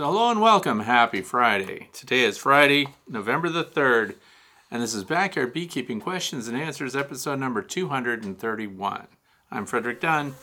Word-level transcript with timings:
So, 0.00 0.06
hello 0.06 0.30
and 0.30 0.40
welcome. 0.40 0.80
Happy 0.80 1.20
Friday. 1.20 1.90
Today 1.92 2.22
is 2.22 2.38
Friday, 2.38 2.88
November 3.06 3.50
the 3.50 3.62
3rd, 3.62 4.14
and 4.70 4.82
this 4.82 4.94
is 4.94 5.04
Backyard 5.04 5.52
Beekeeping 5.52 6.00
Questions 6.00 6.48
and 6.48 6.56
Answers, 6.56 6.96
episode 6.96 7.38
number 7.38 7.60
231. 7.60 9.06
I'm 9.50 9.66
Frederick 9.66 10.00
Dunn, 10.00 10.36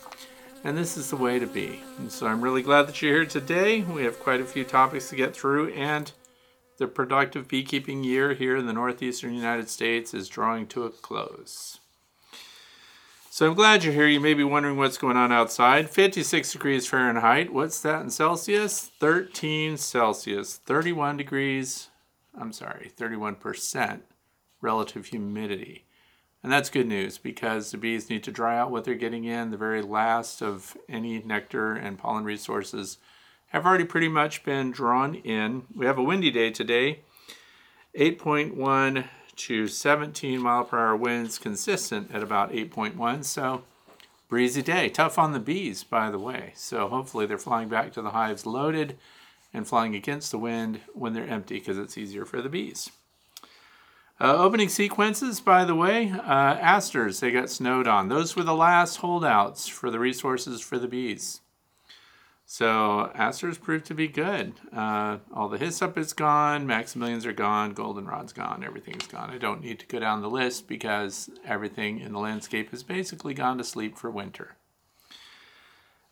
and 0.63 0.77
this 0.77 0.95
is 0.95 1.09
the 1.09 1.15
way 1.15 1.39
to 1.39 1.47
be. 1.47 1.81
And 1.97 2.11
so, 2.11 2.27
I'm 2.27 2.41
really 2.41 2.61
glad 2.61 2.83
that 2.83 3.01
you're 3.01 3.15
here 3.15 3.25
today. 3.25 3.81
We 3.81 4.03
have 4.03 4.19
quite 4.19 4.41
a 4.41 4.45
few 4.45 4.63
topics 4.63 5.09
to 5.09 5.15
get 5.15 5.35
through, 5.35 5.69
and 5.69 6.11
the 6.77 6.85
productive 6.85 7.47
beekeeping 7.47 8.03
year 8.03 8.35
here 8.35 8.57
in 8.57 8.67
the 8.67 8.73
northeastern 8.73 9.33
United 9.33 9.69
States 9.69 10.13
is 10.13 10.29
drawing 10.29 10.67
to 10.67 10.83
a 10.83 10.91
close. 10.91 11.79
So 13.37 13.45
I'm 13.45 13.53
glad 13.53 13.83
you're 13.83 13.93
here. 13.93 14.07
You 14.07 14.19
may 14.19 14.33
be 14.33 14.43
wondering 14.43 14.77
what's 14.77 14.97
going 14.97 15.15
on 15.15 15.31
outside. 15.31 15.91
56 15.91 16.53
degrees 16.53 16.87
Fahrenheit. 16.87 17.53
What's 17.53 17.79
that 17.81 18.01
in 18.01 18.09
Celsius? 18.09 18.89
13 18.99 19.77
Celsius. 19.77 20.55
31 20.65 21.17
degrees, 21.17 21.89
I'm 22.35 22.51
sorry, 22.51 22.91
31% 22.97 23.99
relative 24.59 25.05
humidity. 25.05 25.85
And 26.41 26.51
that's 26.51 26.71
good 26.71 26.87
news 26.87 27.19
because 27.19 27.69
the 27.69 27.77
bees 27.77 28.09
need 28.09 28.23
to 28.23 28.31
dry 28.31 28.57
out 28.57 28.71
what 28.71 28.85
they're 28.85 28.95
getting 28.95 29.25
in. 29.25 29.51
The 29.51 29.57
very 29.57 29.83
last 29.83 30.41
of 30.41 30.75
any 30.89 31.19
nectar 31.19 31.73
and 31.73 31.99
pollen 31.99 32.23
resources 32.23 32.97
have 33.49 33.67
already 33.67 33.85
pretty 33.85 34.09
much 34.09 34.43
been 34.43 34.71
drawn 34.71 35.13
in. 35.13 35.67
We 35.75 35.85
have 35.85 35.99
a 35.99 36.03
windy 36.03 36.31
day 36.31 36.49
today. 36.49 37.01
8.1 37.95 39.07
to 39.37 39.67
17 39.67 40.41
mile 40.41 40.63
per 40.63 40.77
hour 40.77 40.95
winds 40.95 41.37
consistent 41.37 42.13
at 42.13 42.23
about 42.23 42.51
8.1 42.51 43.23
so 43.23 43.63
breezy 44.27 44.61
day. 44.61 44.89
Tough 44.89 45.17
on 45.17 45.31
the 45.31 45.39
bees 45.39 45.83
by 45.83 46.09
the 46.09 46.19
way. 46.19 46.53
So 46.55 46.87
hopefully 46.87 47.25
they're 47.25 47.37
flying 47.37 47.69
back 47.69 47.93
to 47.93 48.01
the 48.01 48.11
hives 48.11 48.45
loaded 48.45 48.97
and 49.53 49.67
flying 49.67 49.95
against 49.95 50.31
the 50.31 50.37
wind 50.37 50.81
when 50.93 51.13
they're 51.13 51.27
empty 51.27 51.59
because 51.59 51.77
it's 51.77 51.97
easier 51.97 52.25
for 52.25 52.41
the 52.41 52.49
bees. 52.49 52.89
Uh, 54.19 54.35
opening 54.35 54.67
sequences 54.67 55.39
by 55.39 55.63
the 55.63 55.75
way 55.75 56.11
uh, 56.11 56.21
asters 56.21 57.19
they 57.19 57.31
got 57.31 57.49
snowed 57.49 57.87
on. 57.87 58.09
Those 58.09 58.35
were 58.35 58.43
the 58.43 58.55
last 58.55 58.97
holdouts 58.97 59.67
for 59.67 59.91
the 59.91 59.99
resources 59.99 60.61
for 60.61 60.77
the 60.79 60.87
bees 60.87 61.41
so 62.49 63.11
asters 63.13 63.57
proved 63.57 63.85
to 63.87 63.93
be 63.93 64.07
good. 64.07 64.53
Uh, 64.71 65.17
all 65.33 65.49
the 65.49 65.57
hyssop 65.57 65.97
is 65.97 66.13
gone, 66.13 66.65
maximilians 66.65 67.25
are 67.25 67.33
gone, 67.33 67.73
goldenrod's 67.73 68.31
gone, 68.31 68.63
everything's 68.63 69.05
gone. 69.05 69.29
I 69.29 69.37
don't 69.37 69.61
need 69.61 69.79
to 69.79 69.85
go 69.85 69.99
down 69.99 70.21
the 70.21 70.29
list 70.29 70.65
because 70.65 71.29
everything 71.45 71.99
in 71.99 72.13
the 72.13 72.19
landscape 72.19 72.71
has 72.71 72.83
basically 72.83 73.33
gone 73.33 73.57
to 73.57 73.65
sleep 73.65 73.97
for 73.97 74.09
winter. 74.09 74.55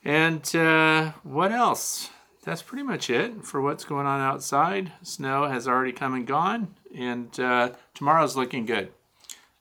And 0.04 0.54
uh, 0.54 1.14
what 1.24 1.54
else? 1.54 2.10
That's 2.44 2.62
pretty 2.62 2.84
much 2.84 3.10
it 3.10 3.46
for 3.46 3.62
what's 3.62 3.86
going 3.86 4.06
on 4.06 4.20
outside. 4.20 4.92
Snow 5.04 5.48
has 5.48 5.70
already 5.70 5.94
come 5.94 6.14
and 6.14 6.28
gone, 6.28 6.76
and 6.94 7.40
uh, 7.40 7.72
tomorrow's 7.94 8.36
looking 8.36 8.66
good. 8.66 8.92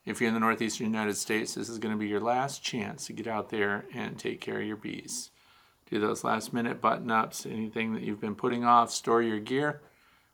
If 0.05 0.21
you're 0.21 0.27
in 0.27 0.35
the 0.35 0.41
northeastern 0.41 0.87
United 0.87 1.17
States, 1.17 1.55
this 1.55 1.69
is 1.69 1.79
going 1.79 1.95
to 1.95 1.99
be 1.99 2.09
your 2.09 2.21
last 2.21 2.65
chance 2.65 3.07
to 3.07 3.13
get 3.13 3.29
out 3.29 3.51
there 3.51 3.85
and 3.95 4.19
take 4.19 4.41
care 4.41 4.61
of 4.61 4.67
your 4.67 4.77
bees 4.77 5.31
do 5.91 6.01
those 6.01 6.25
last 6.25 6.53
minute 6.53 6.81
button 6.81 7.11
ups, 7.11 7.47
anything 7.47 7.93
that 7.95 8.03
you've 8.03 8.21
been 8.21 8.35
putting 8.35 8.65
off, 8.65 8.91
store 8.91 9.23
your 9.23 9.39
gear, 9.39 9.81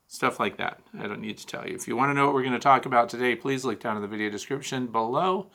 stuff 0.06 0.40
like 0.40 0.56
that. 0.58 0.80
I 0.98 1.06
don't 1.06 1.20
need 1.20 1.38
to 1.38 1.46
tell 1.46 1.66
you. 1.66 1.74
If 1.74 1.88
you 1.88 1.96
want 1.96 2.10
to 2.10 2.14
know 2.14 2.26
what 2.26 2.34
we're 2.34 2.42
going 2.42 2.52
to 2.52 2.58
talk 2.58 2.86
about 2.86 3.08
today, 3.08 3.34
please 3.34 3.64
look 3.64 3.80
down 3.80 3.96
in 3.96 4.02
the 4.02 4.08
video 4.08 4.30
description 4.30 4.86
below. 4.86 5.50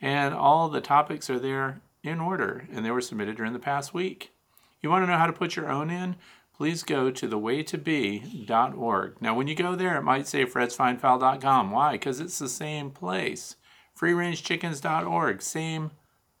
And 0.00 0.34
all 0.34 0.68
the 0.68 0.80
topics 0.80 1.30
are 1.30 1.38
there 1.38 1.80
in 2.02 2.20
order, 2.20 2.68
and 2.72 2.84
they 2.84 2.90
were 2.90 3.00
submitted 3.00 3.36
during 3.36 3.52
the 3.52 3.58
past 3.58 3.94
week. 3.94 4.32
You 4.80 4.90
want 4.90 5.04
to 5.04 5.10
know 5.10 5.18
how 5.18 5.26
to 5.26 5.32
put 5.32 5.56
your 5.56 5.70
own 5.70 5.90
in? 5.90 6.16
Please 6.56 6.82
go 6.82 7.10
to 7.10 7.28
thewaytobe.org. 7.28 9.16
Now, 9.20 9.34
when 9.34 9.46
you 9.46 9.54
go 9.54 9.74
there, 9.74 9.96
it 9.96 10.02
might 10.02 10.26
say 10.26 10.46
fredsfinefowl.com. 10.46 11.70
Why? 11.70 11.92
Because 11.92 12.20
it's 12.20 12.38
the 12.38 12.48
same 12.48 12.90
place. 12.90 13.56
Freerangechickens.org, 13.98 15.42
same 15.42 15.90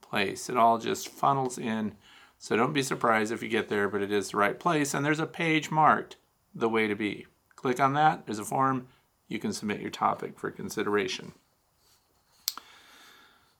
place. 0.00 0.48
It 0.48 0.56
all 0.56 0.78
just 0.78 1.08
funnels 1.08 1.58
in 1.58 1.96
so 2.38 2.56
don't 2.56 2.72
be 2.72 2.82
surprised 2.82 3.32
if 3.32 3.42
you 3.42 3.48
get 3.48 3.68
there, 3.68 3.88
but 3.88 4.02
it 4.02 4.12
is 4.12 4.30
the 4.30 4.36
right 4.36 4.58
place. 4.58 4.94
And 4.94 5.04
there's 5.04 5.20
a 5.20 5.26
page 5.26 5.70
marked 5.70 6.16
the 6.54 6.68
way 6.68 6.86
to 6.86 6.94
be. 6.94 7.26
Click 7.54 7.80
on 7.80 7.94
that. 7.94 8.26
There's 8.26 8.38
a 8.38 8.44
form. 8.44 8.88
You 9.28 9.38
can 9.38 9.52
submit 9.52 9.80
your 9.80 9.90
topic 9.90 10.38
for 10.38 10.50
consideration. 10.50 11.32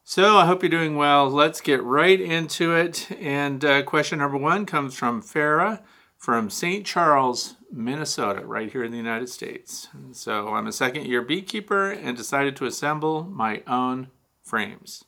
So 0.05 0.37
I 0.37 0.47
hope 0.47 0.63
you're 0.63 0.71
doing 0.71 0.97
well. 0.97 1.29
Let's 1.29 1.61
get 1.61 1.83
right 1.83 2.21
into 2.21 2.75
it. 2.75 3.11
And 3.21 3.65
uh, 3.65 3.83
question 3.83 4.21
number 4.21 4.39
one 4.39 4.65
comes 4.65 4.95
from 4.95 5.21
Farah 5.21 5.83
from 6.17 6.49
St. 6.49 6.87
Charles, 6.87 7.57
Minnesota, 7.73 8.47
right 8.47 8.71
here 8.71 8.85
in 8.85 8.93
the 8.93 8.97
United 8.97 9.29
States. 9.29 9.89
And 9.93 10.17
so 10.17 10.55
I'm 10.55 10.67
a 10.67 10.73
second 10.73 11.07
year 11.07 11.23
beekeeper 11.23 11.91
and 11.91 12.17
decided 12.17 12.57
to 12.57 12.67
assemble 12.67 13.25
my 13.25 13.63
own 13.67 14.09
frames. 14.43 15.05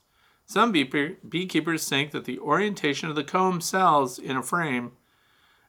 Some 0.49 0.73
beekeepers 0.73 1.87
think 1.87 2.11
that 2.13 2.25
the 2.25 2.39
orientation 2.39 3.11
of 3.11 3.17
the 3.17 3.23
comb 3.23 3.61
cells 3.61 4.19
in 4.19 4.35
a 4.35 4.43
frame 4.43 4.93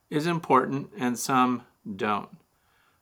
is 0.10 0.26
important 0.26 0.90
and 0.98 1.20
some 1.20 1.64
don't. 1.98 2.30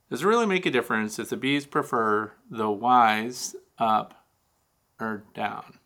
Does 0.09 0.23
it 0.23 0.27
really 0.27 0.47
make 0.47 0.65
a 0.65 0.71
difference 0.71 1.19
if 1.19 1.29
the 1.29 1.37
bees 1.37 1.67
prefer 1.67 2.31
the 2.49 2.71
Y's 2.71 3.55
up 3.77 4.25
or 4.99 5.23
down? 5.35 5.77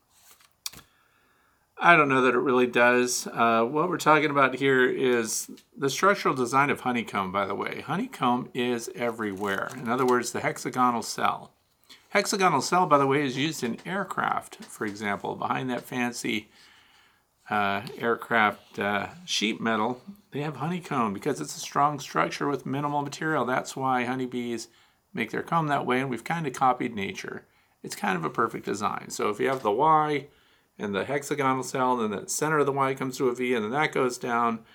I 1.77 1.97
don't 1.97 2.07
know 2.07 2.21
that 2.21 2.35
it 2.35 2.39
really 2.39 2.67
does. 2.67 3.27
Uh, 3.27 3.65
what 3.65 3.89
we're 3.89 3.97
talking 3.97 4.31
about 4.31 4.55
here 4.55 4.89
is 4.89 5.51
the 5.75 5.89
structural 5.89 6.33
design 6.33 6.69
of 6.69 6.79
honeycomb, 6.79 7.33
by 7.33 7.45
the 7.45 7.55
way. 7.55 7.81
Honeycomb 7.81 8.49
is 8.53 8.89
everywhere. 8.95 9.67
In 9.75 9.89
other 9.89 10.05
words, 10.05 10.31
the 10.31 10.39
hexagonal 10.39 11.01
cell. 11.01 11.51
Hexagonal 12.11 12.61
cell, 12.61 12.85
by 12.87 12.97
the 12.97 13.07
way, 13.07 13.25
is 13.25 13.37
used 13.37 13.63
in 13.63 13.77
aircraft, 13.85 14.65
for 14.65 14.85
example. 14.85 15.35
Behind 15.35 15.69
that 15.69 15.83
fancy 15.83 16.49
uh, 17.49 17.83
aircraft 17.97 18.77
uh, 18.77 19.07
sheet 19.25 19.61
metal, 19.61 20.01
they 20.31 20.41
have 20.41 20.57
honeycomb 20.57 21.13
because 21.13 21.39
it's 21.39 21.55
a 21.55 21.61
strong 21.61 21.99
structure 21.99 22.49
with 22.49 22.65
minimal 22.65 23.01
material. 23.01 23.45
That's 23.45 23.77
why 23.77 24.03
honeybees 24.03 24.67
make 25.13 25.31
their 25.31 25.41
comb 25.41 25.67
that 25.67 25.85
way, 25.85 26.01
and 26.01 26.09
we've 26.09 26.25
kind 26.25 26.45
of 26.45 26.51
copied 26.51 26.93
nature. 26.93 27.45
It's 27.81 27.95
kind 27.95 28.17
of 28.17 28.25
a 28.25 28.29
perfect 28.29 28.65
design. 28.65 29.09
So 29.09 29.29
if 29.29 29.39
you 29.39 29.47
have 29.47 29.63
the 29.63 29.71
Y 29.71 30.27
and 30.77 30.93
the 30.93 31.05
hexagonal 31.05 31.63
cell, 31.63 31.95
then 31.95 32.11
the 32.11 32.27
center 32.27 32.59
of 32.59 32.65
the 32.65 32.73
Y 32.73 32.93
comes 32.93 33.15
to 33.17 33.29
a 33.29 33.35
V, 33.35 33.53
and 33.53 33.63
then 33.63 33.71
that 33.71 33.93
goes 33.93 34.17
down, 34.17 34.65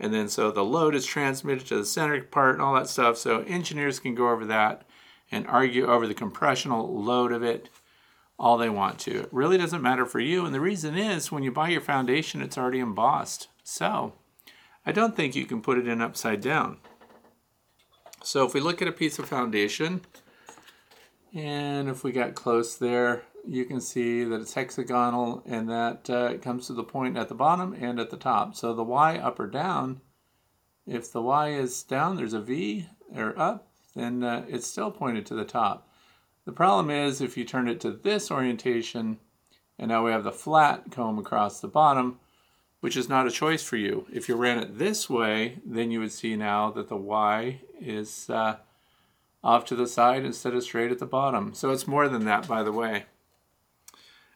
and 0.00 0.14
then 0.14 0.28
so 0.28 0.50
the 0.50 0.64
load 0.64 0.94
is 0.94 1.04
transmitted 1.04 1.66
to 1.66 1.76
the 1.76 1.84
center 1.84 2.22
part 2.22 2.54
and 2.54 2.62
all 2.62 2.74
that 2.74 2.88
stuff. 2.88 3.18
So 3.18 3.40
engineers 3.42 4.00
can 4.00 4.14
go 4.14 4.30
over 4.30 4.46
that 4.46 4.85
and 5.30 5.46
argue 5.46 5.86
over 5.86 6.06
the 6.06 6.14
compressional 6.14 7.02
load 7.02 7.32
of 7.32 7.42
it 7.42 7.68
all 8.38 8.58
they 8.58 8.68
want 8.68 8.98
to. 9.00 9.20
It 9.20 9.28
really 9.32 9.56
doesn't 9.56 9.82
matter 9.82 10.04
for 10.04 10.20
you. 10.20 10.44
And 10.44 10.54
the 10.54 10.60
reason 10.60 10.96
is 10.96 11.32
when 11.32 11.42
you 11.42 11.50
buy 11.50 11.70
your 11.70 11.80
foundation, 11.80 12.42
it's 12.42 12.58
already 12.58 12.80
embossed. 12.80 13.48
So 13.64 14.12
I 14.84 14.92
don't 14.92 15.16
think 15.16 15.34
you 15.34 15.46
can 15.46 15.62
put 15.62 15.78
it 15.78 15.88
in 15.88 16.02
upside 16.02 16.40
down. 16.40 16.78
So 18.22 18.44
if 18.44 18.54
we 18.54 18.60
look 18.60 18.82
at 18.82 18.88
a 18.88 18.92
piece 18.92 19.18
of 19.18 19.28
foundation, 19.28 20.02
and 21.34 21.88
if 21.88 22.04
we 22.04 22.12
got 22.12 22.34
close 22.34 22.76
there, 22.76 23.22
you 23.46 23.64
can 23.64 23.80
see 23.80 24.24
that 24.24 24.40
it's 24.40 24.54
hexagonal 24.54 25.42
and 25.46 25.68
that 25.68 26.10
uh, 26.10 26.30
it 26.32 26.42
comes 26.42 26.66
to 26.66 26.72
the 26.72 26.82
point 26.82 27.16
at 27.16 27.28
the 27.28 27.34
bottom 27.34 27.72
and 27.74 28.00
at 28.00 28.10
the 28.10 28.16
top. 28.16 28.56
So 28.56 28.74
the 28.74 28.82
Y 28.82 29.16
up 29.16 29.38
or 29.38 29.46
down, 29.46 30.00
if 30.86 31.12
the 31.12 31.22
Y 31.22 31.50
is 31.50 31.82
down, 31.82 32.16
there's 32.16 32.32
a 32.32 32.40
V, 32.40 32.88
or 33.14 33.38
up, 33.38 33.65
then 33.96 34.22
uh, 34.22 34.44
it's 34.48 34.66
still 34.66 34.90
pointed 34.90 35.26
to 35.26 35.34
the 35.34 35.44
top. 35.44 35.88
The 36.44 36.52
problem 36.52 36.90
is 36.90 37.20
if 37.20 37.36
you 37.36 37.44
turn 37.44 37.66
it 37.66 37.80
to 37.80 37.90
this 37.90 38.30
orientation, 38.30 39.18
and 39.78 39.88
now 39.88 40.04
we 40.04 40.12
have 40.12 40.22
the 40.22 40.30
flat 40.30 40.92
comb 40.92 41.18
across 41.18 41.60
the 41.60 41.68
bottom, 41.68 42.20
which 42.80 42.96
is 42.96 43.08
not 43.08 43.26
a 43.26 43.30
choice 43.32 43.62
for 43.62 43.76
you. 43.76 44.06
If 44.12 44.28
you 44.28 44.36
ran 44.36 44.58
it 44.58 44.78
this 44.78 45.10
way, 45.10 45.58
then 45.64 45.90
you 45.90 45.98
would 46.00 46.12
see 46.12 46.36
now 46.36 46.70
that 46.70 46.88
the 46.88 46.96
Y 46.96 47.62
is 47.80 48.30
uh, 48.30 48.56
off 49.42 49.64
to 49.66 49.74
the 49.74 49.88
side 49.88 50.24
instead 50.24 50.54
of 50.54 50.62
straight 50.62 50.92
at 50.92 50.98
the 50.98 51.06
bottom. 51.06 51.52
So 51.54 51.70
it's 51.70 51.88
more 51.88 52.08
than 52.08 52.24
that, 52.26 52.46
by 52.46 52.62
the 52.62 52.72
way. 52.72 53.06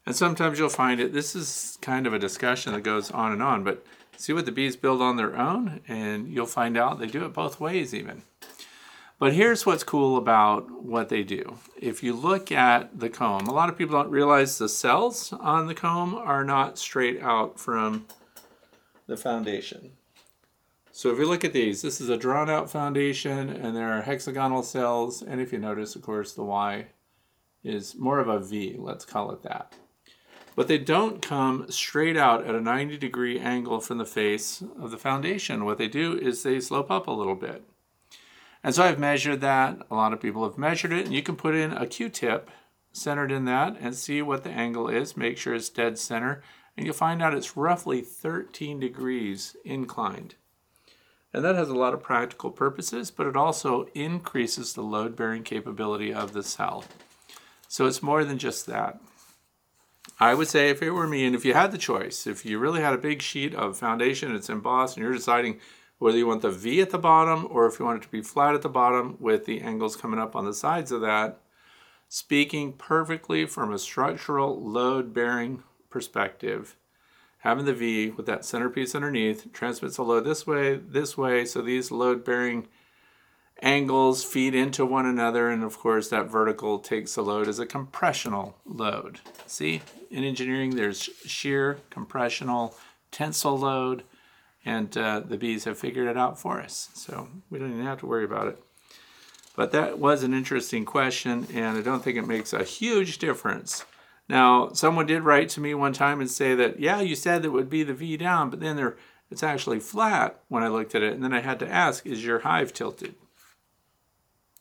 And 0.06 0.16
sometimes 0.16 0.58
you'll 0.58 0.70
find 0.70 0.98
it, 0.98 1.12
this 1.12 1.36
is 1.36 1.78
kind 1.82 2.06
of 2.06 2.14
a 2.14 2.18
discussion 2.18 2.72
that 2.72 2.80
goes 2.80 3.10
on 3.10 3.32
and 3.32 3.42
on, 3.42 3.62
but 3.62 3.84
see 4.16 4.32
what 4.32 4.46
the 4.46 4.52
bees 4.52 4.74
build 4.74 5.00
on 5.00 5.16
their 5.16 5.36
own, 5.36 5.80
and 5.86 6.32
you'll 6.32 6.46
find 6.46 6.76
out 6.76 6.98
they 6.98 7.06
do 7.06 7.24
it 7.24 7.32
both 7.32 7.60
ways 7.60 7.94
even. 7.94 8.22
But 9.20 9.34
here's 9.34 9.66
what's 9.66 9.84
cool 9.84 10.16
about 10.16 10.82
what 10.82 11.10
they 11.10 11.22
do. 11.22 11.58
If 11.76 12.02
you 12.02 12.14
look 12.14 12.50
at 12.50 12.98
the 12.98 13.10
comb, 13.10 13.48
a 13.48 13.52
lot 13.52 13.68
of 13.68 13.76
people 13.76 13.92
don't 13.92 14.10
realize 14.10 14.56
the 14.56 14.66
cells 14.66 15.34
on 15.34 15.66
the 15.66 15.74
comb 15.74 16.14
are 16.14 16.42
not 16.42 16.78
straight 16.78 17.20
out 17.20 17.60
from 17.60 18.06
the 19.06 19.18
foundation. 19.18 19.90
So 20.90 21.12
if 21.12 21.18
you 21.18 21.28
look 21.28 21.44
at 21.44 21.52
these, 21.52 21.82
this 21.82 22.00
is 22.00 22.08
a 22.08 22.16
drawn 22.16 22.48
out 22.48 22.70
foundation 22.70 23.50
and 23.50 23.76
there 23.76 23.92
are 23.92 24.00
hexagonal 24.00 24.62
cells. 24.62 25.20
And 25.20 25.38
if 25.38 25.52
you 25.52 25.58
notice, 25.58 25.94
of 25.94 26.00
course, 26.00 26.32
the 26.32 26.42
Y 26.42 26.86
is 27.62 27.94
more 27.96 28.20
of 28.20 28.28
a 28.28 28.40
V, 28.40 28.76
let's 28.78 29.04
call 29.04 29.32
it 29.32 29.42
that. 29.42 29.74
But 30.56 30.66
they 30.66 30.78
don't 30.78 31.20
come 31.20 31.66
straight 31.70 32.16
out 32.16 32.46
at 32.46 32.54
a 32.54 32.60
90 32.60 32.96
degree 32.96 33.38
angle 33.38 33.80
from 33.80 33.98
the 33.98 34.06
face 34.06 34.62
of 34.80 34.90
the 34.90 34.98
foundation. 34.98 35.66
What 35.66 35.76
they 35.76 35.88
do 35.88 36.18
is 36.18 36.42
they 36.42 36.58
slope 36.58 36.90
up 36.90 37.06
a 37.06 37.12
little 37.12 37.34
bit. 37.36 37.62
And 38.62 38.74
so 38.74 38.82
I've 38.82 38.98
measured 38.98 39.40
that. 39.40 39.78
A 39.90 39.94
lot 39.94 40.12
of 40.12 40.20
people 40.20 40.44
have 40.44 40.58
measured 40.58 40.92
it, 40.92 41.06
and 41.06 41.14
you 41.14 41.22
can 41.22 41.36
put 41.36 41.54
in 41.54 41.72
a 41.72 41.86
Q-tip 41.86 42.50
centered 42.92 43.32
in 43.32 43.44
that 43.46 43.76
and 43.80 43.94
see 43.94 44.20
what 44.20 44.44
the 44.44 44.50
angle 44.50 44.88
is. 44.88 45.16
Make 45.16 45.38
sure 45.38 45.54
it's 45.54 45.68
dead 45.68 45.98
center, 45.98 46.42
and 46.76 46.84
you'll 46.84 46.94
find 46.94 47.22
out 47.22 47.34
it's 47.34 47.56
roughly 47.56 48.02
13 48.02 48.80
degrees 48.80 49.56
inclined. 49.64 50.34
And 51.32 51.44
that 51.44 51.54
has 51.54 51.68
a 51.68 51.74
lot 51.74 51.94
of 51.94 52.02
practical 52.02 52.50
purposes, 52.50 53.10
but 53.10 53.26
it 53.26 53.36
also 53.36 53.86
increases 53.94 54.72
the 54.72 54.82
load 54.82 55.14
bearing 55.14 55.44
capability 55.44 56.12
of 56.12 56.32
the 56.32 56.42
cell. 56.42 56.84
So 57.68 57.86
it's 57.86 58.02
more 58.02 58.24
than 58.24 58.38
just 58.38 58.66
that. 58.66 59.00
I 60.18 60.34
would 60.34 60.48
say 60.48 60.68
if 60.68 60.82
it 60.82 60.90
were 60.90 61.06
me, 61.06 61.24
and 61.24 61.36
if 61.36 61.44
you 61.44 61.54
had 61.54 61.70
the 61.70 61.78
choice, 61.78 62.26
if 62.26 62.44
you 62.44 62.58
really 62.58 62.80
had 62.80 62.92
a 62.92 62.98
big 62.98 63.22
sheet 63.22 63.54
of 63.54 63.78
foundation, 63.78 64.34
it's 64.34 64.50
embossed, 64.50 64.96
and 64.96 65.04
you're 65.04 65.14
deciding 65.14 65.60
whether 66.00 66.16
you 66.16 66.26
want 66.26 66.40
the 66.40 66.50
V 66.50 66.80
at 66.80 66.90
the 66.90 66.98
bottom 66.98 67.46
or 67.50 67.66
if 67.66 67.78
you 67.78 67.84
want 67.84 68.02
it 68.02 68.06
to 68.06 68.10
be 68.10 68.22
flat 68.22 68.54
at 68.54 68.62
the 68.62 68.68
bottom 68.68 69.16
with 69.20 69.44
the 69.44 69.60
angles 69.60 69.96
coming 69.96 70.18
up 70.18 70.34
on 70.34 70.46
the 70.46 70.54
sides 70.54 70.90
of 70.90 71.02
that, 71.02 71.38
speaking 72.08 72.72
perfectly 72.72 73.44
from 73.44 73.70
a 73.70 73.78
structural 73.78 74.58
load 74.60 75.12
bearing 75.12 75.62
perspective, 75.90 76.74
having 77.40 77.66
the 77.66 77.74
V 77.74 78.10
with 78.10 78.24
that 78.24 78.46
centerpiece 78.46 78.94
underneath 78.94 79.52
transmits 79.52 79.96
the 79.96 80.02
load 80.02 80.24
this 80.24 80.46
way, 80.46 80.74
this 80.76 81.18
way, 81.18 81.44
so 81.44 81.60
these 81.60 81.90
load 81.90 82.24
bearing 82.24 82.66
angles 83.62 84.24
feed 84.24 84.54
into 84.54 84.86
one 84.86 85.04
another, 85.04 85.50
and 85.50 85.62
of 85.62 85.78
course, 85.78 86.08
that 86.08 86.30
vertical 86.30 86.78
takes 86.78 87.14
the 87.14 87.22
load 87.22 87.46
as 87.46 87.58
a 87.58 87.66
compressional 87.66 88.56
load. 88.64 89.20
See, 89.46 89.82
in 90.10 90.24
engineering, 90.24 90.76
there's 90.76 91.10
shear, 91.26 91.76
compressional, 91.90 92.74
tensile 93.10 93.58
load, 93.58 94.02
and 94.64 94.96
uh, 94.96 95.20
the 95.20 95.38
bees 95.38 95.64
have 95.64 95.78
figured 95.78 96.08
it 96.08 96.16
out 96.16 96.38
for 96.38 96.60
us. 96.60 96.90
So 96.94 97.28
we 97.50 97.58
don't 97.58 97.72
even 97.72 97.84
have 97.84 98.00
to 98.00 98.06
worry 98.06 98.24
about 98.24 98.48
it. 98.48 98.62
But 99.56 99.72
that 99.72 99.98
was 99.98 100.22
an 100.22 100.32
interesting 100.32 100.84
question, 100.84 101.46
and 101.52 101.76
I 101.76 101.82
don't 101.82 102.02
think 102.02 102.16
it 102.16 102.26
makes 102.26 102.52
a 102.52 102.62
huge 102.62 103.18
difference 103.18 103.84
now, 104.30 104.70
someone 104.74 105.06
did 105.06 105.24
write 105.24 105.48
to 105.50 105.60
me 105.60 105.74
one 105.74 105.92
time 105.92 106.20
and 106.20 106.30
say 106.30 106.54
that, 106.54 106.78
yeah, 106.78 107.00
you 107.00 107.16
said 107.16 107.42
that 107.42 107.50
would 107.50 107.68
be 107.68 107.82
the 107.82 107.92
V 107.92 108.16
down, 108.16 108.48
but 108.48 108.60
then 108.60 108.76
there, 108.76 108.96
it's 109.28 109.42
actually 109.42 109.80
flat 109.80 110.38
when 110.46 110.62
I 110.62 110.68
looked 110.68 110.94
at 110.94 111.02
it. 111.02 111.14
And 111.14 111.24
then 111.24 111.32
I 111.34 111.40
had 111.40 111.58
to 111.58 111.68
ask, 111.68 112.06
is 112.06 112.24
your 112.24 112.38
hive 112.38 112.72
tilted? 112.72 113.16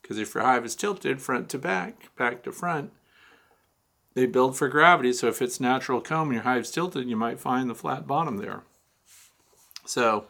Because 0.02 0.18
if 0.18 0.34
your 0.34 0.42
hive 0.42 0.64
is 0.64 0.74
tilted 0.74 1.22
front 1.22 1.48
to 1.50 1.58
back, 1.58 2.10
back 2.16 2.42
to 2.42 2.50
front, 2.50 2.90
they 4.14 4.26
build 4.26 4.58
for 4.58 4.66
gravity. 4.66 5.12
So 5.12 5.28
if 5.28 5.40
it's 5.40 5.60
natural 5.60 6.00
comb 6.00 6.30
and 6.30 6.34
your 6.34 6.42
hive's 6.42 6.72
tilted, 6.72 7.08
you 7.08 7.16
might 7.16 7.38
find 7.38 7.70
the 7.70 7.74
flat 7.76 8.08
bottom 8.08 8.38
there. 8.38 8.64
So 9.84 10.26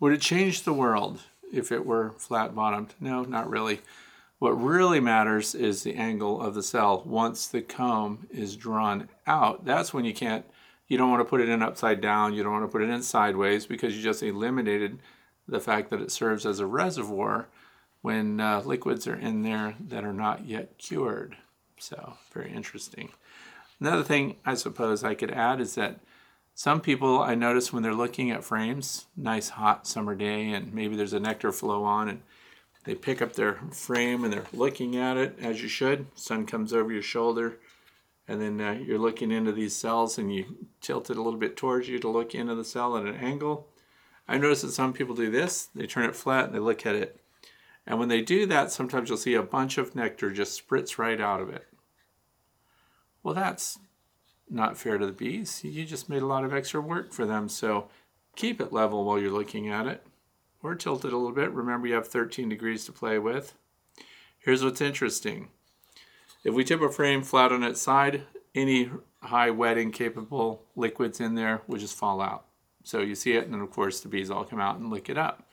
would 0.00 0.12
it 0.12 0.20
change 0.20 0.62
the 0.62 0.72
world 0.72 1.20
if 1.52 1.70
it 1.70 1.86
were 1.86 2.12
flat 2.18 2.54
bottomed? 2.54 2.94
No, 3.00 3.22
not 3.22 3.48
really. 3.48 3.80
What 4.38 4.60
really 4.60 4.98
matters 4.98 5.54
is 5.54 5.82
the 5.82 5.94
angle 5.94 6.40
of 6.40 6.54
the 6.54 6.62
cell 6.64 7.04
once 7.06 7.46
the 7.46 7.62
comb 7.62 8.26
is 8.30 8.56
drawn 8.56 9.08
out. 9.26 9.64
That's 9.64 9.94
when 9.94 10.04
you 10.04 10.12
can't, 10.12 10.44
you 10.88 10.98
don't 10.98 11.10
want 11.10 11.20
to 11.20 11.30
put 11.30 11.40
it 11.40 11.48
in 11.48 11.62
upside 11.62 12.00
down, 12.00 12.34
you 12.34 12.42
don't 12.42 12.52
want 12.52 12.64
to 12.64 12.72
put 12.72 12.82
it 12.82 12.90
in 12.90 13.02
sideways 13.02 13.66
because 13.66 13.96
you 13.96 14.02
just 14.02 14.22
eliminated 14.22 14.98
the 15.46 15.60
fact 15.60 15.90
that 15.90 16.00
it 16.00 16.10
serves 16.10 16.44
as 16.44 16.58
a 16.58 16.66
reservoir 16.66 17.46
when 18.00 18.40
uh, 18.40 18.62
liquids 18.64 19.06
are 19.06 19.14
in 19.14 19.42
there 19.42 19.76
that 19.78 20.04
are 20.04 20.12
not 20.12 20.44
yet 20.44 20.76
cured. 20.76 21.36
So, 21.78 22.14
very 22.32 22.52
interesting. 22.52 23.10
Another 23.80 24.02
thing 24.02 24.36
I 24.44 24.54
suppose 24.54 25.04
I 25.04 25.14
could 25.14 25.30
add 25.30 25.60
is 25.60 25.76
that 25.76 26.00
some 26.54 26.80
people 26.80 27.20
I 27.20 27.34
notice 27.34 27.72
when 27.72 27.82
they're 27.82 27.94
looking 27.94 28.30
at 28.30 28.44
frames, 28.44 29.06
nice 29.16 29.50
hot 29.50 29.86
summer 29.86 30.14
day, 30.14 30.50
and 30.50 30.72
maybe 30.72 30.96
there's 30.96 31.12
a 31.12 31.20
nectar 31.20 31.52
flow 31.52 31.84
on, 31.84 32.08
and 32.08 32.22
they 32.84 32.94
pick 32.94 33.22
up 33.22 33.34
their 33.34 33.54
frame 33.70 34.24
and 34.24 34.32
they're 34.32 34.44
looking 34.52 34.96
at 34.96 35.16
it 35.16 35.38
as 35.40 35.62
you 35.62 35.68
should. 35.68 36.06
Sun 36.14 36.46
comes 36.46 36.72
over 36.72 36.92
your 36.92 37.02
shoulder, 37.02 37.58
and 38.26 38.40
then 38.40 38.60
uh, 38.60 38.72
you're 38.72 38.98
looking 38.98 39.30
into 39.30 39.52
these 39.52 39.74
cells 39.74 40.18
and 40.18 40.34
you 40.34 40.68
tilt 40.80 41.10
it 41.10 41.16
a 41.16 41.22
little 41.22 41.38
bit 41.38 41.56
towards 41.56 41.88
you 41.88 41.98
to 41.98 42.08
look 42.08 42.34
into 42.34 42.54
the 42.54 42.64
cell 42.64 42.96
at 42.96 43.04
an 43.04 43.16
angle. 43.16 43.68
I 44.28 44.38
notice 44.38 44.62
that 44.62 44.72
some 44.72 44.92
people 44.92 45.14
do 45.14 45.30
this. 45.30 45.68
They 45.74 45.86
turn 45.86 46.08
it 46.08 46.16
flat 46.16 46.46
and 46.46 46.54
they 46.54 46.60
look 46.60 46.86
at 46.86 46.94
it. 46.94 47.20
And 47.86 47.98
when 47.98 48.08
they 48.08 48.22
do 48.22 48.46
that, 48.46 48.70
sometimes 48.70 49.08
you'll 49.08 49.18
see 49.18 49.34
a 49.34 49.42
bunch 49.42 49.76
of 49.76 49.96
nectar 49.96 50.30
just 50.30 50.66
spritz 50.66 50.98
right 50.98 51.20
out 51.20 51.40
of 51.40 51.50
it. 51.50 51.66
Well, 53.22 53.34
that's 53.34 53.78
not 54.52 54.76
fair 54.76 54.98
to 54.98 55.06
the 55.06 55.12
bees. 55.12 55.64
You 55.64 55.84
just 55.84 56.08
made 56.08 56.22
a 56.22 56.26
lot 56.26 56.44
of 56.44 56.52
extra 56.52 56.80
work 56.80 57.12
for 57.12 57.24
them. 57.24 57.48
So 57.48 57.88
keep 58.36 58.60
it 58.60 58.72
level 58.72 59.04
while 59.04 59.18
you're 59.18 59.30
looking 59.30 59.68
at 59.68 59.86
it 59.86 60.04
or 60.62 60.74
tilt 60.74 61.04
it 61.04 61.12
a 61.12 61.16
little 61.16 61.32
bit. 61.32 61.50
Remember 61.50 61.86
you 61.86 61.94
have 61.94 62.08
13 62.08 62.48
degrees 62.48 62.84
to 62.84 62.92
play 62.92 63.18
with. 63.18 63.54
Here's 64.38 64.62
what's 64.62 64.80
interesting. 64.80 65.48
If 66.44 66.54
we 66.54 66.64
tip 66.64 66.80
a 66.80 66.90
frame 66.90 67.22
flat 67.22 67.52
on 67.52 67.62
its 67.62 67.80
side, 67.80 68.22
any 68.54 68.90
high 69.22 69.50
wetting 69.50 69.92
capable 69.92 70.64
liquids 70.76 71.20
in 71.20 71.34
there 71.34 71.62
will 71.66 71.78
just 71.78 71.96
fall 71.96 72.20
out. 72.20 72.44
So 72.84 73.00
you 73.00 73.14
see 73.14 73.32
it, 73.32 73.44
and 73.44 73.54
then 73.54 73.60
of 73.60 73.70
course 73.70 74.00
the 74.00 74.08
bees 74.08 74.30
all 74.30 74.44
come 74.44 74.60
out 74.60 74.78
and 74.78 74.90
lick 74.90 75.08
it 75.08 75.16
up. 75.16 75.48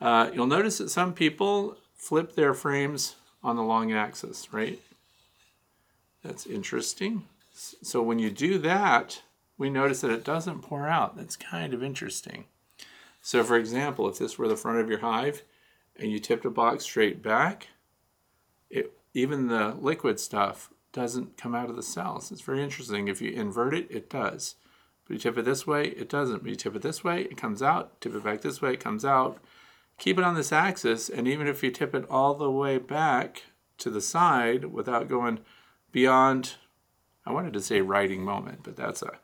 Uh, 0.00 0.30
you'll 0.32 0.46
notice 0.46 0.78
that 0.78 0.90
some 0.90 1.12
people 1.12 1.76
flip 1.96 2.34
their 2.34 2.54
frames 2.54 3.16
on 3.42 3.56
the 3.56 3.62
long 3.62 3.92
axis, 3.92 4.52
right? 4.52 4.80
That's 6.22 6.46
interesting. 6.46 7.24
So 7.52 8.02
when 8.02 8.18
you 8.18 8.30
do 8.30 8.58
that, 8.58 9.22
we 9.58 9.70
notice 9.70 10.00
that 10.00 10.10
it 10.10 10.24
doesn't 10.24 10.62
pour 10.62 10.88
out. 10.88 11.16
That's 11.16 11.36
kind 11.36 11.74
of 11.74 11.82
interesting. 11.82 12.46
So 13.20 13.44
for 13.44 13.56
example, 13.56 14.08
if 14.08 14.18
this 14.18 14.38
were 14.38 14.48
the 14.48 14.56
front 14.56 14.80
of 14.80 14.88
your 14.88 15.00
hive 15.00 15.42
and 15.96 16.10
you 16.10 16.18
tipped 16.18 16.44
a 16.44 16.50
box 16.50 16.84
straight 16.84 17.22
back, 17.22 17.68
it, 18.70 18.92
even 19.14 19.48
the 19.48 19.76
liquid 19.78 20.18
stuff 20.18 20.70
doesn't 20.92 21.36
come 21.36 21.54
out 21.54 21.70
of 21.70 21.76
the 21.76 21.82
cells. 21.82 22.32
It's 22.32 22.40
very 22.40 22.62
interesting. 22.62 23.08
If 23.08 23.22
you 23.22 23.30
invert 23.30 23.74
it, 23.74 23.86
it 23.90 24.10
does. 24.10 24.56
But 25.04 25.14
you 25.14 25.18
tip 25.18 25.38
it 25.38 25.44
this 25.44 25.66
way, 25.66 25.88
it 25.88 26.08
doesn't. 26.08 26.42
But 26.42 26.50
you 26.50 26.56
tip 26.56 26.76
it 26.76 26.82
this 26.82 27.02
way, 27.02 27.22
it 27.22 27.36
comes 27.36 27.62
out. 27.62 28.00
Tip 28.00 28.14
it 28.14 28.24
back 28.24 28.40
this 28.40 28.62
way, 28.62 28.74
it 28.74 28.80
comes 28.80 29.04
out. 29.04 29.38
Keep 29.98 30.18
it 30.18 30.24
on 30.24 30.34
this 30.34 30.52
axis, 30.52 31.08
and 31.08 31.28
even 31.28 31.46
if 31.46 31.62
you 31.62 31.70
tip 31.70 31.94
it 31.94 32.06
all 32.10 32.34
the 32.34 32.50
way 32.50 32.78
back 32.78 33.42
to 33.78 33.90
the 33.90 34.00
side 34.00 34.66
without 34.66 35.08
going 35.08 35.40
beyond, 35.92 36.54
I 37.24 37.32
wanted 37.32 37.52
to 37.52 37.60
say 37.60 37.80
righting 37.80 38.24
moment, 38.24 38.60
but 38.62 38.76
that's 38.76 39.02
a 39.02 39.18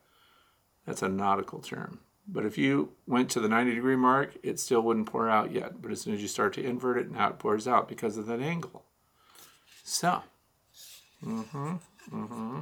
that's 0.86 1.02
a 1.02 1.08
nautical 1.08 1.60
term. 1.60 2.00
But 2.26 2.44
if 2.44 2.58
you 2.58 2.92
went 3.06 3.30
to 3.30 3.40
the 3.40 3.48
90 3.48 3.74
degree 3.74 3.96
mark, 3.96 4.36
it 4.42 4.60
still 4.60 4.82
wouldn't 4.82 5.06
pour 5.06 5.30
out 5.30 5.52
yet. 5.52 5.80
But 5.80 5.90
as 5.90 6.02
soon 6.02 6.14
as 6.14 6.22
you 6.22 6.28
start 6.28 6.52
to 6.54 6.64
invert 6.64 6.98
it, 6.98 7.10
now 7.10 7.30
it 7.30 7.38
pours 7.38 7.66
out 7.66 7.88
because 7.88 8.18
of 8.18 8.26
that 8.26 8.40
angle. 8.40 8.84
So, 9.82 10.22
mm-hmm, 11.24 11.76
mm-hmm. 12.12 12.60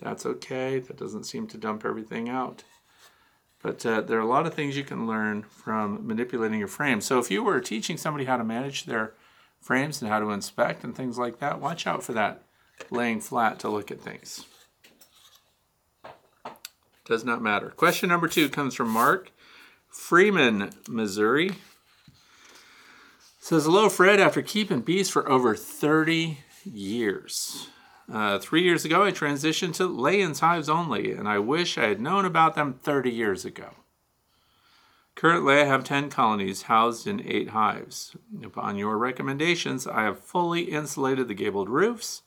That's 0.00 0.26
okay. 0.26 0.78
That 0.78 0.98
doesn't 0.98 1.24
seem 1.24 1.46
to 1.48 1.58
dump 1.58 1.84
everything 1.84 2.28
out. 2.28 2.64
But 3.62 3.84
uh, 3.86 4.02
there 4.02 4.18
are 4.18 4.22
a 4.22 4.26
lot 4.26 4.46
of 4.46 4.54
things 4.54 4.76
you 4.76 4.84
can 4.84 5.06
learn 5.06 5.42
from 5.42 6.06
manipulating 6.06 6.58
your 6.58 6.68
frame. 6.68 7.00
So 7.00 7.18
if 7.18 7.30
you 7.30 7.42
were 7.42 7.60
teaching 7.60 7.96
somebody 7.96 8.26
how 8.26 8.36
to 8.36 8.44
manage 8.44 8.84
their 8.84 9.14
frames 9.60 10.02
and 10.02 10.10
how 10.10 10.20
to 10.20 10.30
inspect 10.30 10.84
and 10.84 10.94
things 10.94 11.18
like 11.18 11.38
that, 11.38 11.60
watch 11.60 11.86
out 11.86 12.04
for 12.04 12.12
that 12.12 12.42
laying 12.90 13.20
flat 13.20 13.58
to 13.60 13.68
look 13.70 13.90
at 13.90 14.00
things. 14.00 14.44
Does 17.06 17.24
not 17.24 17.40
matter. 17.40 17.70
Question 17.70 18.08
number 18.08 18.26
two 18.26 18.48
comes 18.48 18.74
from 18.74 18.90
Mark 18.90 19.30
Freeman, 19.88 20.70
Missouri. 20.88 21.52
Says, 23.38 23.64
Hello, 23.64 23.88
Fred. 23.88 24.18
After 24.18 24.42
keeping 24.42 24.80
bees 24.80 25.08
for 25.08 25.28
over 25.28 25.54
30 25.54 26.38
years, 26.64 27.68
uh, 28.12 28.40
three 28.40 28.64
years 28.64 28.84
ago 28.84 29.04
I 29.04 29.12
transitioned 29.12 29.74
to 29.74 29.88
Layens 29.88 30.40
hives 30.40 30.68
only, 30.68 31.12
and 31.12 31.28
I 31.28 31.38
wish 31.38 31.78
I 31.78 31.86
had 31.86 32.00
known 32.00 32.24
about 32.24 32.56
them 32.56 32.74
30 32.82 33.10
years 33.10 33.44
ago. 33.44 33.70
Currently, 35.14 35.54
I 35.54 35.64
have 35.64 35.84
10 35.84 36.10
colonies 36.10 36.62
housed 36.62 37.06
in 37.06 37.22
8 37.24 37.50
hives. 37.50 38.16
Upon 38.44 38.76
your 38.76 38.98
recommendations, 38.98 39.86
I 39.86 40.02
have 40.02 40.18
fully 40.18 40.62
insulated 40.62 41.28
the 41.28 41.34
gabled 41.34 41.70
roofs 41.70 42.22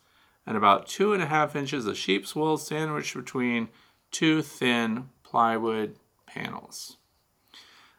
and 0.48 0.56
about 0.58 0.88
two 0.88 1.14
and 1.14 1.22
a 1.22 1.28
half 1.28 1.56
inches 1.56 1.86
of 1.86 1.98
sheep's 1.98 2.36
wool 2.36 2.58
sandwiched 2.58 3.14
between 3.14 3.68
two 4.12 4.42
thin 4.42 5.10
plywood 5.24 5.96
panels. 6.26 6.98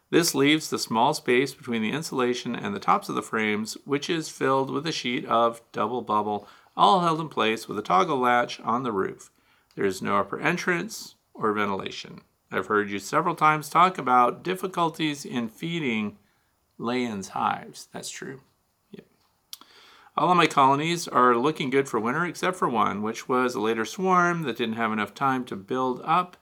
This 0.09 0.35
leaves 0.35 0.69
the 0.69 0.77
small 0.77 1.13
space 1.13 1.53
between 1.53 1.81
the 1.81 1.91
insulation 1.91 2.53
and 2.55 2.75
the 2.75 2.79
tops 2.79 3.07
of 3.07 3.15
the 3.15 3.21
frames, 3.21 3.77
which 3.85 4.09
is 4.09 4.27
filled 4.27 4.69
with 4.69 4.85
a 4.85 4.91
sheet 4.91 5.25
of 5.25 5.61
double 5.71 6.01
bubble, 6.01 6.47
all 6.75 6.99
held 6.99 7.21
in 7.21 7.29
place 7.29 7.67
with 7.67 7.79
a 7.79 7.81
toggle 7.81 8.17
latch 8.17 8.59
on 8.59 8.83
the 8.83 8.91
roof. 8.91 9.31
There 9.75 9.85
is 9.85 10.01
no 10.01 10.17
upper 10.17 10.39
entrance 10.39 11.15
or 11.33 11.53
ventilation. 11.53 12.21
I've 12.51 12.67
heard 12.67 12.89
you 12.89 12.99
several 12.99 13.35
times 13.35 13.69
talk 13.69 13.97
about 13.97 14.43
difficulties 14.43 15.23
in 15.23 15.47
feeding 15.47 16.17
Layens 16.77 17.29
hives. 17.29 17.87
That's 17.93 18.09
true. 18.09 18.41
All 20.17 20.29
of 20.29 20.37
my 20.37 20.47
colonies 20.47 21.07
are 21.07 21.37
looking 21.37 21.69
good 21.69 21.87
for 21.87 21.99
winter 21.99 22.25
except 22.25 22.57
for 22.57 22.67
one, 22.67 23.01
which 23.01 23.29
was 23.29 23.55
a 23.55 23.61
later 23.61 23.85
swarm 23.85 24.43
that 24.43 24.57
didn't 24.57 24.75
have 24.75 24.91
enough 24.91 25.13
time 25.13 25.45
to 25.45 25.55
build 25.55 26.01
up 26.03 26.35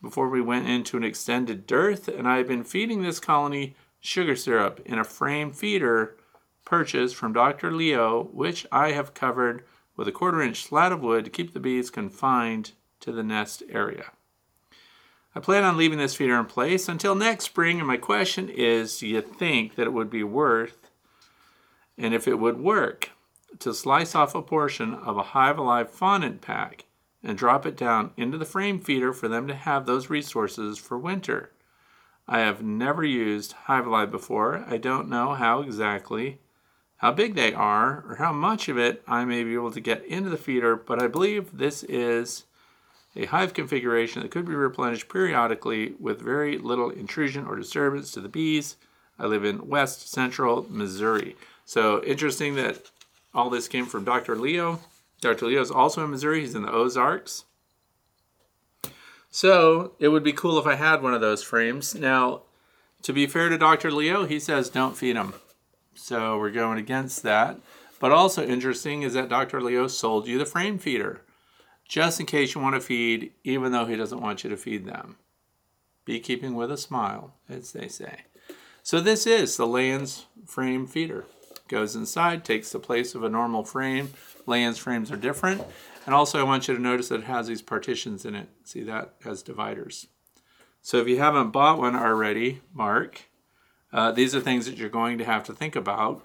before 0.00 0.30
we 0.30 0.40
went 0.40 0.68
into 0.68 0.96
an 0.96 1.04
extended 1.04 1.66
dearth, 1.66 2.08
and 2.08 2.26
I've 2.26 2.48
been 2.48 2.64
feeding 2.64 3.02
this 3.02 3.20
colony 3.20 3.76
sugar 4.00 4.34
syrup 4.34 4.80
in 4.86 4.98
a 4.98 5.04
frame 5.04 5.52
feeder 5.52 6.16
purchase 6.64 7.12
from 7.12 7.34
Dr. 7.34 7.70
Leo, 7.70 8.24
which 8.32 8.66
I 8.72 8.92
have 8.92 9.14
covered 9.14 9.62
with 9.94 10.08
a 10.08 10.12
quarter 10.12 10.40
inch 10.40 10.64
slat 10.64 10.90
of 10.90 11.02
wood 11.02 11.24
to 11.26 11.30
keep 11.30 11.52
the 11.52 11.60
bees 11.60 11.90
confined 11.90 12.72
to 13.00 13.12
the 13.12 13.22
nest 13.22 13.62
area. 13.68 14.10
I 15.34 15.40
plan 15.40 15.64
on 15.64 15.76
leaving 15.76 15.98
this 15.98 16.14
feeder 16.14 16.38
in 16.38 16.46
place 16.46 16.88
until 16.88 17.14
next 17.14 17.44
spring, 17.44 17.78
and 17.78 17.86
my 17.86 17.98
question 17.98 18.48
is 18.48 18.98
do 18.98 19.06
you 19.06 19.20
think 19.20 19.76
that 19.76 19.86
it 19.86 19.92
would 19.92 20.10
be 20.10 20.24
worth, 20.24 20.81
and 21.98 22.14
if 22.14 22.26
it 22.26 22.38
would 22.38 22.58
work, 22.58 23.10
to 23.58 23.74
slice 23.74 24.14
off 24.14 24.34
a 24.34 24.42
portion 24.42 24.94
of 24.94 25.16
a 25.16 25.22
Hive 25.22 25.58
Alive 25.58 25.90
fondant 25.90 26.40
pack 26.40 26.84
and 27.22 27.38
drop 27.38 27.66
it 27.66 27.76
down 27.76 28.12
into 28.16 28.38
the 28.38 28.44
frame 28.44 28.80
feeder 28.80 29.12
for 29.12 29.28
them 29.28 29.46
to 29.46 29.54
have 29.54 29.86
those 29.86 30.10
resources 30.10 30.78
for 30.78 30.98
winter? 30.98 31.52
I 32.26 32.40
have 32.40 32.62
never 32.62 33.04
used 33.04 33.52
Hive 33.52 33.86
Alive 33.86 34.10
before. 34.10 34.64
I 34.68 34.78
don't 34.78 35.08
know 35.08 35.34
how 35.34 35.60
exactly 35.60 36.38
how 37.02 37.10
big 37.10 37.34
they 37.34 37.52
are 37.52 38.04
or 38.08 38.14
how 38.16 38.32
much 38.32 38.68
of 38.68 38.78
it 38.78 39.02
I 39.08 39.24
may 39.24 39.42
be 39.42 39.54
able 39.54 39.72
to 39.72 39.80
get 39.80 40.04
into 40.06 40.30
the 40.30 40.36
feeder, 40.36 40.76
but 40.76 41.02
I 41.02 41.08
believe 41.08 41.58
this 41.58 41.82
is 41.82 42.44
a 43.16 43.26
hive 43.26 43.52
configuration 43.52 44.22
that 44.22 44.30
could 44.30 44.46
be 44.46 44.54
replenished 44.54 45.08
periodically 45.08 45.94
with 45.98 46.22
very 46.22 46.58
little 46.58 46.90
intrusion 46.90 47.44
or 47.44 47.56
disturbance 47.56 48.12
to 48.12 48.20
the 48.20 48.28
bees. 48.28 48.76
I 49.18 49.26
live 49.26 49.44
in 49.44 49.68
west 49.68 50.10
central 50.12 50.64
Missouri. 50.70 51.36
So 51.64 52.02
interesting 52.04 52.54
that 52.56 52.90
all 53.34 53.50
this 53.50 53.68
came 53.68 53.86
from 53.86 54.04
Dr. 54.04 54.36
Leo. 54.36 54.80
Dr. 55.20 55.46
Leo 55.46 55.60
is 55.60 55.70
also 55.70 56.04
in 56.04 56.10
Missouri, 56.10 56.40
he's 56.40 56.54
in 56.54 56.62
the 56.62 56.72
Ozarks. 56.72 57.44
So 59.30 59.92
it 59.98 60.08
would 60.08 60.24
be 60.24 60.32
cool 60.32 60.58
if 60.58 60.66
I 60.66 60.74
had 60.74 61.02
one 61.02 61.14
of 61.14 61.20
those 61.20 61.42
frames. 61.42 61.94
Now, 61.94 62.42
to 63.02 63.12
be 63.12 63.26
fair 63.26 63.48
to 63.48 63.56
Dr. 63.56 63.90
Leo, 63.90 64.26
he 64.26 64.38
says 64.38 64.68
don't 64.68 64.96
feed 64.96 65.16
them. 65.16 65.34
So 65.94 66.38
we're 66.38 66.50
going 66.50 66.78
against 66.78 67.22
that. 67.22 67.58
But 67.98 68.12
also 68.12 68.44
interesting 68.44 69.02
is 69.02 69.14
that 69.14 69.28
Dr. 69.28 69.62
Leo 69.62 69.86
sold 69.86 70.26
you 70.26 70.38
the 70.38 70.44
frame 70.44 70.78
feeder 70.78 71.22
just 71.88 72.18
in 72.20 72.26
case 72.26 72.54
you 72.54 72.60
want 72.60 72.74
to 72.74 72.80
feed, 72.80 73.32
even 73.44 73.70
though 73.70 73.84
he 73.86 73.96
doesn't 73.96 74.20
want 74.20 74.42
you 74.42 74.50
to 74.50 74.56
feed 74.56 74.86
them. 74.86 75.16
Beekeeping 76.04 76.54
with 76.54 76.72
a 76.72 76.76
smile, 76.76 77.34
as 77.48 77.72
they 77.72 77.86
say. 77.86 78.22
So 78.82 79.00
this 79.00 79.26
is 79.26 79.56
the 79.56 79.66
Layens 79.66 80.24
frame 80.46 80.86
feeder. 80.86 81.26
Goes 81.72 81.96
inside, 81.96 82.44
takes 82.44 82.70
the 82.70 82.78
place 82.78 83.14
of 83.14 83.24
a 83.24 83.30
normal 83.30 83.64
frame. 83.64 84.10
Layens 84.46 84.76
frames 84.76 85.10
are 85.10 85.16
different. 85.16 85.62
And 86.04 86.14
also 86.14 86.38
I 86.38 86.42
want 86.42 86.68
you 86.68 86.76
to 86.76 86.82
notice 86.82 87.08
that 87.08 87.20
it 87.20 87.24
has 87.24 87.46
these 87.46 87.62
partitions 87.62 88.26
in 88.26 88.34
it. 88.34 88.50
See 88.62 88.82
that 88.82 89.14
has 89.24 89.42
dividers. 89.42 90.06
So 90.82 90.98
if 90.98 91.08
you 91.08 91.16
haven't 91.16 91.50
bought 91.50 91.78
one 91.78 91.96
already, 91.96 92.60
Mark, 92.74 93.22
uh, 93.90 94.12
these 94.12 94.34
are 94.34 94.40
things 94.40 94.66
that 94.66 94.76
you're 94.76 94.90
going 94.90 95.16
to 95.16 95.24
have 95.24 95.44
to 95.44 95.54
think 95.54 95.74
about. 95.74 96.22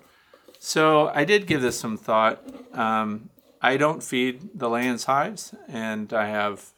So 0.59 1.13
I 1.15 1.23
did 1.23 1.47
give 1.47 1.61
this 1.61 1.79
some 1.79 1.95
thought. 1.95 2.43
Um, 2.73 3.29
I 3.61 3.77
don't 3.77 4.03
feed 4.03 4.49
the 4.53 4.67
Layens 4.67 5.05
hives, 5.05 5.55
and 5.69 6.11
I 6.11 6.27
have 6.27 6.73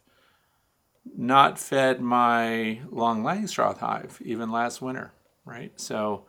not 1.17 1.57
fed 1.57 2.01
my 2.01 2.81
long 2.91 3.23
Langstroth 3.23 3.79
hive 3.79 4.21
even 4.23 4.51
last 4.51 4.79
winter, 4.79 5.11
right? 5.43 5.71
So 5.81 6.25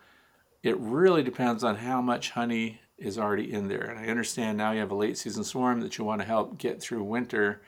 it 0.62 0.78
really 0.78 1.22
depends 1.22 1.64
on 1.64 1.76
how 1.76 2.00
much 2.00 2.30
honey 2.30 2.80
is 2.98 3.18
already 3.18 3.50
in 3.52 3.68
there. 3.68 3.84
And 3.84 3.98
I 3.98 4.08
understand 4.08 4.58
now 4.58 4.72
you 4.72 4.80
have 4.80 4.90
a 4.90 4.96
late 4.96 5.16
season 5.16 5.44
swarm 5.44 5.80
that 5.80 5.96
you 5.96 6.04
want 6.04 6.20
to 6.20 6.26
help 6.26 6.58
get 6.58 6.80
through 6.80 7.02
winter. 7.04 7.62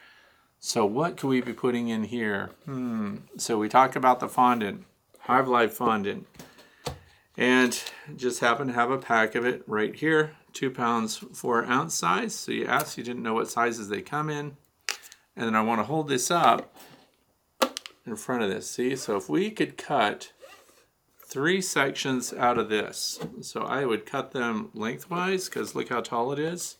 So 0.58 0.84
what 0.84 1.16
could 1.16 1.28
we 1.28 1.40
be 1.40 1.54
putting 1.54 1.88
in 1.88 2.04
here? 2.04 2.50
Hmm. 2.66 3.16
So 3.38 3.58
we 3.58 3.68
talked 3.68 3.96
about 3.96 4.20
the 4.20 4.28
fondant, 4.28 4.84
Hive 5.20 5.46
Alive 5.46 5.72
fondant 5.72 6.26
and 7.36 7.82
just 8.16 8.40
happen 8.40 8.66
to 8.68 8.72
have 8.72 8.90
a 8.90 8.98
pack 8.98 9.34
of 9.34 9.44
it 9.44 9.62
right 9.66 9.94
here 9.94 10.32
two 10.52 10.70
pounds 10.70 11.16
four 11.16 11.64
ounce 11.64 11.94
size 11.94 12.34
so 12.34 12.52
you 12.52 12.66
asked 12.66 12.98
you 12.98 13.04
didn't 13.04 13.22
know 13.22 13.34
what 13.34 13.50
sizes 13.50 13.88
they 13.88 14.02
come 14.02 14.28
in 14.28 14.56
and 15.34 15.46
then 15.46 15.54
I 15.54 15.62
want 15.62 15.80
to 15.80 15.84
hold 15.84 16.08
this 16.08 16.30
up 16.30 16.76
in 18.04 18.16
front 18.16 18.42
of 18.42 18.50
this 18.50 18.70
see 18.70 18.96
so 18.96 19.16
if 19.16 19.28
we 19.28 19.50
could 19.50 19.78
cut 19.78 20.32
three 21.32 21.60
sections 21.60 22.32
out 22.32 22.58
of 22.58 22.68
this 22.68 23.18
so 23.40 23.62
I 23.62 23.84
would 23.84 24.06
cut 24.06 24.32
them 24.32 24.70
lengthwise 24.74 25.48
because 25.48 25.74
look 25.74 25.88
how 25.88 26.00
tall 26.00 26.32
it 26.32 26.38
is 26.38 26.76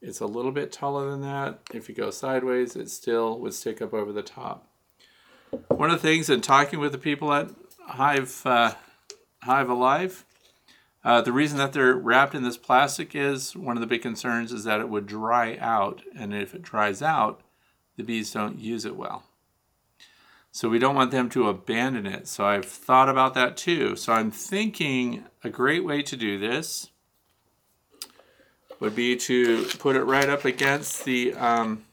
it's 0.00 0.20
a 0.20 0.26
little 0.26 0.52
bit 0.52 0.72
taller 0.72 1.10
than 1.10 1.22
that 1.22 1.60
if 1.72 1.88
you 1.88 1.94
go 1.94 2.10
sideways 2.10 2.76
it 2.76 2.90
still 2.90 3.38
would 3.40 3.54
stick 3.54 3.80
up 3.80 3.94
over 3.94 4.12
the 4.12 4.22
top 4.22 4.68
one 5.68 5.90
of 5.90 6.00
the 6.00 6.08
things 6.08 6.28
in 6.28 6.40
talking 6.40 6.78
with 6.78 6.92
the 6.92 6.98
people 6.98 7.32
at 7.32 7.50
Hive 7.88 8.42
uh, 8.44 8.74
Hive 9.42 9.70
Alive. 9.70 10.24
Uh, 11.04 11.20
the 11.22 11.32
reason 11.32 11.58
that 11.58 11.72
they're 11.72 11.94
wrapped 11.94 12.34
in 12.34 12.42
this 12.42 12.58
plastic 12.58 13.14
is 13.14 13.56
one 13.56 13.76
of 13.76 13.80
the 13.80 13.86
big 13.86 14.02
concerns 14.02 14.52
is 14.52 14.64
that 14.64 14.80
it 14.80 14.88
would 14.88 15.06
dry 15.06 15.56
out, 15.58 16.02
and 16.16 16.34
if 16.34 16.54
it 16.54 16.62
dries 16.62 17.00
out, 17.00 17.40
the 17.96 18.02
bees 18.02 18.32
don't 18.32 18.58
use 18.58 18.84
it 18.84 18.96
well. 18.96 19.24
So 20.58 20.68
we 20.68 20.80
don't 20.80 20.96
want 20.96 21.12
them 21.12 21.28
to 21.28 21.48
abandon 21.48 22.04
it. 22.04 22.26
So 22.26 22.44
I've 22.44 22.64
thought 22.64 23.08
about 23.08 23.34
that 23.34 23.56
too. 23.56 23.94
So 23.94 24.12
I'm 24.12 24.32
thinking 24.32 25.24
a 25.44 25.50
great 25.50 25.84
way 25.84 26.02
to 26.02 26.16
do 26.16 26.36
this 26.36 26.90
would 28.80 28.96
be 28.96 29.14
to 29.14 29.66
put 29.78 29.94
it 29.94 30.02
right 30.02 30.28
up 30.28 30.44
against 30.44 31.04
the 31.04 31.32
um, 31.34 31.84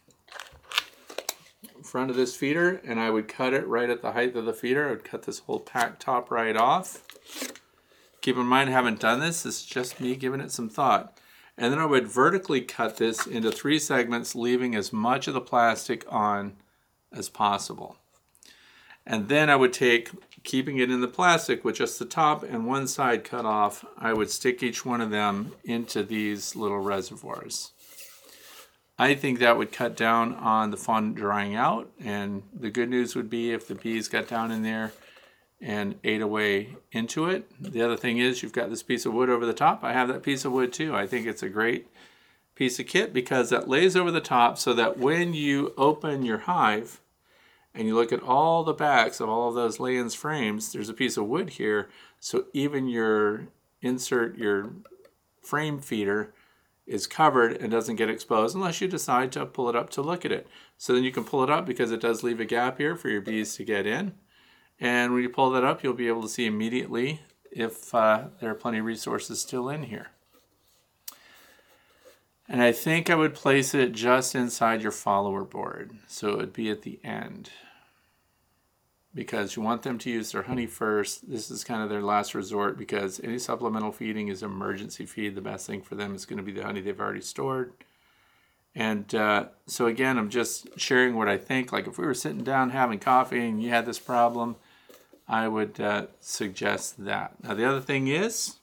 front 1.84 2.10
of 2.10 2.16
this 2.16 2.36
feeder 2.36 2.82
and 2.84 3.00
I 3.00 3.12
would 3.12 3.28
cut 3.28 3.54
it 3.54 3.68
right 3.68 3.88
at 3.88 4.02
the 4.02 4.14
height 4.14 4.36
of 4.36 4.46
the 4.46 4.54
feeder. 4.54 4.88
I 4.88 4.90
would 4.94 5.04
cut 5.04 5.28
this 5.28 5.38
whole 5.42 5.60
pack 5.60 6.00
top 6.00 6.32
right 6.32 6.58
off. 6.58 7.04
Keep 8.22 8.38
in 8.38 8.48
mind, 8.48 8.72
I 8.72 8.74
haven't 8.74 9.00
done 9.00 9.20
this. 9.20 9.46
It's 9.46 9.64
just 9.64 10.02
me 10.02 10.16
giving 10.16 10.42
it 10.42 10.52
some 10.52 10.70
thought. 10.70 11.20
And 11.56 11.72
then 11.72 11.80
I 11.80 11.86
would 11.86 12.08
vertically 12.08 12.62
cut 12.62 12.98
this 12.98 13.28
into 13.28 13.52
three 13.52 13.78
segments, 13.78 14.34
leaving 14.34 14.74
as 14.74 14.92
much 14.92 15.28
of 15.28 15.36
the 15.36 15.40
plastic 15.40 16.04
on 16.12 16.54
as 17.14 17.30
possible. 17.30 17.98
And 19.06 19.30
then 19.30 19.50
I 19.50 19.56
would 19.56 19.74
take, 19.74 20.10
keeping 20.44 20.78
it 20.78 20.90
in 20.90 21.02
the 21.02 21.08
plastic 21.08 21.64
with 21.64 21.76
just 21.76 22.00
the 22.00 22.06
top 22.06 22.44
and 22.44 22.66
one 22.66 22.88
side 22.88 23.24
cut 23.24 23.46
off, 23.46 23.86
I 23.98 24.14
would 24.14 24.32
stick 24.32 24.64
each 24.64 24.86
one 24.86 25.02
of 25.02 25.12
them 25.12 25.54
into 25.64 26.04
these 26.04 26.56
little 26.56 26.80
reservoirs. 26.80 27.72
I 28.98 29.14
think 29.14 29.40
that 29.40 29.58
would 29.58 29.72
cut 29.72 29.98
down 29.98 30.34
on 30.36 30.72
the 30.72 30.78
fondant 30.78 31.18
drying 31.18 31.56
out. 31.56 31.92
And 32.04 32.44
the 32.54 32.70
good 32.70 32.90
news 32.90 33.16
would 33.16 33.30
be 33.30 33.52
if 33.52 33.68
the 33.68 33.76
bees 33.76 34.08
got 34.08 34.28
down 34.28 34.52
in 34.52 34.64
there 34.64 34.94
and 35.62 35.96
ate 36.04 36.22
away 36.22 36.76
into 36.92 37.30
it. 37.30 37.50
The 37.60 37.82
other 37.82 37.98
thing 37.98 38.18
is 38.18 38.42
you've 38.42 38.54
got 38.54 38.70
this 38.70 38.84
piece 38.84 39.06
of 39.06 39.14
wood 39.14 39.30
over 39.30 39.46
the 39.46 39.54
top. 39.54 39.84
I 39.84 39.94
have 39.94 40.08
that 40.08 40.24
piece 40.24 40.46
of 40.46 40.52
wood 40.52 40.74
too. 40.74 40.96
I 40.96 41.08
think 41.08 41.28
it's 41.28 41.44
a 41.44 41.50
great 41.50 41.88
piece 42.56 42.80
of 42.80 42.88
kit 42.88 43.14
because 43.14 43.50
that 43.50 43.68
lays 43.68 43.96
over 43.96 44.12
the 44.12 44.22
top 44.22 44.58
so 44.58 44.74
that 44.74 44.98
when 44.98 45.34
you 45.34 45.74
open 45.78 46.24
your 46.24 46.40
hive 46.40 47.02
and 47.76 47.88
you 47.88 47.96
look 47.96 48.14
at 48.14 48.24
all 48.24 48.64
the 48.64 48.74
backs 48.74 49.20
of 49.20 49.30
all 49.30 49.50
of 49.50 49.56
those 49.56 49.78
Layens 49.78 50.16
frames, 50.16 50.72
there's 50.72 50.90
a 50.90 50.94
piece 50.94 51.18
of 51.18 51.26
wood 51.26 51.52
here. 51.52 51.90
So 52.20 52.46
even 52.54 52.88
your 52.88 53.48
insert 53.82 54.38
your 54.38 54.72
frame 55.42 55.80
feeder 55.80 56.34
is 56.88 57.08
covered 57.08 57.58
and 57.58 57.72
doesn't 57.72 57.96
get 57.98 58.10
exposed 58.10 58.56
unless 58.56 58.80
you 58.80 58.88
decide 58.88 59.32
to 59.32 59.46
pull 59.46 59.70
it 59.70 59.76
up 59.76 59.90
to 59.90 60.02
look 60.02 60.24
at 60.24 60.32
it. 60.32 60.48
So 60.78 60.94
then 60.94 61.04
you 61.04 61.12
can 61.12 61.24
pull 61.24 61.44
it 61.44 61.50
up 61.50 61.66
because 61.66 61.92
it 61.92 62.02
does 62.02 62.24
leave 62.24 62.40
a 62.40 62.46
gap 62.46 62.78
here 62.78 62.96
for 62.96 63.10
your 63.10 63.22
bees 63.22 63.56
to 63.56 63.64
get 63.64 63.86
in. 63.86 64.14
And 64.80 65.14
when 65.14 65.24
you 65.24 65.30
pull 65.30 65.52
that 65.52 65.64
up, 65.64 65.84
you'll 65.84 65.94
be 65.94 66.08
able 66.08 66.22
to 66.22 66.30
see 66.30 66.46
immediately 66.46 67.22
if 67.52 67.94
uh, 67.96 68.26
there 68.40 68.52
are 68.52 68.56
plenty 68.56 68.80
of 68.80 68.86
resources 68.86 69.42
still 69.42 69.70
in 69.70 69.84
here. 69.84 70.10
And 72.48 72.62
I 72.62 72.72
think 72.72 73.10
I 73.10 73.16
would 73.16 73.34
place 73.34 73.74
it 73.74 73.94
just 73.94 74.36
inside 74.36 74.84
your 74.84 74.92
follower 74.92 75.44
board. 75.44 75.98
So 76.08 76.30
it 76.30 76.38
would 76.38 76.54
be 76.54 76.70
at 76.70 76.84
the 76.84 77.00
end. 77.04 77.50
Because 79.16 79.56
you 79.56 79.64
want 79.64 79.84
them 79.84 79.98
to 80.00 80.10
use 80.12 80.34
their 80.34 80.44
honey 80.44 80.68
first. 80.68 81.32
This 81.32 81.50
is 81.50 81.64
kind 81.64 81.82
of 81.82 81.90
their 81.90 82.02
last 82.02 82.36
resort 82.36 82.78
because 82.78 83.22
any 83.24 83.40
supplemental 83.40 83.94
feeding 83.94 84.28
is 84.28 84.44
emergency 84.44 85.06
feed. 85.06 85.36
The 85.36 85.42
best 85.42 85.66
thing 85.66 85.82
for 85.82 85.96
them 85.96 86.14
is 86.14 86.26
going 86.26 86.38
to 86.38 86.44
be 86.44 86.52
the 86.52 86.64
honey 86.64 86.82
they've 86.82 87.00
already 87.00 87.22
stored. 87.22 87.72
And 88.76 89.16
uh, 89.16 89.46
so 89.68 89.88
again, 89.88 90.18
I'm 90.18 90.30
just 90.30 90.68
sharing 90.78 91.16
what 91.16 91.30
I 91.30 91.38
think. 91.38 91.72
Like 91.72 91.88
if 91.88 91.98
we 91.98 92.06
were 92.06 92.14
sitting 92.14 92.44
down 92.44 92.72
having 92.72 93.00
coffee 93.00 93.48
and 93.48 93.64
you 93.64 93.70
had 93.70 93.86
this 93.86 94.00
problem, 94.00 94.58
I 95.30 95.48
would 95.48 95.80
uh, 95.80 96.08
suggest 96.20 97.06
that. 97.06 97.42
Now 97.42 97.54
the 97.54 97.64
other 97.64 97.80
thing 97.80 98.10
is, 98.10 98.58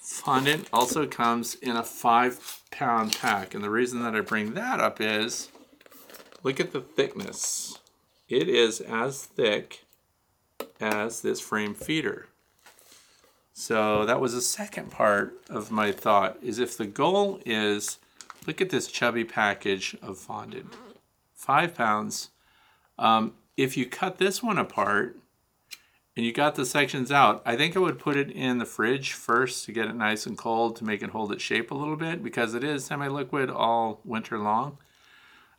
fondant 0.00 0.68
also 0.72 1.06
comes 1.06 1.54
in 1.56 1.76
a 1.76 1.84
five 1.84 2.62
pound 2.70 3.16
pack. 3.20 3.54
And 3.54 3.62
the 3.62 3.70
reason 3.70 4.02
that 4.02 4.16
I 4.16 4.20
bring 4.20 4.54
that 4.54 4.80
up 4.80 5.00
is, 5.00 5.50
look 6.42 6.58
at 6.60 6.72
the 6.72 6.80
thickness. 6.80 7.78
It 8.28 8.48
is 8.48 8.80
as 8.80 9.24
thick 9.24 9.84
as 10.80 11.20
this 11.20 11.40
frame 11.40 11.74
feeder. 11.74 12.28
So 13.52 14.04
that 14.06 14.20
was 14.20 14.34
the 14.34 14.40
second 14.40 14.90
part 14.90 15.40
of 15.48 15.70
my 15.70 15.92
thought, 15.92 16.38
is 16.42 16.58
if 16.58 16.76
the 16.76 16.86
goal 16.86 17.40
is, 17.46 17.98
look 18.46 18.60
at 18.60 18.70
this 18.70 18.88
chubby 18.88 19.24
package 19.24 19.96
of 20.02 20.18
fondant, 20.18 20.74
five 21.34 21.74
pounds. 21.74 22.30
Um, 22.98 23.34
if 23.56 23.76
you 23.76 23.86
cut 23.86 24.18
this 24.18 24.42
one 24.42 24.58
apart, 24.58 25.16
and 26.16 26.24
you 26.24 26.32
got 26.32 26.54
the 26.54 26.64
sections 26.64 27.10
out, 27.10 27.42
I 27.44 27.56
think 27.56 27.76
I 27.76 27.80
would 27.80 27.98
put 27.98 28.16
it 28.16 28.30
in 28.30 28.58
the 28.58 28.64
fridge 28.64 29.12
first 29.12 29.64
to 29.64 29.72
get 29.72 29.86
it 29.86 29.96
nice 29.96 30.26
and 30.26 30.38
cold 30.38 30.76
to 30.76 30.84
make 30.84 31.02
it 31.02 31.10
hold 31.10 31.32
its 31.32 31.42
shape 31.42 31.70
a 31.70 31.74
little 31.74 31.96
bit 31.96 32.22
because 32.22 32.54
it 32.54 32.62
is 32.62 32.84
semi-liquid 32.84 33.50
all 33.50 34.00
winter 34.04 34.38
long. 34.38 34.78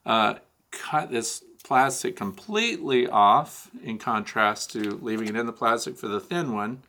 Uh, 0.06 0.36
cut 0.72 1.12
this 1.12 1.44
plastic 1.66 2.16
completely 2.16 3.08
off 3.08 3.72
in 3.82 3.98
contrast 3.98 4.72
to 4.72 5.00
leaving 5.02 5.28
it 5.28 5.36
in 5.36 5.48
the 5.48 5.52
plastic 5.52 5.98
for 5.98 6.08
the 6.08 6.20
thin 6.20 6.54
one 6.54 6.84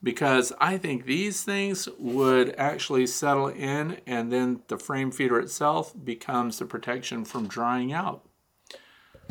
because 0.00 0.52
I 0.60 0.78
think 0.78 1.04
these 1.04 1.42
things 1.42 1.88
would 1.98 2.54
actually 2.56 3.08
settle 3.08 3.48
in 3.48 4.00
and 4.06 4.32
then 4.32 4.60
the 4.68 4.78
frame 4.78 5.10
feeder 5.10 5.40
itself 5.40 5.92
becomes 6.04 6.60
the 6.60 6.64
protection 6.64 7.24
from 7.24 7.48
drying 7.48 7.92
out. 7.92 8.24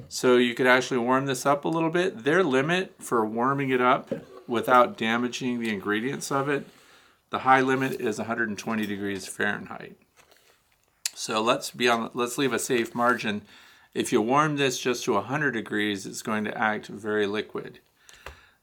So 0.09 0.35
you 0.35 0.53
could 0.53 0.67
actually 0.67 0.97
warm 0.97 1.27
this 1.27 1.45
up 1.45 1.63
a 1.63 1.69
little 1.69 1.89
bit. 1.89 2.25
Their 2.25 2.43
limit 2.43 2.95
for 2.99 3.25
warming 3.25 3.69
it 3.69 3.79
up 3.79 4.11
without 4.49 4.97
damaging 4.97 5.61
the 5.61 5.73
ingredients 5.73 6.29
of 6.29 6.49
it, 6.49 6.67
the 7.29 7.39
high 7.39 7.61
limit 7.61 8.01
is 8.01 8.17
120 8.17 8.85
degrees 8.85 9.27
Fahrenheit. 9.27 9.95
So 11.15 11.41
let's 11.41 11.71
be 11.71 11.87
on 11.87 12.11
let's 12.13 12.37
leave 12.37 12.51
a 12.51 12.59
safe 12.59 12.93
margin. 12.93 13.43
If 13.97 14.11
you 14.11 14.21
warm 14.21 14.57
this 14.57 14.77
just 14.77 15.05
to 15.05 15.13
100 15.13 15.53
degrees, 15.53 16.05
it's 16.05 16.21
going 16.21 16.43
to 16.43 16.55
act 16.55 16.85
very 16.85 17.25
liquid. 17.25 17.79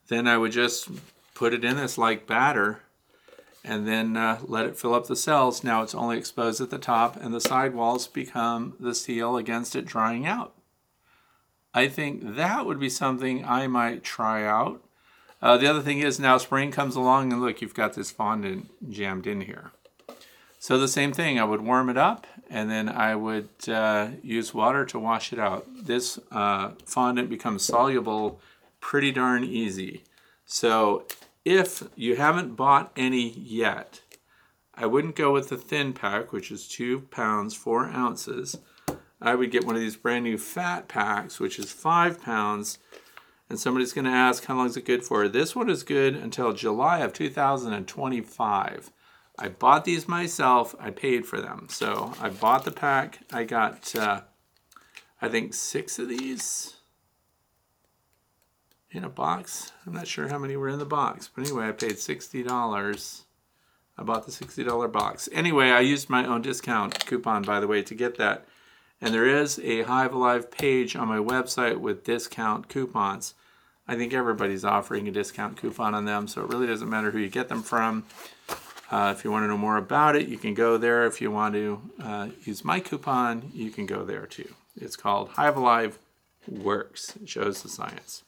Then 0.07 0.29
I 0.29 0.39
would 0.39 0.53
just 0.53 0.89
put 1.35 1.53
it 1.53 1.65
in 1.65 1.77
this 1.77 1.99
like 1.99 2.25
batter 2.25 2.83
and 3.65 3.85
then 3.85 4.17
uh, 4.17 4.39
let 4.45 4.65
it 4.65 4.77
fill 4.77 4.95
up 4.95 5.09
the 5.09 5.17
cells. 5.17 5.65
Now 5.65 5.83
it's 5.83 5.93
only 5.93 6.19
exposed 6.19 6.61
at 6.61 6.71
the 6.71 6.79
top 6.79 7.17
and 7.17 7.35
the 7.35 7.41
side 7.41 7.75
walls 7.75 8.07
become 8.07 8.75
the 8.79 8.95
seal 8.95 9.37
against 9.37 9.75
it 9.75 9.87
drying 9.87 10.25
out. 10.25 10.55
I 11.75 11.89
think 11.89 12.37
that 12.37 12.65
would 12.65 12.79
be 12.79 12.89
something 12.89 13.45
I 13.45 13.67
might 13.67 14.05
try 14.05 14.45
out. 14.45 14.85
Uh, 15.43 15.57
the 15.57 15.67
other 15.67 15.83
thing 15.83 15.99
is 15.99 16.21
now 16.21 16.39
spring 16.39 16.71
comes 16.71 16.95
along 16.95 17.33
and 17.33 17.43
look, 17.43 17.61
you've 17.61 17.75
got 17.75 17.95
this 17.95 18.13
fondant 18.13 18.71
jammed 18.89 19.27
in 19.27 19.41
here. 19.41 19.73
So 20.65 20.79
the 20.79 20.89
same 20.89 21.13
thing, 21.13 21.39
I 21.39 21.45
would 21.45 21.61
warm 21.61 21.91
it 21.91 21.99
up 21.99 22.27
and 22.49 22.71
then 22.71 22.89
I 22.89 23.15
would 23.15 23.51
uh, 23.69 24.13
use 24.23 24.55
water 24.55 24.87
to 24.87 24.99
wash 24.99 25.31
it 25.31 25.39
out. 25.39 25.67
This 25.85 26.19
uh, 26.33 26.71
fondant 26.87 27.29
becomes 27.29 27.63
soluble 27.63 28.41
pretty 28.81 29.13
darn 29.13 29.45
easy. 29.45 30.05
So 30.47 31.05
if 31.45 31.83
you 31.97 32.17
haven't 32.17 32.57
bought 32.57 32.93
any 32.97 33.29
yet, 33.29 34.01
I 34.75 34.87
wouldn't 34.87 35.17
go 35.17 35.35
with 35.35 35.51
the 35.51 35.59
thin 35.59 35.93
pack, 35.93 36.33
which 36.33 36.51
is 36.51 36.67
two 36.67 37.01
pounds, 37.11 37.53
four 37.53 37.85
ounces. 37.89 38.57
I 39.21 39.35
would 39.35 39.51
get 39.51 39.67
one 39.67 39.75
of 39.75 39.83
these 39.83 39.97
brand 39.97 40.25
new 40.25 40.39
fat 40.39 40.89
packs, 40.89 41.39
which 41.39 41.59
is 41.59 41.73
five 41.73 42.23
pounds. 42.23 42.79
And 43.51 43.61
somebody's 43.61 43.93
going 43.93 44.07
to 44.07 44.11
ask, 44.11 44.47
how 44.47 44.57
long 44.57 44.69
is 44.69 44.79
it 44.79 44.87
good 44.87 45.05
for? 45.05 45.29
This 45.29 45.55
one 45.55 45.69
is 45.69 45.83
good 45.83 46.17
until 46.17 46.55
July 46.55 47.01
of 47.01 47.13
2025. 47.13 48.91
I 49.39 49.49
bought 49.49 49.85
these 49.85 50.07
myself. 50.07 50.75
I 50.79 50.91
paid 50.91 51.27
for 51.27 51.41
them. 51.41 51.67
So 51.69 52.13
I 52.21 52.31
bought 52.31 52.65
the 52.65 52.71
pack. 52.71 53.21
I 53.33 53.45
got, 53.45 53.95
uh, 53.97 54.23
I 55.21 55.29
think, 55.29 55.55
six 55.55 55.99
of 55.99 56.09
these 56.09 56.75
in 58.91 59.03
a 59.03 59.09
box. 59.09 59.73
I'm 59.87 59.93
not 59.93 60.07
sure 60.07 60.29
how 60.29 60.39
many 60.39 60.57
were 60.57 60.69
in 60.69 60.79
the 60.79 60.85
box. 60.85 61.29
But 61.35 61.45
anyway, 61.45 61.69
I 61.69 61.73
paid 61.73 61.95
$60. 61.95 63.23
I 63.97 64.03
bought 64.03 64.27
the 64.27 64.33
$60 64.33 64.93
box. 64.93 65.29
Anyway, 65.33 65.71
I 65.71 65.81
used 65.81 66.09
my 66.09 66.25
own 66.25 66.43
discount 66.43 67.05
coupon, 67.05 67.43
by 67.43 67.61
the 67.61 67.67
way, 67.67 67.83
to 67.83 67.95
get 67.95 68.17
that. 68.19 68.47
And 69.01 69.13
there 69.13 69.27
is 69.27 69.59
a 69.59 69.83
Hive 69.83 70.15
Alive 70.15 70.51
page 70.51 70.95
on 70.97 71.09
my 71.09 71.19
website 71.19 71.79
with 71.79 72.05
discount 72.05 72.69
coupons. 72.69 73.35
I 73.87 73.97
think 73.97 74.15
everybody's 74.15 74.65
offering 74.65 75.09
a 75.09 75.13
discount 75.13 75.57
coupon 75.59 75.95
on 75.95 76.07
them, 76.07 76.27
so 76.27 76.43
it 76.43 76.49
really 76.49 76.67
doesn't 76.67 76.89
matter 76.89 77.11
who 77.11 77.19
you 77.19 77.29
get 77.29 77.49
them 77.49 77.63
from. 77.63 78.05
Uh, 78.91 79.15
if 79.17 79.25
you 79.25 79.31
want 79.31 79.45
to 79.45 79.49
know 79.49 79.57
more 79.57 79.77
about 79.77 80.15
it, 80.15 80.29
you 80.29 80.39
can 80.39 80.55
go 80.55 80.77
there. 80.77 81.07
If 81.07 81.21
you 81.21 81.31
want 81.31 81.55
to 81.55 81.81
uh, 82.03 82.29
use 82.45 82.65
my 82.65 82.81
coupon, 82.81 83.51
you 83.55 83.71
can 83.71 83.87
go 83.87 84.05
there 84.05 84.27
too. 84.27 84.55
It's 84.81 84.97
called 84.97 85.31
Hive 85.31 85.57
Alive 85.57 85.99
Works. 86.47 87.17
It 87.17 87.29
shows 87.29 87.63
the 87.63 87.69
science. 87.69 88.23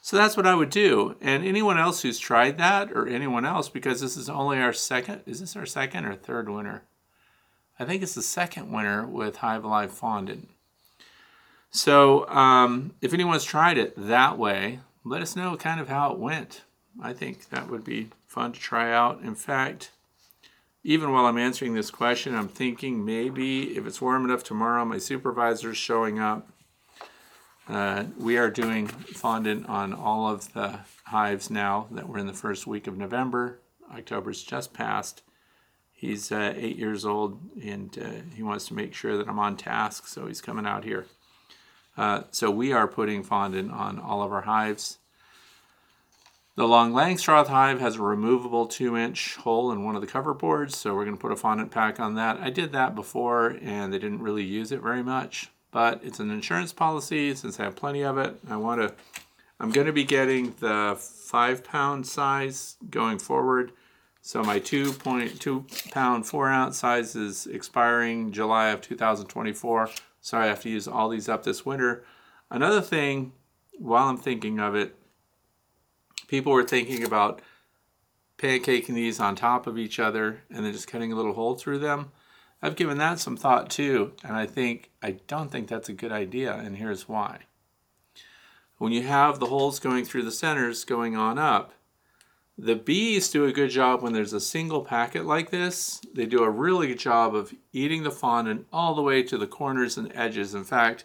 So 0.00 0.16
that's 0.16 0.36
what 0.36 0.46
I 0.46 0.54
would 0.54 0.70
do. 0.70 1.16
And 1.20 1.44
anyone 1.44 1.78
else 1.78 2.02
who's 2.02 2.18
tried 2.18 2.58
that, 2.58 2.90
or 2.92 3.06
anyone 3.06 3.44
else, 3.44 3.68
because 3.68 4.00
this 4.00 4.16
is 4.16 4.28
only 4.28 4.58
our 4.58 4.72
second, 4.72 5.22
is 5.26 5.40
this 5.40 5.56
our 5.56 5.66
second 5.66 6.06
or 6.06 6.16
third 6.16 6.48
winter? 6.48 6.82
I 7.78 7.84
think 7.84 8.02
it's 8.02 8.14
the 8.14 8.22
second 8.22 8.72
winter 8.72 9.06
with 9.06 9.36
Hive 9.36 9.64
Alive 9.64 9.92
Fondant. 9.92 10.48
So 11.70 12.28
um, 12.28 12.94
if 13.00 13.14
anyone's 13.14 13.44
tried 13.44 13.78
it 13.78 13.94
that 13.96 14.38
way, 14.38 14.80
let 15.04 15.22
us 15.22 15.36
know 15.36 15.56
kind 15.56 15.80
of 15.80 15.88
how 15.88 16.12
it 16.12 16.18
went. 16.18 16.62
I 17.00 17.12
think 17.12 17.48
that 17.48 17.70
would 17.70 17.84
be 17.84 18.10
fun 18.32 18.52
to 18.52 18.58
try 18.58 18.90
out. 18.90 19.20
In 19.20 19.34
fact, 19.34 19.90
even 20.82 21.12
while 21.12 21.26
I'm 21.26 21.36
answering 21.36 21.74
this 21.74 21.90
question, 21.90 22.34
I'm 22.34 22.48
thinking 22.48 23.04
maybe 23.04 23.76
if 23.76 23.86
it's 23.86 24.00
warm 24.00 24.24
enough 24.24 24.42
tomorrow, 24.42 24.84
my 24.86 24.98
supervisor's 24.98 25.76
showing 25.76 26.18
up. 26.18 26.48
Uh, 27.68 28.04
we 28.18 28.38
are 28.38 28.50
doing 28.50 28.86
fondant 28.88 29.68
on 29.68 29.92
all 29.92 30.28
of 30.28 30.52
the 30.54 30.80
hives 31.04 31.50
now 31.50 31.86
that 31.90 32.08
we're 32.08 32.18
in 32.18 32.26
the 32.26 32.32
first 32.32 32.66
week 32.66 32.86
of 32.86 32.96
November. 32.96 33.60
October's 33.94 34.42
just 34.42 34.72
passed. 34.72 35.22
He's 35.92 36.32
uh, 36.32 36.54
eight 36.56 36.76
years 36.76 37.04
old 37.04 37.38
and 37.62 37.96
uh, 37.98 38.34
he 38.34 38.42
wants 38.42 38.66
to 38.68 38.74
make 38.74 38.94
sure 38.94 39.18
that 39.18 39.28
I'm 39.28 39.38
on 39.38 39.56
task, 39.56 40.08
so 40.08 40.26
he's 40.26 40.40
coming 40.40 40.66
out 40.66 40.84
here. 40.84 41.06
Uh, 41.98 42.22
so 42.30 42.50
we 42.50 42.72
are 42.72 42.88
putting 42.88 43.22
fondant 43.22 43.70
on 43.70 44.00
all 44.00 44.22
of 44.22 44.32
our 44.32 44.40
hives. 44.40 44.98
The 46.54 46.68
long 46.68 46.92
Langstroth 46.92 47.48
hive 47.48 47.80
has 47.80 47.96
a 47.96 48.02
removable 48.02 48.66
two 48.66 48.96
inch 48.96 49.36
hole 49.36 49.72
in 49.72 49.84
one 49.84 49.94
of 49.94 50.00
the 50.00 50.06
cover 50.06 50.34
boards, 50.34 50.76
so 50.76 50.94
we're 50.94 51.04
going 51.04 51.16
to 51.16 51.20
put 51.20 51.32
a 51.32 51.36
fondant 51.36 51.70
pack 51.70 51.98
on 51.98 52.14
that. 52.16 52.38
I 52.40 52.50
did 52.50 52.72
that 52.72 52.94
before 52.94 53.56
and 53.62 53.92
they 53.92 53.98
didn't 53.98 54.22
really 54.22 54.44
use 54.44 54.70
it 54.70 54.82
very 54.82 55.02
much, 55.02 55.50
but 55.70 56.00
it's 56.04 56.20
an 56.20 56.30
insurance 56.30 56.72
policy 56.72 57.34
since 57.34 57.58
I 57.58 57.64
have 57.64 57.76
plenty 57.76 58.02
of 58.02 58.18
it. 58.18 58.38
I 58.48 58.56
want 58.56 58.82
to, 58.82 58.94
I'm 59.58 59.70
going 59.70 59.86
to 59.86 59.92
be 59.92 60.04
getting 60.04 60.54
the 60.60 60.96
five 60.98 61.64
pound 61.64 62.06
size 62.06 62.76
going 62.90 63.18
forward 63.18 63.72
so 64.24 64.44
my 64.44 64.60
2.2 64.60 65.90
pound 65.90 66.26
4 66.26 66.48
ounce 66.48 66.78
size 66.78 67.16
is 67.16 67.48
expiring 67.48 68.30
July 68.30 68.68
of 68.68 68.80
2024. 68.80 69.90
So 70.20 70.38
I 70.38 70.46
have 70.46 70.62
to 70.62 70.70
use 70.70 70.86
all 70.86 71.08
these 71.08 71.28
up 71.28 71.42
this 71.42 71.66
winter. 71.66 72.04
Another 72.48 72.80
thing, 72.80 73.32
while 73.78 74.08
I'm 74.08 74.16
thinking 74.16 74.60
of 74.60 74.76
it, 74.76 74.94
people 76.32 76.52
were 76.52 76.64
thinking 76.64 77.04
about 77.04 77.42
pancaking 78.38 78.94
these 78.94 79.20
on 79.20 79.36
top 79.36 79.66
of 79.66 79.76
each 79.76 79.98
other 79.98 80.40
and 80.50 80.64
then 80.64 80.72
just 80.72 80.88
cutting 80.88 81.12
a 81.12 81.14
little 81.14 81.34
hole 81.34 81.56
through 81.56 81.78
them. 81.78 82.10
I've 82.62 82.74
given 82.74 82.96
that 82.96 83.18
some 83.18 83.36
thought 83.36 83.68
too, 83.68 84.12
and 84.24 84.34
I 84.34 84.46
think 84.46 84.88
I 85.02 85.16
don't 85.26 85.52
think 85.52 85.68
that's 85.68 85.90
a 85.90 85.92
good 85.92 86.10
idea, 86.10 86.54
and 86.54 86.78
here's 86.78 87.06
why. 87.06 87.40
When 88.78 88.92
you 88.92 89.02
have 89.02 89.40
the 89.40 89.46
holes 89.46 89.78
going 89.78 90.06
through 90.06 90.22
the 90.22 90.32
centers 90.32 90.84
going 90.84 91.18
on 91.18 91.38
up, 91.38 91.74
the 92.56 92.76
bees 92.76 93.28
do 93.28 93.44
a 93.44 93.52
good 93.52 93.68
job 93.68 94.00
when 94.00 94.14
there's 94.14 94.32
a 94.32 94.40
single 94.40 94.80
packet 94.80 95.26
like 95.26 95.50
this. 95.50 96.00
They 96.14 96.24
do 96.24 96.42
a 96.44 96.48
really 96.48 96.86
good 96.86 96.98
job 96.98 97.34
of 97.34 97.52
eating 97.74 98.04
the 98.04 98.10
fondant 98.10 98.66
all 98.72 98.94
the 98.94 99.02
way 99.02 99.22
to 99.24 99.36
the 99.36 99.46
corners 99.46 99.98
and 99.98 100.10
edges. 100.14 100.54
In 100.54 100.64
fact, 100.64 101.04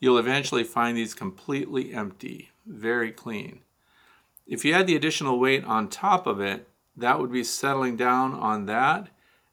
you'll 0.00 0.16
eventually 0.16 0.64
find 0.64 0.96
these 0.96 1.12
completely 1.12 1.92
empty, 1.92 2.52
very 2.64 3.12
clean. 3.12 3.60
If 4.46 4.64
you 4.64 4.74
add 4.74 4.86
the 4.86 4.96
additional 4.96 5.38
weight 5.38 5.64
on 5.64 5.88
top 5.88 6.26
of 6.26 6.40
it, 6.40 6.68
that 6.96 7.18
would 7.18 7.32
be 7.32 7.44
settling 7.44 7.96
down 7.96 8.32
on 8.32 8.66
that, 8.66 9.08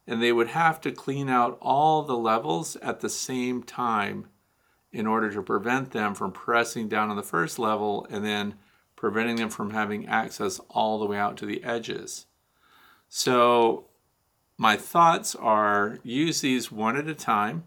and 0.05 0.21
they 0.21 0.31
would 0.31 0.49
have 0.49 0.79
to 0.81 0.91
clean 0.91 1.29
out 1.29 1.57
all 1.61 2.03
the 2.03 2.17
levels 2.17 2.75
at 2.77 2.99
the 2.99 3.09
same 3.09 3.63
time 3.63 4.27
in 4.91 5.07
order 5.07 5.31
to 5.33 5.41
prevent 5.41 5.91
them 5.91 6.13
from 6.13 6.31
pressing 6.31 6.87
down 6.87 7.09
on 7.09 7.15
the 7.15 7.23
first 7.23 7.57
level 7.57 8.05
and 8.09 8.23
then 8.23 8.53
preventing 8.95 9.37
them 9.37 9.49
from 9.49 9.71
having 9.71 10.07
access 10.07 10.59
all 10.69 10.99
the 10.99 11.05
way 11.05 11.17
out 11.17 11.35
to 11.37 11.45
the 11.45 11.63
edges. 11.63 12.27
So 13.09 13.85
my 14.57 14.77
thoughts 14.77 15.35
are 15.35 15.99
use 16.03 16.41
these 16.41 16.71
one 16.71 16.95
at 16.95 17.07
a 17.07 17.15
time. 17.15 17.63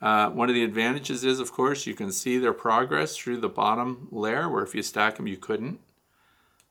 Uh, 0.00 0.30
one 0.30 0.48
of 0.48 0.54
the 0.54 0.64
advantages 0.64 1.24
is, 1.24 1.40
of 1.40 1.52
course, 1.52 1.86
you 1.86 1.94
can 1.94 2.12
see 2.12 2.38
their 2.38 2.52
progress 2.52 3.16
through 3.16 3.38
the 3.38 3.48
bottom 3.48 4.08
layer, 4.10 4.48
where 4.48 4.62
if 4.62 4.74
you 4.74 4.82
stack 4.82 5.16
them, 5.16 5.26
you 5.26 5.36
couldn't. 5.36 5.80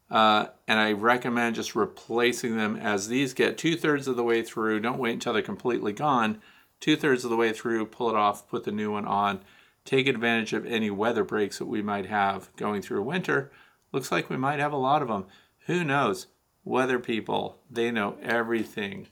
Uh, 0.10 0.48
and 0.67 0.80
I 0.80 0.91
recommend 0.93 1.56
just 1.56 1.76
replacing 1.76 2.58
them 2.58 2.76
as 2.76 3.08
these 3.08 3.34
get 3.34 3.58
two 3.58 3.76
thirds 3.76 4.08
of 4.08 4.15
the 4.15 4.24
way 4.24 4.41
through. 4.41 4.80
Don't 4.80 4.98
wait 4.98 5.13
until 5.13 5.34
they're 5.34 5.41
completely 5.41 5.93
gone. 5.93 6.41
Two 6.80 6.95
thirds 6.95 7.24
of 7.24 7.30
the 7.30 7.36
way 7.36 7.52
through, 7.52 7.86
pull 7.86 8.10
it 8.10 8.15
off, 8.15 8.48
put 8.48 8.63
the 8.63 8.72
new 8.72 8.91
one 8.91 9.06
on, 9.06 9.41
take 9.86 10.08
advantage 10.08 10.54
of 10.54 10.65
any 10.65 10.89
weather 10.89 11.24
breaks 11.24 11.60
that 11.60 11.65
we 11.65 11.82
might 11.82 12.06
have 12.06 12.56
going 12.56 12.82
through 12.82 13.04
winter. 13.04 13.52
Looks 13.91 14.12
like 14.12 14.30
we 14.30 14.38
might 14.38 14.60
have 14.60 14.74
a 14.74 14.78
lot 14.78 15.02
of 15.02 15.08
them. 15.10 15.26
Who 15.65 15.84
knows? 15.84 16.28
Weather 16.63 17.00
people, 17.00 17.60
they 17.69 17.91
know 17.91 18.17
everything. 18.22 19.08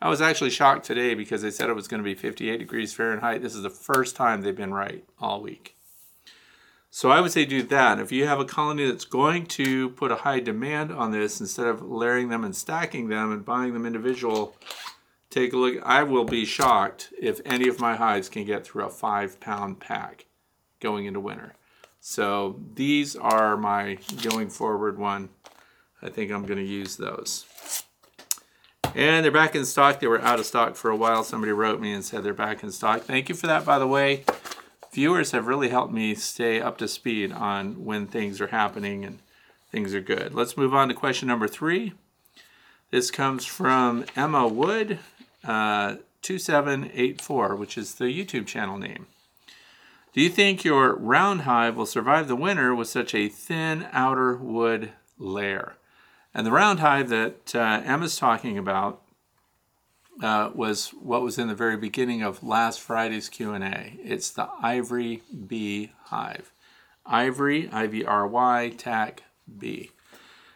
I 0.00 0.08
was 0.08 0.20
actually 0.20 0.50
shocked 0.50 0.84
today 0.84 1.14
because 1.14 1.42
they 1.42 1.50
said 1.50 1.70
it 1.70 1.76
was 1.76 1.88
going 1.88 2.02
to 2.02 2.04
be 2.04 2.14
58 2.14 2.58
degrees 2.58 2.92
Fahrenheit. 2.92 3.42
This 3.42 3.54
is 3.54 3.62
the 3.62 3.70
first 3.70 4.16
time 4.16 4.42
they've 4.42 4.56
been 4.56 4.74
right 4.74 5.04
all 5.20 5.40
week. 5.40 5.71
So 6.94 7.10
I 7.10 7.22
would 7.22 7.32
say 7.32 7.46
do 7.46 7.62
that. 7.62 7.98
If 7.98 8.12
you 8.12 8.26
have 8.26 8.38
a 8.38 8.44
colony 8.44 8.86
that's 8.86 9.06
going 9.06 9.46
to 9.46 9.88
put 9.88 10.12
a 10.12 10.16
high 10.16 10.40
demand 10.40 10.92
on 10.92 11.10
this, 11.10 11.40
instead 11.40 11.66
of 11.66 11.80
layering 11.80 12.28
them 12.28 12.44
and 12.44 12.54
stacking 12.54 13.08
them 13.08 13.32
and 13.32 13.46
buying 13.46 13.72
them 13.72 13.86
individual, 13.86 14.54
take 15.30 15.54
a 15.54 15.56
look. 15.56 15.82
I 15.84 16.02
will 16.02 16.26
be 16.26 16.44
shocked 16.44 17.10
if 17.18 17.40
any 17.46 17.66
of 17.66 17.80
my 17.80 17.96
hives 17.96 18.28
can 18.28 18.44
get 18.44 18.66
through 18.66 18.84
a 18.84 18.90
five 18.90 19.40
pound 19.40 19.80
pack 19.80 20.26
going 20.80 21.06
into 21.06 21.18
winter. 21.18 21.54
So 21.98 22.60
these 22.74 23.16
are 23.16 23.56
my 23.56 23.96
going 24.22 24.50
forward 24.50 24.98
one. 24.98 25.30
I 26.02 26.10
think 26.10 26.30
I'm 26.30 26.44
going 26.44 26.58
to 26.58 26.62
use 26.62 26.96
those. 26.96 27.46
And 28.94 29.24
they're 29.24 29.32
back 29.32 29.54
in 29.54 29.64
stock. 29.64 29.98
They 29.98 30.08
were 30.08 30.20
out 30.20 30.38
of 30.38 30.44
stock 30.44 30.76
for 30.76 30.90
a 30.90 30.96
while. 30.96 31.24
Somebody 31.24 31.52
wrote 31.52 31.80
me 31.80 31.94
and 31.94 32.04
said 32.04 32.22
they're 32.22 32.34
back 32.34 32.62
in 32.62 32.70
stock. 32.70 33.00
Thank 33.00 33.30
you 33.30 33.34
for 33.34 33.46
that, 33.46 33.64
by 33.64 33.78
the 33.78 33.86
way. 33.86 34.24
Viewers 34.92 35.30
have 35.30 35.46
really 35.46 35.70
helped 35.70 35.92
me 35.92 36.14
stay 36.14 36.60
up 36.60 36.76
to 36.78 36.86
speed 36.86 37.32
on 37.32 37.84
when 37.84 38.06
things 38.06 38.40
are 38.40 38.48
happening 38.48 39.04
and 39.04 39.20
things 39.70 39.94
are 39.94 40.02
good. 40.02 40.34
Let's 40.34 40.56
move 40.56 40.74
on 40.74 40.88
to 40.88 40.94
question 40.94 41.28
number 41.28 41.48
three. 41.48 41.94
This 42.90 43.10
comes 43.10 43.46
from 43.46 44.04
Emma 44.14 44.46
Wood, 44.46 44.98
uh, 45.44 45.96
2784, 46.20 47.56
which 47.56 47.78
is 47.78 47.94
the 47.94 48.04
YouTube 48.04 48.46
channel 48.46 48.76
name. 48.76 49.06
Do 50.12 50.20
you 50.20 50.28
think 50.28 50.62
your 50.62 50.94
round 50.94 51.42
hive 51.42 51.74
will 51.74 51.86
survive 51.86 52.28
the 52.28 52.36
winter 52.36 52.74
with 52.74 52.88
such 52.88 53.14
a 53.14 53.30
thin 53.30 53.88
outer 53.92 54.36
wood 54.36 54.90
layer? 55.18 55.76
And 56.34 56.46
the 56.46 56.52
round 56.52 56.80
hive 56.80 57.08
that 57.08 57.54
uh, 57.54 57.80
Emma's 57.82 58.18
talking 58.18 58.58
about 58.58 59.01
uh, 60.20 60.50
was 60.54 60.88
what 60.90 61.22
was 61.22 61.38
in 61.38 61.48
the 61.48 61.54
very 61.54 61.76
beginning 61.76 62.22
of 62.22 62.42
last 62.42 62.80
Friday's 62.80 63.28
Q&A. 63.28 63.98
It's 64.02 64.30
the 64.30 64.48
Ivory 64.62 65.22
Bee 65.46 65.92
hive. 66.04 66.52
Ivry, 67.06 67.68
I-V-R-Y, 67.72 68.74
tack, 68.78 69.24
bee. 69.58 69.90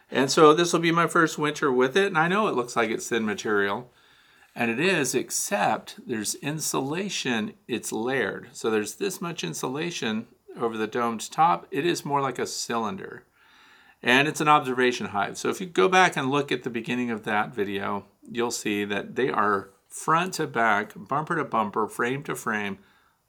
And 0.09 0.31
so 0.31 0.53
this 0.53 0.71
will 0.71 0.79
be 0.79 0.91
my 0.91 1.07
first 1.07 1.37
winter 1.37 1.71
with 1.71 1.97
it, 1.97 2.07
and 2.07 2.17
I 2.17 2.27
know 2.27 2.47
it 2.47 2.55
looks 2.55 2.75
like 2.75 2.89
it's 2.89 3.09
thin 3.09 3.25
material, 3.25 3.91
and 4.55 4.71
it 4.71 4.79
is, 4.79 5.13
except 5.13 5.99
there's 6.07 6.35
insulation, 6.35 7.53
it's 7.67 7.91
layered. 7.91 8.49
So 8.53 8.69
there's 8.69 8.95
this 8.95 9.19
much 9.19 9.43
insulation 9.43 10.27
over 10.57 10.77
the 10.77 10.87
domed 10.87 11.29
top. 11.29 11.67
It 11.69 11.85
is 11.85 12.05
more 12.05 12.21
like 12.21 12.39
a 12.39 12.47
cylinder. 12.47 13.23
And 14.03 14.27
it's 14.27 14.41
an 14.41 14.47
observation 14.47 15.07
hive. 15.07 15.37
So 15.37 15.49
if 15.49 15.59
you 15.59 15.67
go 15.67 15.87
back 15.87 16.15
and 16.15 16.29
look 16.29 16.51
at 16.51 16.63
the 16.63 16.69
beginning 16.69 17.09
of 17.09 17.23
that 17.23 17.53
video, 17.53 18.05
you'll 18.29 18.51
see 18.51 18.85
that 18.85 19.15
they 19.15 19.29
are 19.29 19.71
front 19.87 20.35
to 20.35 20.47
back, 20.47 20.93
bumper 20.95 21.35
to 21.35 21.43
bumper, 21.43 21.87
frame 21.87 22.23
to 22.23 22.35
frame, 22.35 22.77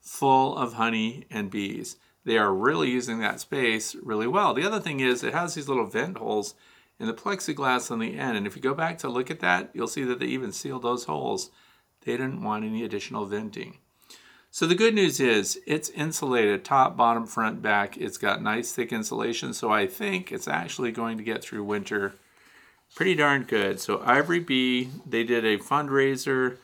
full 0.00 0.56
of 0.56 0.74
honey 0.74 1.26
and 1.30 1.50
bees. 1.50 1.96
They 2.24 2.36
are 2.36 2.52
really 2.52 2.90
using 2.90 3.20
that 3.20 3.40
space 3.40 3.94
really 3.94 4.26
well. 4.26 4.52
The 4.52 4.66
other 4.66 4.80
thing 4.80 5.00
is 5.00 5.24
it 5.24 5.32
has 5.32 5.54
these 5.54 5.68
little 5.68 5.86
vent 5.86 6.18
holes 6.18 6.54
in 7.00 7.06
the 7.06 7.14
plexiglass 7.14 7.90
on 7.90 8.00
the 8.00 8.18
end. 8.18 8.36
And 8.36 8.46
if 8.46 8.54
you 8.54 8.62
go 8.62 8.74
back 8.74 8.98
to 8.98 9.08
look 9.08 9.30
at 9.30 9.40
that, 9.40 9.70
you'll 9.72 9.86
see 9.86 10.04
that 10.04 10.18
they 10.18 10.26
even 10.26 10.52
sealed 10.52 10.82
those 10.82 11.04
holes. 11.04 11.50
They 12.04 12.12
didn't 12.12 12.42
want 12.42 12.64
any 12.64 12.84
additional 12.84 13.24
venting. 13.24 13.78
So 14.50 14.66
the 14.66 14.74
good 14.74 14.94
news 14.94 15.20
is 15.20 15.60
it's 15.66 15.90
insulated 15.90 16.64
top, 16.64 16.96
bottom, 16.96 17.26
front, 17.26 17.60
back. 17.62 17.96
It's 17.96 18.18
got 18.18 18.42
nice 18.42 18.72
thick 18.72 18.92
insulation. 18.92 19.52
So 19.52 19.70
I 19.70 19.86
think 19.86 20.32
it's 20.32 20.48
actually 20.48 20.90
going 20.90 21.18
to 21.18 21.24
get 21.24 21.42
through 21.42 21.64
winter 21.64 22.14
pretty 22.94 23.14
darn 23.14 23.44
good. 23.44 23.78
So 23.78 24.00
Ivry-B, 24.04 24.88
they 25.06 25.22
did 25.22 25.44
a 25.44 25.58
fundraiser. 25.58 26.56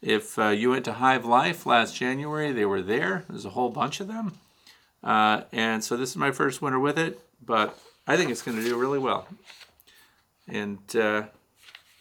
If 0.00 0.38
uh, 0.38 0.48
you 0.48 0.70
went 0.70 0.84
to 0.84 0.94
Hive 0.94 1.24
Life 1.24 1.66
last 1.66 1.96
January, 1.96 2.52
they 2.52 2.64
were 2.64 2.82
there. 2.82 3.24
There's 3.28 3.44
a 3.44 3.50
whole 3.50 3.70
bunch 3.70 4.00
of 4.00 4.08
them. 4.08 4.38
Uh, 5.02 5.42
and 5.52 5.82
so 5.82 5.96
this 5.96 6.10
is 6.10 6.16
my 6.16 6.30
first 6.30 6.62
winter 6.62 6.78
with 6.78 6.98
it, 6.98 7.20
but 7.44 7.78
I 8.06 8.16
think 8.16 8.30
it's 8.30 8.42
going 8.42 8.56
to 8.56 8.64
do 8.64 8.78
really 8.78 8.98
well. 8.98 9.26
And 10.48 10.78
uh, 10.96 11.24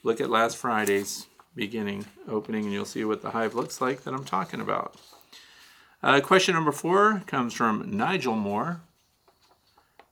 look 0.04 0.22
at 0.22 0.30
last 0.30 0.58
Friday's 0.58 1.28
beginning 1.56 2.06
opening 2.28 2.64
and 2.64 2.74
you'll 2.74 2.86
see 2.86 3.06
what 3.06 3.22
the 3.22 3.32
hive 3.32 3.56
looks 3.56 3.82
like 3.82 4.04
that 4.04 4.14
I'm 4.14 4.26
talking 4.26 4.62
about. 4.62 4.96
Uh, 6.04 6.20
question 6.20 6.54
number 6.54 6.74
four 6.74 7.24
comes 7.28 7.54
from 7.54 7.90
Nigel 7.90 8.36
Moore. 8.36 8.82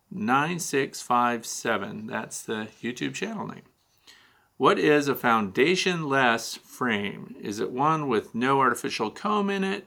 9657. 0.10 2.08
That's 2.08 2.42
the 2.42 2.70
YouTube 2.82 3.14
channel 3.14 3.46
name. 3.46 3.64
What 4.56 4.80
is 4.80 5.10
a 5.10 5.16
foundation-less 5.16 6.56
frame? 6.56 7.36
Is 7.42 7.60
it 7.60 7.72
one 7.72 8.08
with 8.08 8.34
no 8.34 8.62
artificial 8.62 9.12
comb 9.12 9.50
in 9.50 9.66
it? 9.66 9.86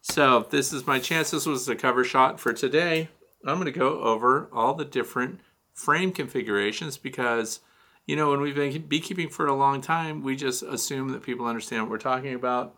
So 0.00 0.46
this 0.48 0.72
is 0.72 0.86
my 0.86 0.98
chance. 0.98 1.30
This 1.32 1.44
was 1.44 1.66
the 1.66 1.76
cover 1.76 2.04
shot 2.04 2.40
for 2.40 2.54
today. 2.54 3.08
I'm 3.44 3.56
going 3.56 3.66
to 3.66 3.78
go 3.78 4.00
over 4.00 4.48
all 4.54 4.72
the 4.72 4.86
different 4.86 5.40
frame 5.74 6.12
configurations 6.12 6.96
because, 6.96 7.60
you 8.06 8.16
know, 8.16 8.30
when 8.30 8.40
we've 8.40 8.54
been 8.54 8.86
beekeeping 8.86 9.28
for 9.28 9.46
a 9.46 9.54
long 9.54 9.82
time, 9.82 10.22
we 10.22 10.34
just 10.34 10.62
assume 10.62 11.08
that 11.08 11.22
people 11.22 11.44
understand 11.44 11.82
what 11.82 11.90
we're 11.90 11.98
talking 11.98 12.34
about. 12.34 12.74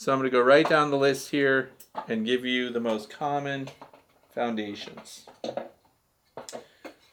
So 0.00 0.12
I'm 0.12 0.20
going 0.20 0.30
to 0.30 0.36
go 0.36 0.40
right 0.40 0.66
down 0.68 0.92
the 0.92 0.96
list 0.96 1.32
here 1.32 1.70
and 2.06 2.24
give 2.24 2.44
you 2.44 2.70
the 2.70 2.78
most 2.78 3.10
common 3.10 3.68
foundations. 4.32 5.26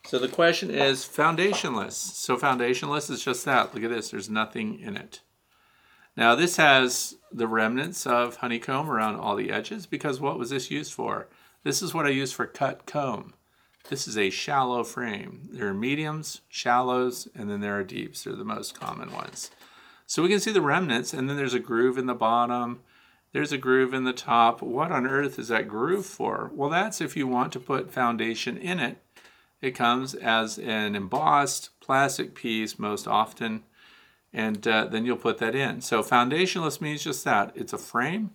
So 0.06 0.20
the 0.20 0.28
question 0.28 0.70
is 0.70 1.04
foundationless. 1.04 1.94
So 1.94 2.38
foundationless 2.38 3.10
is 3.10 3.24
just 3.24 3.44
that. 3.46 3.74
Look 3.74 3.84
at 3.84 3.90
this. 3.90 4.12
There's 4.12 4.30
nothing 4.30 4.80
in 4.80 4.96
it. 4.96 5.22
Now 6.16 6.36
this 6.36 6.58
has 6.58 7.16
the 7.32 7.48
remnants 7.48 8.06
of 8.06 8.36
honeycomb 8.36 8.88
around 8.88 9.16
all 9.16 9.36
the 9.36 9.50
edges 9.50 9.88
because 9.88 10.22
what 10.22 10.38
was 10.38 10.52
this 10.52 10.70
used 10.70 10.94
for? 10.94 11.28
This 11.64 11.82
is 11.82 11.96
what 11.96 12.06
I 12.06 12.10
use 12.10 12.34
for 12.34 12.46
cut 12.46 12.86
comb. 12.86 13.34
This 13.90 14.08
is 14.08 14.16
a 14.16 14.30
shallow 14.30 14.84
frame. 14.84 15.50
There 15.52 15.70
are 15.70 15.74
mediums, 15.74 16.42
shallows, 16.50 17.28
and 17.34 17.50
then 17.50 17.62
there 17.62 17.80
are 17.80 17.84
deeps. 17.84 18.24
They're 18.24 18.36
the 18.36 18.46
most 18.46 18.80
common 18.80 19.12
ones. 19.12 19.50
So 20.06 20.22
we 20.24 20.30
can 20.30 20.40
see 20.40 20.52
the 20.52 20.62
remnants, 20.62 21.14
and 21.14 21.30
then 21.30 21.38
there's 21.38 21.54
a 21.54 21.60
groove 21.60 21.98
in 21.98 22.06
the 22.06 22.14
bottom. 22.14 22.82
There's 23.32 23.52
a 23.52 23.58
groove 23.58 23.94
in 23.94 24.04
the 24.04 24.14
top. 24.14 24.62
What 24.62 24.92
on 24.92 25.08
earth 25.08 25.40
is 25.40 25.48
that 25.50 25.68
groove 25.68 26.06
for? 26.06 26.52
Well, 26.54 26.70
that's 26.70 27.02
if 27.02 27.18
you 27.18 27.28
want 27.28 27.52
to 27.54 27.60
put 27.60 27.92
foundation 27.92 28.58
in 28.58 28.80
it. 28.80 28.98
It 29.62 29.72
comes 29.72 30.14
as 30.14 30.60
an 30.60 30.96
embossed 30.96 31.80
plastic 31.80 32.36
piece 32.36 32.78
most 32.78 33.08
often, 33.08 33.64
and 34.32 34.68
uh, 34.68 34.86
then 34.86 35.06
you'll 35.06 35.18
put 35.18 35.40
that 35.40 35.56
in. 35.56 35.82
So 35.82 36.04
foundationless 36.04 36.80
means 36.80 37.04
just 37.04 37.24
that. 37.26 37.52
It's 37.56 37.74
a 37.74 37.78
frame. 37.78 38.32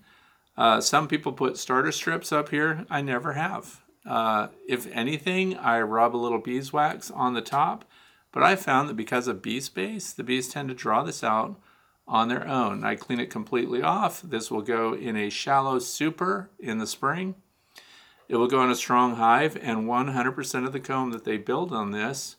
Uh, 0.56 0.80
some 0.80 1.06
people 1.06 1.32
put 1.32 1.56
starter 1.56 1.92
strips 1.92 2.32
up 2.32 2.48
here. 2.48 2.84
I 2.90 3.00
never 3.00 3.34
have. 3.34 3.80
Uh, 4.04 4.48
if 4.66 4.86
anything, 4.88 5.56
I 5.56 5.80
rub 5.82 6.16
a 6.16 6.18
little 6.18 6.40
beeswax 6.40 7.10
on 7.10 7.34
the 7.34 7.42
top 7.42 7.84
but 8.32 8.42
I 8.42 8.56
found 8.56 8.88
that 8.88 8.96
because 8.96 9.26
of 9.28 9.42
bee 9.42 9.60
space, 9.60 10.12
the 10.12 10.24
bees 10.24 10.48
tend 10.48 10.68
to 10.68 10.74
draw 10.74 11.02
this 11.02 11.24
out 11.24 11.60
on 12.06 12.28
their 12.28 12.46
own. 12.46 12.84
I 12.84 12.96
clean 12.96 13.20
it 13.20 13.30
completely 13.30 13.82
off. 13.82 14.22
This 14.22 14.50
will 14.50 14.62
go 14.62 14.94
in 14.94 15.16
a 15.16 15.30
shallow 15.30 15.78
super 15.78 16.50
in 16.58 16.78
the 16.78 16.86
spring. 16.86 17.36
It 18.28 18.36
will 18.36 18.48
go 18.48 18.62
in 18.62 18.70
a 18.70 18.76
strong 18.76 19.16
hive, 19.16 19.56
and 19.60 19.88
100% 19.88 20.66
of 20.66 20.72
the 20.72 20.80
comb 20.80 21.10
that 21.10 21.24
they 21.24 21.36
build 21.36 21.72
on 21.72 21.90
this 21.90 22.36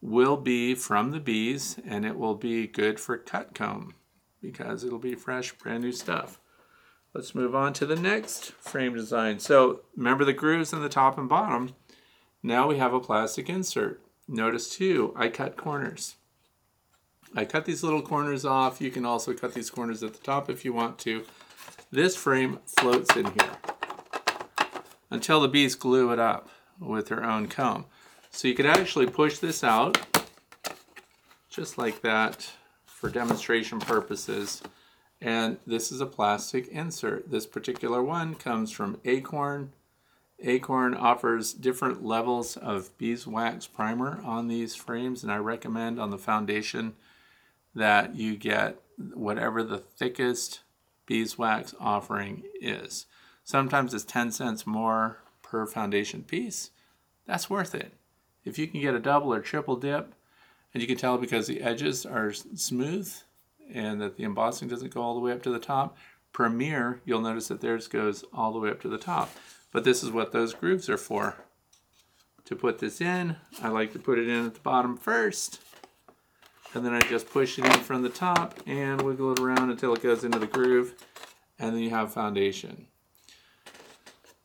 will 0.00 0.36
be 0.36 0.74
from 0.74 1.10
the 1.10 1.20
bees, 1.20 1.78
and 1.86 2.04
it 2.04 2.16
will 2.16 2.34
be 2.34 2.66
good 2.66 2.98
for 2.98 3.16
cut 3.16 3.54
comb 3.54 3.94
because 4.40 4.84
it'll 4.84 4.98
be 4.98 5.14
fresh, 5.14 5.52
brand 5.52 5.82
new 5.82 5.92
stuff. 5.92 6.40
Let's 7.14 7.34
move 7.34 7.54
on 7.54 7.72
to 7.74 7.86
the 7.86 7.96
next 7.96 8.52
frame 8.52 8.94
design. 8.94 9.40
So 9.40 9.80
remember 9.96 10.24
the 10.24 10.32
grooves 10.32 10.72
in 10.72 10.80
the 10.80 10.88
top 10.88 11.18
and 11.18 11.28
bottom. 11.28 11.74
Now 12.42 12.68
we 12.68 12.78
have 12.78 12.94
a 12.94 13.00
plastic 13.00 13.48
insert. 13.48 14.00
Notice 14.32 14.76
too, 14.76 15.12
I 15.16 15.28
cut 15.28 15.56
corners. 15.56 16.14
I 17.34 17.44
cut 17.44 17.64
these 17.64 17.82
little 17.82 18.00
corners 18.00 18.44
off. 18.44 18.80
You 18.80 18.92
can 18.92 19.04
also 19.04 19.34
cut 19.34 19.54
these 19.54 19.70
corners 19.70 20.04
at 20.04 20.12
the 20.14 20.20
top 20.20 20.48
if 20.48 20.64
you 20.64 20.72
want 20.72 21.00
to. 21.00 21.24
This 21.90 22.14
frame 22.14 22.60
floats 22.64 23.16
in 23.16 23.24
here 23.24 23.50
until 25.10 25.40
the 25.40 25.48
bees 25.48 25.74
glue 25.74 26.12
it 26.12 26.20
up 26.20 26.48
with 26.78 27.08
their 27.08 27.24
own 27.24 27.48
comb. 27.48 27.86
So 28.30 28.46
you 28.46 28.54
could 28.54 28.66
actually 28.66 29.08
push 29.08 29.38
this 29.38 29.64
out 29.64 29.98
just 31.50 31.76
like 31.76 32.00
that 32.02 32.52
for 32.86 33.10
demonstration 33.10 33.80
purposes. 33.80 34.62
And 35.20 35.58
this 35.66 35.90
is 35.90 36.00
a 36.00 36.06
plastic 36.06 36.68
insert. 36.68 37.32
This 37.32 37.46
particular 37.46 38.00
one 38.00 38.36
comes 38.36 38.70
from 38.70 39.00
Acorn 39.04 39.72
Acorn 40.42 40.94
offers 40.94 41.52
different 41.52 42.04
levels 42.04 42.56
of 42.56 42.96
beeswax 42.98 43.66
primer 43.66 44.20
on 44.24 44.48
these 44.48 44.74
frames 44.74 45.22
and 45.22 45.30
I 45.30 45.36
recommend 45.36 46.00
on 46.00 46.10
the 46.10 46.18
foundation 46.18 46.94
that 47.74 48.16
you 48.16 48.36
get 48.36 48.80
whatever 49.14 49.62
the 49.62 49.78
thickest 49.78 50.60
beeswax 51.06 51.74
offering 51.78 52.42
is. 52.60 53.06
Sometimes 53.44 53.92
it's 53.94 54.04
10 54.04 54.30
cents 54.32 54.66
more 54.66 55.18
per 55.42 55.66
foundation 55.66 56.22
piece. 56.22 56.70
That's 57.26 57.50
worth 57.50 57.74
it. 57.74 57.92
If 58.44 58.58
you 58.58 58.66
can 58.66 58.80
get 58.80 58.94
a 58.94 59.00
double 59.00 59.32
or 59.32 59.40
triple 59.40 59.76
dip, 59.76 60.14
and 60.72 60.80
you 60.80 60.86
can 60.86 60.96
tell 60.96 61.18
because 61.18 61.46
the 61.46 61.62
edges 61.62 62.06
are 62.06 62.32
smooth 62.32 63.12
and 63.72 64.00
that 64.00 64.16
the 64.16 64.24
embossing 64.24 64.68
doesn't 64.68 64.94
go 64.94 65.02
all 65.02 65.14
the 65.14 65.20
way 65.20 65.32
up 65.32 65.42
to 65.42 65.50
the 65.50 65.58
top, 65.58 65.96
Premier, 66.32 67.00
you'll 67.04 67.20
notice 67.20 67.48
that 67.48 67.60
theirs 67.60 67.88
goes 67.88 68.24
all 68.32 68.52
the 68.52 68.58
way 68.60 68.70
up 68.70 68.80
to 68.82 68.88
the 68.88 68.98
top. 68.98 69.30
But 69.72 69.84
this 69.84 70.02
is 70.02 70.10
what 70.10 70.32
those 70.32 70.54
grooves 70.54 70.88
are 70.88 70.96
for. 70.96 71.36
To 72.46 72.56
put 72.56 72.80
this 72.80 73.00
in, 73.00 73.36
I 73.62 73.68
like 73.68 73.92
to 73.92 73.98
put 73.98 74.18
it 74.18 74.28
in 74.28 74.46
at 74.46 74.54
the 74.54 74.60
bottom 74.60 74.96
first, 74.96 75.60
and 76.74 76.84
then 76.84 76.92
I 76.92 77.00
just 77.00 77.30
push 77.30 77.58
it 77.58 77.64
in 77.64 77.72
from 77.72 78.02
the 78.02 78.08
top 78.08 78.58
and 78.66 79.02
wiggle 79.02 79.32
it 79.32 79.38
around 79.38 79.70
until 79.70 79.94
it 79.94 80.02
goes 80.02 80.24
into 80.24 80.38
the 80.38 80.46
groove, 80.48 80.94
and 81.58 81.74
then 81.74 81.82
you 81.82 81.90
have 81.90 82.12
foundation. 82.12 82.86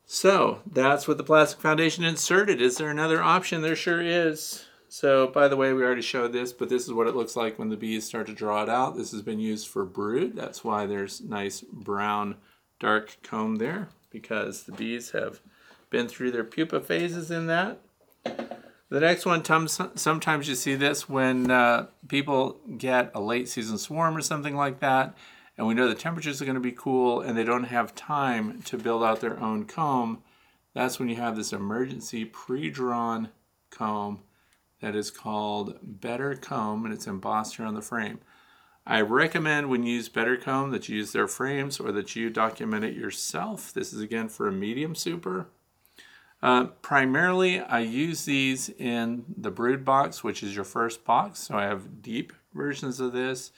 So 0.04 0.60
that's 0.70 1.08
with 1.08 1.18
the 1.18 1.24
plastic 1.24 1.60
foundation 1.60 2.04
inserted. 2.04 2.62
Is 2.62 2.76
there 2.76 2.90
another 2.90 3.20
option? 3.20 3.62
There 3.62 3.74
sure 3.74 4.00
is. 4.00 4.64
So 4.88 5.26
by 5.26 5.48
the 5.48 5.56
way, 5.56 5.72
we 5.72 5.82
already 5.82 6.00
showed 6.00 6.32
this, 6.32 6.52
but 6.52 6.68
this 6.68 6.84
is 6.84 6.92
what 6.92 7.08
it 7.08 7.16
looks 7.16 7.34
like 7.34 7.58
when 7.58 7.70
the 7.70 7.76
bees 7.76 8.04
start 8.04 8.28
to 8.28 8.32
draw 8.32 8.62
it 8.62 8.68
out. 8.68 8.96
This 8.96 9.10
has 9.10 9.22
been 9.22 9.40
used 9.40 9.66
for 9.66 9.84
brood. 9.84 10.36
That's 10.36 10.62
why 10.62 10.86
there's 10.86 11.20
nice 11.20 11.60
brown 11.60 12.36
dark 12.78 13.16
comb 13.24 13.56
there 13.56 13.88
because 14.16 14.62
the 14.62 14.72
bees 14.72 15.10
have 15.10 15.40
been 15.90 16.08
through 16.08 16.30
their 16.30 16.42
pupa 16.42 16.80
phases 16.80 17.30
in 17.30 17.46
that. 17.48 17.80
The 18.88 19.00
next 19.00 19.26
one, 19.26 19.44
sometimes 19.44 20.48
you 20.48 20.54
see 20.54 20.74
this 20.74 21.06
when 21.08 21.50
uh, 21.50 21.88
people 22.08 22.60
get 22.78 23.10
a 23.14 23.20
late 23.20 23.48
season 23.48 23.76
swarm 23.76 24.16
or 24.16 24.22
something 24.22 24.56
like 24.56 24.80
that 24.80 25.14
and 25.58 25.66
we 25.66 25.74
know 25.74 25.88
the 25.88 25.94
temperatures 25.94 26.40
are 26.40 26.46
going 26.46 26.54
to 26.54 26.60
be 26.60 26.72
cool 26.72 27.20
and 27.20 27.36
they 27.36 27.44
don't 27.44 27.64
have 27.64 27.94
time 27.94 28.62
to 28.62 28.78
build 28.78 29.02
out 29.02 29.20
their 29.20 29.38
own 29.40 29.64
comb, 29.64 30.22
that's 30.74 30.98
when 30.98 31.08
you 31.08 31.16
have 31.16 31.36
this 31.36 31.52
emergency 31.52 32.24
pre-drawn 32.24 33.30
comb 33.70 34.20
that 34.80 34.94
is 34.94 35.10
called 35.10 35.78
Better 35.82 36.34
Comb 36.36 36.84
and 36.84 36.92
it's 36.92 37.06
embossed 37.06 37.56
here 37.56 37.66
on 37.66 37.74
the 37.74 37.82
frame. 37.82 38.18
I 38.86 39.00
recommend 39.00 39.68
when 39.68 39.82
you 39.82 39.94
use 39.94 40.08
Better 40.08 40.36
Comb 40.36 40.70
that 40.70 40.88
you 40.88 40.96
use 40.96 41.12
their 41.12 41.26
frames 41.26 41.80
or 41.80 41.90
that 41.92 42.14
you 42.14 42.30
document 42.30 42.84
it 42.84 42.94
yourself. 42.94 43.72
This 43.72 43.92
is 43.92 44.00
again 44.00 44.28
for 44.28 44.46
a 44.46 44.52
medium 44.52 44.94
super. 44.94 45.48
Uh, 46.40 46.66
primarily, 46.82 47.60
I 47.60 47.80
use 47.80 48.24
these 48.24 48.68
in 48.68 49.24
the 49.36 49.50
brood 49.50 49.84
box, 49.84 50.22
which 50.22 50.42
is 50.42 50.54
your 50.54 50.64
first 50.64 51.04
box. 51.04 51.40
So 51.40 51.56
I 51.56 51.64
have 51.64 52.00
deep 52.02 52.32
versions 52.54 53.00
of 53.00 53.12
this 53.12 53.50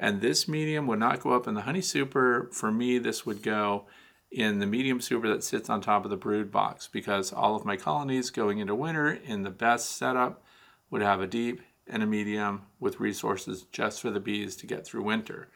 and 0.00 0.22
this 0.22 0.48
medium 0.48 0.86
would 0.86 0.98
not 0.98 1.20
go 1.20 1.32
up 1.32 1.46
in 1.46 1.54
the 1.54 1.60
honey 1.60 1.82
super. 1.82 2.48
For 2.52 2.72
me, 2.72 2.98
this 2.98 3.26
would 3.26 3.42
go 3.42 3.84
in 4.30 4.58
the 4.58 4.66
medium 4.66 4.98
super 5.00 5.28
that 5.28 5.44
sits 5.44 5.68
on 5.68 5.82
top 5.82 6.04
of 6.04 6.10
the 6.10 6.16
brood 6.16 6.50
box 6.50 6.88
because 6.90 7.34
all 7.34 7.54
of 7.54 7.66
my 7.66 7.76
colonies 7.76 8.30
going 8.30 8.58
into 8.58 8.74
winter 8.74 9.12
in 9.12 9.42
the 9.42 9.50
best 9.50 9.96
setup 9.96 10.42
would 10.88 11.02
have 11.02 11.20
a 11.20 11.26
deep 11.26 11.60
and 11.90 12.02
a 12.02 12.06
medium 12.06 12.62
with 12.78 13.00
resources 13.00 13.66
just 13.72 14.00
for 14.00 14.10
the 14.10 14.20
bees 14.20 14.56
to 14.56 14.66
get 14.66 14.86
through 14.86 15.02
winter. 15.02 15.48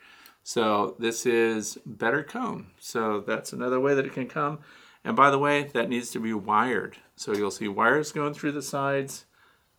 So 0.42 0.96
this 0.98 1.24
is 1.24 1.78
better 1.86 2.22
comb. 2.22 2.72
So 2.78 3.20
that's 3.20 3.54
another 3.54 3.80
way 3.80 3.94
that 3.94 4.04
it 4.04 4.12
can 4.12 4.28
come. 4.28 4.58
And 5.04 5.16
by 5.16 5.30
the 5.30 5.38
way, 5.38 5.70
that 5.72 5.88
needs 5.88 6.10
to 6.10 6.20
be 6.20 6.34
wired. 6.34 6.98
So 7.16 7.34
you'll 7.34 7.50
see 7.50 7.68
wires 7.68 8.12
going 8.12 8.34
through 8.34 8.52
the 8.52 8.62
sides. 8.62 9.24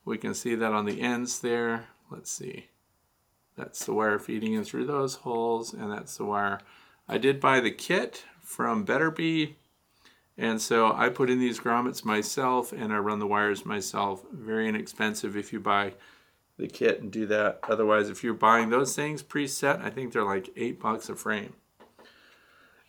We 0.06 0.18
can 0.18 0.34
see 0.34 0.56
that 0.56 0.74
on 0.74 0.86
the 0.86 1.02
ends 1.02 1.40
there. 1.40 1.88
Let's 2.10 2.32
see. 2.32 2.70
That's 3.58 3.86
the 3.86 3.94
wire 3.94 4.20
feeding 4.20 4.54
in 4.54 4.64
through 4.64 4.86
those 4.86 5.16
holes, 5.16 5.74
and 5.74 5.92
that's 5.92 6.18
the 6.18 6.26
wire. 6.26 6.60
I 7.08 7.18
did 7.18 7.40
buy 7.40 7.60
the 7.60 7.72
kit 7.72 8.26
from 8.42 8.84
Better 8.84 9.10
Bee, 9.10 9.56
and 10.38 10.62
so 10.62 10.92
I 10.92 11.10
put 11.10 11.30
in 11.30 11.40
these 11.40 11.60
grommets 11.60 12.04
myself, 12.04 12.74
and 12.74 12.92
I 12.92 12.98
run 12.98 13.20
the 13.20 13.28
wires 13.28 13.66
myself. 13.66 14.24
Very 14.32 14.68
inexpensive 14.68 15.38
if 15.38 15.54
you 15.54 15.60
buy 15.60 15.94
the 16.58 16.68
kit 16.68 17.02
and 17.02 17.12
do 17.12 17.26
that. 17.28 17.60
Otherwise, 17.64 18.10
if 18.10 18.24
you're 18.24 18.34
buying 18.34 18.70
those 18.70 18.96
things 18.96 19.22
preset, 19.22 19.84
I 19.84 19.90
think 19.90 20.14
they're 20.14 20.24
like 20.24 20.50
eight 20.56 20.80
bucks 20.80 21.10
a 21.10 21.16
frame. 21.16 21.54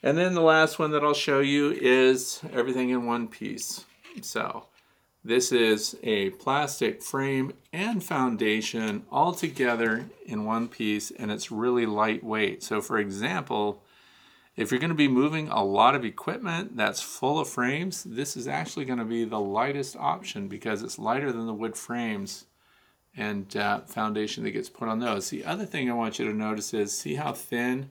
And 0.02 0.16
then 0.16 0.34
the 0.34 0.40
last 0.40 0.78
one 0.78 0.92
that 0.92 1.02
I'll 1.02 1.14
show 1.14 1.40
you 1.40 1.72
is 1.72 2.40
everything 2.52 2.90
in 2.90 3.06
one 3.06 3.26
piece. 3.26 3.84
So 4.22 4.66
this 5.24 5.50
is 5.50 5.96
a 6.04 6.30
plastic 6.30 7.02
frame 7.02 7.52
and 7.72 8.04
foundation 8.04 9.04
all 9.10 9.32
together 9.32 10.06
in 10.24 10.44
one 10.44 10.68
piece 10.68 11.10
and 11.10 11.32
it's 11.32 11.50
really 11.50 11.86
lightweight. 11.86 12.62
So 12.62 12.80
for 12.80 12.98
example, 12.98 13.82
if 14.54 14.70
you're 14.70 14.80
going 14.80 14.90
to 14.90 14.94
be 14.94 15.08
moving 15.08 15.48
a 15.48 15.64
lot 15.64 15.94
of 15.94 16.04
equipment 16.04 16.76
that's 16.76 17.02
full 17.02 17.40
of 17.40 17.48
frames, 17.48 18.04
this 18.04 18.36
is 18.36 18.46
actually 18.46 18.84
going 18.84 19.00
to 19.00 19.04
be 19.04 19.24
the 19.24 19.40
lightest 19.40 19.96
option 19.96 20.46
because 20.46 20.82
it's 20.82 20.98
lighter 20.98 21.32
than 21.32 21.46
the 21.46 21.52
wood 21.52 21.76
frames 21.76 22.46
and 23.16 23.56
uh, 23.56 23.80
foundation 23.80 24.44
that 24.44 24.50
gets 24.50 24.68
put 24.68 24.88
on 24.88 25.00
those. 25.00 25.30
The 25.30 25.44
other 25.44 25.64
thing 25.64 25.90
I 25.90 25.94
want 25.94 26.18
you 26.18 26.26
to 26.26 26.36
notice 26.36 26.74
is 26.74 26.96
see 26.96 27.14
how 27.14 27.32
thin 27.32 27.90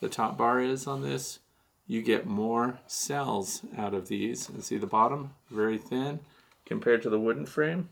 the 0.00 0.08
top 0.08 0.36
bar 0.36 0.60
is 0.60 0.86
on 0.86 1.02
this? 1.02 1.38
You 1.86 2.02
get 2.02 2.26
more 2.26 2.78
cells 2.86 3.62
out 3.76 3.94
of 3.94 4.08
these. 4.08 4.48
And 4.48 4.64
see 4.64 4.78
the 4.78 4.86
bottom? 4.86 5.34
Very 5.50 5.78
thin 5.78 6.20
compared 6.64 7.02
to 7.02 7.10
the 7.10 7.20
wooden 7.20 7.46
frame. 7.46 7.90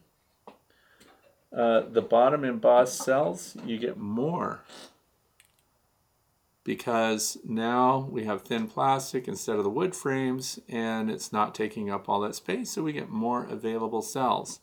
Uh, 1.55 1.83
the 1.90 2.03
bottom 2.03 2.45
embossed 2.45 3.03
cells, 3.03 3.57
you 3.66 3.77
get 3.77 3.97
more 3.97 4.61
because 6.64 7.38
now 7.45 8.09
we 8.11 8.25
have 8.25 8.43
thin 8.43 8.69
plastic 8.69 9.27
instead 9.27 9.57
of 9.57 9.64
the 9.64 9.71
wood 9.71 9.95
frames 9.95 10.61
and 10.69 11.11
it's 11.11 11.33
not 11.33 11.55
taking 11.55 11.90
up 11.90 12.09
all 12.09 12.21
that 12.21 12.35
space 12.35 12.71
so 12.71 12.83
we 12.83 12.93
get 12.93 13.09
more 13.09 13.45
available 13.45 14.03
cells. 14.03 14.61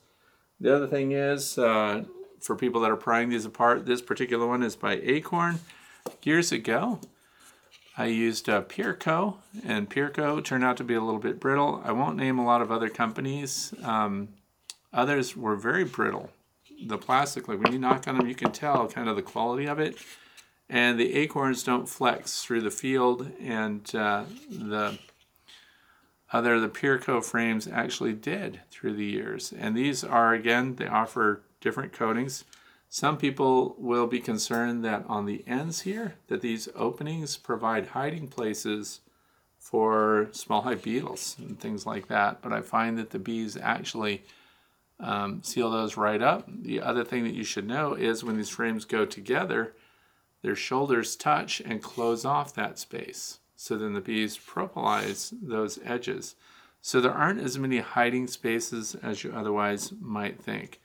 The 0.60 0.76
other 0.76 0.88
thing 0.88 1.12
is 1.12 1.58
uh, 1.58 2.06
for 2.40 2.56
people 2.56 2.82
that 2.82 2.92
are 2.92 2.98
prying 2.98 3.30
these 3.30 3.46
apart, 3.46 3.86
this 3.86 4.02
particular 4.02 4.48
one 4.48 4.64
is 4.64 4.76
by 4.76 5.00
Acorn. 5.04 5.60
Years 6.24 6.52
ago, 6.52 7.00
I 7.98 8.06
used 8.06 8.50
uh, 8.50 8.62
Pierco, 8.62 9.38
and 9.66 9.90
Pierco 9.90 10.44
turned 10.44 10.64
out 10.64 10.78
to 10.78 10.84
be 10.84 10.94
a 10.94 11.02
little 11.02 11.20
bit 11.20 11.40
brittle. 11.40 11.82
I 11.84 11.92
won't 11.92 12.16
name 12.16 12.40
a 12.40 12.46
lot 12.46 12.62
of 12.62 12.72
other 12.72 12.90
companies. 12.90 13.74
Um, 13.84 14.30
others 14.94 15.36
were 15.36 15.56
very 15.56 15.84
brittle. 15.84 16.30
The 16.86 16.98
plastic, 16.98 17.48
like 17.48 17.60
when 17.60 17.74
you 17.74 17.80
knock 17.80 18.08
on 18.08 18.18
them, 18.18 18.28
you 18.28 18.36
can 18.36 18.52
tell 18.52 18.88
kind 18.88 19.10
of 19.10 19.16
the 19.16 19.24
quality 19.24 19.68
of 19.68 19.80
it. 19.80 19.98
And 20.70 21.00
the 21.00 21.16
acorns 21.16 21.64
don't 21.64 21.88
flex 21.88 22.44
through 22.44 22.62
the 22.62 22.72
field, 22.72 23.32
and 23.42 23.84
uh, 23.96 24.26
the 24.50 25.00
other, 26.32 26.60
the 26.60 26.70
Pierco 26.70 27.24
frames 27.24 27.68
actually 27.68 28.14
did 28.14 28.62
through 28.70 28.96
the 28.96 29.06
years. 29.06 29.54
And 29.58 29.76
these 29.76 30.04
are, 30.04 30.34
again, 30.34 30.76
they 30.76 30.88
offer 30.88 31.42
different 31.62 31.94
coatings. 31.94 32.44
Some 32.90 33.18
people 33.18 33.76
will 33.78 34.08
be 34.08 34.20
concerned 34.20 34.84
that 34.86 35.06
on 35.08 35.26
the 35.26 35.44
ends 35.48 35.82
here, 35.82 36.16
that 36.28 36.42
these 36.42 36.70
openings 36.76 37.38
provide 37.38 37.88
hiding 37.88 38.28
places 38.28 39.02
for 39.58 40.30
small 40.32 40.62
hive 40.62 40.84
beetles 40.84 41.36
and 41.40 41.60
things 41.60 41.86
like 41.86 42.08
that. 42.08 42.42
But 42.42 42.54
I 42.54 42.62
find 42.62 42.98
that 42.98 43.10
the 43.10 43.20
bees 43.20 43.58
actually 43.58 44.24
um, 45.00 45.42
seal 45.44 45.70
those 45.70 45.98
right 45.98 46.22
up. 46.22 46.46
The 46.48 46.82
other 46.82 47.04
thing 47.04 47.24
that 47.24 47.34
you 47.34 47.44
should 47.44 47.68
know 47.68 47.94
is 47.94 48.24
when 48.24 48.38
these 48.38 48.50
frames 48.50 48.86
go 48.86 49.06
together, 49.06 49.74
their 50.42 50.56
shoulders 50.56 51.16
touch 51.16 51.62
and 51.62 51.82
close 51.82 52.24
off 52.24 52.54
that 52.56 52.80
space. 52.80 53.40
So 53.58 53.76
then 53.76 53.94
the 53.94 54.02
bees 54.02 54.38
propolize 54.38 55.34
those 55.42 55.80
edges. 55.84 56.36
So 56.82 57.02
there 57.02 57.12
aren't 57.12 57.42
as 57.42 57.58
many 57.58 57.80
hiding 57.80 58.28
spaces 58.28 58.96
as 59.02 59.24
you 59.24 59.34
otherwise 59.36 59.92
might 60.00 60.42
think. 60.42 60.80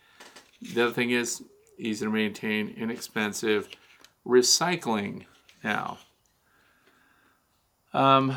The 0.60 0.84
other 0.84 0.92
thing 0.92 1.10
is 1.10 1.44
easy 1.78 2.06
to 2.06 2.10
maintain, 2.10 2.74
inexpensive. 2.76 3.68
Recycling 4.26 5.26
now. 5.62 5.98
Um, 7.92 8.36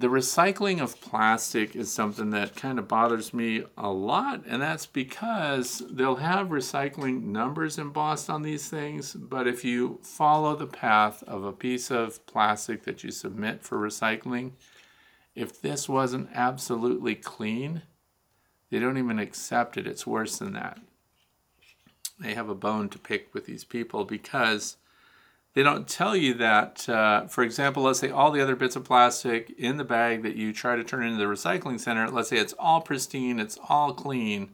the 0.00 0.08
recycling 0.08 0.80
of 0.80 1.00
plastic 1.00 1.76
is 1.76 1.92
something 1.92 2.30
that 2.30 2.56
kind 2.56 2.78
of 2.78 2.88
bothers 2.88 3.34
me 3.34 3.64
a 3.76 3.90
lot, 3.90 4.44
and 4.46 4.62
that's 4.62 4.86
because 4.86 5.82
they'll 5.90 6.16
have 6.16 6.48
recycling 6.48 7.24
numbers 7.24 7.78
embossed 7.78 8.30
on 8.30 8.42
these 8.42 8.68
things, 8.68 9.12
but 9.12 9.46
if 9.46 9.64
you 9.64 9.98
follow 10.02 10.56
the 10.56 10.66
path 10.66 11.22
of 11.24 11.44
a 11.44 11.52
piece 11.52 11.90
of 11.90 12.24
plastic 12.26 12.84
that 12.84 13.04
you 13.04 13.10
submit 13.10 13.62
for 13.62 13.78
recycling, 13.78 14.52
if 15.34 15.60
this 15.60 15.88
wasn't 15.88 16.30
absolutely 16.34 17.14
clean, 17.14 17.82
they 18.70 18.78
don't 18.78 18.98
even 18.98 19.18
accept 19.18 19.76
it. 19.76 19.86
It's 19.86 20.06
worse 20.06 20.38
than 20.38 20.54
that 20.54 20.78
they 22.20 22.34
have 22.34 22.48
a 22.48 22.54
bone 22.54 22.88
to 22.90 22.98
pick 22.98 23.32
with 23.34 23.46
these 23.46 23.64
people 23.64 24.04
because 24.04 24.76
they 25.54 25.62
don't 25.62 25.88
tell 25.88 26.14
you 26.14 26.34
that, 26.34 26.88
uh, 26.88 27.26
for 27.26 27.42
example, 27.42 27.82
let's 27.82 27.98
say 27.98 28.10
all 28.10 28.30
the 28.30 28.40
other 28.40 28.54
bits 28.54 28.76
of 28.76 28.84
plastic 28.84 29.50
in 29.58 29.78
the 29.78 29.84
bag 29.84 30.22
that 30.22 30.36
you 30.36 30.52
try 30.52 30.76
to 30.76 30.84
turn 30.84 31.04
into 31.04 31.18
the 31.18 31.24
recycling 31.24 31.80
center, 31.80 32.08
let's 32.08 32.28
say 32.28 32.36
it's 32.36 32.54
all 32.58 32.80
pristine, 32.80 33.40
it's 33.40 33.58
all 33.68 33.92
clean, 33.92 34.50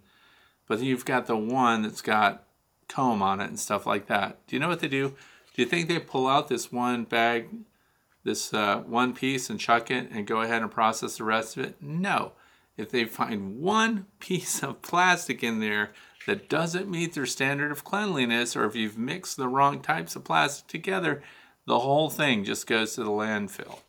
but 0.66 0.80
you've 0.80 1.04
got 1.04 1.26
the 1.26 1.36
one 1.36 1.82
that's 1.82 2.00
got 2.00 2.44
comb 2.88 3.22
on 3.22 3.40
it 3.40 3.48
and 3.48 3.60
stuff 3.60 3.84
like 3.84 4.06
that. 4.06 4.38
Do 4.46 4.56
you 4.56 4.60
know 4.60 4.68
what 4.68 4.80
they 4.80 4.88
do? 4.88 5.14
Do 5.54 5.62
you 5.62 5.66
think 5.66 5.88
they 5.88 5.98
pull 5.98 6.26
out 6.26 6.48
this 6.48 6.72
one 6.72 7.04
bag, 7.04 7.48
this 8.24 8.54
uh, 8.54 8.78
one 8.86 9.14
piece 9.14 9.50
and 9.50 9.60
chuck 9.60 9.90
it 9.90 10.10
and 10.10 10.26
go 10.26 10.40
ahead 10.40 10.62
and 10.62 10.70
process 10.70 11.18
the 11.18 11.24
rest 11.24 11.56
of 11.56 11.64
it? 11.64 11.76
No. 11.80 12.32
If 12.76 12.90
they 12.90 13.04
find 13.04 13.58
one 13.58 14.06
piece 14.18 14.62
of 14.62 14.82
plastic 14.82 15.42
in 15.42 15.60
there 15.60 15.90
that 16.26 16.48
doesn't 16.48 16.90
meet 16.90 17.14
their 17.14 17.26
standard 17.26 17.70
of 17.70 17.84
cleanliness, 17.84 18.56
or 18.56 18.64
if 18.64 18.74
you've 18.74 18.98
mixed 18.98 19.36
the 19.36 19.48
wrong 19.48 19.80
types 19.80 20.16
of 20.16 20.24
plastic 20.24 20.66
together, 20.66 21.22
the 21.66 21.80
whole 21.80 22.10
thing 22.10 22.44
just 22.44 22.66
goes 22.66 22.94
to 22.94 23.04
the 23.04 23.10
landfill. 23.10 23.80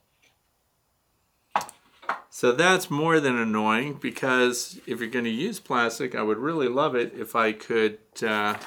So 2.29 2.51
that's 2.51 2.91
more 2.91 3.19
than 3.19 3.35
annoying 3.35 3.97
because 3.99 4.79
if 4.85 4.99
you're 4.99 5.09
going 5.09 5.25
to 5.25 5.31
use 5.31 5.59
plastic, 5.59 6.13
I 6.13 6.21
would 6.21 6.37
really 6.37 6.67
love 6.67 6.93
it 6.93 7.13
if 7.17 7.35
I 7.35 7.51
could 7.51 7.97
uh, 8.21 8.57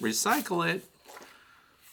recycle 0.00 0.66
it. 0.66 0.86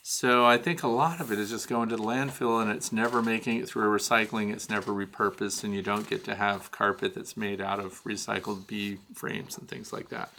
So 0.02 0.46
I 0.46 0.58
think 0.58 0.82
a 0.82 0.88
lot 0.88 1.20
of 1.20 1.32
it 1.32 1.38
is 1.38 1.50
just 1.50 1.68
going 1.68 1.90
to 1.90 1.98
the 1.98 2.04
landfill 2.04 2.62
and 2.62 2.72
it's 2.72 2.94
never 2.94 3.22
making 3.22 3.60
it 3.60 3.68
through 3.68 3.96
recycling. 3.96 4.54
It's 4.54 4.70
never 4.70 4.94
repurposed, 4.94 5.64
and 5.64 5.76
you 5.76 5.82
don't 5.82 6.10
get 6.10 6.24
to 6.24 6.36
have 6.36 6.72
carpet 6.72 7.14
that's 7.14 7.36
made 7.36 7.60
out 7.60 7.80
of 7.80 8.02
recycled 8.06 8.66
bee 8.66 9.00
frames 9.14 9.58
and 9.58 9.68
things 9.68 9.92
like 9.92 10.10
that. 10.10 10.32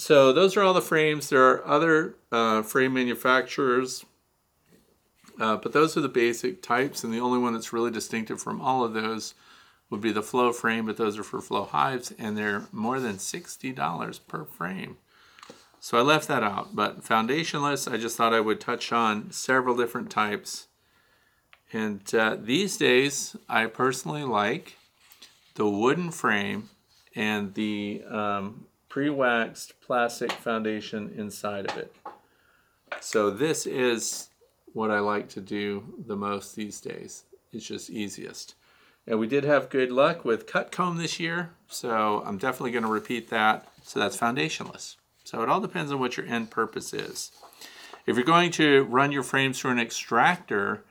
So 0.00 0.32
those 0.32 0.56
are 0.56 0.62
all 0.62 0.72
the 0.72 0.80
frames. 0.80 1.28
There 1.28 1.46
are 1.46 1.66
other 1.66 2.14
uh, 2.32 2.62
frame 2.62 2.94
manufacturers, 2.94 4.06
uh, 5.38 5.56
but 5.56 5.74
those 5.74 5.94
are 5.94 6.00
the 6.00 6.08
basic 6.08 6.62
types, 6.62 7.04
and 7.04 7.12
the 7.12 7.20
only 7.20 7.38
one 7.38 7.52
that's 7.52 7.74
really 7.74 7.90
distinctive 7.90 8.40
from 8.40 8.62
all 8.62 8.82
of 8.82 8.94
those 8.94 9.34
would 9.90 10.00
be 10.00 10.10
the 10.10 10.22
flow 10.22 10.52
frame, 10.52 10.86
but 10.86 10.96
those 10.96 11.18
are 11.18 11.22
for 11.22 11.42
flow 11.42 11.64
hives, 11.64 12.14
and 12.18 12.34
they're 12.34 12.66
more 12.72 12.98
than 12.98 13.16
$60 13.16 14.20
per 14.26 14.44
frame. 14.46 14.96
So 15.80 15.98
I 15.98 16.00
left 16.00 16.28
that 16.28 16.42
out, 16.42 16.74
but 16.74 17.04
foundationless, 17.04 17.86
I 17.86 17.98
just 17.98 18.16
thought 18.16 18.32
I 18.32 18.40
would 18.40 18.58
touch 18.58 18.92
on 18.92 19.30
several 19.32 19.76
different 19.76 20.10
types. 20.10 20.68
And 21.74 22.02
uh, 22.14 22.38
these 22.40 22.78
days, 22.78 23.36
I 23.50 23.66
personally 23.66 24.24
like 24.24 24.78
the 25.56 25.68
wooden 25.68 26.10
frame 26.10 26.70
and 27.14 27.52
the 27.52 28.02
um, 28.08 28.66
pre-waxed 28.90 29.80
plastic 29.80 30.32
foundation 30.32 31.14
inside 31.16 31.70
of 31.70 31.78
it. 31.78 31.94
So 33.00 33.30
this 33.30 33.64
is 33.64 34.28
what 34.74 34.90
I 34.90 34.98
like 34.98 35.28
to 35.30 35.40
do 35.40 35.94
the 36.06 36.16
most 36.16 36.54
these 36.54 36.80
days. 36.80 37.24
It's 37.52 37.66
just 37.66 37.88
easiest. 37.88 38.56
And 39.06 39.18
we 39.18 39.26
did 39.26 39.44
have 39.44 39.70
good 39.70 39.90
luck 39.90 40.24
with 40.24 40.46
cut 40.46 40.70
comb 40.70 40.98
this 40.98 41.18
year, 41.18 41.50
so 41.68 42.22
I'm 42.26 42.36
definitely 42.36 42.72
going 42.72 42.84
to 42.84 42.90
repeat 42.90 43.30
that. 43.30 43.66
So 43.82 43.98
that's 43.98 44.16
foundationless. 44.16 44.96
So 45.24 45.42
it 45.42 45.48
all 45.48 45.60
depends 45.60 45.92
on 45.92 46.00
what 46.00 46.16
your 46.16 46.26
end 46.26 46.50
purpose 46.50 46.92
is. 46.92 47.30
If 48.06 48.16
you're 48.16 48.24
going 48.24 48.50
to 48.52 48.84
run 48.84 49.12
your 49.12 49.22
frames 49.22 49.60
through 49.60 49.72
an 49.72 49.78
extractor, 49.78 50.82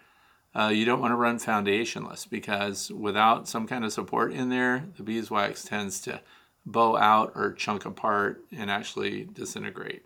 uh, 0.56 0.70
you 0.70 0.86
don't 0.86 1.02
want 1.02 1.12
to 1.12 1.18
run 1.18 1.38
foundationless 1.38 2.30
because 2.30 2.92
without 2.92 3.48
some 3.48 3.68
kind 3.68 3.84
of 3.84 3.92
support 3.92 4.32
in 4.32 4.50
there, 4.50 4.86
the 4.96 5.04
beeswax 5.04 5.64
tends 5.64 6.00
to 6.02 6.22
bow 6.66 6.98
out 6.98 7.34
or 7.36 7.54
chunk 7.54 7.86
apart 7.86 8.44
and 8.56 8.70
actually 8.70 9.26
disintegrate. 9.26 10.04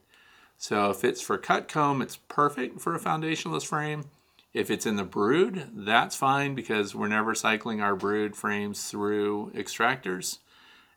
So 0.58 0.90
if 0.92 1.04
it's 1.04 1.22
for 1.22 1.38
cut 1.38 1.68
comb, 1.68 2.02
it's 2.02 2.16
perfect 2.16 2.80
for 2.80 2.96
a 2.96 3.00
foundationless 3.00 3.66
frame. 3.66 4.06
If 4.54 4.70
it's 4.70 4.86
in 4.86 4.96
the 4.96 5.04
brood, 5.04 5.70
that's 5.74 6.16
fine 6.16 6.54
because 6.54 6.94
we're 6.94 7.08
never 7.08 7.34
cycling 7.34 7.82
our 7.82 7.96
brood 7.96 8.36
frames 8.36 8.90
through 8.90 9.52
extractors. 9.56 10.38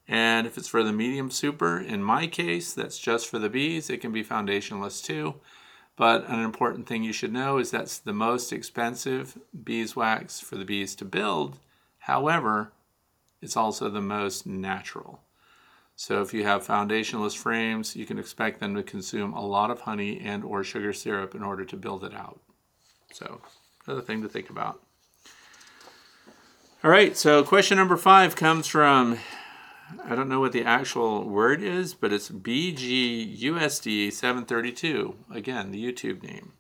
And 0.07 0.47
if 0.47 0.57
it's 0.57 0.69
for 0.69 0.85
the 0.85 0.93
medium 0.93 1.31
super, 1.31 1.81
in 1.81 2.03
my 2.03 2.27
case, 2.27 2.75
that's 2.75 2.99
just 2.99 3.27
for 3.27 3.39
the 3.39 3.49
bees. 3.49 3.91
It 3.91 4.01
can 4.01 4.13
be 4.13 4.23
foundationless 4.23 5.03
too. 5.03 5.37
But 5.97 6.29
an 6.29 6.41
important 6.41 6.87
thing 6.87 7.03
you 7.03 7.13
should 7.13 7.33
know 7.33 7.59
is 7.59 7.71
that's 7.71 7.99
the 7.99 8.13
most 8.13 8.53
expensive 8.53 9.39
beeswax 9.65 10.39
for 10.39 10.57
the 10.57 10.65
bees 10.65 10.95
to 10.97 11.07
build. 11.07 11.59
However, 12.01 12.73
it's 13.41 13.57
also 13.57 13.89
the 13.89 14.03
most 14.03 14.47
natural. 14.47 15.21
So 15.99 16.21
if 16.21 16.35
you 16.35 16.45
have 16.45 16.67
foundationless 16.67 17.35
frames, 17.35 17.97
you 17.97 18.05
can 18.05 18.19
expect 18.19 18.61
them 18.61 18.75
to 18.75 18.83
consume 18.83 19.33
a 19.33 19.43
lot 19.45 19.71
of 19.71 19.81
honey 19.81 20.21
and 20.21 20.45
or 20.45 20.63
sugar 20.63 20.93
syrup 20.93 21.35
in 21.35 21.43
order 21.43 21.65
to 21.65 21.77
build 21.77 22.05
it 22.05 22.15
out. 22.15 22.39
So 23.13 23.41
another 23.87 24.03
thing 24.03 24.21
to 24.23 24.29
think 24.29 24.51
about. 24.51 24.83
All 26.85 26.91
right, 26.91 27.17
so 27.17 27.43
question 27.43 27.79
number 27.79 27.97
five 27.97 28.37
comes 28.37 28.67
from, 28.67 29.19
I 30.05 30.15
don't 30.15 30.29
know 30.29 30.41
what 30.41 30.53
the 30.53 30.65
actual 30.65 31.27
word 31.27 31.63
is, 31.63 31.95
but 31.95 32.13
it's 32.13 32.29
BGUSD732. 32.29 35.15
Again, 35.33 35.71
the 35.71 35.83
YouTube 35.83 36.23
name 36.23 36.53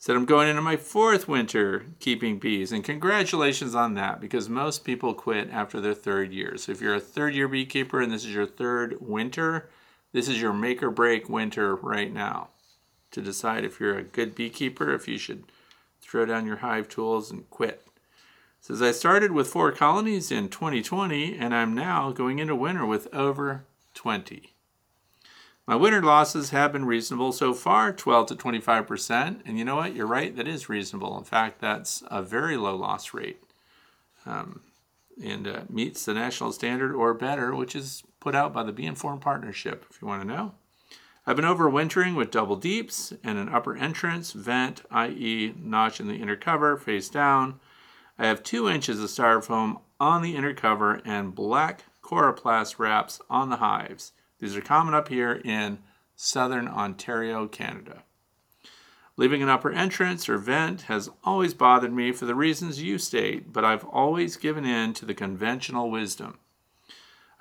said 0.00 0.16
I'm 0.16 0.24
going 0.24 0.48
into 0.48 0.62
my 0.62 0.78
fourth 0.78 1.28
winter 1.28 1.84
keeping 1.98 2.38
bees, 2.38 2.72
and 2.72 2.82
congratulations 2.82 3.74
on 3.74 3.92
that 3.94 4.18
because 4.18 4.48
most 4.48 4.82
people 4.82 5.12
quit 5.12 5.50
after 5.50 5.78
their 5.78 5.92
third 5.92 6.32
year. 6.32 6.56
So 6.56 6.72
if 6.72 6.80
you're 6.80 6.94
a 6.94 7.00
third 7.00 7.34
year 7.34 7.46
beekeeper 7.48 8.00
and 8.00 8.10
this 8.10 8.24
is 8.24 8.34
your 8.34 8.46
third 8.46 8.96
winter, 8.98 9.68
this 10.12 10.26
is 10.26 10.40
your 10.40 10.54
make 10.54 10.82
or 10.82 10.90
break 10.90 11.28
winter 11.28 11.76
right 11.76 12.10
now 12.10 12.48
to 13.10 13.20
decide 13.20 13.62
if 13.62 13.78
you're 13.78 13.98
a 13.98 14.02
good 14.02 14.34
beekeeper, 14.34 14.94
if 14.94 15.06
you 15.06 15.18
should 15.18 15.44
throw 16.00 16.24
down 16.24 16.46
your 16.46 16.56
hive 16.56 16.88
tools 16.88 17.30
and 17.30 17.50
quit. 17.50 17.86
Says 18.62 18.80
I 18.80 18.92
started 18.92 19.32
with 19.32 19.48
four 19.48 19.70
colonies 19.70 20.32
in 20.32 20.48
2020 20.48 21.36
and 21.36 21.54
I'm 21.54 21.74
now 21.74 22.10
going 22.10 22.38
into 22.38 22.56
winter 22.56 22.86
with 22.86 23.06
over 23.12 23.64
20. 23.92 24.54
My 25.70 25.76
winter 25.76 26.02
losses 26.02 26.50
have 26.50 26.72
been 26.72 26.84
reasonable 26.84 27.30
so 27.30 27.54
far, 27.54 27.92
12 27.92 28.26
to 28.26 28.34
25%. 28.34 29.42
And 29.46 29.56
you 29.56 29.64
know 29.64 29.76
what? 29.76 29.94
You're 29.94 30.04
right, 30.04 30.34
that 30.34 30.48
is 30.48 30.68
reasonable. 30.68 31.16
In 31.16 31.22
fact, 31.22 31.60
that's 31.60 32.02
a 32.10 32.22
very 32.22 32.56
low 32.56 32.74
loss 32.74 33.14
rate 33.14 33.40
um, 34.26 34.62
and 35.22 35.46
uh, 35.46 35.60
meets 35.68 36.04
the 36.04 36.12
national 36.12 36.50
standard 36.50 36.92
or 36.92 37.14
better, 37.14 37.54
which 37.54 37.76
is 37.76 38.02
put 38.18 38.34
out 38.34 38.52
by 38.52 38.64
the 38.64 38.72
Bee 38.72 38.84
Informed 38.84 39.20
Partnership, 39.20 39.86
if 39.88 40.02
you 40.02 40.08
want 40.08 40.22
to 40.22 40.26
know. 40.26 40.54
I've 41.24 41.36
been 41.36 41.44
overwintering 41.44 42.16
with 42.16 42.32
double 42.32 42.56
deeps 42.56 43.12
and 43.22 43.38
an 43.38 43.48
upper 43.48 43.76
entrance, 43.76 44.32
vent, 44.32 44.82
i.e., 44.90 45.54
notch 45.56 46.00
in 46.00 46.08
the 46.08 46.16
inner 46.16 46.34
cover, 46.34 46.76
face 46.78 47.08
down. 47.08 47.60
I 48.18 48.26
have 48.26 48.42
two 48.42 48.68
inches 48.68 49.00
of 49.00 49.08
styrofoam 49.08 49.82
on 50.00 50.22
the 50.22 50.34
inner 50.34 50.52
cover 50.52 51.00
and 51.04 51.32
black 51.32 51.84
coroplast 52.02 52.80
wraps 52.80 53.20
on 53.30 53.50
the 53.50 53.58
hives. 53.58 54.10
These 54.40 54.56
are 54.56 54.62
common 54.62 54.94
up 54.94 55.08
here 55.08 55.40
in 55.44 55.78
southern 56.16 56.66
Ontario, 56.66 57.46
Canada. 57.46 58.02
Leaving 59.16 59.42
an 59.42 59.50
upper 59.50 59.70
entrance 59.70 60.30
or 60.30 60.38
vent 60.38 60.82
has 60.82 61.10
always 61.24 61.52
bothered 61.52 61.92
me 61.92 62.10
for 62.10 62.24
the 62.24 62.34
reasons 62.34 62.82
you 62.82 62.96
state, 62.96 63.52
but 63.52 63.66
I've 63.66 63.84
always 63.84 64.36
given 64.36 64.64
in 64.64 64.94
to 64.94 65.04
the 65.04 65.14
conventional 65.14 65.90
wisdom. 65.90 66.38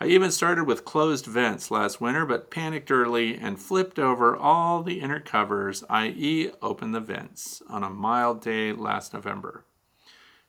I 0.02 0.08
even 0.08 0.32
started 0.32 0.66
with 0.66 0.86
closed 0.86 1.26
vents 1.26 1.72
last 1.72 2.02
winter, 2.02 2.26
but 2.26 2.52
panicked 2.52 2.91
early 2.91 3.36
and 3.36 3.60
flipped 3.60 4.00
over 4.00 4.36
all 4.36 4.84
the 4.84 5.00
inner 5.00 5.20
covers, 5.20 5.84
i.e., 5.89 6.52
opened 6.62 6.95
the 6.95 7.00
vents, 7.00 7.62
on 7.70 7.84
a 7.84 7.89
mild 7.89 8.41
day 8.41 8.74
last 8.74 9.14
November. 9.14 9.64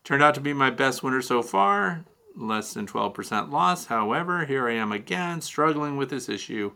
Turned 0.02 0.22
out 0.22 0.34
to 0.34 0.40
be 0.40 0.52
my 0.52 0.70
best 0.70 1.02
winter 1.02 1.22
so 1.22 1.42
far, 1.42 2.04
less 2.36 2.74
than 2.74 2.86
12% 2.86 3.50
loss. 3.50 3.86
However, 3.86 4.44
here 4.44 4.68
I 4.68 4.74
am 4.74 4.92
again 4.92 5.40
struggling 5.40 5.96
with 5.96 6.10
this 6.10 6.28
issue. 6.28 6.72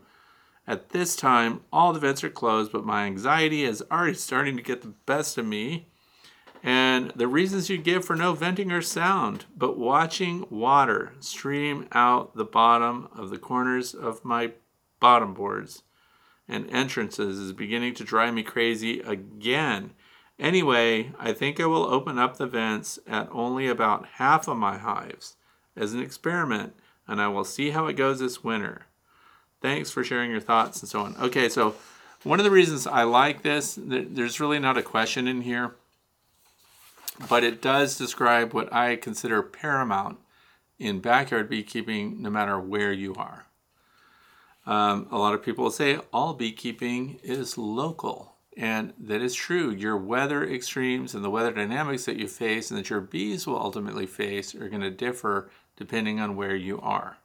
At 0.67 0.89
this 0.89 1.15
time, 1.15 1.61
all 1.71 1.93
the 1.93 1.99
vents 1.99 2.23
are 2.23 2.29
closed, 2.29 2.71
but 2.71 2.85
my 2.85 3.05
anxiety 3.05 3.63
is 3.63 3.83
already 3.91 4.13
starting 4.15 4.57
to 4.57 4.63
get 4.63 4.81
the 4.81 4.93
best 5.05 5.37
of 5.37 5.45
me. 5.45 5.87
And 6.63 7.11
the 7.15 7.27
reasons 7.27 7.69
you 7.69 7.77
give 7.77 8.05
for 8.05 8.15
no 8.15 8.33
venting 8.33 8.71
are 8.71 8.81
sound, 8.81 9.45
but 9.55 9.77
watching 9.77 10.47
water 10.49 11.13
stream 11.19 11.87
out 11.91 12.35
the 12.35 12.45
bottom 12.45 13.07
of 13.15 13.29
the 13.29 13.37
corners 13.37 13.93
of 13.93 14.25
my 14.25 14.53
bottom 14.99 15.35
boards 15.35 15.83
and 16.47 16.69
entrances 16.71 17.37
is 17.37 17.51
beginning 17.51 17.93
to 17.95 18.03
drive 18.03 18.33
me 18.33 18.41
crazy 18.41 18.99
again. 19.01 19.91
Anyway, 20.39 21.13
I 21.19 21.33
think 21.33 21.59
I 21.59 21.65
will 21.65 21.85
open 21.85 22.17
up 22.17 22.37
the 22.37 22.47
vents 22.47 22.99
at 23.07 23.29
only 23.31 23.67
about 23.67 24.07
half 24.13 24.47
of 24.47 24.57
my 24.57 24.77
hives 24.77 25.37
as 25.75 25.93
an 25.93 26.01
experiment, 26.01 26.73
and 27.07 27.21
I 27.21 27.27
will 27.27 27.43
see 27.43 27.71
how 27.71 27.87
it 27.87 27.93
goes 27.93 28.19
this 28.19 28.43
winter. 28.43 28.85
Thanks 29.61 29.91
for 29.91 30.03
sharing 30.03 30.31
your 30.31 30.39
thoughts 30.39 30.81
and 30.81 30.89
so 30.89 31.01
on. 31.01 31.15
Okay, 31.17 31.49
so 31.49 31.75
one 32.23 32.39
of 32.39 32.43
the 32.43 32.51
reasons 32.51 32.87
I 32.87 33.03
like 33.03 33.43
this, 33.43 33.77
there's 33.79 34.39
really 34.39 34.59
not 34.59 34.77
a 34.77 34.83
question 34.83 35.27
in 35.27 35.41
here, 35.41 35.75
but 37.29 37.43
it 37.43 37.61
does 37.61 37.97
describe 37.97 38.53
what 38.53 38.71
I 38.73 38.95
consider 38.95 39.41
paramount 39.41 40.17
in 40.77 40.99
backyard 40.99 41.49
beekeeping, 41.49 42.21
no 42.21 42.29
matter 42.29 42.59
where 42.59 42.91
you 42.91 43.15
are. 43.15 43.45
Um, 44.65 45.07
a 45.11 45.17
lot 45.17 45.33
of 45.33 45.43
people 45.43 45.69
say 45.69 45.99
all 46.11 46.33
beekeeping 46.33 47.19
is 47.23 47.57
local. 47.57 48.35
And 48.57 48.93
that 48.97 49.21
is 49.21 49.35
true. 49.35 49.69
Your 49.69 49.97
weather 49.97 50.43
extremes 50.43 51.13
and 51.13 51.23
the 51.23 51.29
weather 51.29 51.51
dynamics 51.51 52.05
that 52.05 52.15
you 52.15 52.27
face 52.27 52.71
and 52.71 52.79
that 52.79 52.89
your 52.89 53.01
bees 53.01 53.45
will 53.45 53.59
ultimately 53.59 54.05
face 54.05 54.55
are 54.55 54.69
going 54.69 54.81
to 54.81 54.89
differ 54.89 55.49
depending 55.75 56.19
on 56.19 56.35
where 56.35 56.55
you 56.55 56.79
are. 56.81 57.17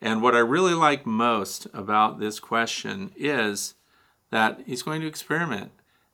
And 0.00 0.22
what 0.22 0.34
I 0.34 0.40
really 0.40 0.74
like 0.74 1.06
most 1.06 1.66
about 1.72 2.18
this 2.18 2.38
question 2.38 3.12
is 3.16 3.74
that 4.30 4.60
he's 4.66 4.82
going 4.82 5.00
to 5.00 5.06
experiment. 5.06 5.72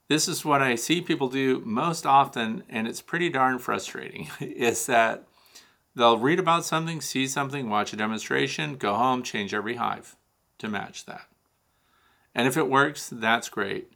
This 0.08 0.28
is 0.28 0.44
what 0.44 0.62
I 0.62 0.74
see 0.74 1.00
people 1.00 1.28
do 1.28 1.62
most 1.64 2.06
often, 2.06 2.62
and 2.68 2.86
it's 2.86 3.00
pretty 3.00 3.28
darn 3.28 3.58
frustrating, 3.58 4.28
is 4.40 4.86
that 4.86 5.24
they'll 5.96 6.18
read 6.18 6.38
about 6.38 6.64
something, 6.64 7.00
see 7.00 7.26
something, 7.26 7.68
watch 7.68 7.92
a 7.92 7.96
demonstration, 7.96 8.76
go 8.76 8.94
home, 8.94 9.22
change 9.22 9.54
every 9.54 9.76
hive 9.76 10.16
to 10.58 10.68
match 10.68 11.06
that. 11.06 11.26
And 12.34 12.46
if 12.46 12.56
it 12.56 12.68
works, 12.68 13.10
that's 13.12 13.48
great. 13.48 13.92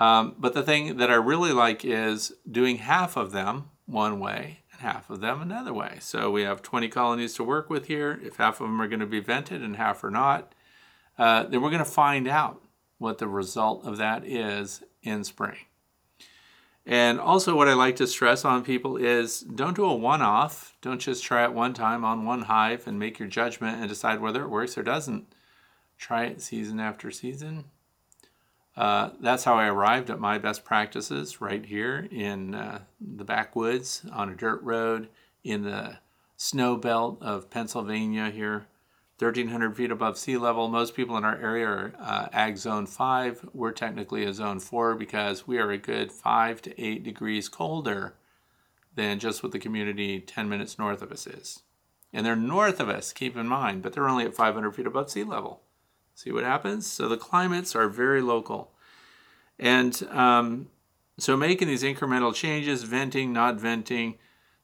Um, 0.00 0.36
but 0.38 0.54
the 0.54 0.62
thing 0.62 0.96
that 0.98 1.10
I 1.10 1.16
really 1.16 1.52
like 1.52 1.84
is 1.84 2.32
doing 2.50 2.76
half 2.76 3.16
of 3.16 3.32
them 3.32 3.70
one 3.86 4.20
way 4.20 4.60
and 4.78 4.88
half 4.88 5.10
of 5.10 5.20
them 5.20 5.40
another 5.40 5.72
way. 5.72 5.98
So 6.00 6.30
we 6.30 6.42
have 6.42 6.62
20 6.62 6.88
colonies 6.88 7.34
to 7.34 7.44
work 7.44 7.68
with 7.70 7.86
here. 7.86 8.20
If 8.22 8.36
half 8.36 8.60
of 8.60 8.66
them 8.66 8.80
are 8.80 8.88
going 8.88 9.00
to 9.00 9.06
be 9.06 9.20
vented 9.20 9.62
and 9.62 9.76
half 9.76 10.02
are 10.04 10.10
not, 10.10 10.54
uh, 11.18 11.44
then 11.44 11.60
we're 11.60 11.70
going 11.70 11.78
to 11.78 11.84
find 11.84 12.28
out 12.28 12.62
what 12.98 13.18
the 13.18 13.28
result 13.28 13.84
of 13.84 13.96
that 13.98 14.24
is 14.24 14.82
in 15.02 15.24
spring. 15.24 15.56
And 16.86 17.20
also, 17.20 17.54
what 17.54 17.68
I 17.68 17.74
like 17.74 17.96
to 17.96 18.06
stress 18.06 18.46
on 18.46 18.64
people 18.64 18.96
is 18.96 19.40
don't 19.40 19.76
do 19.76 19.84
a 19.84 19.94
one 19.94 20.22
off. 20.22 20.74
Don't 20.80 21.00
just 21.00 21.22
try 21.22 21.44
it 21.44 21.52
one 21.52 21.74
time 21.74 22.02
on 22.02 22.24
one 22.24 22.42
hive 22.42 22.86
and 22.86 22.98
make 22.98 23.18
your 23.18 23.28
judgment 23.28 23.78
and 23.78 23.90
decide 23.90 24.20
whether 24.20 24.42
it 24.42 24.48
works 24.48 24.78
or 24.78 24.82
doesn't. 24.82 25.26
Try 25.98 26.24
it 26.24 26.40
season 26.40 26.80
after 26.80 27.10
season. 27.10 27.66
Uh, 28.78 29.10
that's 29.18 29.42
how 29.42 29.56
I 29.56 29.66
arrived 29.66 30.08
at 30.08 30.20
my 30.20 30.38
best 30.38 30.64
practices 30.64 31.40
right 31.40 31.66
here 31.66 32.06
in 32.12 32.54
uh, 32.54 32.82
the 33.00 33.24
backwoods 33.24 34.06
on 34.12 34.28
a 34.28 34.36
dirt 34.36 34.62
road 34.62 35.08
in 35.42 35.62
the 35.62 35.98
snow 36.36 36.76
belt 36.76 37.18
of 37.20 37.50
Pennsylvania 37.50 38.30
here 38.30 38.68
1,300 39.18 39.76
feet 39.76 39.90
above 39.90 40.16
sea 40.16 40.36
level. 40.36 40.68
Most 40.68 40.94
people 40.94 41.16
in 41.16 41.24
our 41.24 41.34
area 41.34 41.66
are 41.66 41.92
uh, 41.98 42.28
Ag 42.32 42.56
Zone 42.56 42.86
5. 42.86 43.48
We're 43.52 43.72
technically 43.72 44.24
a 44.24 44.32
Zone 44.32 44.60
4 44.60 44.94
because 44.94 45.44
we 45.44 45.58
are 45.58 45.72
a 45.72 45.76
good 45.76 46.12
5 46.12 46.62
to 46.62 46.80
8 46.80 47.02
degrees 47.02 47.48
colder 47.48 48.14
than 48.94 49.18
just 49.18 49.42
what 49.42 49.50
the 49.50 49.58
community 49.58 50.20
10 50.20 50.48
minutes 50.48 50.78
north 50.78 51.02
of 51.02 51.10
us 51.10 51.26
is. 51.26 51.62
And 52.12 52.24
they're 52.24 52.36
north 52.36 52.78
of 52.78 52.88
us, 52.88 53.12
keep 53.12 53.36
in 53.36 53.48
mind, 53.48 53.82
but 53.82 53.92
they're 53.92 54.08
only 54.08 54.24
at 54.24 54.36
500 54.36 54.70
feet 54.76 54.86
above 54.86 55.10
sea 55.10 55.24
level. 55.24 55.62
See 56.18 56.32
what 56.32 56.42
happens? 56.42 56.84
So 56.84 57.08
the 57.08 57.16
climates 57.16 57.76
are 57.76 57.88
very 57.88 58.20
local. 58.20 58.72
And 59.56 60.02
um, 60.10 60.66
so 61.16 61.36
making 61.36 61.68
these 61.68 61.84
incremental 61.84 62.34
changes, 62.34 62.82
venting, 62.82 63.32
not 63.32 63.60
venting, 63.60 64.16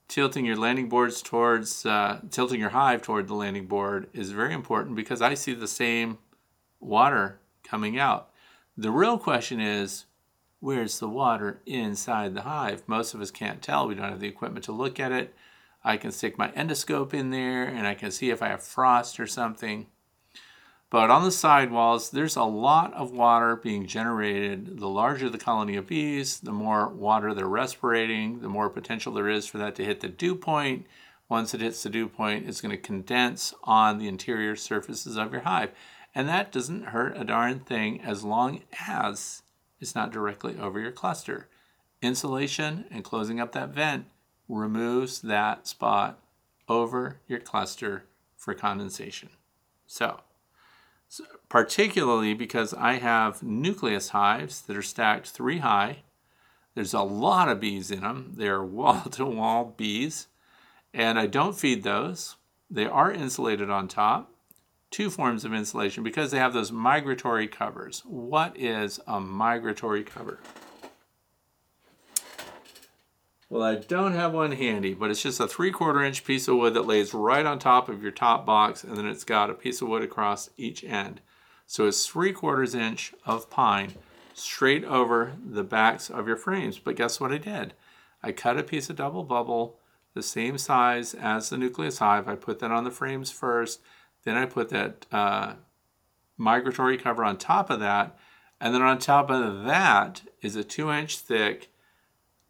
tilting 0.08 0.44
your 0.44 0.56
landing 0.56 0.88
boards 0.88 1.22
towards 1.22 1.86
uh, 1.86 2.22
tilting 2.28 2.58
your 2.58 2.70
hive 2.70 3.02
toward 3.02 3.28
the 3.28 3.34
landing 3.34 3.66
board 3.66 4.08
is 4.12 4.32
very 4.32 4.52
important 4.52 4.96
because 4.96 5.22
I 5.22 5.34
see 5.34 5.54
the 5.54 5.68
same 5.68 6.18
water 6.80 7.38
coming 7.62 8.00
out. 8.00 8.30
The 8.76 8.90
real 8.90 9.16
question 9.16 9.60
is 9.60 10.06
where's 10.58 10.98
the 10.98 11.08
water 11.08 11.60
inside 11.66 12.34
the 12.34 12.42
hive? 12.42 12.82
Most 12.88 13.14
of 13.14 13.20
us 13.20 13.30
can't 13.30 13.62
tell. 13.62 13.86
We 13.86 13.94
don't 13.94 14.10
have 14.10 14.18
the 14.18 14.26
equipment 14.26 14.64
to 14.64 14.72
look 14.72 14.98
at 14.98 15.12
it. 15.12 15.32
I 15.84 15.98
can 15.98 16.10
stick 16.10 16.36
my 16.36 16.48
endoscope 16.48 17.14
in 17.14 17.30
there 17.30 17.62
and 17.62 17.86
I 17.86 17.94
can 17.94 18.10
see 18.10 18.30
if 18.30 18.42
I 18.42 18.48
have 18.48 18.64
frost 18.64 19.20
or 19.20 19.28
something. 19.28 19.86
But 20.94 21.10
on 21.10 21.24
the 21.24 21.32
side 21.32 21.72
walls, 21.72 22.10
there's 22.10 22.36
a 22.36 22.44
lot 22.44 22.94
of 22.94 23.10
water 23.10 23.56
being 23.56 23.88
generated. 23.88 24.78
The 24.78 24.88
larger 24.88 25.28
the 25.28 25.38
colony 25.38 25.74
of 25.74 25.88
bees, 25.88 26.38
the 26.38 26.52
more 26.52 26.86
water 26.86 27.34
they're 27.34 27.48
respirating, 27.48 28.42
the 28.42 28.48
more 28.48 28.70
potential 28.70 29.12
there 29.12 29.28
is 29.28 29.44
for 29.44 29.58
that 29.58 29.74
to 29.74 29.84
hit 29.84 29.98
the 29.98 30.08
dew 30.08 30.36
point. 30.36 30.86
Once 31.28 31.52
it 31.52 31.60
hits 31.60 31.82
the 31.82 31.90
dew 31.90 32.06
point, 32.06 32.48
it's 32.48 32.60
going 32.60 32.70
to 32.70 32.80
condense 32.80 33.52
on 33.64 33.98
the 33.98 34.06
interior 34.06 34.54
surfaces 34.54 35.16
of 35.16 35.32
your 35.32 35.40
hive. 35.40 35.72
And 36.14 36.28
that 36.28 36.52
doesn't 36.52 36.84
hurt 36.84 37.20
a 37.20 37.24
darn 37.24 37.58
thing 37.58 38.00
as 38.00 38.22
long 38.22 38.62
as 38.86 39.42
it's 39.80 39.96
not 39.96 40.12
directly 40.12 40.56
over 40.60 40.78
your 40.78 40.92
cluster. 40.92 41.48
Insulation 42.02 42.84
and 42.92 43.02
closing 43.02 43.40
up 43.40 43.50
that 43.50 43.70
vent 43.70 44.04
removes 44.48 45.22
that 45.22 45.66
spot 45.66 46.20
over 46.68 47.16
your 47.26 47.40
cluster 47.40 48.04
for 48.36 48.54
condensation. 48.54 49.30
So, 49.88 50.20
particularly 51.54 52.34
because 52.34 52.74
I 52.74 52.94
have 52.94 53.40
nucleus 53.40 54.08
hives 54.08 54.62
that 54.62 54.76
are 54.76 54.82
stacked 54.82 55.28
three 55.28 55.58
high. 55.58 55.98
There's 56.74 56.92
a 56.92 57.02
lot 57.02 57.48
of 57.48 57.60
bees 57.60 57.92
in 57.92 58.00
them. 58.00 58.32
They're 58.36 58.64
wall 58.64 59.02
to 59.12 59.24
wall 59.24 59.72
bees, 59.76 60.26
and 60.92 61.16
I 61.16 61.26
don't 61.26 61.56
feed 61.56 61.84
those. 61.84 62.34
They 62.68 62.86
are 62.86 63.12
insulated 63.12 63.70
on 63.70 63.86
top. 63.86 64.32
Two 64.90 65.10
forms 65.10 65.44
of 65.44 65.54
insulation 65.54 66.02
because 66.02 66.32
they 66.32 66.38
have 66.38 66.54
those 66.54 66.72
migratory 66.72 67.46
covers. 67.46 68.02
What 68.04 68.58
is 68.58 68.98
a 69.06 69.20
migratory 69.20 70.02
cover? 70.02 70.40
Well, 73.48 73.62
I 73.62 73.76
don't 73.76 74.14
have 74.14 74.32
one 74.32 74.50
handy, 74.50 74.92
but 74.92 75.12
it's 75.12 75.22
just 75.22 75.38
a 75.38 75.46
three 75.46 75.70
quarter 75.70 76.02
inch 76.02 76.24
piece 76.24 76.48
of 76.48 76.56
wood 76.56 76.74
that 76.74 76.88
lays 76.88 77.14
right 77.14 77.46
on 77.46 77.60
top 77.60 77.88
of 77.88 78.02
your 78.02 78.10
top 78.10 78.44
box, 78.44 78.82
and 78.82 78.96
then 78.96 79.06
it's 79.06 79.22
got 79.22 79.50
a 79.50 79.54
piece 79.54 79.80
of 79.80 79.86
wood 79.86 80.02
across 80.02 80.50
each 80.56 80.82
end. 80.82 81.20
So 81.66 81.86
it's 81.86 82.06
three 82.06 82.32
quarters 82.32 82.74
inch 82.74 83.14
of 83.24 83.50
pine 83.50 83.94
straight 84.34 84.84
over 84.84 85.34
the 85.44 85.64
backs 85.64 86.10
of 86.10 86.26
your 86.26 86.36
frames. 86.36 86.78
But 86.78 86.96
guess 86.96 87.20
what 87.20 87.32
I 87.32 87.38
did? 87.38 87.74
I 88.22 88.32
cut 88.32 88.58
a 88.58 88.62
piece 88.62 88.90
of 88.90 88.96
double 88.96 89.24
bubble 89.24 89.78
the 90.14 90.22
same 90.22 90.58
size 90.58 91.14
as 91.14 91.50
the 91.50 91.58
nucleus 91.58 91.98
hive. 91.98 92.28
I 92.28 92.36
put 92.36 92.60
that 92.60 92.70
on 92.70 92.84
the 92.84 92.90
frames 92.90 93.30
first. 93.30 93.80
Then 94.24 94.36
I 94.36 94.46
put 94.46 94.70
that 94.70 95.06
uh, 95.12 95.54
migratory 96.36 96.96
cover 96.96 97.24
on 97.24 97.36
top 97.36 97.70
of 97.70 97.80
that. 97.80 98.16
And 98.60 98.74
then 98.74 98.82
on 98.82 98.98
top 98.98 99.30
of 99.30 99.64
that 99.64 100.22
is 100.40 100.56
a 100.56 100.64
two 100.64 100.90
inch 100.90 101.18
thick 101.18 101.70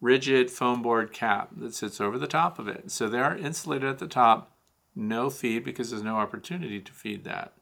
rigid 0.01 0.51
foam 0.51 0.81
board 0.81 1.11
cap 1.11 1.49
that 1.57 1.73
sits 1.73 1.99
over 1.99 2.17
the 2.17 2.27
top 2.27 2.59
of 2.59 2.67
it. 2.67 2.91
So 2.91 3.09
they 3.09 3.19
are 3.19 3.35
insulated 3.35 3.89
at 3.89 3.97
the 3.97 4.07
top, 4.07 4.55
no 4.95 5.29
feed 5.29 5.63
because 5.63 5.89
there's 5.89 6.03
no 6.03 6.17
opportunity 6.17 6.79
to 6.79 6.91
feed 6.91 7.23
that. 7.23 7.53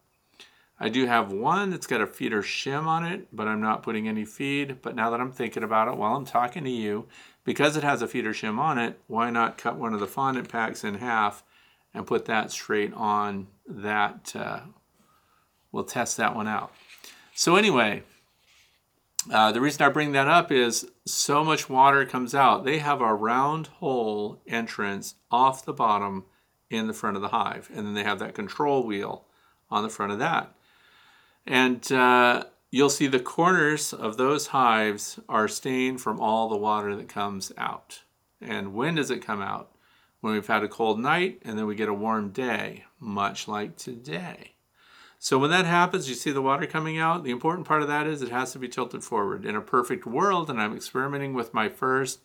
I 0.83 0.89
do 0.89 1.05
have 1.05 1.31
one 1.31 1.69
that's 1.69 1.87
got 1.87 2.01
a 2.01 2.05
feeder 2.05 2.41
shim 2.41 2.87
on 2.87 3.05
it, 3.05 3.29
but 3.31 3.47
I'm 3.47 3.61
not 3.61 3.83
putting 3.83 4.09
any 4.09 4.25
feed. 4.25 4.81
But 4.81 4.97
now 4.97 5.11
that 5.11 5.21
I'm 5.21 5.31
thinking 5.31 5.63
about 5.63 5.87
it 5.87 5.95
while 5.95 6.13
I'm 6.13 6.25
talking 6.25 6.65
to 6.65 6.69
you, 6.69 7.07
because 7.45 7.77
it 7.77 7.85
has 7.85 8.01
a 8.01 8.07
feeder 8.07 8.33
shim 8.33 8.59
on 8.59 8.77
it, 8.77 8.99
why 9.07 9.29
not 9.29 9.57
cut 9.57 9.77
one 9.77 9.93
of 9.93 10.01
the 10.01 10.07
fondant 10.07 10.49
packs 10.49 10.83
in 10.83 10.95
half 10.95 11.45
and 11.93 12.05
put 12.05 12.25
that 12.25 12.51
straight 12.51 12.93
on 12.95 13.47
that? 13.65 14.35
Uh, 14.35 14.59
we'll 15.71 15.85
test 15.85 16.17
that 16.17 16.35
one 16.35 16.49
out. 16.49 16.73
So 17.33 17.55
anyway, 17.55 18.03
uh, 19.31 19.53
the 19.53 19.61
reason 19.61 19.83
I 19.83 19.89
bring 19.89 20.11
that 20.11 20.27
up 20.27 20.51
is 20.51 20.85
so 21.05 21.45
much 21.45 21.69
water 21.69 22.05
comes 22.05 22.35
out. 22.35 22.65
They 22.65 22.79
have 22.79 22.99
a 22.99 23.13
round 23.13 23.67
hole 23.67 24.41
entrance 24.45 25.15
off 25.31 25.63
the 25.63 25.71
bottom 25.71 26.25
in 26.69 26.87
the 26.87 26.93
front 26.93 27.15
of 27.15 27.21
the 27.21 27.29
hive, 27.29 27.69
and 27.73 27.87
then 27.87 27.93
they 27.93 28.03
have 28.03 28.19
that 28.19 28.35
control 28.35 28.85
wheel 28.85 29.23
on 29.71 29.83
the 29.83 29.89
front 29.89 30.11
of 30.11 30.19
that. 30.19 30.53
And 31.45 31.91
uh, 31.91 32.45
you'll 32.71 32.89
see 32.89 33.07
the 33.07 33.19
corners 33.19 33.93
of 33.93 34.17
those 34.17 34.47
hives 34.47 35.19
are 35.27 35.47
stained 35.47 36.01
from 36.01 36.19
all 36.19 36.49
the 36.49 36.57
water 36.57 36.95
that 36.95 37.09
comes 37.09 37.51
out. 37.57 38.01
And 38.41 38.73
when 38.73 38.95
does 38.95 39.11
it 39.11 39.25
come 39.25 39.41
out? 39.41 39.69
When 40.21 40.33
we've 40.33 40.47
had 40.47 40.63
a 40.63 40.69
cold 40.69 40.99
night 40.99 41.41
and 41.43 41.57
then 41.57 41.65
we 41.65 41.75
get 41.75 41.89
a 41.89 41.93
warm 41.93 42.29
day, 42.29 42.85
much 42.99 43.47
like 43.47 43.75
today. 43.75 44.53
So 45.19 45.37
when 45.37 45.51
that 45.51 45.65
happens, 45.65 46.09
you 46.09 46.15
see 46.15 46.31
the 46.31 46.41
water 46.41 46.65
coming 46.65 46.97
out. 46.97 47.23
The 47.23 47.31
important 47.31 47.67
part 47.67 47.81
of 47.81 47.87
that 47.87 48.07
is 48.07 48.21
it 48.21 48.29
has 48.29 48.51
to 48.53 48.59
be 48.59 48.67
tilted 48.67 49.03
forward. 49.03 49.45
In 49.45 49.55
a 49.55 49.61
perfect 49.61 50.05
world, 50.05 50.49
and 50.49 50.61
I'm 50.61 50.75
experimenting 50.75 51.33
with 51.33 51.53
my 51.53 51.69
first 51.69 52.19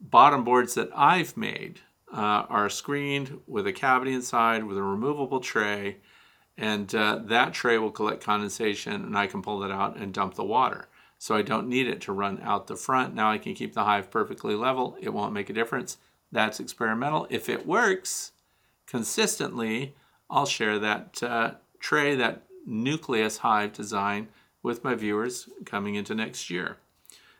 bottom 0.00 0.44
boards 0.44 0.74
that 0.74 0.90
I've 0.94 1.36
made, 1.36 1.80
uh, 2.12 2.46
are 2.48 2.68
screened 2.68 3.40
with 3.46 3.66
a 3.66 3.72
cavity 3.72 4.12
inside 4.12 4.64
with 4.64 4.78
a 4.78 4.82
removable 4.82 5.40
tray. 5.40 5.96
And 6.60 6.94
uh, 6.94 7.20
that 7.24 7.54
tray 7.54 7.78
will 7.78 7.90
collect 7.90 8.22
condensation 8.22 8.92
and 8.92 9.16
I 9.16 9.26
can 9.26 9.40
pull 9.40 9.60
that 9.60 9.70
out 9.70 9.96
and 9.96 10.12
dump 10.12 10.34
the 10.34 10.44
water. 10.44 10.88
So 11.16 11.34
I 11.34 11.40
don't 11.40 11.68
need 11.68 11.88
it 11.88 12.02
to 12.02 12.12
run 12.12 12.38
out 12.42 12.66
the 12.66 12.76
front. 12.76 13.14
Now 13.14 13.32
I 13.32 13.38
can 13.38 13.54
keep 13.54 13.72
the 13.72 13.84
hive 13.84 14.10
perfectly 14.10 14.54
level. 14.54 14.94
It 15.00 15.14
won't 15.14 15.32
make 15.32 15.48
a 15.48 15.54
difference. 15.54 15.96
That's 16.30 16.60
experimental. 16.60 17.26
If 17.30 17.48
it 17.48 17.66
works 17.66 18.32
consistently, 18.86 19.94
I'll 20.28 20.44
share 20.44 20.78
that 20.78 21.22
uh, 21.22 21.52
tray 21.78 22.14
that 22.16 22.42
nucleus 22.66 23.38
hive 23.38 23.72
design 23.72 24.28
with 24.62 24.84
my 24.84 24.94
viewers 24.94 25.48
coming 25.64 25.94
into 25.94 26.14
next 26.14 26.50
year. 26.50 26.76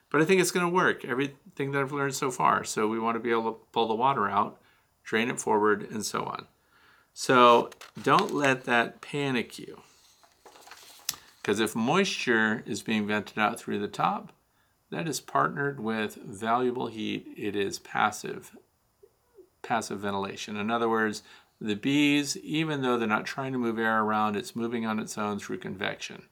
But 0.08 0.22
I 0.22 0.24
think 0.24 0.40
it's 0.40 0.50
going 0.50 0.66
to 0.66 0.74
work, 0.74 1.04
everything 1.04 1.72
that 1.72 1.82
I've 1.82 1.92
learned 1.92 2.14
so 2.14 2.30
far. 2.30 2.64
So 2.64 2.88
we 2.88 2.98
want 2.98 3.16
to 3.16 3.20
be 3.20 3.30
able 3.30 3.52
to 3.52 3.58
pull 3.70 3.86
the 3.86 3.94
water 3.94 4.30
out, 4.30 4.60
drain 5.04 5.28
it 5.28 5.38
forward, 5.38 5.86
and 5.90 6.04
so 6.04 6.24
on. 6.24 6.46
So 7.22 7.68
don't 8.02 8.32
let 8.32 8.64
that 8.64 9.02
panic 9.02 9.58
you. 9.58 9.82
Because 11.36 11.60
if 11.60 11.76
moisture 11.76 12.62
is 12.64 12.80
being 12.80 13.06
vented 13.06 13.38
out 13.38 13.60
through 13.60 13.78
the 13.78 13.88
top, 13.88 14.32
that 14.88 15.06
is 15.06 15.20
partnered 15.20 15.80
with 15.80 16.14
valuable 16.14 16.86
heat. 16.86 17.26
It 17.36 17.54
is 17.54 17.78
passive, 17.78 18.56
passive 19.60 20.00
ventilation. 20.00 20.56
In 20.56 20.70
other 20.70 20.88
words, 20.88 21.22
the 21.60 21.74
bees, 21.74 22.38
even 22.38 22.80
though 22.80 22.96
they're 22.96 23.06
not 23.06 23.26
trying 23.26 23.52
to 23.52 23.58
move 23.58 23.78
air 23.78 24.02
around, 24.02 24.34
it's 24.34 24.56
moving 24.56 24.86
on 24.86 24.98
its 24.98 25.18
own 25.18 25.38
through 25.38 25.58
convection. 25.58 26.22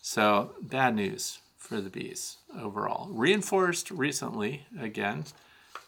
So, 0.00 0.52
bad 0.62 0.94
news 0.94 1.40
for 1.58 1.82
the 1.82 1.90
bees 1.90 2.38
overall. 2.58 3.10
Reinforced 3.10 3.90
recently, 3.90 4.64
again, 4.80 5.24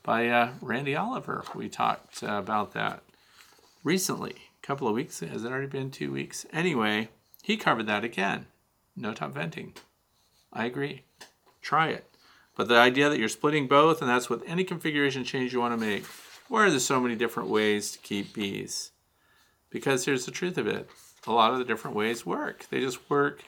by 0.02 0.28
uh, 0.28 0.50
Randy 0.60 0.94
Oliver. 0.94 1.42
We 1.54 1.70
talked 1.70 2.22
uh, 2.22 2.32
about 2.32 2.74
that 2.74 3.02
recently, 3.82 4.34
a 4.62 4.66
couple 4.66 4.88
of 4.88 4.94
weeks. 4.94 5.20
Has 5.20 5.44
it 5.44 5.50
already 5.50 5.66
been 5.66 5.90
two 5.90 6.12
weeks? 6.12 6.46
Anyway, 6.52 7.08
he 7.42 7.56
covered 7.56 7.86
that 7.86 8.04
again. 8.04 8.46
No 8.96 9.14
top 9.14 9.32
venting. 9.32 9.74
I 10.52 10.66
agree. 10.66 11.04
Try 11.62 11.88
it. 11.88 12.04
But 12.56 12.68
the 12.68 12.76
idea 12.76 13.08
that 13.08 13.18
you're 13.18 13.28
splitting 13.28 13.68
both, 13.68 14.00
and 14.00 14.10
that's 14.10 14.28
with 14.28 14.42
any 14.46 14.64
configuration 14.64 15.22
change 15.22 15.52
you 15.52 15.60
want 15.60 15.78
to 15.78 15.86
make, 15.86 16.04
why 16.48 16.64
are 16.64 16.70
there 16.70 16.80
so 16.80 16.98
many 16.98 17.14
different 17.14 17.48
ways 17.48 17.92
to 17.92 17.98
keep 17.98 18.34
bees? 18.34 18.90
Because 19.70 20.04
here's 20.04 20.24
the 20.24 20.32
truth 20.32 20.58
of 20.58 20.66
it. 20.66 20.88
A 21.26 21.32
lot 21.32 21.52
of 21.52 21.58
the 21.58 21.64
different 21.64 21.96
ways 21.96 22.26
work. 22.26 22.66
They 22.70 22.80
just 22.80 23.08
work 23.10 23.44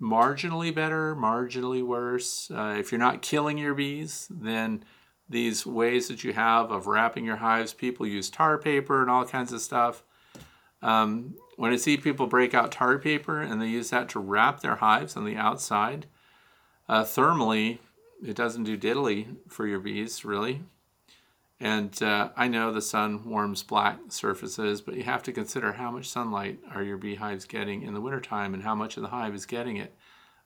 marginally 0.00 0.74
better, 0.74 1.14
marginally 1.14 1.86
worse. 1.86 2.50
Uh, 2.50 2.74
if 2.78 2.90
you're 2.90 2.98
not 2.98 3.22
killing 3.22 3.58
your 3.58 3.74
bees, 3.74 4.26
then 4.30 4.84
these 5.32 5.66
ways 5.66 6.08
that 6.08 6.22
you 6.22 6.32
have 6.32 6.70
of 6.70 6.86
wrapping 6.86 7.24
your 7.24 7.36
hives, 7.36 7.72
people 7.72 8.06
use 8.06 8.30
tar 8.30 8.58
paper 8.58 9.00
and 9.02 9.10
all 9.10 9.24
kinds 9.24 9.52
of 9.52 9.60
stuff. 9.60 10.04
Um, 10.82 11.36
when 11.56 11.72
I 11.72 11.76
see 11.76 11.96
people 11.96 12.26
break 12.26 12.54
out 12.54 12.72
tar 12.72 12.98
paper 12.98 13.40
and 13.40 13.60
they 13.60 13.66
use 13.66 13.90
that 13.90 14.08
to 14.10 14.20
wrap 14.20 14.60
their 14.60 14.76
hives 14.76 15.16
on 15.16 15.24
the 15.24 15.36
outside, 15.36 16.06
uh, 16.88 17.04
thermally, 17.04 17.78
it 18.24 18.36
doesn't 18.36 18.64
do 18.64 18.76
diddly 18.76 19.36
for 19.48 19.66
your 19.66 19.80
bees, 19.80 20.24
really. 20.24 20.62
And 21.60 22.02
uh, 22.02 22.30
I 22.36 22.48
know 22.48 22.72
the 22.72 22.82
sun 22.82 23.24
warms 23.24 23.62
black 23.62 23.98
surfaces, 24.08 24.80
but 24.80 24.96
you 24.96 25.04
have 25.04 25.22
to 25.22 25.32
consider 25.32 25.72
how 25.72 25.92
much 25.92 26.08
sunlight 26.08 26.58
are 26.74 26.82
your 26.82 26.96
beehives 26.96 27.44
getting 27.44 27.82
in 27.82 27.94
the 27.94 28.00
wintertime 28.00 28.52
and 28.52 28.64
how 28.64 28.74
much 28.74 28.96
of 28.96 29.04
the 29.04 29.10
hive 29.10 29.34
is 29.34 29.46
getting 29.46 29.76
it. 29.76 29.94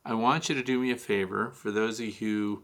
I 0.05 0.12
want 0.12 0.49
you 0.49 0.55
to 0.55 0.62
do 0.62 0.78
me 0.78 0.91
a 0.91 0.97
favor 0.97 1.51
for 1.53 1.70
those 1.70 1.99
of 1.99 2.07
you 2.07 2.12
who 2.12 2.62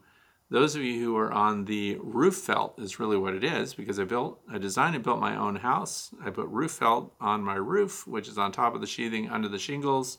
those 0.53 0.77
of 0.77 0.83
you 0.83 1.03
who 1.03 1.17
are 1.17 1.33
on 1.33 1.65
the 1.65 1.97
roof 2.03 2.37
felt 2.37 2.79
is 2.79 3.01
really 3.01 3.17
what 3.17 3.35
it 3.35 3.43
is 3.43 3.73
because 3.73 3.99
I 3.99 4.05
built, 4.05 4.39
I 4.53 4.59
designed 4.59 4.95
and 4.95 5.03
built 5.03 5.19
my 5.19 5.35
own 5.35 5.57
house. 5.57 6.15
I 6.23 6.29
put 6.29 6.47
roof 6.49 6.73
felt 6.73 7.15
on 7.19 7.43
my 7.43 7.55
roof, 7.55 8.07
which 8.07 8.29
is 8.29 8.37
on 8.37 8.53
top 8.53 8.75
of 8.75 8.83
the 8.83 8.87
sheathing 8.87 9.31
under 9.31 9.49
the 9.49 9.59
shingles. 9.59 10.19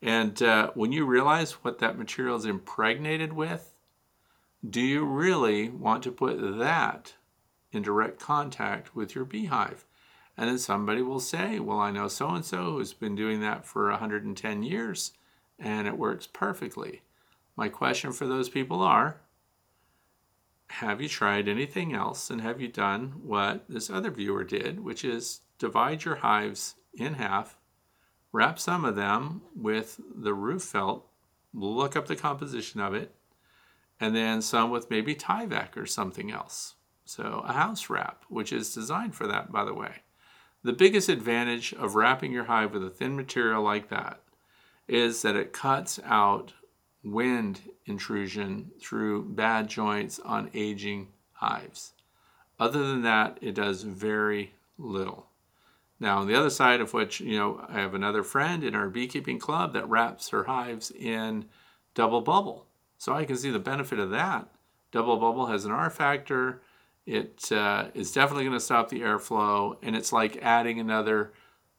And 0.00 0.42
uh, 0.42 0.70
when 0.74 0.92
you 0.92 1.04
realize 1.04 1.52
what 1.52 1.78
that 1.80 1.98
material 1.98 2.36
is 2.36 2.46
impregnated 2.46 3.34
with, 3.34 3.74
do 4.68 4.80
you 4.80 5.04
really 5.04 5.68
want 5.68 6.02
to 6.04 6.12
put 6.12 6.58
that 6.58 7.14
in 7.70 7.82
direct 7.82 8.18
contact 8.18 8.96
with 8.96 9.14
your 9.14 9.26
beehive? 9.26 9.84
And 10.38 10.48
then 10.48 10.58
somebody 10.58 11.02
will 11.02 11.20
say, 11.20 11.60
Well, 11.60 11.78
I 11.78 11.90
know 11.90 12.08
so 12.08 12.30
and 12.30 12.44
so 12.44 12.72
who's 12.72 12.94
been 12.94 13.14
doing 13.14 13.40
that 13.40 13.66
for 13.66 13.90
110 13.90 14.62
years 14.62 15.12
and 15.58 15.86
it 15.86 15.98
works 15.98 16.26
perfectly. 16.26 17.02
My 17.56 17.68
question 17.68 18.12
for 18.12 18.26
those 18.26 18.48
people 18.48 18.80
are 18.80 19.20
have 20.70 21.00
you 21.00 21.08
tried 21.08 21.48
anything 21.48 21.92
else 21.92 22.30
and 22.30 22.40
have 22.40 22.60
you 22.60 22.68
done 22.68 23.14
what 23.22 23.64
this 23.68 23.90
other 23.90 24.10
viewer 24.10 24.44
did, 24.44 24.78
which 24.78 25.04
is 25.04 25.40
divide 25.58 26.04
your 26.04 26.16
hives 26.16 26.76
in 26.94 27.14
half, 27.14 27.58
wrap 28.32 28.58
some 28.58 28.84
of 28.84 28.94
them 28.94 29.42
with 29.54 30.00
the 30.14 30.32
roof 30.32 30.62
felt, 30.62 31.08
look 31.52 31.96
up 31.96 32.06
the 32.06 32.14
composition 32.14 32.80
of 32.80 32.94
it, 32.94 33.14
and 33.98 34.14
then 34.14 34.40
some 34.40 34.70
with 34.70 34.90
maybe 34.90 35.14
Tyvek 35.14 35.76
or 35.76 35.86
something 35.86 36.30
else. 36.30 36.76
So 37.04 37.42
a 37.44 37.52
house 37.52 37.90
wrap, 37.90 38.24
which 38.28 38.52
is 38.52 38.72
designed 38.72 39.16
for 39.16 39.26
that, 39.26 39.50
by 39.50 39.64
the 39.64 39.74
way. 39.74 39.96
The 40.62 40.72
biggest 40.72 41.08
advantage 41.08 41.74
of 41.74 41.96
wrapping 41.96 42.32
your 42.32 42.44
hive 42.44 42.72
with 42.72 42.84
a 42.84 42.90
thin 42.90 43.16
material 43.16 43.62
like 43.62 43.88
that 43.88 44.20
is 44.86 45.22
that 45.22 45.36
it 45.36 45.52
cuts 45.52 45.98
out 46.04 46.52
wind 47.02 47.60
intrusion 47.86 48.70
through 48.80 49.24
bad 49.24 49.68
joints 49.68 50.18
on 50.20 50.50
aging 50.54 51.08
hives. 51.32 51.92
Other 52.58 52.86
than 52.86 53.02
that, 53.02 53.38
it 53.40 53.54
does 53.54 53.82
very 53.82 54.52
little. 54.78 55.26
Now, 55.98 56.18
on 56.18 56.26
the 56.26 56.34
other 56.34 56.50
side 56.50 56.80
of 56.80 56.94
which, 56.94 57.20
you 57.20 57.38
know, 57.38 57.64
I 57.68 57.74
have 57.74 57.94
another 57.94 58.22
friend 58.22 58.64
in 58.64 58.74
our 58.74 58.88
beekeeping 58.88 59.38
club 59.38 59.72
that 59.74 59.88
wraps 59.88 60.30
her 60.30 60.44
hives 60.44 60.90
in 60.90 61.46
double 61.94 62.20
bubble. 62.22 62.66
So 62.96 63.14
I 63.14 63.24
can 63.24 63.36
see 63.36 63.50
the 63.50 63.58
benefit 63.58 63.98
of 63.98 64.10
that. 64.10 64.48
Double 64.92 65.16
bubble 65.16 65.46
has 65.46 65.64
an 65.64 65.72
R 65.72 65.90
factor. 65.90 66.62
It 67.06 67.50
uh, 67.52 67.86
is 67.94 68.12
definitely 68.12 68.44
going 68.44 68.56
to 68.56 68.64
stop 68.64 68.88
the 68.88 69.00
airflow, 69.00 69.76
and 69.82 69.96
it's 69.96 70.12
like 70.12 70.38
adding 70.42 70.78
another 70.78 71.32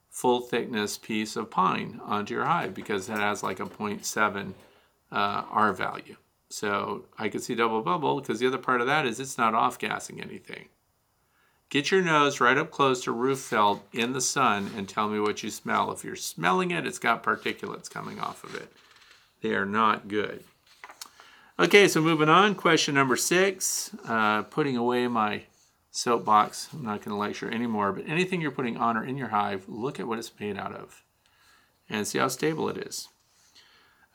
full 0.09 0.41
thickness 0.41 0.97
piece 0.97 1.35
of 1.35 1.49
pine 1.49 1.99
onto 2.03 2.33
your 2.33 2.45
hive 2.45 2.73
because 2.73 3.07
it 3.07 3.17
has 3.17 3.43
like 3.43 3.59
a 3.59 3.65
0.7 3.65 4.53
uh, 5.11 5.43
R 5.49 5.73
value. 5.73 6.15
So 6.49 7.05
I 7.17 7.29
could 7.29 7.43
see 7.43 7.55
double 7.55 7.81
bubble 7.81 8.19
because 8.19 8.39
the 8.39 8.47
other 8.47 8.57
part 8.57 8.81
of 8.81 8.87
that 8.87 9.05
is 9.05 9.19
it's 9.19 9.37
not 9.37 9.55
off 9.55 9.79
gassing 9.79 10.21
anything. 10.21 10.67
Get 11.69 11.89
your 11.89 12.01
nose 12.01 12.41
right 12.41 12.57
up 12.57 12.69
close 12.69 13.03
to 13.05 13.13
roof 13.13 13.39
felt 13.39 13.87
in 13.93 14.11
the 14.11 14.19
sun 14.19 14.71
and 14.75 14.89
tell 14.89 15.07
me 15.07 15.21
what 15.21 15.41
you 15.41 15.49
smell. 15.49 15.91
If 15.91 16.03
you're 16.03 16.17
smelling 16.17 16.71
it, 16.71 16.85
it's 16.85 16.99
got 16.99 17.23
particulates 17.23 17.89
coming 17.89 18.19
off 18.19 18.43
of 18.43 18.55
it. 18.55 18.73
They 19.41 19.55
are 19.55 19.65
not 19.65 20.09
good. 20.09 20.43
Okay, 21.57 21.87
so 21.87 22.01
moving 22.01 22.27
on, 22.27 22.55
question 22.55 22.95
number 22.95 23.15
six. 23.15 23.95
Uh, 24.05 24.41
putting 24.43 24.75
away 24.75 25.07
my 25.07 25.43
soapbox, 25.91 26.67
I'm 26.73 26.83
not 26.83 27.01
going 27.01 27.15
to 27.15 27.15
lecture 27.15 27.49
anymore, 27.49 27.93
but 27.93 28.07
anything 28.07 28.41
you're 28.41 28.51
putting 28.51 28.75
on 28.75 28.97
or 28.97 29.05
in 29.05 29.17
your 29.17 29.29
hive, 29.29 29.63
look 29.69 29.99
at 29.99 30.07
what 30.07 30.19
it's 30.19 30.31
made 30.39 30.57
out 30.57 30.73
of 30.73 31.03
and 31.89 32.05
see 32.05 32.19
how 32.19 32.27
stable 32.27 32.67
it 32.67 32.77
is. 32.77 33.07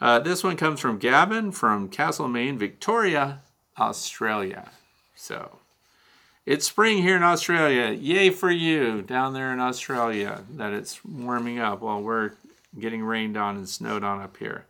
Uh, 0.01 0.19
this 0.19 0.45
one 0.45 0.57
comes 0.57 0.79
from 0.79 0.99
Gavin 0.99 1.53
from 1.53 1.89
Castlemaine, 1.89 2.59
Victoria, 2.59 3.41
Australia. 3.79 4.71
So 5.15 5.59
it's 6.45 6.67
spring 6.67 6.99
here 6.99 7.17
in 7.17 7.23
Australia. 7.23 7.91
Yay 7.91 8.31
for 8.31 8.51
you 8.51 9.01
down 9.01 9.33
there 9.33 9.53
in 9.53 9.61
Australia 9.61 10.45
that 10.51 10.73
it's 10.73 11.05
warming 11.05 11.59
up 11.59 11.81
while 11.81 12.03
we're 12.03 12.33
getting 12.79 13.03
rained 13.03 13.37
on 13.37 13.57
and 13.57 13.69
snowed 13.69 14.05
on 14.05 14.21
up 14.21 14.37
here. 14.37 14.67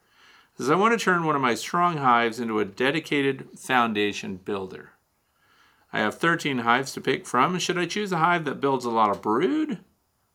Says 0.56 0.70
I 0.70 0.76
want 0.76 0.98
to 0.98 1.04
turn 1.04 1.24
one 1.24 1.34
of 1.36 1.42
my 1.42 1.54
strong 1.54 1.96
hives 1.96 2.38
into 2.38 2.60
a 2.60 2.64
dedicated 2.64 3.48
foundation 3.58 4.36
builder. 4.36 4.90
I 5.92 6.00
have 6.00 6.18
13 6.18 6.58
hives 6.58 6.92
to 6.92 7.00
pick 7.00 7.26
from. 7.26 7.58
Should 7.58 7.78
I 7.78 7.86
choose 7.86 8.12
a 8.12 8.18
hive 8.18 8.44
that 8.44 8.60
builds 8.60 8.84
a 8.84 8.90
lot 8.90 9.10
of 9.10 9.22
brood 9.22 9.80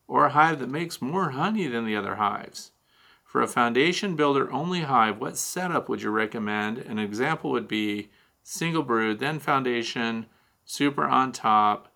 or 0.06 0.26
a 0.26 0.30
hive 0.30 0.58
that 0.58 0.68
makes 0.68 1.00
more 1.00 1.30
honey 1.30 1.66
than 1.66 1.86
the 1.86 1.96
other 1.96 2.16
hives? 2.16 2.71
For 3.32 3.40
a 3.40 3.48
foundation 3.48 4.14
builder 4.14 4.52
only 4.52 4.82
hive, 4.82 5.18
what 5.18 5.38
setup 5.38 5.88
would 5.88 6.02
you 6.02 6.10
recommend? 6.10 6.76
An 6.76 6.98
example 6.98 7.50
would 7.52 7.66
be 7.66 8.10
single 8.42 8.82
brood, 8.82 9.20
then 9.20 9.38
foundation, 9.38 10.26
super 10.66 11.04
on 11.04 11.32
top. 11.32 11.88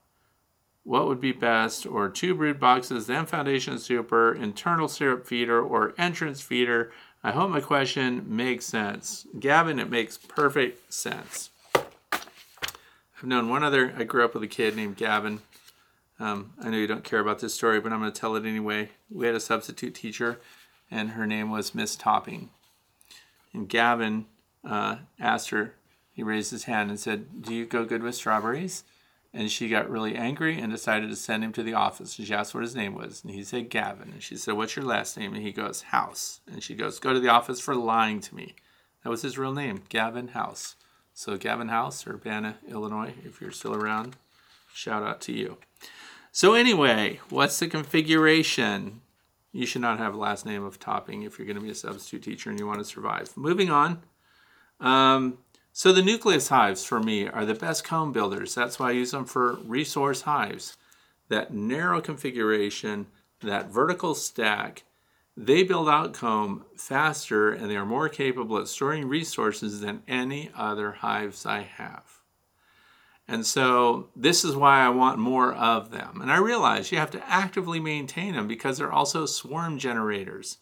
What 0.82 1.06
would 1.06 1.20
be 1.20 1.32
best? 1.32 1.84
Or 1.84 2.08
two 2.08 2.34
brood 2.34 2.58
boxes, 2.58 3.06
then 3.06 3.26
foundation 3.26 3.78
super, 3.78 4.34
internal 4.34 4.88
syrup 4.88 5.26
feeder, 5.26 5.60
or 5.60 5.92
entrance 5.98 6.40
feeder. 6.40 6.90
I 7.22 7.32
hope 7.32 7.50
my 7.50 7.60
question 7.60 8.24
makes 8.26 8.64
sense. 8.64 9.26
Gavin, 9.38 9.78
it 9.78 9.90
makes 9.90 10.16
perfect 10.16 10.90
sense. 10.90 11.50
I've 11.74 13.24
known 13.24 13.50
one 13.50 13.62
other, 13.62 13.92
I 13.94 14.04
grew 14.04 14.24
up 14.24 14.32
with 14.32 14.42
a 14.42 14.48
kid 14.48 14.74
named 14.74 14.96
Gavin. 14.96 15.42
Um, 16.18 16.54
I 16.62 16.70
know 16.70 16.78
you 16.78 16.86
don't 16.86 17.04
care 17.04 17.20
about 17.20 17.40
this 17.40 17.52
story, 17.52 17.78
but 17.78 17.92
I'm 17.92 18.00
going 18.00 18.10
to 18.10 18.18
tell 18.18 18.36
it 18.36 18.46
anyway. 18.46 18.88
We 19.10 19.26
had 19.26 19.34
a 19.34 19.40
substitute 19.40 19.94
teacher 19.94 20.40
and 20.90 21.10
her 21.10 21.26
name 21.26 21.50
was 21.50 21.74
Miss 21.74 21.96
Topping. 21.96 22.50
And 23.52 23.68
Gavin 23.68 24.26
uh, 24.64 24.96
asked 25.18 25.50
her, 25.50 25.74
he 26.12 26.22
raised 26.22 26.50
his 26.50 26.64
hand 26.64 26.88
and 26.88 26.98
said, 26.98 27.42
Do 27.42 27.54
you 27.54 27.66
go 27.66 27.84
good 27.84 28.02
with 28.02 28.14
strawberries? 28.14 28.84
And 29.34 29.50
she 29.50 29.68
got 29.68 29.90
really 29.90 30.16
angry 30.16 30.58
and 30.58 30.72
decided 30.72 31.10
to 31.10 31.16
send 31.16 31.44
him 31.44 31.52
to 31.52 31.62
the 31.62 31.74
office. 31.74 32.16
And 32.16 32.26
She 32.26 32.32
asked 32.32 32.54
what 32.54 32.62
his 32.62 32.74
name 32.74 32.94
was. 32.94 33.22
And 33.22 33.34
he 33.34 33.44
said, 33.44 33.68
Gavin. 33.68 34.12
And 34.12 34.22
she 34.22 34.36
said, 34.36 34.54
What's 34.54 34.76
your 34.76 34.86
last 34.86 35.18
name? 35.18 35.34
And 35.34 35.42
he 35.42 35.52
goes, 35.52 35.82
House. 35.82 36.40
And 36.50 36.62
she 36.62 36.74
goes, 36.74 36.98
Go 36.98 37.12
to 37.12 37.20
the 37.20 37.28
office 37.28 37.60
for 37.60 37.74
lying 37.74 38.20
to 38.20 38.34
me. 38.34 38.54
That 39.04 39.10
was 39.10 39.20
his 39.20 39.36
real 39.36 39.52
name, 39.52 39.82
Gavin 39.90 40.28
House. 40.28 40.74
So, 41.12 41.36
Gavin 41.36 41.68
House, 41.68 42.06
Urbana, 42.06 42.56
Illinois, 42.68 43.14
if 43.24 43.40
you're 43.40 43.50
still 43.50 43.74
around, 43.74 44.16
shout 44.74 45.02
out 45.02 45.20
to 45.22 45.32
you. 45.32 45.58
So, 46.32 46.54
anyway, 46.54 47.20
what's 47.28 47.58
the 47.58 47.68
configuration? 47.68 49.00
You 49.56 49.64
should 49.64 49.80
not 49.80 49.98
have 49.98 50.14
a 50.14 50.18
last 50.18 50.44
name 50.44 50.64
of 50.64 50.78
topping 50.78 51.22
if 51.22 51.38
you're 51.38 51.46
going 51.46 51.56
to 51.56 51.62
be 51.62 51.70
a 51.70 51.74
substitute 51.74 52.22
teacher 52.22 52.50
and 52.50 52.58
you 52.58 52.66
want 52.66 52.78
to 52.78 52.84
survive. 52.84 53.34
Moving 53.36 53.70
on. 53.70 54.02
Um, 54.80 55.38
so 55.72 55.94
the 55.94 56.02
nucleus 56.02 56.48
hives 56.48 56.84
for 56.84 57.00
me 57.00 57.26
are 57.26 57.46
the 57.46 57.54
best 57.54 57.82
comb 57.82 58.12
builders. 58.12 58.54
That's 58.54 58.78
why 58.78 58.88
I 58.88 58.92
use 58.92 59.12
them 59.12 59.24
for 59.24 59.54
resource 59.64 60.22
hives. 60.22 60.76
That 61.28 61.54
narrow 61.54 62.02
configuration, 62.02 63.06
that 63.40 63.70
vertical 63.70 64.14
stack, 64.14 64.84
they 65.38 65.62
build 65.62 65.88
out 65.88 66.12
comb 66.12 66.66
faster 66.76 67.50
and 67.50 67.70
they 67.70 67.76
are 67.76 67.86
more 67.86 68.10
capable 68.10 68.58
at 68.58 68.68
storing 68.68 69.08
resources 69.08 69.80
than 69.80 70.02
any 70.06 70.50
other 70.54 70.92
hives 70.92 71.46
I 71.46 71.62
have. 71.62 72.15
And 73.28 73.44
so 73.44 74.08
this 74.14 74.44
is 74.44 74.54
why 74.54 74.80
I 74.80 74.88
want 74.90 75.18
more 75.18 75.52
of 75.52 75.90
them. 75.90 76.20
And 76.20 76.30
I 76.30 76.36
realize 76.36 76.92
you 76.92 76.98
have 76.98 77.10
to 77.12 77.28
actively 77.28 77.80
maintain 77.80 78.34
them 78.34 78.46
because 78.46 78.78
they're 78.78 78.92
also 78.92 79.26
swarm 79.26 79.78
generators. 79.78 80.58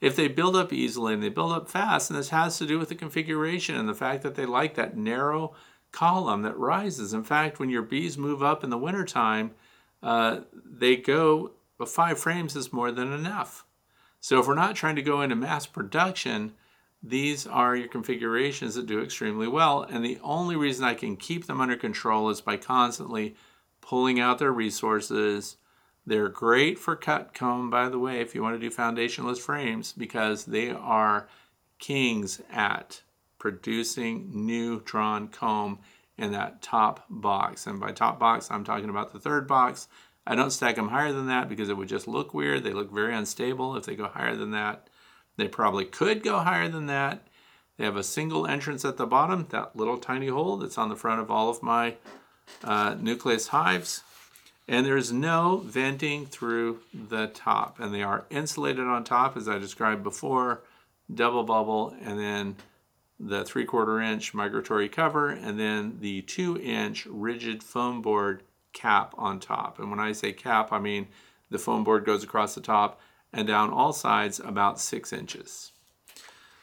If 0.00 0.16
they 0.16 0.28
build 0.28 0.56
up 0.56 0.72
easily 0.72 1.14
and 1.14 1.22
they 1.22 1.28
build 1.28 1.52
up 1.52 1.68
fast, 1.68 2.10
and 2.10 2.18
this 2.18 2.30
has 2.30 2.58
to 2.58 2.66
do 2.66 2.78
with 2.78 2.88
the 2.88 2.94
configuration 2.94 3.76
and 3.76 3.88
the 3.88 3.94
fact 3.94 4.22
that 4.22 4.34
they 4.34 4.46
like 4.46 4.74
that 4.74 4.96
narrow 4.96 5.54
column 5.92 6.42
that 6.42 6.58
rises. 6.58 7.12
In 7.12 7.24
fact, 7.24 7.58
when 7.58 7.70
your 7.70 7.82
bees 7.82 8.18
move 8.18 8.42
up 8.42 8.62
in 8.62 8.70
the 8.70 8.78
wintertime, 8.78 9.52
uh, 10.02 10.40
they 10.52 10.96
go, 10.96 11.52
five 11.86 12.18
frames 12.18 12.54
is 12.56 12.72
more 12.72 12.90
than 12.90 13.12
enough. 13.12 13.64
So 14.20 14.40
if 14.40 14.46
we're 14.46 14.54
not 14.54 14.76
trying 14.76 14.96
to 14.96 15.02
go 15.02 15.22
into 15.22 15.36
mass 15.36 15.66
production, 15.66 16.52
these 17.02 17.46
are 17.46 17.76
your 17.76 17.88
configurations 17.88 18.74
that 18.74 18.86
do 18.86 19.00
extremely 19.00 19.46
well. 19.46 19.82
And 19.82 20.04
the 20.04 20.18
only 20.22 20.56
reason 20.56 20.84
I 20.84 20.94
can 20.94 21.16
keep 21.16 21.46
them 21.46 21.60
under 21.60 21.76
control 21.76 22.28
is 22.30 22.40
by 22.40 22.56
constantly 22.56 23.36
pulling 23.80 24.18
out 24.18 24.38
their 24.38 24.52
resources. 24.52 25.56
They're 26.06 26.28
great 26.28 26.78
for 26.78 26.96
cut 26.96 27.34
comb, 27.34 27.70
by 27.70 27.88
the 27.88 27.98
way, 27.98 28.20
if 28.20 28.34
you 28.34 28.42
want 28.42 28.60
to 28.60 28.68
do 28.68 28.74
foundationless 28.74 29.38
frames, 29.38 29.92
because 29.92 30.46
they 30.46 30.70
are 30.70 31.28
kings 31.78 32.40
at 32.50 33.02
producing 33.38 34.30
new 34.46 34.80
drawn 34.80 35.28
comb 35.28 35.78
in 36.16 36.32
that 36.32 36.60
top 36.60 37.04
box. 37.08 37.66
And 37.66 37.78
by 37.78 37.92
top 37.92 38.18
box, 38.18 38.50
I'm 38.50 38.64
talking 38.64 38.90
about 38.90 39.12
the 39.12 39.20
third 39.20 39.46
box. 39.46 39.86
I 40.26 40.34
don't 40.34 40.50
stack 40.50 40.74
them 40.74 40.88
higher 40.88 41.12
than 41.12 41.28
that 41.28 41.48
because 41.48 41.68
it 41.68 41.76
would 41.76 41.88
just 41.88 42.08
look 42.08 42.34
weird. 42.34 42.64
They 42.64 42.72
look 42.72 42.92
very 42.92 43.14
unstable 43.14 43.76
if 43.76 43.86
they 43.86 43.94
go 43.94 44.08
higher 44.08 44.34
than 44.34 44.50
that. 44.50 44.88
They 45.38 45.48
probably 45.48 45.84
could 45.84 46.22
go 46.22 46.40
higher 46.40 46.68
than 46.68 46.86
that. 46.86 47.22
They 47.76 47.84
have 47.84 47.96
a 47.96 48.02
single 48.02 48.46
entrance 48.46 48.84
at 48.84 48.96
the 48.96 49.06
bottom, 49.06 49.46
that 49.50 49.76
little 49.76 49.96
tiny 49.96 50.26
hole 50.26 50.56
that's 50.56 50.76
on 50.76 50.88
the 50.88 50.96
front 50.96 51.20
of 51.20 51.30
all 51.30 51.48
of 51.48 51.62
my 51.62 51.94
uh, 52.64 52.96
nucleus 53.00 53.48
hives. 53.48 54.02
And 54.66 54.84
there's 54.84 55.12
no 55.12 55.62
venting 55.64 56.26
through 56.26 56.80
the 56.92 57.28
top. 57.28 57.78
And 57.78 57.94
they 57.94 58.02
are 58.02 58.26
insulated 58.30 58.84
on 58.84 59.04
top, 59.04 59.36
as 59.36 59.48
I 59.48 59.58
described 59.58 60.02
before, 60.02 60.60
double 61.14 61.44
bubble, 61.44 61.94
and 62.02 62.18
then 62.18 62.56
the 63.20 63.44
three 63.44 63.64
quarter 63.64 64.00
inch 64.00 64.34
migratory 64.34 64.88
cover, 64.88 65.30
and 65.30 65.58
then 65.58 65.98
the 66.00 66.22
two 66.22 66.60
inch 66.60 67.06
rigid 67.06 67.62
foam 67.62 68.02
board 68.02 68.42
cap 68.72 69.14
on 69.16 69.38
top. 69.38 69.78
And 69.78 69.88
when 69.88 70.00
I 70.00 70.12
say 70.12 70.32
cap, 70.32 70.72
I 70.72 70.80
mean 70.80 71.06
the 71.48 71.58
foam 71.58 71.84
board 71.84 72.04
goes 72.04 72.24
across 72.24 72.56
the 72.56 72.60
top 72.60 73.00
and 73.32 73.46
down 73.46 73.70
all 73.70 73.92
sides 73.92 74.40
about 74.40 74.80
six 74.80 75.12
inches. 75.12 75.72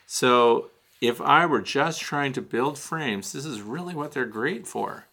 So 0.06 0.70
if 1.02 1.22
I 1.22 1.46
were 1.46 1.62
just 1.62 2.02
trying 2.02 2.34
to 2.34 2.42
build 2.42 2.78
frames, 2.78 3.34
this 3.34 3.46
is 3.46 3.62
really 3.62 3.94
what 3.94 4.12
they're 4.12 4.26
great 4.26 4.68
for. 4.68 5.08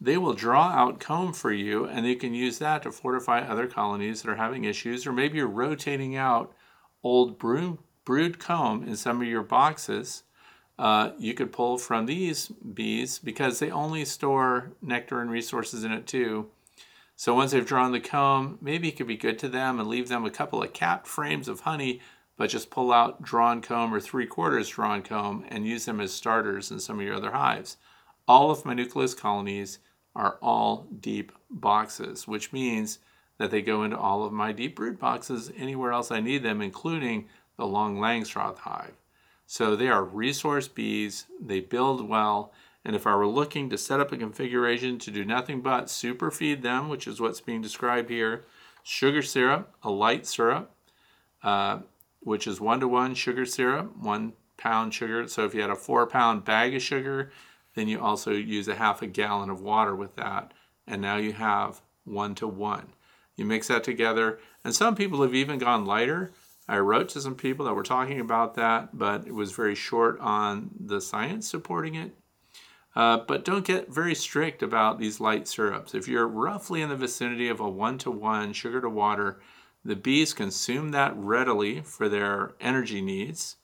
They 0.00 0.18
will 0.18 0.34
draw 0.34 0.68
out 0.68 1.00
comb 1.00 1.32
for 1.32 1.52
you 1.52 1.84
and 1.84 2.06
you 2.06 2.16
can 2.16 2.34
use 2.34 2.58
that 2.58 2.82
to 2.82 2.92
fortify 2.92 3.40
other 3.40 3.66
colonies 3.66 4.22
that 4.22 4.30
are 4.30 4.36
having 4.36 4.64
issues, 4.64 5.06
or 5.06 5.12
maybe 5.12 5.38
you're 5.38 5.46
rotating 5.46 6.16
out 6.16 6.52
old 7.04 7.38
brood, 7.38 7.78
brood 8.04 8.38
comb 8.38 8.82
in 8.82 8.96
some 8.96 9.20
of 9.20 9.28
your 9.28 9.42
boxes. 9.42 10.24
Uh, 10.78 11.10
you 11.18 11.34
could 11.34 11.52
pull 11.52 11.78
from 11.78 12.06
these 12.06 12.48
bees 12.48 13.18
because 13.18 13.58
they 13.58 13.70
only 13.70 14.04
store 14.04 14.72
nectar 14.82 15.20
and 15.20 15.30
resources 15.30 15.84
in 15.84 15.92
it 15.92 16.06
too. 16.06 16.48
So 17.22 17.36
once 17.36 17.52
they've 17.52 17.64
drawn 17.64 17.92
the 17.92 18.00
comb, 18.00 18.58
maybe 18.60 18.88
it 18.88 18.96
could 18.96 19.06
be 19.06 19.16
good 19.16 19.38
to 19.38 19.48
them 19.48 19.78
and 19.78 19.88
leave 19.88 20.08
them 20.08 20.24
a 20.24 20.30
couple 20.30 20.60
of 20.60 20.72
capped 20.72 21.06
frames 21.06 21.46
of 21.46 21.60
honey, 21.60 22.00
but 22.36 22.50
just 22.50 22.68
pull 22.68 22.92
out 22.92 23.22
drawn 23.22 23.62
comb 23.62 23.94
or 23.94 24.00
three 24.00 24.26
quarters 24.26 24.70
drawn 24.70 25.02
comb 25.02 25.44
and 25.48 25.64
use 25.64 25.84
them 25.84 26.00
as 26.00 26.12
starters 26.12 26.72
in 26.72 26.80
some 26.80 26.98
of 26.98 27.04
your 27.04 27.14
other 27.14 27.30
hives. 27.30 27.76
All 28.26 28.50
of 28.50 28.64
my 28.64 28.74
nucleus 28.74 29.14
colonies 29.14 29.78
are 30.16 30.36
all 30.42 30.88
deep 30.98 31.30
boxes, 31.48 32.26
which 32.26 32.52
means 32.52 32.98
that 33.38 33.52
they 33.52 33.62
go 33.62 33.84
into 33.84 33.96
all 33.96 34.24
of 34.24 34.32
my 34.32 34.50
deep 34.50 34.74
brood 34.74 34.98
boxes 34.98 35.52
anywhere 35.56 35.92
else 35.92 36.10
I 36.10 36.18
need 36.18 36.42
them, 36.42 36.60
including 36.60 37.28
the 37.56 37.68
long 37.68 37.98
Langstroth 37.98 38.58
hive. 38.58 38.96
So 39.46 39.76
they 39.76 39.86
are 39.86 40.02
resource 40.02 40.66
bees, 40.66 41.26
they 41.40 41.60
build 41.60 42.08
well, 42.08 42.52
and 42.84 42.96
if 42.96 43.06
I 43.06 43.14
were 43.14 43.26
looking 43.26 43.70
to 43.70 43.78
set 43.78 44.00
up 44.00 44.12
a 44.12 44.16
configuration 44.16 44.98
to 45.00 45.10
do 45.10 45.24
nothing 45.24 45.60
but 45.60 45.88
super 45.88 46.30
feed 46.30 46.62
them, 46.62 46.88
which 46.88 47.06
is 47.06 47.20
what's 47.20 47.40
being 47.40 47.62
described 47.62 48.10
here, 48.10 48.44
sugar 48.82 49.22
syrup, 49.22 49.74
a 49.82 49.90
light 49.90 50.26
syrup, 50.26 50.74
uh, 51.42 51.80
which 52.20 52.46
is 52.46 52.60
one 52.60 52.80
to 52.80 52.88
one 52.88 53.14
sugar 53.14 53.46
syrup, 53.46 53.96
one 53.96 54.32
pound 54.56 54.94
sugar. 54.94 55.26
So 55.28 55.44
if 55.44 55.54
you 55.54 55.60
had 55.60 55.70
a 55.70 55.76
four 55.76 56.06
pound 56.06 56.44
bag 56.44 56.74
of 56.74 56.82
sugar, 56.82 57.30
then 57.74 57.88
you 57.88 58.00
also 58.00 58.32
use 58.32 58.68
a 58.68 58.74
half 58.74 59.02
a 59.02 59.06
gallon 59.06 59.50
of 59.50 59.60
water 59.60 59.94
with 59.94 60.16
that. 60.16 60.52
And 60.86 61.00
now 61.00 61.16
you 61.16 61.32
have 61.32 61.80
one 62.04 62.34
to 62.36 62.48
one. 62.48 62.92
You 63.36 63.44
mix 63.44 63.68
that 63.68 63.84
together. 63.84 64.40
And 64.64 64.74
some 64.74 64.94
people 64.94 65.22
have 65.22 65.34
even 65.34 65.58
gone 65.58 65.86
lighter. 65.86 66.32
I 66.68 66.78
wrote 66.78 67.08
to 67.10 67.20
some 67.20 67.34
people 67.34 67.66
that 67.66 67.74
were 67.74 67.82
talking 67.82 68.20
about 68.20 68.54
that, 68.54 68.96
but 68.96 69.26
it 69.26 69.34
was 69.34 69.52
very 69.52 69.74
short 69.74 70.18
on 70.20 70.70
the 70.78 71.00
science 71.00 71.48
supporting 71.48 71.94
it. 71.94 72.14
Uh, 72.94 73.18
but 73.26 73.44
don't 73.44 73.64
get 73.64 73.92
very 73.92 74.14
strict 74.14 74.62
about 74.62 74.98
these 74.98 75.20
light 75.20 75.48
syrups. 75.48 75.94
If 75.94 76.08
you're 76.08 76.28
roughly 76.28 76.82
in 76.82 76.90
the 76.90 76.96
vicinity 76.96 77.48
of 77.48 77.60
a 77.60 77.68
one 77.68 77.96
to 77.98 78.10
one 78.10 78.52
sugar 78.52 78.80
to 78.82 78.88
water, 78.88 79.40
the 79.84 79.96
bees 79.96 80.34
consume 80.34 80.90
that 80.90 81.16
readily 81.16 81.80
for 81.80 82.08
their 82.08 82.52
energy 82.60 83.00
needs, 83.00 83.56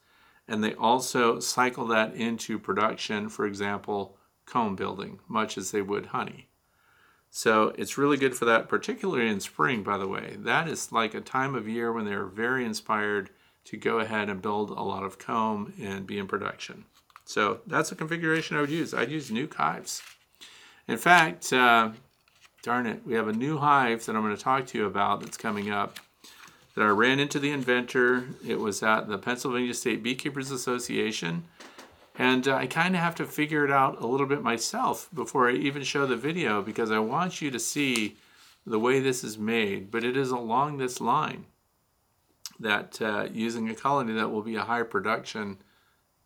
and 0.48 0.64
they 0.64 0.74
also 0.74 1.38
cycle 1.40 1.86
that 1.88 2.14
into 2.14 2.58
production, 2.58 3.28
for 3.28 3.46
example, 3.46 4.16
comb 4.46 4.74
building, 4.74 5.20
much 5.28 5.58
as 5.58 5.70
they 5.70 5.82
would 5.82 6.06
honey. 6.06 6.48
So 7.30 7.74
it's 7.76 7.98
really 7.98 8.16
good 8.16 8.34
for 8.34 8.46
that, 8.46 8.68
particularly 8.68 9.28
in 9.28 9.40
spring, 9.40 9.82
by 9.82 9.98
the 9.98 10.08
way. 10.08 10.36
That 10.38 10.66
is 10.66 10.90
like 10.90 11.14
a 11.14 11.20
time 11.20 11.54
of 11.54 11.68
year 11.68 11.92
when 11.92 12.06
they're 12.06 12.24
very 12.24 12.64
inspired 12.64 13.30
to 13.64 13.76
go 13.76 13.98
ahead 13.98 14.30
and 14.30 14.40
build 14.40 14.70
a 14.70 14.80
lot 14.80 15.04
of 15.04 15.18
comb 15.18 15.74
and 15.78 16.06
be 16.06 16.18
in 16.18 16.26
production. 16.26 16.86
So 17.28 17.60
that's 17.66 17.92
a 17.92 17.94
configuration 17.94 18.56
I 18.56 18.62
would 18.62 18.70
use. 18.70 18.94
I'd 18.94 19.10
use 19.10 19.30
new 19.30 19.50
hives. 19.54 20.00
In 20.88 20.96
fact, 20.96 21.52
uh, 21.52 21.90
darn 22.62 22.86
it, 22.86 23.02
we 23.04 23.12
have 23.12 23.28
a 23.28 23.34
new 23.34 23.58
hive 23.58 24.06
that 24.06 24.16
I'm 24.16 24.22
going 24.22 24.34
to 24.34 24.42
talk 24.42 24.66
to 24.68 24.78
you 24.78 24.86
about 24.86 25.20
that's 25.20 25.36
coming 25.36 25.70
up 25.70 25.98
that 26.74 26.80
I 26.80 26.88
ran 26.88 27.18
into 27.18 27.38
the 27.38 27.50
inventor. 27.50 28.28
It 28.46 28.58
was 28.58 28.82
at 28.82 29.08
the 29.08 29.18
Pennsylvania 29.18 29.74
State 29.74 30.02
Beekeepers 30.02 30.50
Association. 30.50 31.44
And 32.16 32.48
uh, 32.48 32.54
I 32.54 32.66
kind 32.66 32.94
of 32.94 33.02
have 33.02 33.16
to 33.16 33.26
figure 33.26 33.62
it 33.62 33.70
out 33.70 34.00
a 34.00 34.06
little 34.06 34.26
bit 34.26 34.42
myself 34.42 35.10
before 35.14 35.50
I 35.50 35.52
even 35.52 35.82
show 35.82 36.06
the 36.06 36.16
video 36.16 36.62
because 36.62 36.90
I 36.90 36.98
want 36.98 37.42
you 37.42 37.50
to 37.50 37.58
see 37.58 38.16
the 38.66 38.78
way 38.78 39.00
this 39.00 39.22
is 39.22 39.36
made. 39.36 39.90
But 39.90 40.02
it 40.02 40.16
is 40.16 40.30
along 40.30 40.78
this 40.78 40.98
line 40.98 41.44
that 42.58 43.02
uh, 43.02 43.28
using 43.30 43.68
a 43.68 43.74
colony 43.74 44.14
that 44.14 44.30
will 44.30 44.40
be 44.40 44.56
a 44.56 44.62
high 44.62 44.82
production 44.82 45.58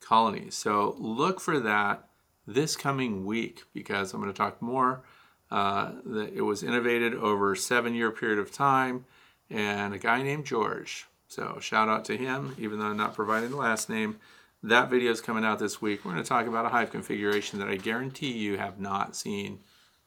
colonies. 0.03 0.55
So 0.55 0.97
look 0.99 1.41
for 1.41 1.59
that 1.61 2.09
this 2.47 2.77
coming 2.77 3.25
week 3.25 3.63
because 3.73 4.13
I'm 4.13 4.21
going 4.21 4.33
to 4.33 4.37
talk 4.37 4.61
more. 4.61 5.03
Uh, 5.51 5.93
it 6.35 6.43
was 6.43 6.63
innovated 6.63 7.15
over 7.15 7.53
a 7.53 7.57
seven 7.57 7.95
year 7.95 8.11
period 8.11 8.39
of 8.39 8.53
time 8.53 9.05
and 9.51 9.95
a 9.95 9.99
guy 9.99 10.23
named 10.23 10.47
George. 10.47 11.07
So 11.29 11.59
shout 11.61 11.89
out 11.89 12.05
to 12.07 12.17
him, 12.17 12.55
even 12.59 12.79
though 12.79 12.87
I'm 12.87 12.97
not 12.97 13.15
providing 13.15 13.51
the 13.51 13.57
last 13.57 13.89
name. 13.89 14.19
That 14.63 14.91
video 14.91 15.11
is 15.11 15.21
coming 15.21 15.45
out 15.45 15.59
this 15.59 15.83
week. 15.83 16.05
We're 16.05 16.13
going 16.13 16.23
to 16.23 16.29
talk 16.29 16.47
about 16.47 16.67
a 16.67 16.69
hive 16.69 16.93
configuration 16.93 17.59
that 17.59 17.69
I 17.69 17.77
guarantee 17.77 18.33
you 18.33 18.59
have 18.59 18.79
not 18.79 19.17
seen 19.17 19.61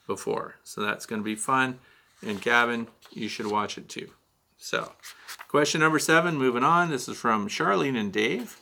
before. 0.07 0.55
So 0.63 0.81
that's 0.81 1.05
going 1.05 1.21
to 1.21 1.25
be 1.25 1.35
fun. 1.35 1.79
And 2.25 2.41
Gavin, 2.41 2.87
you 3.11 3.27
should 3.27 3.47
watch 3.47 3.77
it 3.77 3.89
too. 3.89 4.09
So, 4.57 4.93
question 5.47 5.81
number 5.81 5.99
seven, 5.99 6.37
moving 6.37 6.63
on. 6.63 6.89
This 6.89 7.07
is 7.07 7.17
from 7.17 7.49
Charlene 7.49 7.99
and 7.99 8.11
Dave. 8.11 8.57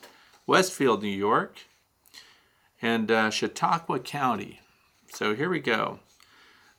Westfield, 0.45 1.01
New 1.01 1.09
York, 1.09 1.59
and 2.81 3.09
uh, 3.09 3.29
Chautauqua 3.29 3.99
County. 3.99 4.59
So 5.13 5.35
here 5.35 5.49
we 5.49 5.59
go. 5.59 5.99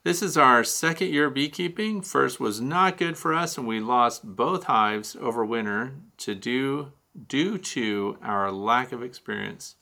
This 0.02 0.22
is 0.22 0.36
our 0.36 0.64
second 0.64 1.08
year 1.08 1.30
beekeeping. 1.30 2.02
First 2.02 2.38
was 2.38 2.60
not 2.60 2.98
good 2.98 3.16
for 3.16 3.32
us, 3.32 3.56
and 3.56 3.66
we 3.66 3.80
lost 3.80 4.36
both 4.36 4.64
hives 4.64 5.16
over 5.18 5.46
winter 5.46 5.94
to 6.18 6.34
do 6.34 6.92
due 7.26 7.56
to 7.56 8.18
our 8.22 8.52
lack 8.52 8.92
of 8.92 9.02
experience. 9.02 9.76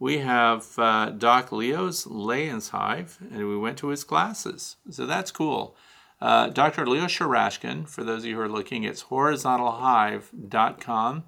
We 0.00 0.18
have 0.18 0.76
uh, 0.76 1.10
Doc 1.10 1.52
Leo's 1.52 2.04
Layens 2.04 2.70
hive, 2.70 3.18
and 3.20 3.48
we 3.48 3.56
went 3.56 3.78
to 3.78 3.86
his 3.88 4.02
classes, 4.02 4.74
so 4.90 5.06
that's 5.06 5.30
cool. 5.30 5.76
Uh, 6.20 6.48
Dr. 6.48 6.84
Leo 6.86 7.04
Sharashkin, 7.04 7.88
for 7.88 8.02
those 8.02 8.24
of 8.24 8.30
you 8.30 8.34
who 8.34 8.40
are 8.40 8.48
looking, 8.48 8.82
it's 8.82 9.04
horizontalhive.com 9.04 11.24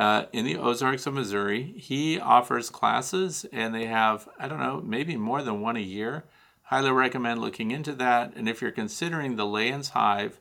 uh, 0.00 0.24
in 0.32 0.46
the 0.46 0.56
Ozarks 0.56 1.06
of 1.06 1.12
Missouri. 1.12 1.74
He 1.76 2.18
offers 2.18 2.70
classes, 2.70 3.44
and 3.52 3.74
they 3.74 3.84
have, 3.84 4.26
I 4.38 4.48
don't 4.48 4.58
know, 4.58 4.82
maybe 4.82 5.14
more 5.14 5.42
than 5.42 5.60
one 5.60 5.76
a 5.76 5.80
year. 5.80 6.24
Highly 6.62 6.90
recommend 6.90 7.42
looking 7.42 7.70
into 7.70 7.92
that. 7.96 8.32
And 8.34 8.48
if 8.48 8.62
you're 8.62 8.70
considering 8.70 9.36
the 9.36 9.44
Layens 9.44 9.90
Hive, 9.90 10.40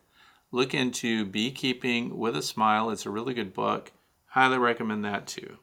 look 0.53 0.73
into 0.73 1.25
Beekeeping 1.25 2.17
with 2.17 2.37
a 2.37 2.41
Smile. 2.41 2.89
It's 2.89 3.05
a 3.05 3.09
really 3.09 3.33
good 3.33 3.53
book. 3.53 3.91
Highly 4.27 4.57
recommend 4.57 5.03
that 5.03 5.27
too. 5.27 5.57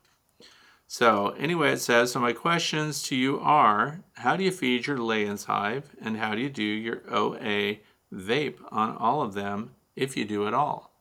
So, 0.86 1.30
anyway, 1.38 1.72
it 1.72 1.80
says 1.80 2.12
So, 2.12 2.20
my 2.20 2.34
questions 2.34 3.03
to 3.05 3.16
you 3.16 3.40
are 3.40 4.03
How 4.16 4.36
do 4.36 4.44
you 4.44 4.51
feed 4.51 4.86
your 4.86 4.99
Layens 4.99 5.47
hive, 5.47 5.97
and 6.03 6.18
how 6.18 6.34
do 6.34 6.42
you 6.42 6.51
do 6.51 6.62
your 6.62 7.03
OA 7.11 7.78
vape 8.12 8.59
on 8.70 8.94
all 8.99 9.22
of 9.22 9.32
them 9.32 9.70
if 9.97 10.18
you 10.18 10.26
do 10.26 10.47
at 10.47 10.53
all? 10.53 10.95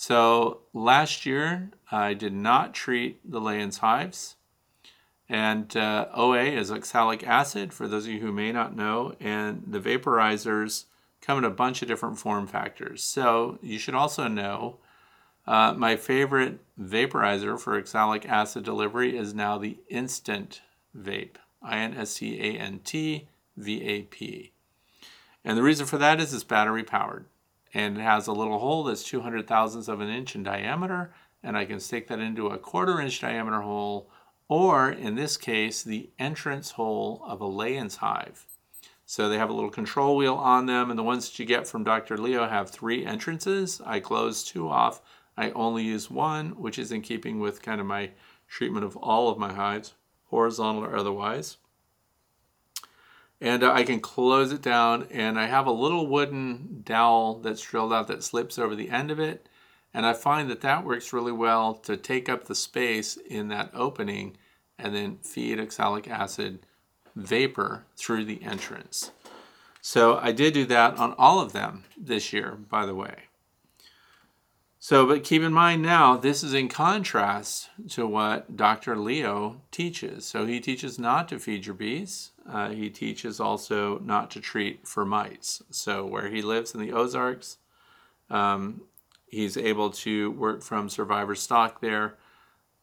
So 0.00 0.62
last 0.72 1.26
year, 1.26 1.72
I 1.92 2.14
did 2.14 2.32
not 2.32 2.72
treat 2.72 3.20
the 3.22 3.38
Layens 3.38 3.80
hives. 3.80 4.36
And 5.28 5.76
uh, 5.76 6.06
OA 6.14 6.44
is 6.44 6.72
oxalic 6.72 7.22
acid, 7.22 7.74
for 7.74 7.86
those 7.86 8.06
of 8.06 8.12
you 8.12 8.20
who 8.20 8.32
may 8.32 8.50
not 8.50 8.74
know, 8.74 9.14
and 9.20 9.62
the 9.66 9.78
vaporizers 9.78 10.86
come 11.20 11.36
in 11.36 11.44
a 11.44 11.50
bunch 11.50 11.82
of 11.82 11.88
different 11.88 12.18
form 12.18 12.46
factors. 12.46 13.02
So 13.02 13.58
you 13.60 13.78
should 13.78 13.94
also 13.94 14.26
know 14.26 14.78
Uh, 15.46 15.74
my 15.76 15.96
favorite 15.96 16.60
vaporizer 16.80 17.58
for 17.58 17.76
oxalic 17.76 18.24
acid 18.26 18.64
delivery 18.64 19.18
is 19.18 19.34
now 19.34 19.58
the 19.58 19.78
Instant 19.88 20.62
Vape, 20.96 21.36
I 21.60 21.78
N 21.78 21.94
S 21.94 22.14
T 22.14 22.38
A 22.40 22.58
N 22.58 22.80
T 22.84 23.26
V 23.56 23.82
A 23.82 24.02
P. 24.02 24.52
And 25.44 25.58
the 25.58 25.62
reason 25.62 25.86
for 25.86 25.98
that 25.98 26.20
is 26.20 26.32
it's 26.32 26.44
battery 26.44 26.84
powered. 26.84 27.26
And 27.72 27.98
it 27.98 28.00
has 28.00 28.26
a 28.26 28.32
little 28.32 28.58
hole 28.58 28.84
that's 28.84 29.04
200 29.04 29.46
thousandths 29.46 29.88
of 29.88 30.00
an 30.00 30.08
inch 30.08 30.34
in 30.34 30.42
diameter. 30.42 31.12
And 31.42 31.56
I 31.56 31.64
can 31.64 31.80
stick 31.80 32.08
that 32.08 32.18
into 32.18 32.48
a 32.48 32.58
quarter 32.58 33.00
inch 33.00 33.20
diameter 33.20 33.60
hole, 33.60 34.10
or 34.48 34.90
in 34.90 35.14
this 35.14 35.36
case, 35.36 35.82
the 35.82 36.10
entrance 36.18 36.72
hole 36.72 37.22
of 37.26 37.40
a 37.40 37.46
Layens 37.46 37.96
hive. 37.96 38.46
So 39.06 39.28
they 39.28 39.38
have 39.38 39.50
a 39.50 39.54
little 39.54 39.70
control 39.70 40.16
wheel 40.16 40.34
on 40.34 40.66
them, 40.66 40.90
and 40.90 40.98
the 40.98 41.04
ones 41.04 41.28
that 41.28 41.38
you 41.38 41.46
get 41.46 41.66
from 41.66 41.84
Dr. 41.84 42.18
Leo 42.18 42.46
have 42.46 42.70
three 42.70 43.04
entrances. 43.04 43.80
I 43.84 44.00
close 44.00 44.44
two 44.44 44.68
off. 44.68 45.00
I 45.36 45.50
only 45.52 45.84
use 45.84 46.10
one, 46.10 46.50
which 46.60 46.78
is 46.78 46.92
in 46.92 47.00
keeping 47.02 47.40
with 47.40 47.62
kind 47.62 47.80
of 47.80 47.86
my 47.86 48.10
treatment 48.48 48.84
of 48.84 48.96
all 48.96 49.28
of 49.28 49.38
my 49.38 49.52
hives, 49.52 49.94
horizontal 50.26 50.84
or 50.84 50.96
otherwise 50.96 51.56
and 53.40 53.62
uh, 53.62 53.72
I 53.72 53.84
can 53.84 54.00
close 54.00 54.52
it 54.52 54.62
down 54.62 55.06
and 55.10 55.38
I 55.38 55.46
have 55.46 55.66
a 55.66 55.72
little 55.72 56.06
wooden 56.06 56.82
dowel 56.84 57.40
that's 57.40 57.62
drilled 57.62 57.92
out 57.92 58.08
that 58.08 58.24
slips 58.24 58.58
over 58.58 58.74
the 58.74 58.90
end 58.90 59.10
of 59.10 59.18
it 59.18 59.48
and 59.92 60.06
I 60.06 60.12
find 60.12 60.50
that 60.50 60.60
that 60.60 60.84
works 60.84 61.12
really 61.12 61.32
well 61.32 61.74
to 61.74 61.96
take 61.96 62.28
up 62.28 62.44
the 62.44 62.54
space 62.54 63.16
in 63.16 63.48
that 63.48 63.70
opening 63.74 64.36
and 64.78 64.94
then 64.94 65.18
feed 65.22 65.60
oxalic 65.60 66.08
acid 66.08 66.60
vapor 67.16 67.84
through 67.96 68.24
the 68.24 68.42
entrance. 68.42 69.10
So 69.82 70.18
I 70.18 70.32
did 70.32 70.54
do 70.54 70.64
that 70.66 70.98
on 70.98 71.14
all 71.18 71.40
of 71.40 71.52
them 71.52 71.84
this 71.96 72.32
year, 72.32 72.52
by 72.68 72.86
the 72.86 72.94
way. 72.94 73.14
So, 74.82 75.06
but 75.06 75.24
keep 75.24 75.42
in 75.42 75.52
mind 75.52 75.82
now, 75.82 76.16
this 76.16 76.42
is 76.42 76.54
in 76.54 76.68
contrast 76.68 77.68
to 77.90 78.06
what 78.06 78.56
Dr. 78.56 78.96
Leo 78.96 79.60
teaches. 79.70 80.24
So 80.24 80.46
he 80.46 80.58
teaches 80.58 80.98
not 80.98 81.28
to 81.28 81.38
feed 81.38 81.66
your 81.66 81.74
bees. 81.74 82.30
Uh, 82.50 82.70
he 82.70 82.90
teaches 82.90 83.38
also 83.38 83.98
not 84.00 84.30
to 84.32 84.40
treat 84.40 84.86
for 84.86 85.04
mites. 85.04 85.62
So 85.70 86.04
where 86.04 86.28
he 86.28 86.42
lives 86.42 86.74
in 86.74 86.80
the 86.80 86.92
Ozarks, 86.92 87.58
um, 88.28 88.82
he's 89.26 89.56
able 89.56 89.90
to 89.90 90.32
work 90.32 90.62
from 90.62 90.88
survivor 90.88 91.34
stock 91.34 91.80
there. 91.80 92.16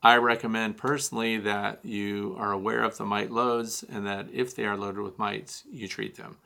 I 0.01 0.15
recommend 0.18 0.78
personally 0.78 1.38
that 1.39 1.84
you 1.84 2.36
are 2.39 2.51
aware 2.51 2.84
of 2.84 2.97
the 2.97 3.05
mite 3.05 3.32
loads 3.32 3.84
and 3.89 4.05
that 4.07 4.28
if 4.32 4.55
they 4.55 4.65
are 4.65 4.78
loaded 4.78 5.01
with 5.01 5.20
mites, 5.20 5.63
you 5.70 5.88
treat 5.88 6.15
them. 6.15 6.38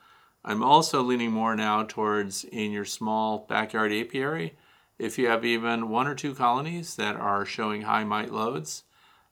I'm 0.44 0.64
also 0.64 1.04
leaning 1.04 1.32
more 1.32 1.56
now 1.56 1.84
towards 1.84 2.46
in 2.46 2.72
your 2.72 2.86
small 2.86 3.46
backyard 3.48 3.92
apiary 3.92 4.56
if 5.02 5.18
you 5.18 5.28
have 5.28 5.44
even 5.44 5.90
one 5.90 6.08
or 6.08 6.14
two 6.14 6.36
colonies 6.36 6.96
that 6.96 7.16
are 7.16 7.44
showing 7.44 7.82
high 7.82 8.04
mite 8.04 8.32
loads, 8.32 8.84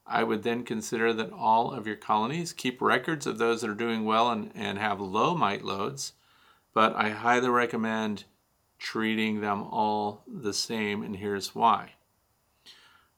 I 0.09 0.23
would 0.23 0.43
then 0.43 0.63
consider 0.63 1.13
that 1.13 1.31
all 1.31 1.71
of 1.71 1.85
your 1.85 1.95
colonies 1.95 2.51
keep 2.51 2.81
records 2.81 3.27
of 3.27 3.37
those 3.37 3.61
that 3.61 3.69
are 3.69 3.75
doing 3.75 4.05
well 4.05 4.31
and, 4.31 4.51
and 4.55 4.79
have 4.79 4.99
low 4.99 5.35
mite 5.35 5.63
loads, 5.63 6.13
but 6.73 6.95
I 6.95 7.09
highly 7.09 7.49
recommend 7.49 8.23
treating 8.79 9.41
them 9.41 9.61
all 9.61 10.23
the 10.27 10.53
same, 10.53 11.03
and 11.03 11.15
here's 11.15 11.53
why. 11.53 11.91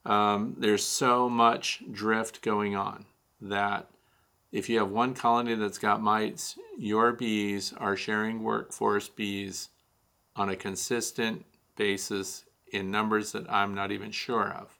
Um, 0.04 0.56
there's 0.58 0.84
so 0.84 1.30
much 1.30 1.82
drift 1.90 2.42
going 2.42 2.76
on 2.76 3.06
that 3.40 3.88
if 4.50 4.68
you 4.68 4.78
have 4.78 4.90
one 4.90 5.14
colony 5.14 5.54
that's 5.54 5.78
got 5.78 6.02
mites, 6.02 6.58
your 6.76 7.12
bees 7.12 7.72
are 7.78 7.96
sharing 7.96 8.42
workforce 8.42 9.08
bees 9.08 9.70
on 10.36 10.50
a 10.50 10.56
consistent 10.56 11.46
basis 11.76 12.44
in 12.70 12.90
numbers 12.90 13.32
that 13.32 13.50
I'm 13.50 13.74
not 13.74 13.92
even 13.92 14.10
sure 14.10 14.50
of. 14.50 14.78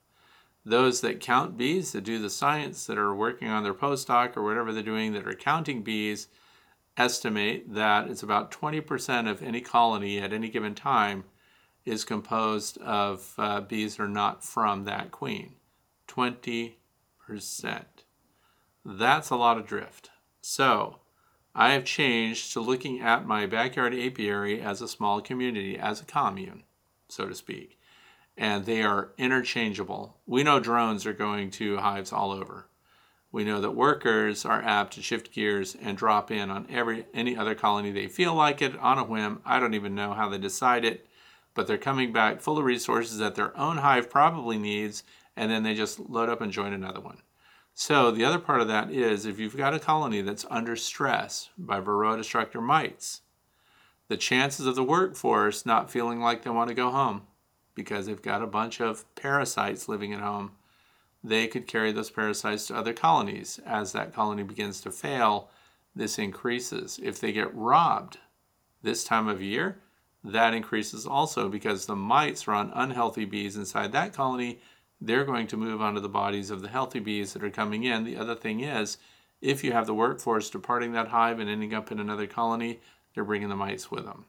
Those 0.65 1.01
that 1.01 1.21
count 1.21 1.57
bees, 1.57 1.93
that 1.93 2.05
do 2.05 2.21
the 2.21 2.31
science, 2.31 2.87
that 2.87 2.99
are 2.99 3.15
working 3.15 3.49
on 3.49 3.65
their 3.65 3.75
postdoc 3.75 4.37
or 4.37 4.43
whatever 4.43 4.73
they're 4.73 4.83
doing, 4.83 5.13
that 5.13 5.27
are 5.27 5.35
counting 5.35 5.83
bees, 5.83 6.29
estimate 6.97 7.75
that 7.75 8.09
it's 8.09 8.23
about 8.23 8.53
20% 8.53 9.29
of 9.29 9.43
any 9.43 9.61
colony 9.61 10.19
at 10.19 10.33
any 10.33 10.49
given 10.49 10.75
time 10.75 11.25
is 11.85 12.05
composed 12.05 12.79
of 12.79 13.35
uh, 13.39 13.61
bees 13.61 13.97
that 13.97 14.05
are 14.05 14.09
not 14.09 14.45
from 14.45 14.85
that 14.85 15.11
queen. 15.11 15.55
20%. 16.07 16.75
That's 18.85 19.31
a 19.31 19.37
lot 19.37 19.59
of 19.59 19.67
drift. 19.67 20.11
So, 20.41 20.99
I 21.55 21.73
have 21.73 21.85
changed 21.85 22.53
to 22.53 22.61
looking 22.61 23.01
at 23.01 23.27
my 23.27 23.47
backyard 23.47 23.95
apiary 23.95 24.61
as 24.61 24.81
a 24.81 24.89
small 24.89 25.21
community, 25.21 25.79
as 25.79 26.01
a 26.01 26.05
commune 26.05 26.63
so 27.13 27.29
to 27.29 27.35
speak. 27.35 27.79
And 28.37 28.64
they 28.64 28.83
are 28.83 29.12
interchangeable. 29.18 30.16
We 30.26 30.43
know 30.43 30.59
drones 30.59 31.05
are 31.07 31.12
going 31.12 31.51
to 31.53 31.76
hives 31.76 32.12
all 32.12 32.33
over. 32.33 32.66
We 33.33 33.45
know 33.45 33.62
that 33.62 33.70
workers 33.70 34.45
are 34.45 34.62
apt 34.62 34.93
to 34.95 35.03
shift 35.03 35.33
gears 35.33 35.74
and 35.80 35.97
drop 35.97 36.30
in 36.30 36.51
on 36.51 36.66
every 36.68 37.07
any 37.14 37.35
other 37.35 37.55
colony 37.55 37.91
they 37.91 38.07
feel 38.07 38.35
like 38.35 38.61
it 38.61 38.78
on 38.78 38.99
a 38.99 39.05
whim. 39.05 39.41
I 39.45 39.59
don't 39.59 39.72
even 39.72 39.95
know 39.95 40.12
how 40.12 40.28
they 40.28 40.37
decide 40.37 40.85
it, 40.85 41.07
but 41.55 41.66
they're 41.66 41.78
coming 41.78 42.12
back 42.12 42.43
full 42.43 42.59
of 42.59 42.64
resources 42.64 43.16
that 43.18 43.35
their 43.35 43.57
own 43.59 43.78
hive 43.78 44.11
probably 44.11 44.59
needs, 44.59 45.03
and 45.35 45.51
then 45.51 45.62
they 45.62 45.74
just 45.74 45.99
load 45.99 46.28
up 46.28 46.43
and 46.43 46.53
join 46.53 46.74
another 46.74 47.01
one. 47.01 47.22
So 47.72 48.11
the 48.11 48.24
other 48.24 48.39
part 48.39 48.61
of 48.61 48.68
that 48.68 48.91
is 48.91 49.24
if 49.24 49.39
you've 49.39 49.57
got 49.57 49.72
a 49.72 49.78
colony 49.78 50.20
that's 50.20 50.45
under 50.51 50.76
stress 50.76 51.49
by 51.57 51.80
varroa 51.80 52.18
destructor 52.18 52.61
mites, 52.61 53.22
the 54.09 54.18
chances 54.18 54.66
of 54.66 54.74
the 54.74 54.85
workforce 54.85 55.64
not 55.64 55.91
feeling 55.91 56.20
like 56.20 56.43
they 56.43 56.51
want 56.51 56.68
to 56.68 56.74
go 56.74 56.91
home 56.91 57.22
because 57.75 58.07
they've 58.07 58.23
got 58.23 58.43
a 58.43 58.47
bunch 58.47 58.81
of 58.81 59.05
parasites 59.14 59.89
living 59.89 60.12
at 60.12 60.20
home, 60.20 60.53
they 61.25 61.47
could 61.47 61.66
carry 61.66 61.93
those 61.93 62.11
parasites 62.11 62.66
to 62.66 62.77
other 62.77 62.93
colonies. 62.93 63.61
As 63.64 63.93
that 63.93 64.12
colony 64.12 64.43
begins 64.43 64.81
to 64.83 64.91
fail, 64.91 65.51
this 65.95 66.18
increases. 66.18 66.99
If 67.03 67.20
they 67.20 67.33
get 67.33 67.55
robbed 67.55 68.18
this 68.83 69.05
time 69.05 69.29
of 69.29 69.41
year, 69.41 69.79
that 70.25 70.55
increases 70.55 71.07
also 71.07 71.49
because 71.49 71.87
the 71.87 71.97
mites 71.97 72.47
on 72.49 72.73
unhealthy 72.75 73.25
bees 73.25 73.57
inside 73.57 73.93
that 73.93 74.12
colony. 74.12 74.61
They're 75.01 75.25
going 75.25 75.49
to 75.49 75.57
move 75.57 75.81
onto 75.81 76.01
the 76.01 76.09
bodies 76.09 76.51
of 76.51 76.62
the 76.62 76.68
healthy 76.68 77.01
bees 77.01 77.33
that 77.33 77.43
are 77.43 77.51
coming 77.51 77.85
in. 77.85 78.05
The 78.05 78.16
other 78.16 78.37
thing 78.37 78.61
is, 78.61 78.99
if 79.41 79.64
you 79.64 79.73
have 79.73 79.87
the 79.87 79.95
workforce 79.95 80.49
departing 80.49 80.93
that 80.93 81.09
hive 81.09 81.41
and 81.41 81.51
ending 81.51 81.75
up 81.75 81.91
in 81.91 81.99
another 81.99 82.29
colony, 82.29 82.81
they're 83.14 83.25
bringing 83.25 83.49
the 83.49 83.57
mites 83.57 83.91
with 83.91 84.05
them. 84.05 84.27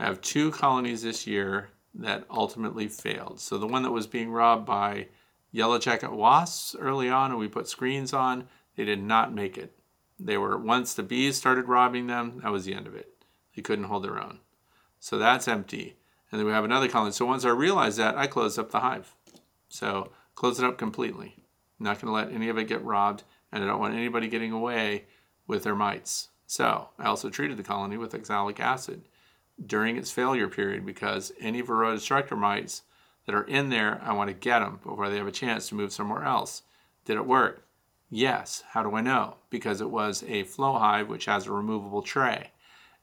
I 0.00 0.06
have 0.06 0.22
two 0.22 0.50
colonies 0.50 1.02
this 1.02 1.26
year 1.26 1.68
that 1.92 2.24
ultimately 2.30 2.88
failed. 2.88 3.38
So 3.38 3.58
the 3.58 3.66
one 3.66 3.82
that 3.82 3.90
was 3.90 4.06
being 4.06 4.32
robbed 4.32 4.64
by 4.64 5.08
yellow 5.52 5.78
jacket 5.78 6.10
wasps 6.10 6.74
early 6.80 7.10
on, 7.10 7.32
and 7.32 7.38
we 7.38 7.48
put 7.48 7.68
screens 7.68 8.14
on, 8.14 8.48
they 8.76 8.86
did 8.86 9.02
not 9.02 9.34
make 9.34 9.58
it. 9.58 9.78
They 10.18 10.38
were 10.38 10.56
once 10.56 10.94
the 10.94 11.02
bees 11.02 11.36
started 11.36 11.68
robbing 11.68 12.06
them, 12.06 12.40
that 12.42 12.50
was 12.50 12.64
the 12.64 12.72
end 12.72 12.86
of 12.86 12.94
it. 12.94 13.12
They 13.54 13.60
couldn't 13.60 13.84
hold 13.84 14.04
their 14.04 14.18
own. 14.18 14.38
So 15.00 15.18
that's 15.18 15.46
empty. 15.46 15.96
And 16.32 16.38
then 16.38 16.46
we 16.46 16.52
have 16.52 16.64
another 16.64 16.88
colony. 16.88 17.12
So 17.12 17.26
once 17.26 17.44
I 17.44 17.50
realized 17.50 17.98
that, 17.98 18.16
I 18.16 18.26
closed 18.26 18.58
up 18.58 18.70
the 18.70 18.80
hive. 18.80 19.14
So 19.68 20.12
close 20.34 20.58
it 20.58 20.64
up 20.64 20.78
completely. 20.78 21.34
I'm 21.78 21.84
not 21.84 22.00
going 22.00 22.06
to 22.06 22.12
let 22.12 22.34
any 22.34 22.48
of 22.48 22.56
it 22.56 22.68
get 22.68 22.82
robbed, 22.82 23.24
and 23.52 23.62
I 23.62 23.66
don't 23.66 23.80
want 23.80 23.94
anybody 23.94 24.28
getting 24.28 24.52
away 24.52 25.04
with 25.46 25.62
their 25.62 25.74
mites. 25.74 26.30
So 26.46 26.88
I 26.98 27.04
also 27.04 27.28
treated 27.28 27.58
the 27.58 27.62
colony 27.62 27.98
with 27.98 28.14
oxalic 28.14 28.60
acid 28.60 29.02
during 29.64 29.96
its 29.96 30.10
failure 30.10 30.48
period 30.48 30.86
because 30.86 31.32
any 31.40 31.62
varroa 31.62 31.94
destructor 31.94 32.36
mites 32.36 32.82
that 33.26 33.34
are 33.34 33.44
in 33.44 33.68
there, 33.68 34.00
I 34.04 34.12
want 34.12 34.28
to 34.28 34.34
get 34.34 34.60
them 34.60 34.80
before 34.82 35.08
they 35.08 35.18
have 35.18 35.26
a 35.26 35.32
chance 35.32 35.68
to 35.68 35.74
move 35.74 35.92
somewhere 35.92 36.24
else. 36.24 36.62
Did 37.04 37.16
it 37.16 37.26
work? 37.26 37.64
Yes. 38.08 38.64
How 38.70 38.82
do 38.82 38.94
I 38.96 39.00
know? 39.00 39.36
Because 39.50 39.80
it 39.80 39.90
was 39.90 40.24
a 40.26 40.44
flow 40.44 40.78
hive 40.78 41.08
which 41.08 41.26
has 41.26 41.46
a 41.46 41.52
removable 41.52 42.02
tray. 42.02 42.50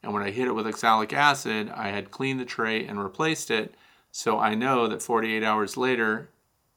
And 0.03 0.13
when 0.13 0.23
I 0.23 0.31
hit 0.31 0.47
it 0.47 0.53
with 0.53 0.67
oxalic 0.67 1.13
acid, 1.13 1.69
I 1.69 1.89
had 1.89 2.11
cleaned 2.11 2.39
the 2.39 2.45
tray 2.45 2.85
and 2.85 3.01
replaced 3.01 3.49
it. 3.49 3.75
So 4.11 4.39
I 4.39 4.55
know 4.55 4.87
that 4.87 5.01
48 5.01 5.43
hours 5.43 5.77
later, 5.77 6.29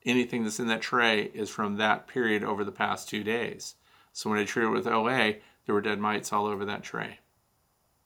anything 0.05 0.45
that's 0.45 0.61
in 0.61 0.69
that 0.69 0.81
tray 0.81 1.31
is 1.35 1.51
from 1.51 1.77
that 1.77 2.07
period 2.07 2.45
over 2.45 2.65
the 2.65 2.73
past 2.73 3.09
two 3.09 3.23
days. 3.23 3.75
So 4.13 4.31
when 4.31 4.39
I 4.39 4.45
treated 4.45 4.69
it 4.69 4.75
with 4.75 4.87
OA, 4.87 5.35
there 5.67 5.75
were 5.75 5.81
dead 5.81 5.99
mites 5.99 6.33
all 6.33 6.47
over 6.47 6.65
that 6.65 6.83
tray. 6.83 7.19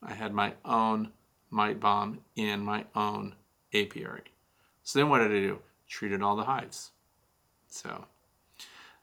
I 0.02 0.12
had 0.12 0.32
my 0.32 0.54
own 0.64 1.12
mite 1.54 1.78
bomb 1.78 2.18
in 2.34 2.64
my 2.64 2.84
own 2.96 3.34
apiary. 3.72 4.24
So 4.82 4.98
then 4.98 5.08
what 5.08 5.18
did 5.18 5.30
I 5.30 5.40
do? 5.40 5.60
Treated 5.88 6.20
all 6.20 6.34
the 6.34 6.44
hives. 6.44 6.90
So 7.68 8.06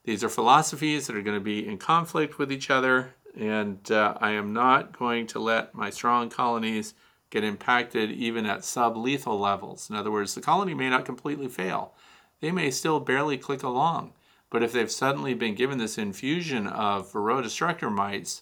these 0.04 0.24
are 0.24 0.30
philosophies 0.30 1.08
that 1.08 1.16
are 1.16 1.22
going 1.22 1.38
to 1.38 1.44
be 1.44 1.66
in 1.66 1.78
conflict 1.78 2.38
with 2.38 2.52
each 2.52 2.70
other, 2.70 3.16
and 3.36 3.90
uh, 3.90 4.16
I 4.20 4.32
am 4.32 4.52
not 4.52 4.98
going 4.98 5.28
to 5.28 5.40
let 5.40 5.74
my 5.74 5.90
strong 5.90 6.30
colonies 6.30 6.94
get 7.30 7.46
impacted 7.46 8.12
even 8.12 8.46
at 8.46 8.66
sub 8.66 8.98
lethal 8.98 9.40
levels. 9.40 9.90
In 9.90 9.96
other 9.96 10.12
words, 10.12 10.36
the 10.36 10.42
colony 10.42 10.74
may 10.74 10.90
not 10.90 11.06
completely 11.06 11.48
fail. 11.48 11.94
They 12.42 12.52
may 12.52 12.70
still 12.72 13.00
barely 13.00 13.38
click 13.38 13.64
along, 13.64 14.12
but 14.50 14.62
if 14.62 14.74
they've 14.74 14.92
suddenly 14.92 15.34
been 15.34 15.56
given 15.56 15.78
this 15.78 15.98
infusion 15.98 16.68
of 16.68 17.14
varroa 17.14 17.44
destructor 17.44 17.90
mites, 17.90 18.42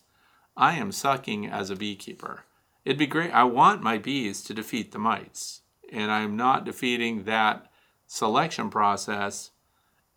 I 0.57 0.73
am 0.73 0.91
sucking 0.91 1.45
as 1.45 1.69
a 1.69 1.75
beekeeper. 1.75 2.45
It'd 2.89 2.97
be 2.97 3.05
great. 3.05 3.29
I 3.29 3.43
want 3.43 3.83
my 3.83 3.99
bees 3.99 4.41
to 4.45 4.53
defeat 4.55 4.91
the 4.91 4.97
mites. 4.97 5.61
and 5.93 6.09
I'm 6.09 6.35
not 6.35 6.65
defeating 6.65 7.25
that 7.25 7.71
selection 8.07 8.71
process 8.71 9.51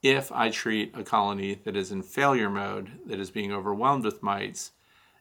if 0.03 0.33
I 0.33 0.49
treat 0.49 0.97
a 0.97 1.05
colony 1.05 1.61
that 1.67 1.77
is 1.77 1.93
in 1.93 2.03
failure 2.03 2.49
mode, 2.49 2.93
that 3.05 3.21
is 3.21 3.31
being 3.31 3.53
overwhelmed 3.53 4.07
with 4.07 4.23
mites. 4.23 4.73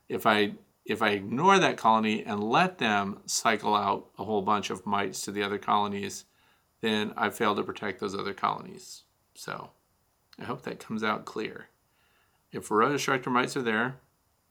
If 0.07 0.25
I 0.25 0.53
if 0.85 1.01
I 1.01 1.09
ignore 1.09 1.59
that 1.59 1.75
colony 1.75 2.23
and 2.23 2.41
let 2.41 2.77
them 2.77 3.19
cycle 3.25 3.75
out 3.75 4.11
a 4.17 4.23
whole 4.23 4.43
bunch 4.43 4.69
of 4.69 4.85
mites 4.85 5.19
to 5.23 5.31
the 5.33 5.43
other 5.43 5.57
colonies, 5.57 6.23
then 6.79 7.11
I 7.17 7.31
fail 7.31 7.53
to 7.55 7.63
protect 7.63 7.99
those 7.99 8.15
other 8.15 8.33
colonies. 8.33 9.03
So 9.35 9.71
I 10.39 10.45
hope 10.45 10.61
that 10.61 10.79
comes 10.79 11.03
out 11.03 11.25
clear. 11.25 11.67
If 12.53 12.69
Varroa 12.69 12.93
destructor 12.93 13.29
mites 13.29 13.57
are 13.57 13.61
there, 13.61 13.97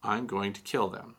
I'm 0.03 0.27
going 0.27 0.53
to 0.53 0.61
kill 0.61 0.89
them. 0.89 1.17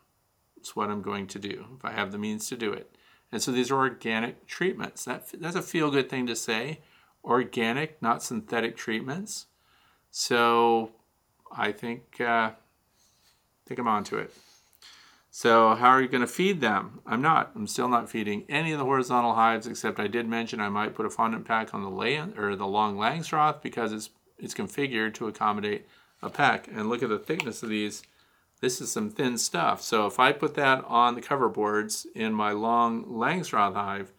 It's 0.62 0.76
what 0.76 0.91
I'm 0.91 1.01
going 1.01 1.26
to 1.28 1.39
do 1.39 1.66
if 1.76 1.84
I 1.84 1.91
have 1.91 2.12
the 2.12 2.20
means 2.20 2.47
to 2.49 2.55
do 2.55 2.72
it. 2.72 2.95
And 3.32 3.41
so 3.41 3.51
these 3.51 3.72
are 3.72 3.78
organic 3.78 4.45
treatments. 4.45 5.05
That, 5.05 5.28
that's 5.39 5.55
a 5.55 5.62
feel 5.62 5.89
good 5.89 6.07
thing 6.07 6.28
to 6.28 6.36
say. 6.36 6.82
Organic, 7.26 7.99
not 8.01 8.22
synthetic 8.22 8.78
treatments. 8.78 9.47
So 10.12 10.91
I 11.51 11.72
think, 11.72 12.22
uh, 12.22 12.51
think 13.66 13.80
I'm 13.80 13.88
onto 13.88 14.18
it. 14.18 14.32
So 15.32 15.74
how 15.74 15.88
are 15.89 16.01
you 16.01 16.09
going 16.09 16.22
to 16.22 16.28
feed 16.28 16.62
them? 16.62 16.99
I'm 17.07 17.24
not. 17.24 17.51
I'm 17.55 17.66
still 17.66 17.89
not 17.89 18.09
feeding 18.09 18.43
any 18.47 18.72
of 18.72 18.78
the 18.78 18.86
horizontal 18.86 19.34
hives, 19.34 19.66
except 19.66 19.99
I 19.99 20.07
did 20.07 20.28
mention 20.28 20.59
I 20.59 20.70
might 20.70 20.93
put 20.93 21.07
a 21.07 21.09
fondant 21.09 21.45
pack 21.45 21.74
on 21.74 21.82
the 21.82 21.89
land 21.89 22.38
or 22.38 22.55
the 22.55 22.68
long 22.68 22.97
Langstroth 22.97 23.62
because 23.62 23.93
it's 23.93 24.09
it's 24.38 24.53
configured 24.53 25.14
to 25.16 25.28
accommodate 25.28 25.88
a 26.22 26.30
pack. 26.30 26.68
And 26.68 26.89
look 26.89 27.01
at 27.01 27.09
the 27.09 27.20
thickness 27.20 27.64
of 27.64 27.70
these. 27.70 28.03
This 28.62 28.80
is 28.80 28.91
some 28.91 29.09
thin 29.09 29.39
stuff. 29.39 29.82
So 29.82 30.05
if 30.05 30.20
I 30.20 30.32
put 30.32 30.53
that 30.53 30.86
on 30.88 31.16
the 31.16 31.22
cover 31.22 31.49
boards 31.49 32.05
in 32.14 32.34
my 32.34 32.51
long 32.51 33.03
Langstroth 33.05 33.74
hive, 33.74 34.14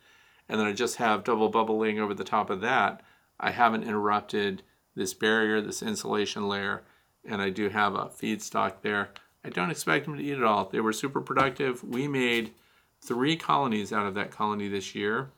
and 0.48 0.60
then 0.60 0.66
I 0.66 0.72
just 0.72 0.96
have 0.96 1.24
double 1.24 1.48
bubbling 1.48 2.00
over 2.00 2.12
the 2.12 2.24
top 2.24 2.50
of 2.50 2.60
that, 2.60 3.02
I 3.38 3.52
haven't 3.52 3.84
interrupted 3.84 4.62
this 4.94 5.14
barrier, 5.14 5.60
this 5.60 5.80
insulation 5.80 6.48
layer, 6.48 6.82
and 7.24 7.40
I 7.40 7.50
do 7.50 7.68
have 7.68 7.94
a 7.94 8.10
feed 8.10 8.42
stock 8.42 8.82
there. 8.82 9.10
I 9.44 9.48
don't 9.48 9.70
expect 9.70 10.04
them 10.04 10.16
to 10.16 10.22
eat 10.22 10.38
it 10.38 10.44
all. 10.44 10.68
They 10.68 10.80
were 10.80 10.92
super 10.92 11.20
productive. 11.20 11.82
We 11.84 12.08
made 12.08 12.52
three 13.00 13.36
colonies 13.36 13.92
out 13.92 14.06
of 14.06 14.14
that 14.14 14.30
colony 14.30 14.68
this 14.68 14.94
year. 14.94 15.30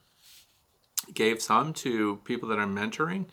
Gave 1.12 1.42
some 1.42 1.74
to 1.74 2.16
people 2.24 2.48
that 2.48 2.59
I'm 2.59 2.74
mentoring, 2.74 3.26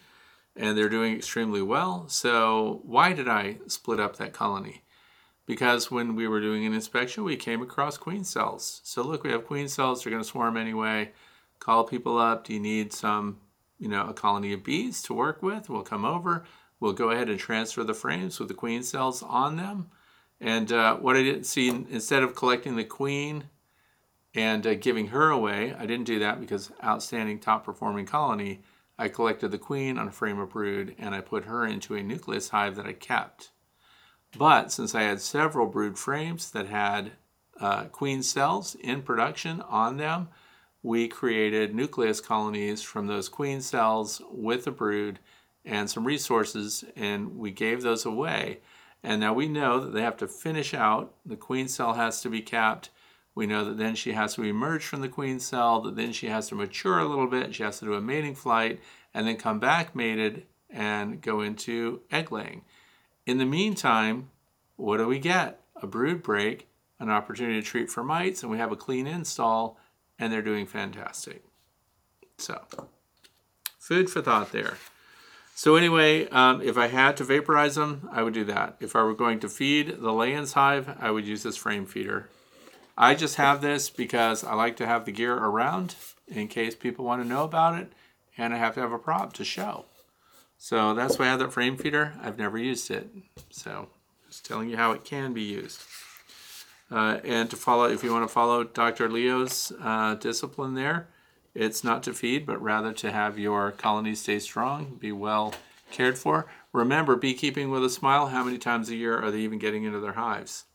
and 0.55 0.78
they're 0.78 0.89
doing 0.89 1.15
extremely 1.15 1.61
well. 1.61 2.09
So, 2.09 2.82
why 2.84 3.13
did 3.13 3.30
I 3.30 3.57
split 3.67 4.01
up 4.01 4.17
that 4.17 4.34
colony? 4.34 4.84
Because 5.46 5.92
when 5.92 6.16
we 6.16 6.28
were 6.28 6.39
doing 6.39 6.66
an 6.66 6.74
inspection, 6.74 7.24
we 7.24 7.36
came 7.36 7.62
across 7.62 7.98
queen 7.98 8.24
cells. 8.24 8.82
So, 8.84 9.02
look, 9.02 9.24
we 9.24 9.32
have 9.32 9.46
queen 9.46 9.68
cells, 9.68 10.04
they're 10.04 10.12
going 10.12 10.24
to 10.24 10.30
swarm 10.30 10.56
anyway. 10.56 11.12
Call 11.60 11.84
people 11.84 12.18
up. 12.18 12.46
Do 12.46 12.54
you 12.54 12.60
need 12.60 12.94
some, 12.94 13.39
you 13.80 13.88
know, 13.88 14.08
a 14.08 14.14
colony 14.14 14.54
of 14.54 14.64
bees 14.64 15.02
to 15.04 15.14
work 15.14 15.44
with? 15.44 15.70
We'll 15.70 15.84
come 15.84 16.06
over. 16.06 16.46
We'll 16.80 16.94
go 16.94 17.12
ahead 17.12 17.30
and 17.30 17.39
transfer 17.39 17.84
the 17.84 17.94
frames 17.94 18.39
with 18.39 18.48
the 18.48 18.54
queen 18.54 18.84
cells 18.84 19.22
on 19.22 19.58
them 19.58 19.89
and 20.42 20.72
uh, 20.72 20.98
what 20.98 21.16
I 21.16 21.22
didn't 21.22 21.44
see, 21.44 21.70
instead 21.70 22.24
of 22.24 22.36
collecting 22.36 22.76
the 22.76 22.84
queen 22.84 23.46
and 24.34 24.66
uh, 24.66 24.74
giving 24.74 25.08
her 25.08 25.30
away, 25.30 25.76
I 25.78 25.86
didn't 25.86 26.06
do 26.08 26.18
that 26.20 26.39
because 26.39 26.72
outstanding 26.84 27.39
top 27.39 27.64
performing 27.64 28.08
colony. 28.08 28.64
I 28.98 29.08
collected 29.08 29.52
the 29.52 29.60
queen 29.60 30.00
on 30.00 30.08
a 30.08 30.12
frame 30.12 30.39
of 30.39 30.50
brood 30.50 30.96
and 30.98 31.14
I 31.14 31.22
put 31.22 31.46
her 31.46 31.66
into 31.66 31.94
a 31.94 32.02
nucleus 32.02 32.50
hive 32.50 32.76
that 32.76 32.88
I 32.88 32.94
kept. 32.94 33.52
But 34.38 34.71
since 34.71 34.95
I 34.95 35.03
had 35.03 35.21
several 35.21 35.67
brood 35.67 35.97
frames 35.97 36.51
that 36.51 36.67
had 36.67 37.11
uh, 37.59 37.86
queen 37.86 38.23
cells 38.23 38.75
in 38.75 39.01
production 39.01 39.61
on 39.61 39.97
them, 39.97 40.29
we 40.84 41.07
created 41.07 41.75
nucleus 41.75 42.19
colonies 42.19 42.82
from 42.82 43.07
those 43.07 43.29
queen 43.29 43.61
cells 43.61 44.21
with 44.32 44.65
the 44.65 44.71
brood 44.71 45.19
and 45.63 45.89
some 45.89 46.05
resources, 46.05 46.84
and 46.95 47.38
we 47.38 47.51
gave 47.51 47.82
those 47.82 48.05
away. 48.05 48.59
And 49.03 49.19
now 49.19 49.34
we 49.34 49.47
know 49.47 49.79
that 49.79 49.93
they 49.93 50.01
have 50.01 50.17
to 50.17 50.27
finish 50.27 50.73
out. 50.73 51.13
The 51.25 51.36
queen 51.36 51.67
cell 51.67 51.93
has 51.93 52.21
to 52.21 52.29
be 52.29 52.41
capped. 52.41 52.89
We 53.36 53.47
know 53.47 53.63
that 53.65 53.77
then 53.77 53.95
she 53.95 54.13
has 54.13 54.36
to 54.36 54.43
emerge 54.43 54.86
from 54.86 55.01
the 55.01 55.09
queen 55.09 55.39
cell, 55.39 55.82
that 55.82 55.95
then 55.95 56.13
she 56.13 56.27
has 56.27 56.49
to 56.49 56.55
mature 56.55 56.99
a 56.99 57.07
little 57.07 57.27
bit. 57.27 57.55
She 57.55 57.63
has 57.63 57.79
to 57.79 57.86
do 57.86 57.93
a 57.93 58.01
mating 58.01 58.36
flight 58.36 58.79
and 59.13 59.27
then 59.27 59.38
come 59.38 59.59
back 59.59 59.95
mated 59.95 60.45
and 60.69 61.21
go 61.21 61.41
into 61.41 62.01
egg 62.11 62.32
laying. 62.32 62.63
In 63.26 63.38
the 63.38 63.45
meantime, 63.45 64.30
what 64.76 64.97
do 64.97 65.07
we 65.07 65.19
get? 65.19 65.61
A 65.82 65.88
brood 65.88 66.24
break, 66.24 66.67
an 66.99 67.09
opportunity 67.09 67.61
to 67.61 67.67
treat 67.67 67.89
for 67.89 68.03
mites, 68.03 68.41
and 68.41 68.51
we 68.51 68.57
have 68.57 68.72
a 68.72 68.76
clean 68.76 69.07
install, 69.07 69.78
and 70.17 70.32
they're 70.32 70.41
doing 70.41 70.65
fantastic. 70.65 71.43
So, 72.38 72.61
food 73.78 74.09
for 74.09 74.22
thought 74.22 74.51
there. 74.51 74.78
So 75.53 75.76
anyway, 75.76 76.28
um, 76.30 76.61
if 76.63 76.76
I 76.78 76.88
had 76.88 77.17
to 77.17 77.24
vaporize 77.24 77.76
them, 77.76 78.09
I 78.11 78.24
would 78.24 78.34
do 78.34 78.43
that. 78.45 78.78
If 78.80 78.95
I 78.95 79.03
were 79.03 79.13
going 79.13 79.39
to 79.41 79.49
feed 79.49 79.89
the 79.89 80.11
Layens 80.11 80.53
hive, 80.53 80.97
I 80.99 81.11
would 81.11 81.28
use 81.28 81.43
this 81.43 81.57
frame 81.57 81.86
feeder. 81.86 82.30
I 82.97 83.13
just 83.13 83.36
have 83.36 83.61
this 83.61 83.89
because 83.89 84.43
I 84.43 84.55
like 84.55 84.76
to 84.78 84.88
have 84.88 85.05
the 85.05 85.11
gear 85.11 85.36
around 85.36 85.95
in 86.28 86.47
case 86.47 86.74
people 86.74 87.05
want 87.05 87.22
to 87.22 87.28
know 87.28 87.43
about 87.43 87.80
it, 87.80 87.93
and 88.38 88.53
I 88.53 88.57
have 88.57 88.74
to 88.76 88.82
have 88.82 88.91
a 88.91 88.97
prop 88.97 89.34
to 89.34 89.43
show. 89.43 89.86
So 90.64 90.93
that's 90.93 91.18
why 91.18 91.26
I 91.26 91.30
have 91.30 91.39
that 91.39 91.51
frame 91.51 91.76
feeder. 91.76 92.14
I've 92.22 92.38
never 92.38 92.55
used 92.55 92.91
it. 92.91 93.09
So 93.49 93.89
just 94.28 94.45
telling 94.45 94.70
you 94.70 94.78
how 94.78 94.91
it 94.91 95.03
can 95.03 95.34
be 95.34 95.41
used. 95.41 95.82
Uh, 96.91 97.18
and 97.24 97.49
to 97.49 97.55
follow, 97.55 97.89
if 97.89 98.03
you 98.03 98.12
want 98.12 98.28
to 98.28 98.32
follow 98.32 98.64
Dr. 98.64 99.09
Leo's 99.09 99.74
uh, 99.82 100.14
discipline 100.14 100.76
there, 100.76 101.07
it's 101.55 101.84
not 101.84 102.03
to 102.03 102.14
feed, 102.14 102.45
but 102.45 102.62
rather 102.62 102.93
to 102.93 103.12
have 103.12 103.39
your 103.39 103.72
colony 103.72 104.14
stay 104.14 104.38
strong, 104.38 104.97
be 104.99 105.12
well 105.12 105.55
cared 105.89 106.20
for. 106.20 106.45
Remember, 106.74 107.16
beekeeping 107.16 107.72
with 107.72 107.84
a 107.84 107.89
smile, 107.89 108.28
how 108.28 108.43
many 108.43 108.59
times 108.59 108.89
a 108.89 108.95
year 108.95 109.20
are 109.20 109.32
they 109.32 109.39
even 109.39 109.57
getting 109.57 109.84
into 109.84 109.99
their 109.99 110.14
hives? 110.14 110.66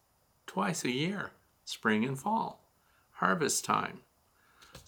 Twice 0.48 0.84
a 0.84 0.90
year, 0.90 1.30
spring 1.64 2.04
and 2.04 2.18
fall, 2.18 2.60
harvest 3.12 3.64
time. 3.64 4.00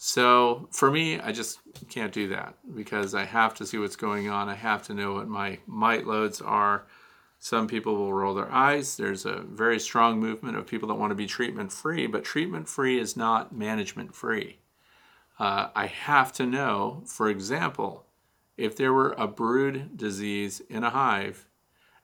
So 0.01 0.69
for 0.71 0.93
me, 0.93 1.19
I 1.19 1.33
just 1.33 1.59
can't 1.89 2.13
do 2.13 2.29
that 2.29 2.55
because 2.77 3.17
I 3.17 3.25
have 3.25 3.53
to 3.55 3.67
see 3.67 3.79
what's 3.79 3.97
going 3.97 4.29
on. 4.29 4.49
I 4.49 4.55
have 4.55 4.85
to 4.85 4.95
know 4.95 5.15
what 5.15 5.27
my 5.27 5.59
mite 5.67 6.07
loads 6.07 6.41
are. 6.41 6.87
Some 7.41 7.67
people 7.67 7.97
will 7.97 8.15
roll 8.15 8.33
their 8.33 8.51
eyes. 8.53 8.97
There's 8.97 9.27
a 9.27 9.41
very 9.41 9.81
strong 9.81 10.21
movement 10.21 10.57
of 10.57 10.69
people 10.69 10.87
that 10.87 10.95
want 10.95 11.11
to 11.11 11.17
be 11.17 11.27
treatment 11.27 11.73
free, 11.73 12.07
but 12.07 12.23
treatment 12.23 12.69
free 12.69 13.01
is 13.01 13.17
not 13.17 13.53
management 13.53 14.15
free. 14.15 14.61
Uh, 15.37 15.71
I 15.75 15.87
have 15.87 16.33
to 16.35 16.47
know, 16.47 17.03
for 17.05 17.29
example, 17.29 18.07
if 18.57 18.77
there 18.77 18.93
were 18.93 19.17
a 19.19 19.27
brood 19.27 19.97
disease 19.97 20.61
in 20.71 20.85
a 20.85 20.91
hive 20.91 21.49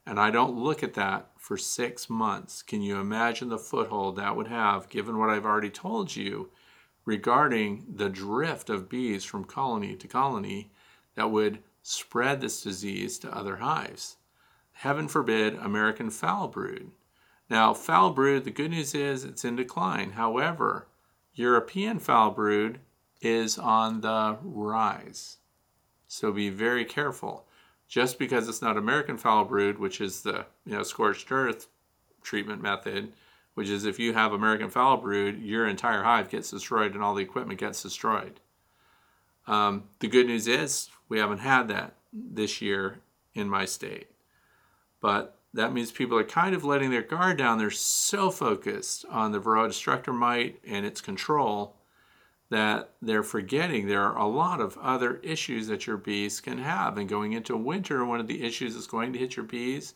and 0.05 0.18
I 0.18 0.32
don't 0.32 0.59
look 0.59 0.82
at 0.82 0.95
that 0.95 1.30
for 1.38 1.57
six 1.57 2.11
months, 2.11 2.61
can 2.61 2.82
you 2.82 2.99
imagine 2.99 3.51
the 3.51 3.59
foothold 3.59 4.16
that 4.16 4.34
would 4.34 4.49
have 4.49 4.88
given 4.88 5.16
what 5.16 5.30
I've 5.30 5.47
already 5.47 5.70
told 5.70 6.16
you 6.16 6.51
regarding 7.05 7.84
the 7.96 8.09
drift 8.09 8.70
of 8.70 8.88
bees 8.88 9.24
from 9.24 9.44
colony 9.44 9.94
to 9.96 10.09
colony 10.09 10.70
that 11.14 11.30
would 11.30 11.59
spread 11.82 12.40
this 12.40 12.62
disease 12.62 13.18
to 13.18 13.36
other 13.36 13.57
hives? 13.57 14.16
Heaven 14.72 15.09
forbid 15.09 15.55
American 15.55 16.11
foul 16.11 16.48
brood. 16.48 16.90
Now, 17.48 17.74
foul 17.74 18.11
brood, 18.11 18.44
the 18.44 18.50
good 18.50 18.70
news 18.70 18.94
is 18.94 19.24
it's 19.24 19.44
in 19.44 19.57
decline. 19.57 20.12
However, 20.12 20.86
European 21.34 21.98
foul 21.98 22.30
brood 22.30 22.80
is 23.20 23.59
on 23.59 24.00
the 24.00 24.38
rise. 24.42 25.38
So 26.09 26.32
be 26.32 26.48
very 26.48 26.84
careful. 26.84 27.46
Just 27.88 28.18
because 28.18 28.48
it's 28.48 28.62
not 28.62 28.76
American 28.76 29.16
foul 29.16 29.44
brood, 29.44 29.78
which 29.78 30.00
is 30.00 30.22
the 30.22 30.46
you 30.64 30.72
know 30.72 30.82
scorched 30.82 31.30
earth 31.30 31.68
treatment 32.22 32.62
method, 32.62 33.12
which 33.55 33.68
is 33.68 33.84
if 33.84 33.98
you 33.98 34.12
have 34.12 34.32
American 34.32 34.68
foul 34.68 34.96
brood, 34.96 35.40
your 35.40 35.66
entire 35.66 36.02
hive 36.02 36.28
gets 36.28 36.50
destroyed 36.50 36.94
and 36.94 37.02
all 37.02 37.14
the 37.14 37.22
equipment 37.22 37.61
gets 37.61 37.82
destroyed. 37.82 38.40
Um, 39.46 39.84
the 40.00 40.09
good 40.09 40.26
news 40.26 40.48
is 40.48 40.90
we 41.09 41.18
haven't 41.18 41.38
had 41.38 41.68
that 41.68 41.94
this 42.12 42.61
year 42.61 43.00
in 43.34 43.48
my 43.48 43.64
state. 43.64 44.09
But 45.00 45.38
that 45.52 45.72
means 45.72 45.92
people 45.92 46.18
are 46.18 46.24
kind 46.24 46.55
of 46.55 46.64
letting 46.64 46.90
their 46.90 47.02
guard 47.02 47.38
down. 47.38 47.59
They're 47.59 47.70
so 47.70 48.30
focused 48.30 49.05
on 49.11 49.32
the 49.32 49.40
Varroa 49.40 49.68
destructor 49.68 50.12
mite 50.12 50.61
and 50.66 50.84
its 50.84 51.00
control 51.00 51.76
that 52.50 52.90
they're 53.00 53.22
forgetting 53.22 53.86
there 53.86 54.02
are 54.02 54.18
a 54.18 54.26
lot 54.26 54.61
of 54.61 54.78
other 54.78 55.16
issues 55.16 55.66
that 55.68 55.86
your 55.86 55.96
bees 55.96 56.40
can 56.40 56.59
have. 56.59 56.98
And 56.98 57.09
going 57.09 57.32
into 57.32 57.57
winter, 57.57 58.05
one 58.05 58.20
of 58.20 58.26
the 58.26 58.44
issues 58.44 58.74
that's 58.74 58.86
going 58.86 59.12
to 59.12 59.18
hit 59.18 59.36
your 59.36 59.44
bees 59.44 59.94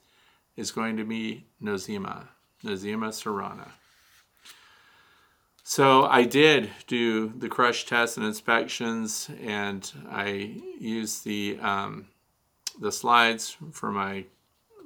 is 0.56 0.70
going 0.70 0.96
to 0.96 1.04
be 1.04 1.46
Nosema, 1.62 2.28
Nosema 2.64 3.08
cerana. 3.08 3.70
So 5.62 6.04
I 6.06 6.24
did 6.24 6.70
do 6.86 7.28
the 7.28 7.48
crush 7.48 7.84
tests 7.84 8.16
and 8.16 8.24
inspections, 8.24 9.30
and 9.42 9.90
I 10.10 10.62
used 10.80 11.24
the 11.24 11.58
um, 11.60 12.06
the 12.80 12.90
slides 12.90 13.56
for 13.72 13.92
my 13.92 14.24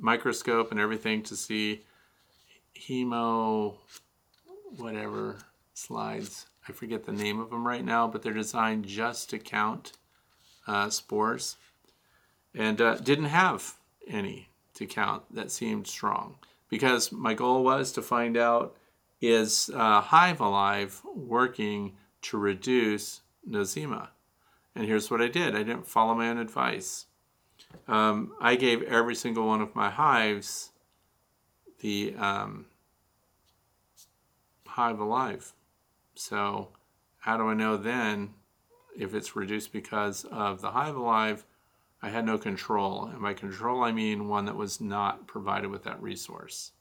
microscope 0.01 0.71
and 0.71 0.81
everything 0.81 1.23
to 1.23 1.37
see 1.37 1.85
hemo, 2.75 3.75
whatever 4.77 5.39
slides 5.75 6.47
I 6.69 6.73
forget 6.73 7.05
the 7.05 7.13
name 7.13 7.41
of 7.41 7.51
them 7.51 7.67
right 7.67 7.85
now, 7.85 8.07
but 8.07 8.23
they're 8.23 8.33
designed 8.33 8.87
just 8.87 9.31
to 9.31 9.39
count 9.39 9.93
uh, 10.67 10.91
spores. 10.91 11.57
And 12.55 12.81
uh, 12.81 12.97
didn't 12.97 13.27
have 13.27 13.75
any 14.07 14.49
to 14.75 14.87
count 14.87 15.23
that 15.35 15.51
seemed 15.51 15.87
strong 15.87 16.37
because 16.73 17.13
my 17.13 17.35
goal 17.35 17.63
was 17.63 17.93
to 17.93 18.01
find 18.01 18.35
out 18.35 18.75
is 19.21 19.71
uh, 19.75 20.01
Hive 20.01 20.41
Alive 20.41 21.03
working 21.15 21.99
to 22.23 22.39
reduce 22.39 23.21
nosema? 23.47 24.09
And 24.75 24.87
here's 24.87 25.11
what 25.11 25.21
I 25.21 25.29
did 25.29 25.55
I 25.55 25.65
didn't 25.65 25.87
follow 25.87 26.15
my 26.15 26.31
own 26.31 26.39
advice. 26.39 27.05
Um, 27.87 28.33
I 28.41 28.57
gave 28.57 28.83
every 28.85 29.15
single 29.15 29.47
one 29.47 29.61
of 29.61 29.75
my 29.75 29.91
hives 29.91 30.71
the 31.81 32.15
um, 32.17 32.65
Hive 34.67 34.99
Alive. 34.99 35.53
So, 36.15 36.71
how 37.19 37.37
do 37.37 37.49
I 37.49 37.55
know 37.55 37.77
then 37.77 38.31
if 38.99 39.13
it's 39.13 39.37
reduced 39.37 39.75
because 39.75 40.25
of 40.25 40.63
the 40.63 40.71
Hive 40.71 40.97
Alive? 40.97 41.45
I 42.03 42.11
had 42.11 42.27
no 42.27 42.37
control. 42.37 43.05
And 43.07 43.23
by 43.23 43.33
control, 43.33 43.85
I 43.85 43.93
mean 43.93 44.29
one 44.29 44.45
that 44.47 44.57
was 44.57 44.81
not 44.81 45.27
provided 45.27 45.71
with 45.71 45.85
that 45.85 46.03
resource. 46.03 46.73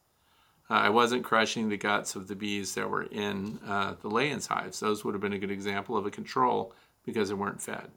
Uh, 0.69 0.75
I 0.75 0.89
wasn't 0.89 1.23
crushing 1.23 1.69
the 1.69 1.77
guts 1.77 2.15
of 2.15 2.27
the 2.27 2.35
bees 2.35 2.75
that 2.75 2.89
were 2.89 3.03
in 3.03 3.59
uh, 3.67 3.95
the 4.01 4.09
Layens 4.09 4.47
hives. 4.47 4.79
Those 4.79 5.03
would 5.03 5.13
have 5.13 5.21
been 5.21 5.33
a 5.33 5.39
good 5.39 5.51
example 5.51 5.95
of 5.95 6.05
a 6.05 6.11
control 6.11 6.73
because 7.05 7.29
they 7.29 7.35
weren't 7.35 7.61
fed. 7.61 7.91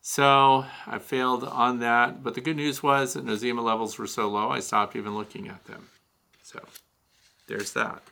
So 0.00 0.64
I 0.86 0.98
failed 0.98 1.44
on 1.44 1.78
that, 1.78 2.24
but 2.24 2.34
the 2.34 2.40
good 2.40 2.56
news 2.56 2.82
was 2.82 3.12
that 3.14 3.24
nosema 3.24 3.62
levels 3.62 3.98
were 3.98 4.08
so 4.08 4.28
low 4.28 4.50
I 4.50 4.58
stopped 4.58 4.96
even 4.96 5.14
looking 5.14 5.48
at 5.48 5.64
them. 5.66 5.88
So 6.42 6.60
there's 7.46 7.72
that. 7.74 8.02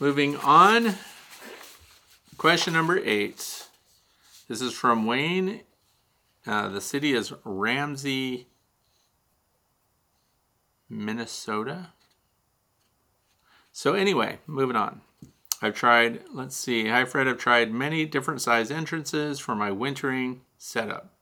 Moving 0.00 0.36
on, 0.36 0.94
question 2.38 2.72
number 2.72 2.98
eight. 2.98 3.63
This 4.46 4.60
is 4.60 4.74
from 4.74 5.06
Wayne. 5.06 5.62
Uh, 6.46 6.68
the 6.68 6.82
city 6.82 7.14
is 7.14 7.32
Ramsey, 7.44 8.48
Minnesota. 10.90 11.92
So 13.72 13.94
anyway, 13.94 14.40
moving 14.46 14.76
on. 14.76 15.00
I've 15.62 15.74
tried, 15.74 16.24
let's 16.30 16.56
see, 16.56 16.88
hi 16.88 17.06
Fred, 17.06 17.26
I've 17.26 17.38
tried 17.38 17.72
many 17.72 18.04
different 18.04 18.42
size 18.42 18.70
entrances 18.70 19.40
for 19.40 19.54
my 19.54 19.70
wintering 19.70 20.42
setup. 20.58 21.14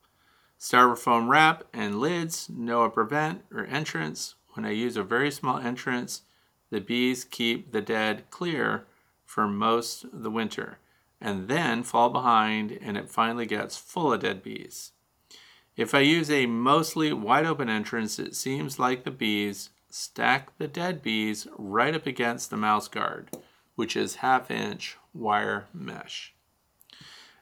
Styrofoam 0.59 1.29
wrap 1.29 1.63
and 1.73 2.01
lids, 2.01 2.49
no 2.51 2.85
upper 2.85 3.05
vent 3.05 3.43
or 3.55 3.67
entrance. 3.67 4.35
When 4.55 4.67
I 4.67 4.71
use 4.73 4.97
a 4.97 5.05
very 5.05 5.31
small 5.31 5.59
entrance, 5.59 6.23
the 6.71 6.81
bees 6.81 7.23
keep 7.23 7.71
the 7.71 7.81
dead 7.81 8.25
clear 8.31 8.85
for 9.25 9.47
most 9.47 10.03
of 10.05 10.25
the 10.25 10.31
winter 10.31 10.79
and 11.23 11.49
then 11.49 11.85
fall 11.85 12.11
behind 12.11 12.73
and 12.73 12.97
it 12.97 13.09
finally 13.09 13.47
gets 13.47 13.79
full 13.79 14.13
of 14.13 14.21
dead 14.21 14.43
bees. 14.43 14.93
If 15.77 15.95
I 15.95 16.01
use 16.01 16.31
a 16.31 16.47
mostly 16.47 17.13
wide 17.13 17.47
open 17.47 17.71
entrance, 17.71 18.19
it 18.19 18.35
seems 18.35 18.79
like 18.79 19.05
the 19.05 19.11
bees 19.11 19.71
stack 19.89 20.59
the 20.59 20.69
dead 20.69 21.01
bees 21.01 21.47
right 21.57 21.95
up 21.95 22.07
against 22.07 22.51
the 22.51 22.57
mouse 22.57 22.89
guard, 22.89 23.31
which 23.77 23.97
is 23.97 24.17
half 24.17 24.51
inch 24.51 24.99
wire 25.15 25.67
mesh. 25.73 26.35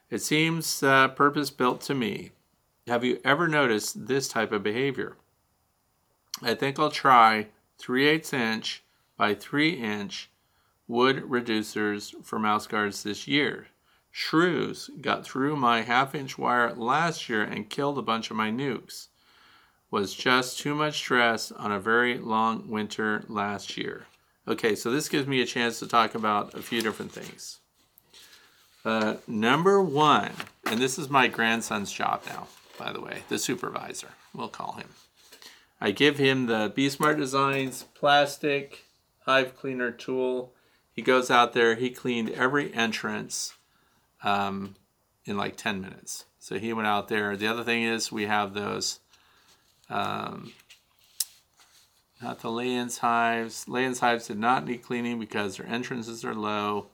It 0.09 0.21
seems 0.21 0.83
uh, 0.83 1.09
purpose 1.09 1.49
built 1.49 1.81
to 1.81 1.95
me. 1.95 2.31
Have 2.87 3.03
you 3.03 3.19
ever 3.25 3.47
noticed 3.47 4.07
this 4.07 4.27
type 4.27 4.51
of 4.51 4.63
behavior? 4.63 5.17
I 6.41 6.53
think 6.53 6.77
I'll 6.79 6.91
try 6.91 7.47
3 7.79 8.07
8 8.07 8.33
inch 8.33 8.83
by 9.17 9.33
3 9.33 9.71
inch 9.71 10.29
wood 10.87 11.23
reducers 11.23 12.13
for 12.23 12.37
mouse 12.37 12.67
guards 12.67 13.03
this 13.03 13.27
year. 13.27 13.67
Shrews 14.11 14.89
got 14.99 15.25
through 15.25 15.55
my 15.55 15.81
half 15.81 16.13
inch 16.13 16.37
wire 16.37 16.73
last 16.73 17.29
year 17.29 17.43
and 17.43 17.69
killed 17.69 17.97
a 17.97 18.03
bunch 18.03 18.29
of 18.29 18.37
my 18.37 18.51
nukes. 18.51 19.07
Was 19.89 20.13
just 20.13 20.59
too 20.59 20.75
much 20.75 20.95
stress 20.95 21.51
on 21.51 21.71
a 21.71 21.79
very 21.79 22.17
long 22.17 22.69
winter 22.69 23.23
last 23.27 23.77
year. 23.77 24.07
Okay, 24.47 24.75
so 24.75 24.91
this 24.91 25.09
gives 25.09 25.27
me 25.27 25.41
a 25.41 25.45
chance 25.45 25.79
to 25.79 25.87
talk 25.87 26.15
about 26.15 26.53
a 26.53 26.61
few 26.61 26.81
different 26.81 27.11
things. 27.11 27.59
Uh, 28.83 29.15
number 29.27 29.81
one, 29.81 30.31
and 30.65 30.79
this 30.79 30.97
is 30.97 31.09
my 31.09 31.27
grandson's 31.27 31.91
job 31.91 32.23
now, 32.25 32.47
by 32.77 32.91
the 32.91 33.01
way, 33.01 33.23
the 33.29 33.37
supervisor, 33.37 34.09
we'll 34.33 34.47
call 34.47 34.73
him. 34.73 34.89
I 35.79 35.91
give 35.91 36.17
him 36.17 36.47
the 36.47 36.71
Bee 36.73 36.89
Smart 36.89 37.17
Designs 37.17 37.85
plastic 37.93 38.85
hive 39.25 39.55
cleaner 39.55 39.91
tool. 39.91 40.53
He 40.91 41.01
goes 41.01 41.29
out 41.29 41.53
there, 41.53 41.75
he 41.75 41.91
cleaned 41.91 42.31
every 42.31 42.73
entrance 42.73 43.53
um, 44.23 44.75
in 45.25 45.37
like 45.37 45.57
10 45.57 45.81
minutes. 45.81 46.25
So 46.39 46.57
he 46.57 46.73
went 46.73 46.87
out 46.87 47.07
there. 47.07 47.37
The 47.37 47.47
other 47.47 47.63
thing 47.63 47.83
is 47.83 48.11
we 48.11 48.25
have 48.25 48.53
those, 48.53 48.99
um, 49.89 50.53
not 52.21 52.39
the 52.39 52.49
Layens 52.49 52.99
hives. 52.99 53.65
Layens 53.65 53.99
hives 53.99 54.27
did 54.27 54.39
not 54.39 54.65
need 54.65 54.83
cleaning 54.83 55.19
because 55.19 55.57
their 55.57 55.67
entrances 55.67 56.25
are 56.25 56.35
low. 56.35 56.87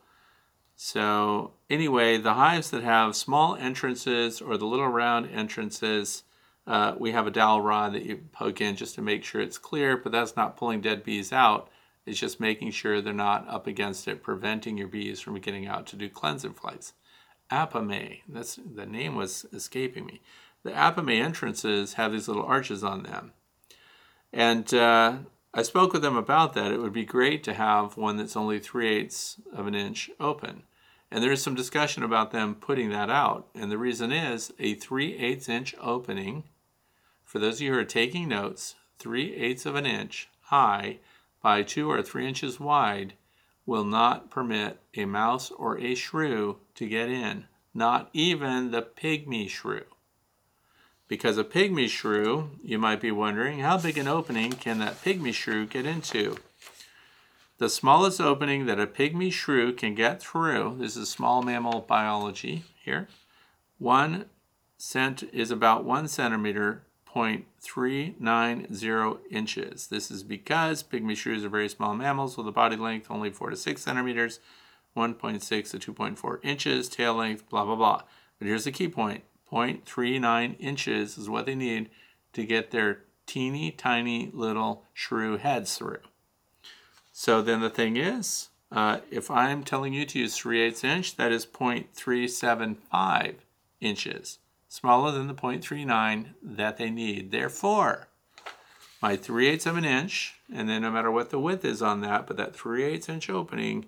So 0.76 1.54
anyway, 1.70 2.18
the 2.18 2.36
hives 2.36 2.70
that 2.70 2.84
have 2.84 3.16
small 3.16 3.56
entrances 3.56 4.42
or 4.42 4.58
the 4.58 4.68
little 4.68 4.88
round 4.88 5.30
entrances, 5.32 6.24
uh, 6.68 6.94
we 7.00 7.14
have 7.14 7.26
a 7.26 7.32
dowel 7.32 7.62
rod 7.62 7.94
that 7.94 8.04
you 8.04 8.18
poke 8.32 8.62
in 8.62 8.76
just 8.76 8.96
to 8.96 9.02
make 9.02 9.24
sure 9.24 9.42
it's 9.42 9.58
clear, 9.58 9.98
but 9.98 10.12
that's 10.12 10.36
not 10.36 10.56
pulling 10.56 10.82
dead 10.82 11.04
bees 11.04 11.34
out. 11.34 11.70
It's 12.06 12.20
just 12.20 12.40
making 12.40 12.72
sure 12.72 13.02
they're 13.02 13.12
not 13.12 13.48
up 13.50 13.66
against 13.66 14.08
it, 14.08 14.22
preventing 14.22 14.78
your 14.78 14.88
bees 14.88 15.20
from 15.20 15.40
getting 15.40 15.68
out 15.68 15.88
to 15.88 15.96
do 15.96 16.10
cleansing 16.10 16.54
flights. 16.54 16.94
Apimaye, 17.52 18.22
that's 18.28 18.56
the 18.56 18.86
name 18.86 19.16
was 19.16 19.46
escaping 19.54 20.06
me. 20.06 20.22
The 20.64 20.72
Apimaye 20.72 21.22
entrances 21.22 21.94
have 21.94 22.12
these 22.12 22.28
little 22.28 22.46
arches 22.46 22.84
on 22.84 23.04
them. 23.04 23.32
And 24.34 24.74
uh, 24.74 25.18
I 25.54 25.62
spoke 25.62 25.94
with 25.94 26.02
them 26.02 26.18
about 26.18 26.54
that. 26.54 26.72
It 26.72 26.80
would 26.80 26.94
be 26.94 27.06
great 27.06 27.44
to 27.46 27.54
have 27.54 27.98
one 27.98 28.18
that's 28.18 28.36
only 28.36 28.60
3 28.60 28.88
eighths 28.88 29.38
of 29.54 29.66
an 29.66 29.76
inch 29.76 30.10
open. 30.20 30.64
And 31.10 31.24
there 31.24 31.32
is 31.32 31.42
some 31.42 31.56
discussion 31.56 32.04
about 32.04 32.32
them 32.32 32.56
putting 32.56 32.90
that 32.90 33.10
out. 33.10 33.48
And 33.56 33.72
the 33.72 33.78
reason 33.78 34.12
is 34.12 34.52
a 34.60 34.76
3 34.76 35.18
eighths 35.18 35.48
inch 35.48 35.74
opening, 35.82 36.44
for 37.24 37.40
those 37.40 37.56
of 37.56 37.62
you 37.62 37.74
who 37.74 37.80
are 37.80 37.86
taking 37.86 38.28
notes, 38.28 38.76
3 39.00 39.36
eighths 39.36 39.66
of 39.66 39.76
an 39.76 39.86
inch 39.86 40.28
high 40.42 41.00
by 41.42 41.64
2 41.64 41.90
or 41.90 42.02
3 42.02 42.28
inches 42.28 42.60
wide 42.60 43.14
will 43.68 43.84
not 43.84 44.32
permit 44.32 44.80
a 44.96 45.06
mouse 45.06 45.52
or 45.52 45.78
a 45.78 45.94
shrew 45.94 46.58
to 46.74 46.88
get 46.88 47.10
in, 47.10 47.46
not 47.74 48.10
even 48.14 48.72
the 48.72 48.82
pygmy 48.82 49.48
shrew. 49.48 49.84
Because 51.08 51.38
a 51.38 51.44
pygmy 51.44 51.88
shrew, 51.88 52.52
you 52.64 52.80
might 52.80 53.02
be 53.02 53.12
wondering, 53.12 53.60
how 53.60 53.78
big 53.78 53.98
an 53.98 54.08
opening 54.08 54.54
can 54.54 54.80
that 54.80 55.04
pygmy 55.04 55.34
shrew 55.34 55.68
get 55.68 55.86
into? 55.86 56.38
The 57.60 57.70
smallest 57.70 58.22
opening 58.22 58.66
that 58.68 58.80
a 58.80 58.88
pygmy 58.88 59.32
shrew 59.32 59.74
can 59.74 59.96
get 59.96 60.22
through, 60.22 60.78
this 60.80 60.96
is 60.96 61.10
small 61.10 61.42
mammal 61.42 61.82
biology 61.82 62.64
here, 62.84 63.10
one 63.78 64.26
cent 64.78 65.24
is 65.34 65.52
about 65.52 65.84
one 65.84 66.08
centimeter 66.08 66.84
0.390 67.18 69.18
inches. 69.32 69.88
This 69.88 70.12
is 70.12 70.22
because 70.22 70.84
pygmy 70.84 71.18
shrews 71.18 71.44
are 71.44 71.50
very 71.50 71.68
small 71.68 71.96
mammals 71.96 72.38
with 72.38 72.48
a 72.48 72.52
body 72.52 72.76
length 72.76 73.08
only 73.10 73.32
4 73.32 73.50
to 73.50 73.56
6 73.56 73.82
centimeters, 73.82 74.40
1.6 74.96 75.72
to 75.72 75.80
2.4 75.94 76.40
inches, 76.44 76.88
tail 76.88 77.16
length, 77.16 77.50
blah, 77.50 77.66
blah, 77.66 77.76
blah. 77.76 78.04
But 78.38 78.48
here's 78.48 78.66
the 78.66 78.72
key 78.72 78.88
point 78.88 79.24
0.39 79.52 80.58
inches 80.60 81.18
is 81.18 81.28
what 81.28 81.48
they 81.48 81.56
need 81.56 81.90
to 82.34 82.46
get 82.46 82.70
their 82.70 83.00
teeny 83.26 83.72
tiny 83.72 84.30
little 84.32 84.84
shrew 84.94 85.38
heads 85.38 85.76
through. 85.76 86.02
So 87.12 87.42
then 87.42 87.62
the 87.62 87.72
thing 87.72 87.98
is, 87.98 88.50
uh, 88.72 89.00
if 89.10 89.32
I'm 89.32 89.64
telling 89.64 89.94
you 89.94 90.06
to 90.06 90.20
use 90.20 90.38
3 90.38 90.62
8 90.62 90.84
inch, 90.84 91.16
that 91.16 91.32
is 91.32 91.48
0.375 91.48 93.34
inches 93.82 94.38
smaller 94.68 95.12
than 95.12 95.28
the 95.28 95.34
0.39 95.34 96.34
that 96.42 96.78
they 96.78 96.90
need. 96.90 97.32
Therefore, 97.32 98.08
my 99.02 99.16
3 99.16 99.48
eighths 99.48 99.66
of 99.66 99.78
an 99.78 99.86
inch, 99.86 100.36
and 100.54 100.68
then 100.68 100.82
no 100.82 100.92
matter 100.92 101.12
what 101.12 101.30
the 101.30 101.40
width 101.40 101.64
is 101.64 101.82
on 101.82 102.02
that, 102.02 102.28
but 102.28 102.38
that 102.38 102.56
3 102.56 102.84
eighths 102.84 103.10
inch 103.10 103.30
opening, 103.30 103.86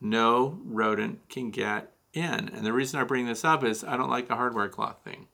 no 0.00 0.58
rodent 0.64 1.28
can 1.28 1.50
get 1.50 1.92
in. 2.12 2.48
And 2.48 2.64
the 2.64 2.72
reason 2.72 3.00
I 3.00 3.04
bring 3.04 3.26
this 3.26 3.44
up 3.44 3.62
is 3.64 3.84
I 3.84 3.96
don't 3.96 4.10
like 4.10 4.28
the 4.28 4.36
hardware 4.36 4.68
cloth 4.68 4.98
thing. 5.04 5.28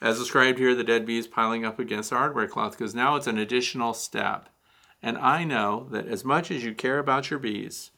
As 0.00 0.18
described 0.18 0.58
here, 0.58 0.74
the 0.74 0.84
dead 0.84 1.06
bees 1.06 1.26
piling 1.26 1.64
up 1.64 1.78
against 1.78 2.10
the 2.10 2.16
hardware 2.16 2.48
cloth 2.48 2.72
because 2.72 2.94
now 2.94 3.16
it's 3.16 3.28
an 3.28 3.38
additional 3.38 3.94
step. 3.94 4.48
And 5.02 5.16
I 5.18 5.44
know 5.44 5.86
that 5.90 6.06
as 6.06 6.24
much 6.24 6.50
as 6.50 6.64
you 6.64 6.74
care 6.74 6.98
about 6.98 7.30
your 7.30 7.38
bees, 7.38 7.90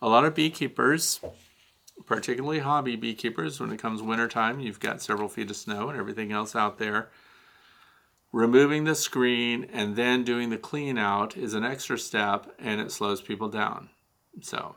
a 0.00 0.08
lot 0.08 0.24
of 0.24 0.34
beekeepers 0.34 1.20
particularly 2.06 2.60
hobby 2.60 2.96
beekeepers, 2.96 3.60
when 3.60 3.72
it 3.72 3.80
comes 3.80 4.02
wintertime, 4.02 4.60
you've 4.60 4.80
got 4.80 5.02
several 5.02 5.28
feet 5.28 5.50
of 5.50 5.56
snow 5.56 5.88
and 5.88 5.98
everything 5.98 6.32
else 6.32 6.56
out 6.56 6.78
there. 6.78 7.08
Removing 8.32 8.84
the 8.84 8.94
screen 8.94 9.68
and 9.72 9.96
then 9.96 10.22
doing 10.22 10.50
the 10.50 10.58
clean 10.58 10.98
out 10.98 11.36
is 11.36 11.54
an 11.54 11.64
extra 11.64 11.98
step 11.98 12.54
and 12.58 12.80
it 12.80 12.92
slows 12.92 13.22
people 13.22 13.48
down. 13.48 13.88
So 14.42 14.76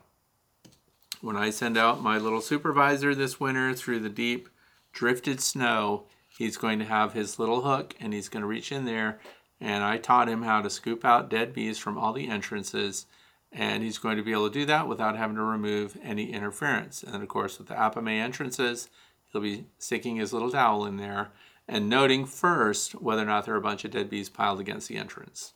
when 1.20 1.36
I 1.36 1.50
send 1.50 1.76
out 1.76 2.02
my 2.02 2.18
little 2.18 2.40
supervisor 2.40 3.14
this 3.14 3.38
winter 3.38 3.74
through 3.74 4.00
the 4.00 4.08
deep 4.08 4.48
drifted 4.92 5.40
snow, 5.40 6.04
he's 6.28 6.56
going 6.56 6.78
to 6.78 6.84
have 6.84 7.12
his 7.12 7.38
little 7.38 7.62
hook 7.62 7.94
and 8.00 8.12
he's 8.12 8.28
going 8.28 8.40
to 8.40 8.46
reach 8.46 8.72
in 8.72 8.84
there. 8.84 9.20
And 9.60 9.84
I 9.84 9.98
taught 9.98 10.28
him 10.28 10.42
how 10.42 10.62
to 10.62 10.70
scoop 10.70 11.04
out 11.04 11.30
dead 11.30 11.52
bees 11.52 11.78
from 11.78 11.96
all 11.96 12.12
the 12.12 12.28
entrances. 12.28 13.06
And 13.52 13.82
he's 13.82 13.98
going 13.98 14.16
to 14.16 14.22
be 14.22 14.32
able 14.32 14.48
to 14.48 14.58
do 14.58 14.64
that 14.66 14.88
without 14.88 15.16
having 15.16 15.36
to 15.36 15.42
remove 15.42 15.98
any 16.02 16.32
interference. 16.32 17.02
And 17.02 17.12
then, 17.12 17.22
of 17.22 17.28
course, 17.28 17.58
with 17.58 17.68
the 17.68 17.74
Apimaye 17.74 18.18
entrances, 18.18 18.88
he'll 19.30 19.42
be 19.42 19.66
sticking 19.78 20.16
his 20.16 20.32
little 20.32 20.50
dowel 20.50 20.86
in 20.86 20.96
there 20.96 21.32
and 21.68 21.88
noting 21.88 22.26
first 22.26 22.92
whether 23.00 23.22
or 23.22 23.26
not 23.26 23.44
there 23.44 23.54
are 23.54 23.58
a 23.58 23.62
bunch 23.62 23.84
of 23.84 23.90
dead 23.90 24.10
bees 24.10 24.28
piled 24.28 24.60
against 24.60 24.88
the 24.88 24.96
entrance. 24.96 25.52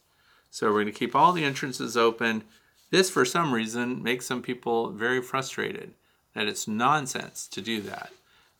So 0.51 0.67
we're 0.67 0.83
going 0.83 0.87
to 0.87 0.93
keep 0.93 1.17
all 1.17 1.33
the 1.33 1.45
entrances 1.45 1.97
open. 1.97 2.45
This, 2.91 3.11
for 3.11 3.25
some 3.25 3.53
reason, 3.53 4.03
makes 4.03 4.27
some 4.27 4.43
people 4.43 4.91
very 4.91 5.21
frustrated 5.21 5.95
that 6.35 6.47
it's 6.47 6.69
nonsense 6.69 7.49
to 7.49 7.61
do 7.61 7.81
that. 7.83 8.11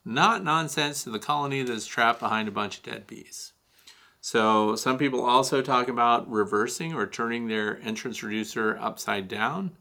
Not 0.03 0.43
nonsense 0.43 1.03
to 1.03 1.09
the 1.09 1.19
colony 1.19 1.63
that's 1.63 1.85
trapped 1.85 2.19
behind 2.19 2.47
a 2.47 2.51
bunch 2.51 2.77
of 2.77 2.83
dead 2.83 3.07
bees. 3.07 3.53
So 4.27 4.75
some 4.75 4.97
people 4.97 5.23
also 5.23 5.61
talk 5.61 5.87
about 5.87 6.29
reversing 6.29 6.93
or 6.93 7.07
turning 7.07 7.47
their 7.47 7.79
entrance 7.79 8.21
reducer 8.21 8.77
upside 8.77 9.29
down. 9.29 9.77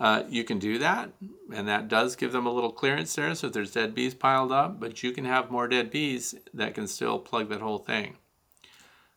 Uh, 0.00 0.24
you 0.28 0.42
can 0.42 0.58
do 0.58 0.78
that, 0.78 1.12
and 1.54 1.68
that 1.68 1.86
does 1.86 2.16
give 2.16 2.32
them 2.32 2.44
a 2.44 2.52
little 2.52 2.72
clearance 2.72 3.14
there. 3.14 3.32
So 3.36 3.46
if 3.46 3.52
there's 3.52 3.70
dead 3.70 3.94
bees 3.94 4.14
piled 4.14 4.50
up, 4.50 4.80
but 4.80 5.04
you 5.04 5.12
can 5.12 5.24
have 5.26 5.52
more 5.52 5.68
dead 5.68 5.92
bees 5.92 6.34
that 6.52 6.74
can 6.74 6.88
still 6.88 7.20
plug 7.20 7.50
that 7.50 7.60
whole 7.60 7.78
thing. 7.78 8.16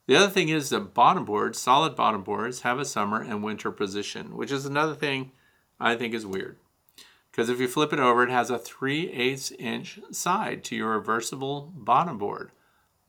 The 0.06 0.16
other 0.16 0.30
thing 0.30 0.50
is 0.50 0.70
that 0.70 0.94
bottom 0.94 1.26
boards, 1.26 1.58
solid 1.58 1.96
bottom 1.96 2.22
boards, 2.22 2.62
have 2.62 2.78
a 2.78 2.86
summer 2.86 3.20
and 3.20 3.44
winter 3.44 3.72
position, 3.72 4.38
which 4.38 4.52
is 4.52 4.68
another 4.68 4.94
thing 4.94 5.32
I 5.80 5.96
think 5.96 6.14
is 6.14 6.24
weird. 6.24 6.58
Because 7.32 7.50
if 7.50 7.60
you 7.60 7.68
flip 7.68 7.94
it 7.94 8.00
over, 8.00 8.22
it 8.22 8.30
has 8.30 8.52
a 8.52 8.60
3 8.60 9.10
8 9.10 9.54
inch 9.58 10.00
side 10.12 10.64
to 10.66 10.76
your 10.76 10.92
reversible 10.92 11.74
bottom 11.76 12.20
board. 12.20 12.52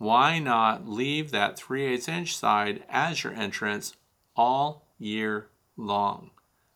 Why 0.03 0.41
not 0.41 0.89
leave 0.89 1.31
that 1.31 1.57
3 1.57 1.85
8 1.85 2.09
inch 2.09 2.37
side 2.37 2.83
as 2.89 3.23
your 3.23 3.35
entrance 3.35 3.95
all 4.35 4.89
year 4.99 5.47
long? 5.77 6.33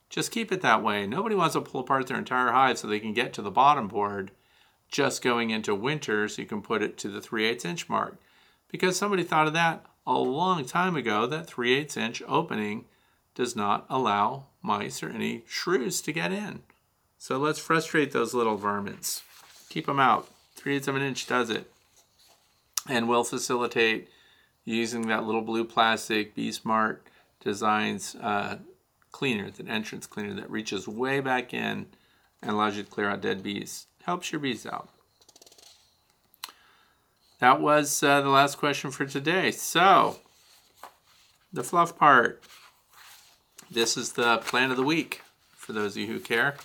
Just 0.08 0.30
keep 0.30 0.52
it 0.52 0.60
that 0.60 0.80
way. 0.80 1.08
Nobody 1.08 1.34
wants 1.34 1.54
to 1.54 1.60
pull 1.60 1.80
apart 1.80 2.06
their 2.06 2.18
entire 2.18 2.52
hive 2.52 2.78
so 2.78 2.86
they 2.86 3.00
can 3.00 3.12
get 3.12 3.32
to 3.32 3.42
the 3.42 3.50
bottom 3.50 3.88
board 3.88 4.30
just 4.88 5.22
going 5.22 5.50
into 5.50 5.74
winter 5.74 6.28
so 6.28 6.40
you 6.40 6.46
can 6.46 6.62
put 6.62 6.82
it 6.84 6.96
to 6.98 7.08
the 7.08 7.20
3 7.20 7.46
8 7.46 7.64
inch 7.64 7.88
mark. 7.88 8.16
Because 8.70 8.96
somebody 8.96 9.24
thought 9.24 9.48
of 9.48 9.54
that 9.54 9.84
a 10.06 10.16
long 10.16 10.64
time 10.64 10.94
ago 10.94 11.26
that 11.26 11.48
3 11.48 11.74
8 11.74 11.96
inch 11.96 12.22
opening 12.28 12.84
does 13.34 13.56
not 13.56 13.86
allow 13.90 14.44
mice 14.62 15.02
or 15.02 15.08
any 15.08 15.42
shrews 15.48 16.00
to 16.02 16.12
get 16.12 16.30
in. 16.30 16.62
So 17.18 17.38
let's 17.38 17.58
frustrate 17.58 18.12
those 18.12 18.34
little 18.34 18.56
varmints. 18.56 19.24
Keep 19.68 19.86
them 19.86 19.98
out. 19.98 20.28
3 20.54 20.76
8 20.76 20.86
of 20.86 20.94
an 20.94 21.02
inch 21.02 21.26
does 21.26 21.50
it. 21.50 21.72
And 22.88 23.08
will 23.08 23.24
facilitate 23.24 24.08
using 24.64 25.08
that 25.08 25.24
little 25.24 25.42
blue 25.42 25.64
plastic 25.64 26.34
Bee 26.34 26.52
Smart 26.52 27.06
Designs 27.40 28.14
uh, 28.16 28.58
cleaner, 29.12 29.50
that 29.50 29.68
entrance 29.68 30.06
cleaner 30.06 30.34
that 30.34 30.50
reaches 30.50 30.86
way 30.86 31.20
back 31.20 31.54
in 31.54 31.86
and 32.42 32.50
allows 32.50 32.76
you 32.76 32.82
to 32.82 32.90
clear 32.90 33.08
out 33.08 33.22
dead 33.22 33.42
bees. 33.42 33.86
Helps 34.04 34.30
your 34.30 34.40
bees 34.40 34.66
out. 34.66 34.90
That 37.38 37.60
was 37.60 38.02
uh, 38.02 38.20
the 38.22 38.28
last 38.28 38.58
question 38.58 38.90
for 38.90 39.04
today. 39.04 39.50
So, 39.50 40.20
the 41.52 41.62
fluff 41.62 41.98
part. 41.98 42.42
This 43.70 43.96
is 43.96 44.12
the 44.12 44.38
plan 44.38 44.70
of 44.70 44.76
the 44.76 44.82
week 44.82 45.22
for 45.56 45.72
those 45.72 45.96
of 45.96 46.02
you 46.02 46.06
who 46.06 46.20
care. 46.20 46.56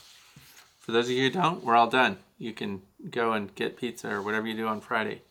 For 0.80 0.92
those 0.92 1.06
of 1.06 1.12
you 1.12 1.24
who 1.24 1.30
don't, 1.30 1.64
we're 1.64 1.76
all 1.76 1.90
done. 1.90 2.18
You 2.38 2.54
can 2.54 2.82
go 3.10 3.34
and 3.34 3.54
get 3.56 3.78
pizza 3.78 4.12
or 4.12 4.22
whatever 4.22 4.48
you 4.48 4.56
do 4.56 4.68
on 4.68 4.82
Friday. 4.82 5.22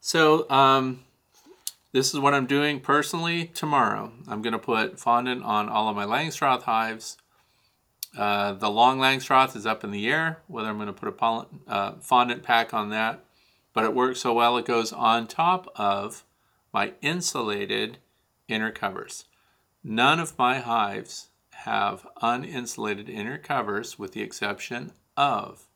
So, 0.00 0.48
um, 0.50 1.04
this 1.92 2.14
is 2.14 2.20
what 2.20 2.34
I'm 2.34 2.46
doing 2.46 2.80
personally 2.80 3.46
tomorrow. 3.46 4.12
I'm 4.28 4.42
going 4.42 4.52
to 4.52 4.58
put 4.58 4.98
fondant 4.98 5.42
on 5.42 5.68
all 5.68 5.88
of 5.88 5.96
my 5.96 6.04
Langstroth 6.04 6.62
hives 6.62 7.16
uh, 8.16 8.52
the 8.52 8.70
long 8.70 8.98
Langstroth 8.98 9.54
is 9.54 9.66
up 9.66 9.84
in 9.84 9.90
the 9.90 10.08
air, 10.08 10.38
whether 10.48 10.68
I'm 10.68 10.76
going 10.76 10.88
to 10.88 10.92
put 10.92 11.08
a 11.08 11.12
pollen, 11.12 11.46
uh, 11.68 11.92
fondant 12.00 12.42
pack 12.42 12.74
on 12.74 12.90
that, 12.90 13.24
but 13.72 13.84
it 13.84 13.94
works 13.94 14.20
so 14.20 14.32
well 14.32 14.56
it 14.56 14.64
goes 14.64 14.92
on 14.92 15.26
top 15.26 15.70
of 15.76 16.24
my 16.72 16.94
insulated 17.02 17.98
inner 18.48 18.72
covers. 18.72 19.26
None 19.84 20.18
of 20.18 20.36
my 20.36 20.58
hives 20.58 21.28
have 21.50 22.06
uninsulated 22.22 23.08
inner 23.08 23.38
covers 23.38 23.98
with 23.98 24.12
the 24.12 24.22
exception 24.22 24.92
of 25.16 25.66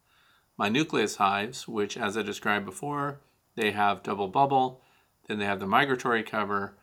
my 0.57 0.69
nucleus 0.69 1.16
hives, 1.16 1.69
which 1.69 1.97
as 1.97 2.16
I 2.16 2.23
described 2.23 2.65
before, 2.65 3.20
they 3.56 3.70
have 3.70 4.02
double 4.02 4.28
bubble, 4.28 4.81
then 5.26 5.39
they 5.39 5.44
have 5.44 5.60
the 5.60 5.66
migratory 5.66 6.22
cover, 6.22 6.74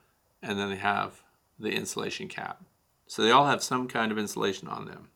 and 0.41 0.57
then 0.57 0.69
they 0.69 0.77
have 0.77 1.22
the 1.60 1.72
insulation 1.72 2.27
cap. 2.27 2.64
So 3.07 3.22
they 3.22 3.31
all 3.31 3.45
have 3.45 3.64
some 3.64 3.88
kind 3.88 4.11
of 4.11 4.18
insulation 4.18 4.68
on 4.68 4.85
them. 4.85 5.10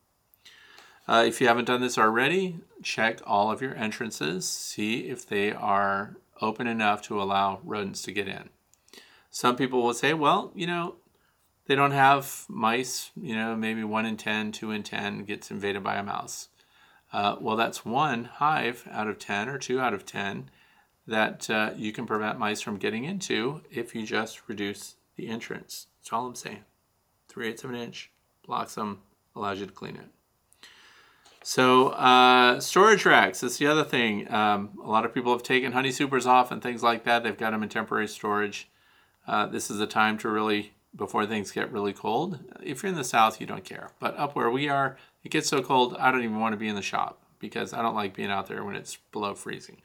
Uh, 1.08 1.24
if 1.28 1.40
you 1.40 1.48
haven't 1.48 1.66
done 1.66 1.82
this 1.82 1.98
already, 1.98 2.60
check 2.82 3.20
all 3.26 3.52
of 3.52 3.62
your 3.62 3.76
entrances, 3.76 4.48
see 4.48 5.08
if 5.08 5.28
they 5.28 5.52
are 5.52 6.18
open 6.42 6.68
enough 6.68 7.02
to 7.04 7.22
allow 7.22 7.60
rodents 7.64 8.02
to 8.04 8.12
get 8.12 8.28
in. 8.28 8.50
Some 9.30 9.56
people 9.56 9.84
will 9.84 9.94
say, 9.94 10.14
well, 10.14 10.52
you 10.56 10.66
know, 10.66 10.96
they 11.68 11.76
don't 11.76 11.92
have 11.92 12.46
mice, 12.48 13.12
you 13.16 13.36
know, 13.36 13.56
maybe 13.56 13.84
1 13.84 14.06
in 14.06 14.18
10, 14.18 14.52
2 14.52 14.72
in 14.72 14.84
10 14.84 15.26
gets 15.26 15.52
invaded 15.52 15.84
by 15.84 15.96
a 15.96 16.04
mouse. 16.04 16.50
Uh, 17.14 17.36
well, 17.40 17.56
that's 17.56 17.86
one 17.86 18.26
hive 18.26 18.88
out 18.92 19.08
of 19.08 19.20
10 19.20 19.48
or 19.50 19.58
2 19.58 19.80
out 19.80 19.94
of 19.94 20.06
10 20.06 20.50
that 21.08 21.50
uh, 21.50 21.72
you 21.76 21.92
can 21.92 22.06
prevent 22.06 22.40
mice 22.40 22.62
from 22.62 22.78
getting 22.78 23.06
into 23.06 23.62
if 23.72 23.94
you 23.94 24.06
just 24.06 24.48
reduce 24.48 24.96
the 25.16 25.28
entrance. 25.28 25.88
That's 26.00 26.14
all 26.14 26.26
I'm 26.26 26.36
saying. 26.36 26.64
3 27.30 27.48
eighths 27.48 27.64
of 27.64 27.70
an 27.70 27.76
inch 27.76 28.12
blocks 28.46 28.76
them, 28.76 29.00
allows 29.36 29.60
you 29.60 29.66
to 29.66 29.72
clean 29.72 29.96
it. 29.96 30.08
So 31.44 31.90
uh, 31.90 32.60
storage 32.60 33.06
racks, 33.06 33.42
that's 33.42 33.58
the 33.58 33.68
other 33.68 33.84
thing. 33.84 34.32
Um, 34.32 34.80
a 34.84 34.90
lot 34.90 35.06
of 35.06 35.14
people 35.14 35.32
have 35.32 35.44
taken 35.44 35.74
honey 35.74 35.92
supers 35.92 36.26
off 36.26 36.52
and 36.52 36.62
things 36.62 36.82
like 36.82 37.04
that. 37.04 37.24
They've 37.24 37.38
got 37.38 37.52
them 37.52 37.62
in 37.62 37.70
temporary 37.70 38.08
storage. 38.08 38.68
Uh, 39.28 39.46
this 39.46 39.70
is 39.70 39.78
the 39.78 39.88
time 39.88 40.18
to 40.20 40.30
really, 40.30 40.74
before 40.96 41.26
things 41.26 41.52
get 41.52 41.72
really 41.72 41.94
cold. 41.94 42.40
If 42.64 42.82
you're 42.82 42.92
in 42.92 42.98
the 42.98 43.04
south, 43.04 43.40
you 43.40 43.46
don't 43.46 43.64
care. 43.64 43.92
But 44.00 44.18
up 44.18 44.36
where 44.36 44.50
we 44.50 44.70
are, 44.70 44.98
it 45.24 45.30
gets 45.30 45.50
so 45.50 45.62
cold, 45.62 45.96
I 46.00 46.12
don't 46.12 46.24
even 46.24 46.40
want 46.40 46.54
to 46.54 46.58
be 46.58 46.68
in 46.68 46.76
the 46.76 46.82
shop 46.82 47.22
because 47.40 47.74
I 47.74 47.82
don't 47.82 47.96
like 47.96 48.16
being 48.16 48.32
out 48.32 48.48
there 48.48 48.64
when 48.64 48.76
it's 48.76 48.98
below 49.12 49.36
freezing. 49.36 49.78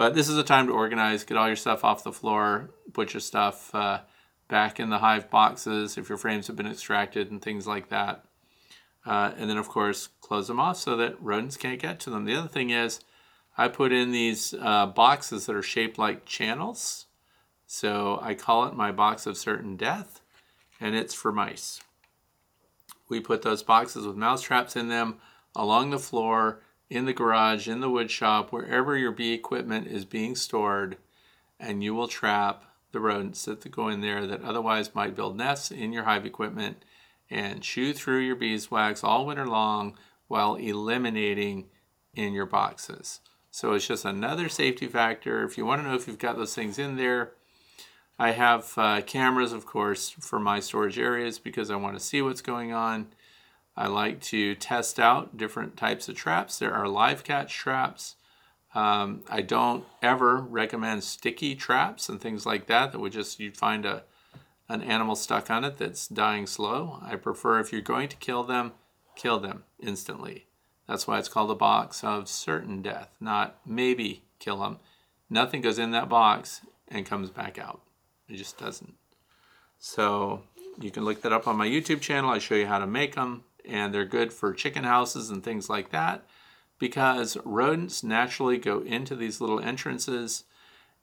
But 0.00 0.14
this 0.14 0.30
is 0.30 0.38
a 0.38 0.42
time 0.42 0.66
to 0.68 0.72
organize, 0.72 1.24
get 1.24 1.36
all 1.36 1.46
your 1.46 1.56
stuff 1.56 1.84
off 1.84 2.04
the 2.04 2.10
floor, 2.10 2.70
put 2.94 3.12
your 3.12 3.20
stuff 3.20 3.74
uh, 3.74 4.00
back 4.48 4.80
in 4.80 4.88
the 4.88 5.00
hive 5.00 5.28
boxes 5.28 5.98
if 5.98 6.08
your 6.08 6.16
frames 6.16 6.46
have 6.46 6.56
been 6.56 6.66
extracted 6.66 7.30
and 7.30 7.42
things 7.42 7.66
like 7.66 7.90
that. 7.90 8.24
Uh, 9.04 9.32
and 9.36 9.50
then, 9.50 9.58
of 9.58 9.68
course, 9.68 10.08
close 10.22 10.48
them 10.48 10.58
off 10.58 10.78
so 10.78 10.96
that 10.96 11.20
rodents 11.20 11.58
can't 11.58 11.78
get 11.78 12.00
to 12.00 12.08
them. 12.08 12.24
The 12.24 12.34
other 12.34 12.48
thing 12.48 12.70
is, 12.70 13.00
I 13.58 13.68
put 13.68 13.92
in 13.92 14.10
these 14.10 14.54
uh, 14.58 14.86
boxes 14.86 15.44
that 15.44 15.54
are 15.54 15.60
shaped 15.60 15.98
like 15.98 16.24
channels. 16.24 17.04
So 17.66 18.18
I 18.22 18.32
call 18.32 18.64
it 18.64 18.74
my 18.74 18.92
box 18.92 19.26
of 19.26 19.36
certain 19.36 19.76
death, 19.76 20.22
and 20.80 20.94
it's 20.94 21.12
for 21.12 21.30
mice. 21.30 21.78
We 23.10 23.20
put 23.20 23.42
those 23.42 23.62
boxes 23.62 24.06
with 24.06 24.16
mouse 24.16 24.40
traps 24.40 24.76
in 24.76 24.88
them 24.88 25.18
along 25.54 25.90
the 25.90 25.98
floor, 25.98 26.62
in 26.90 27.06
the 27.06 27.12
garage, 27.12 27.68
in 27.68 27.80
the 27.80 27.88
wood 27.88 28.10
shop, 28.10 28.52
wherever 28.52 28.96
your 28.96 29.12
bee 29.12 29.32
equipment 29.32 29.86
is 29.86 30.04
being 30.04 30.34
stored, 30.34 30.98
and 31.58 31.82
you 31.82 31.94
will 31.94 32.08
trap 32.08 32.64
the 32.92 33.00
rodents 33.00 33.44
that 33.44 33.70
go 33.70 33.88
in 33.88 34.00
there 34.00 34.26
that 34.26 34.42
otherwise 34.42 34.94
might 34.94 35.14
build 35.14 35.36
nests 35.36 35.70
in 35.70 35.92
your 35.92 36.02
hive 36.02 36.26
equipment 36.26 36.84
and 37.30 37.62
chew 37.62 37.92
through 37.92 38.18
your 38.18 38.34
beeswax 38.34 39.04
all 39.04 39.24
winter 39.24 39.46
long 39.46 39.96
while 40.26 40.56
eliminating 40.56 41.66
in 42.14 42.32
your 42.32 42.46
boxes. 42.46 43.20
So 43.52 43.72
it's 43.74 43.86
just 43.86 44.04
another 44.04 44.48
safety 44.48 44.88
factor. 44.88 45.44
If 45.44 45.56
you 45.56 45.64
want 45.64 45.82
to 45.82 45.88
know 45.88 45.94
if 45.94 46.08
you've 46.08 46.18
got 46.18 46.36
those 46.36 46.54
things 46.54 46.78
in 46.78 46.96
there, 46.96 47.32
I 48.18 48.32
have 48.32 48.72
uh, 48.76 49.00
cameras, 49.02 49.52
of 49.52 49.64
course, 49.64 50.10
for 50.10 50.38
my 50.38 50.60
storage 50.60 50.98
areas 50.98 51.38
because 51.38 51.70
I 51.70 51.76
want 51.76 51.96
to 51.96 52.04
see 52.04 52.20
what's 52.20 52.42
going 52.42 52.72
on. 52.72 53.08
I 53.76 53.86
like 53.86 54.20
to 54.22 54.54
test 54.54 54.98
out 54.98 55.36
different 55.36 55.76
types 55.76 56.08
of 56.08 56.16
traps. 56.16 56.58
There 56.58 56.74
are 56.74 56.88
live 56.88 57.24
catch 57.24 57.54
traps. 57.54 58.16
Um, 58.74 59.22
I 59.28 59.40
don't 59.40 59.84
ever 60.02 60.36
recommend 60.36 61.02
sticky 61.02 61.54
traps 61.56 62.08
and 62.08 62.20
things 62.20 62.46
like 62.46 62.66
that 62.66 62.92
that 62.92 62.98
would 62.98 63.12
just, 63.12 63.40
you'd 63.40 63.56
find 63.56 63.84
a 63.84 64.04
an 64.70 64.82
animal 64.82 65.16
stuck 65.16 65.50
on 65.50 65.64
it 65.64 65.78
that's 65.78 66.06
dying 66.06 66.46
slow. 66.46 67.00
I 67.02 67.16
prefer 67.16 67.58
if 67.58 67.72
you're 67.72 67.80
going 67.80 68.08
to 68.08 68.16
kill 68.16 68.44
them, 68.44 68.72
kill 69.16 69.40
them 69.40 69.64
instantly. 69.80 70.46
That's 70.86 71.08
why 71.08 71.18
it's 71.18 71.28
called 71.28 71.50
a 71.50 71.56
box 71.56 72.04
of 72.04 72.28
certain 72.28 72.80
death, 72.80 73.08
not 73.20 73.58
maybe 73.66 74.22
kill 74.38 74.58
them. 74.58 74.78
Nothing 75.28 75.60
goes 75.60 75.80
in 75.80 75.90
that 75.90 76.08
box 76.08 76.60
and 76.86 77.04
comes 77.04 77.30
back 77.30 77.58
out. 77.58 77.80
It 78.28 78.36
just 78.36 78.58
doesn't. 78.58 78.94
So 79.80 80.44
you 80.80 80.92
can 80.92 81.04
look 81.04 81.22
that 81.22 81.32
up 81.32 81.48
on 81.48 81.56
my 81.56 81.66
YouTube 81.66 82.00
channel. 82.00 82.30
I 82.30 82.38
show 82.38 82.54
you 82.54 82.66
how 82.66 82.78
to 82.78 82.86
make 82.86 83.16
them 83.16 83.42
and 83.68 83.94
they're 83.94 84.04
good 84.04 84.32
for 84.32 84.52
chicken 84.52 84.84
houses 84.84 85.30
and 85.30 85.42
things 85.42 85.68
like 85.68 85.90
that 85.90 86.24
because 86.78 87.36
rodents 87.44 88.02
naturally 88.02 88.58
go 88.58 88.80
into 88.80 89.14
these 89.14 89.40
little 89.40 89.60
entrances 89.60 90.44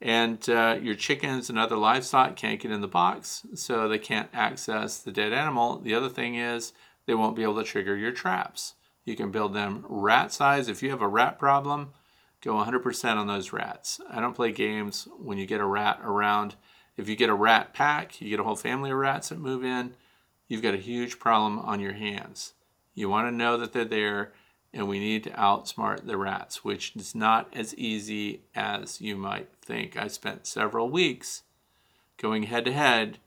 and 0.01 0.47
uh, 0.49 0.77
your 0.81 0.95
chickens 0.95 1.49
and 1.49 1.57
other 1.57 1.77
livestock 1.77 2.35
can't 2.35 2.59
get 2.59 2.71
in 2.71 2.81
the 2.81 2.87
box 2.87 3.45
so 3.55 3.87
they 3.87 3.97
can't 3.97 4.29
access 4.33 4.99
the 4.99 5.11
dead 5.11 5.33
animal. 5.33 5.79
The 5.79 5.93
other 5.93 6.09
thing 6.09 6.35
is 6.35 6.73
they 7.05 7.15
won't 7.15 7.35
be 7.35 7.43
able 7.43 7.55
to 7.55 7.63
trigger 7.63 7.95
your 7.95 8.11
traps. 8.11 8.75
You 9.05 9.15
can 9.15 9.31
build 9.31 9.53
them 9.53 9.85
rat 9.87 10.31
size. 10.33 10.67
If 10.67 10.83
you 10.83 10.89
have 10.89 11.01
a 11.01 11.07
rat 11.07 11.39
problem 11.39 11.93
go 12.41 12.53
100% 12.53 13.15
on 13.15 13.27
those 13.27 13.51
rats. 13.51 13.99
I 14.09 14.21
don't 14.21 14.35
play 14.35 14.51
games 14.51 15.07
when 15.17 15.39
you 15.39 15.47
get 15.47 15.59
a 15.59 15.65
rat 15.65 15.99
around. 16.03 16.55
If 16.95 17.09
you 17.09 17.15
get 17.15 17.29
a 17.29 17.35
rat 17.35 17.73
pack 17.73 18.21
you 18.21 18.29
get 18.29 18.39
a 18.39 18.43
whole 18.43 18.55
family 18.55 18.91
of 18.91 18.97
rats 18.97 19.29
that 19.29 19.39
move 19.39 19.63
in 19.63 19.95
you've 20.47 20.61
got 20.61 20.73
a 20.73 20.77
huge 20.77 21.19
problem 21.19 21.59
on 21.59 21.79
your 21.79 21.93
hands 21.93 22.53
you 22.97 23.07
want 23.07 23.27
to 23.27 23.31
know 23.31 23.57
that 23.57 23.73
they're 23.73 23.85
there 23.85 24.33
and 24.73 24.87
we 24.87 24.99
need 24.99 25.23
to 25.23 25.29
outsmart 25.29 26.05
the 26.05 26.17
rats, 26.17 26.63
which 26.63 26.95
is 26.95 27.13
not 27.13 27.47
as 27.53 27.75
easy 27.75 28.41
as 28.55 28.99
you 28.99 29.15
might 29.15 29.49
think. 29.61 29.95
I 29.95 30.07
spent 30.07 30.47
several 30.47 30.89
weeks 30.89 31.43
going 32.17 32.43
head 32.43 32.65
to 32.65 32.73
head 32.73 33.19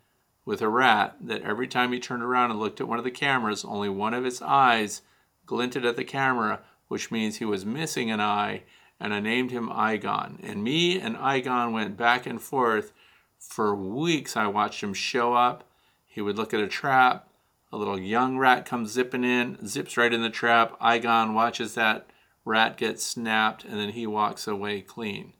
with 0.44 0.60
a 0.60 0.68
rat 0.68 1.16
that 1.20 1.42
every 1.42 1.68
time 1.68 1.92
he 1.92 2.00
turned 2.00 2.24
around 2.24 2.50
and 2.50 2.58
looked 2.58 2.80
at 2.80 2.88
one 2.88 2.98
of 2.98 3.04
the 3.04 3.12
cameras, 3.12 3.64
only 3.64 3.88
one 3.88 4.12
of 4.12 4.24
his 4.24 4.42
eyes 4.42 5.02
glinted 5.46 5.84
at 5.84 5.96
the 5.96 6.04
camera, 6.04 6.60
which 6.88 7.12
means 7.12 7.36
he 7.36 7.44
was 7.44 7.64
missing 7.64 8.10
an 8.10 8.20
eye, 8.20 8.64
and 8.98 9.14
I 9.14 9.20
named 9.20 9.52
him 9.52 9.68
Igon. 9.68 10.40
And 10.42 10.64
me 10.64 11.00
and 11.00 11.16
Igon 11.16 11.72
went 11.72 11.96
back 11.96 12.26
and 12.26 12.42
forth 12.42 12.92
for 13.38 13.72
weeks. 13.72 14.36
I 14.36 14.48
watched 14.48 14.82
him 14.82 14.94
show 14.94 15.34
up. 15.34 15.69
He 16.12 16.20
would 16.20 16.36
look 16.36 16.52
at 16.52 16.60
a 16.60 16.66
trap, 16.66 17.28
a 17.72 17.76
little 17.76 17.98
young 17.98 18.36
rat 18.36 18.66
comes 18.66 18.90
zipping 18.90 19.22
in, 19.22 19.64
zips 19.64 19.96
right 19.96 20.12
in 20.12 20.22
the 20.22 20.28
trap. 20.28 20.78
Igon 20.80 21.34
watches 21.34 21.74
that 21.74 22.10
rat 22.44 22.76
get 22.76 23.00
snapped, 23.00 23.64
and 23.64 23.78
then 23.78 23.90
he 23.90 24.08
walks 24.08 24.48
away 24.48 24.80
clean. 24.80 25.34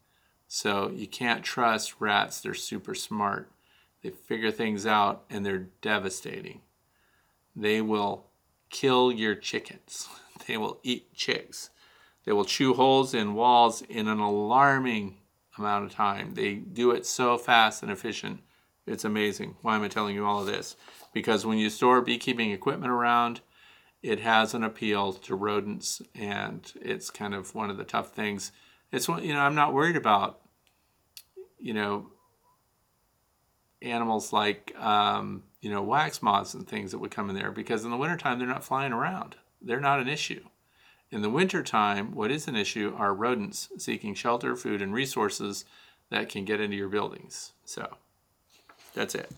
So 0.47 0.91
you 0.95 1.09
can't 1.09 1.43
trust 1.43 1.97
rats. 1.99 2.41
They're 2.41 2.55
super 2.55 2.95
smart. 2.95 3.51
They 4.03 4.11
figure 4.11 4.53
things 4.53 4.87
out, 4.87 5.25
and 5.29 5.45
they're 5.45 5.71
devastating. 5.83 6.61
They 7.57 7.81
will 7.81 8.27
kill 8.71 9.13
your 9.13 9.35
chickens. 9.35 10.09
They 10.47 10.57
will 10.57 10.81
eat 10.83 11.15
chicks. 11.15 11.71
They 12.25 12.33
will 12.33 12.47
chew 12.47 12.73
holes 12.73 13.13
in 13.13 13.35
walls 13.35 13.83
in 13.83 14.09
an 14.09 14.19
alarming 14.19 15.19
amount 15.59 15.85
of 15.85 15.93
time. 15.93 16.35
They 16.35 16.55
do 16.55 16.91
it 16.93 17.05
so 17.07 17.37
fast 17.37 17.83
and 17.83 17.93
efficient. 17.93 18.41
It's 18.91 19.05
amazing. 19.05 19.57
Why 19.63 19.77
am 19.77 19.83
I 19.83 19.89
telling 19.89 20.15
you 20.15 20.27
all 20.27 20.41
of 20.41 20.47
this? 20.47 20.77
because 21.13 21.45
when 21.45 21.59
you 21.59 21.71
store 21.71 22.01
beekeeping 22.01 22.51
equipment 22.51 22.93
around, 22.93 23.41
it 24.03 24.21
has 24.21 24.55
an 24.55 24.65
appeal 24.65 25.13
to 25.13 25.35
rodents, 25.35 26.01
and 26.15 26.73
it's 26.81 27.11
kind 27.11 27.35
of 27.35 27.55
one 27.55 27.71
of 27.71 27.77
the 27.77 27.85
tough 27.85 28.13
things. 28.13 28.53
It's 28.93 29.09
one, 29.09 29.25
you 29.25 29.35
know, 29.35 29.41
I'm 29.41 29.55
not 29.55 29.75
worried 29.75 29.97
about, 29.97 30.41
you 31.59 31.75
know, 31.75 32.07
animals 33.83 34.33
like, 34.33 34.75
um, 34.79 35.43
you 35.61 35.71
know, 35.71 35.83
wax 35.83 36.23
moths 36.23 36.55
and 36.55 36.67
things 36.67 36.93
that 36.93 36.99
would 36.99 37.11
come 37.11 37.29
in 37.29 37.37
there 37.37 37.51
because 37.51 37.85
in 37.85 37.91
the 37.91 37.97
wintertime 37.97 38.39
they're 38.39 38.49
not 38.49 38.65
flying 38.65 38.93
around. 38.93 39.37
They're 39.61 39.81
not 39.81 40.01
an 40.01 40.09
issue. 40.09 40.45
In 41.11 41.23
the 41.23 41.31
wintertime, 41.31 42.15
what 42.15 42.31
is 42.31 42.47
an 42.47 42.57
issue 42.57 42.95
are 42.97 43.13
rodents 43.13 43.69
seeking 43.79 44.15
shelter, 44.15 44.57
food, 44.57 44.81
and 44.81 44.95
resources 44.95 45.65
that 46.11 46.29
can 46.29 46.45
get 46.45 46.61
into 46.61 46.77
your 46.77 46.89
buildings. 46.89 47.53
So 47.65 47.97
that's 48.95 49.15
it. 49.15 49.31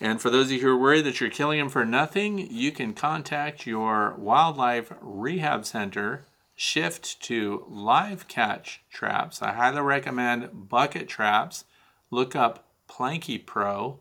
And 0.00 0.20
for 0.20 0.30
those 0.30 0.46
of 0.46 0.52
you 0.52 0.60
who 0.60 0.68
are 0.70 0.76
worried 0.76 1.04
that 1.04 1.20
you're 1.20 1.30
killing 1.30 1.60
them 1.60 1.68
for 1.68 1.84
nothing, 1.84 2.38
you 2.38 2.72
can 2.72 2.92
contact 2.92 3.66
your 3.66 4.14
wildlife 4.18 4.92
rehab 5.00 5.64
center, 5.64 6.26
shift 6.56 7.22
to 7.22 7.64
live 7.68 8.26
catch 8.26 8.82
traps. 8.90 9.40
I 9.42 9.52
highly 9.52 9.80
recommend 9.80 10.68
bucket 10.68 11.08
traps. 11.08 11.64
Look 12.10 12.34
up 12.34 12.66
Planky 12.90 13.44
Pro, 13.44 14.00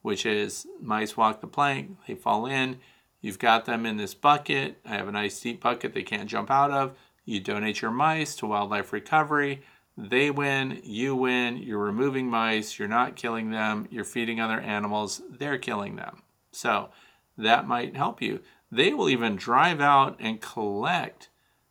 which 0.00 0.24
is 0.24 0.66
mice 0.80 1.16
walk 1.16 1.40
the 1.40 1.48
plank, 1.48 1.96
they 2.06 2.14
fall 2.14 2.46
in. 2.46 2.78
You've 3.20 3.38
got 3.38 3.64
them 3.64 3.84
in 3.84 3.96
this 3.96 4.14
bucket. 4.14 4.78
I 4.84 4.90
have 4.90 5.08
a 5.08 5.12
nice 5.12 5.40
deep 5.40 5.60
bucket 5.60 5.92
they 5.92 6.02
can't 6.02 6.30
jump 6.30 6.50
out 6.50 6.70
of. 6.70 6.92
You 7.24 7.40
donate 7.40 7.82
your 7.82 7.90
mice 7.90 8.34
to 8.36 8.46
wildlife 8.46 8.92
recovery. 8.92 9.62
They 9.96 10.30
win, 10.30 10.80
you 10.84 11.14
win, 11.14 11.58
you're 11.58 11.78
removing 11.78 12.30
mice, 12.30 12.78
you're 12.78 12.88
not 12.88 13.16
killing 13.16 13.50
them, 13.50 13.86
you're 13.90 14.04
feeding 14.04 14.40
other 14.40 14.58
animals, 14.60 15.20
they're 15.28 15.58
killing 15.58 15.96
them. 15.96 16.22
So 16.50 16.88
that 17.36 17.68
might 17.68 17.94
help 17.94 18.22
you. 18.22 18.40
They 18.70 18.94
will 18.94 19.10
even 19.10 19.36
drive 19.36 19.80
out 19.80 20.16
and 20.18 20.40
collect 20.40 21.28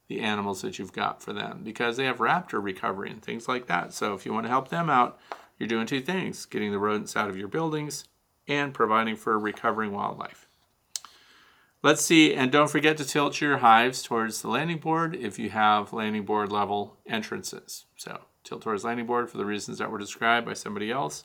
the 0.08 0.20
animals 0.20 0.62
that 0.62 0.78
you've 0.78 0.94
got 0.94 1.24
for 1.24 1.34
them 1.34 1.62
because 1.64 1.98
they 1.98 2.06
have 2.06 2.18
raptor 2.18 2.62
recovery 2.62 3.10
and 3.10 3.22
things 3.22 3.48
like 3.48 3.68
that. 3.68 3.94
So 3.94 4.14
if 4.14 4.26
you 4.26 4.34
want 4.34 4.46
to 4.46 4.52
help 4.52 4.70
them 4.70 4.90
out, 4.90 5.20
you're 5.58 5.70
doing 5.70 5.88
two 5.88 6.02
things 6.02 6.46
getting 6.46 6.72
the 6.72 6.80
rodents 6.80 7.16
out 7.16 7.30
of 7.30 7.38
your 7.38 7.48
buildings 7.48 8.04
and 8.48 8.74
providing 8.74 9.16
for 9.16 9.40
recovering 9.40 9.94
wildlife. 9.94 10.48
Let's 11.84 12.04
see, 12.04 12.36
and 12.36 12.52
don't 12.52 12.70
forget 12.70 12.98
to 12.98 13.06
tilt 13.06 13.42
your 13.42 13.58
hives 13.58 14.04
towards 14.04 14.42
the 14.42 14.50
landing 14.50 14.78
board 14.78 15.16
if 15.16 15.40
you 15.40 15.50
have 15.50 15.94
landing 15.94 16.26
board 16.26 16.52
level 16.52 16.98
entrances. 17.08 17.86
So 17.96 18.20
tilt 18.44 18.62
towards 18.62 18.84
landing 18.84 19.08
board 19.08 19.32
for 19.32 19.38
the 19.38 19.46
reasons 19.46 19.80
that 19.80 19.90
were 19.90 19.98
described 19.98 20.46
by 20.46 20.54
somebody 20.54 20.92
else. 20.92 21.24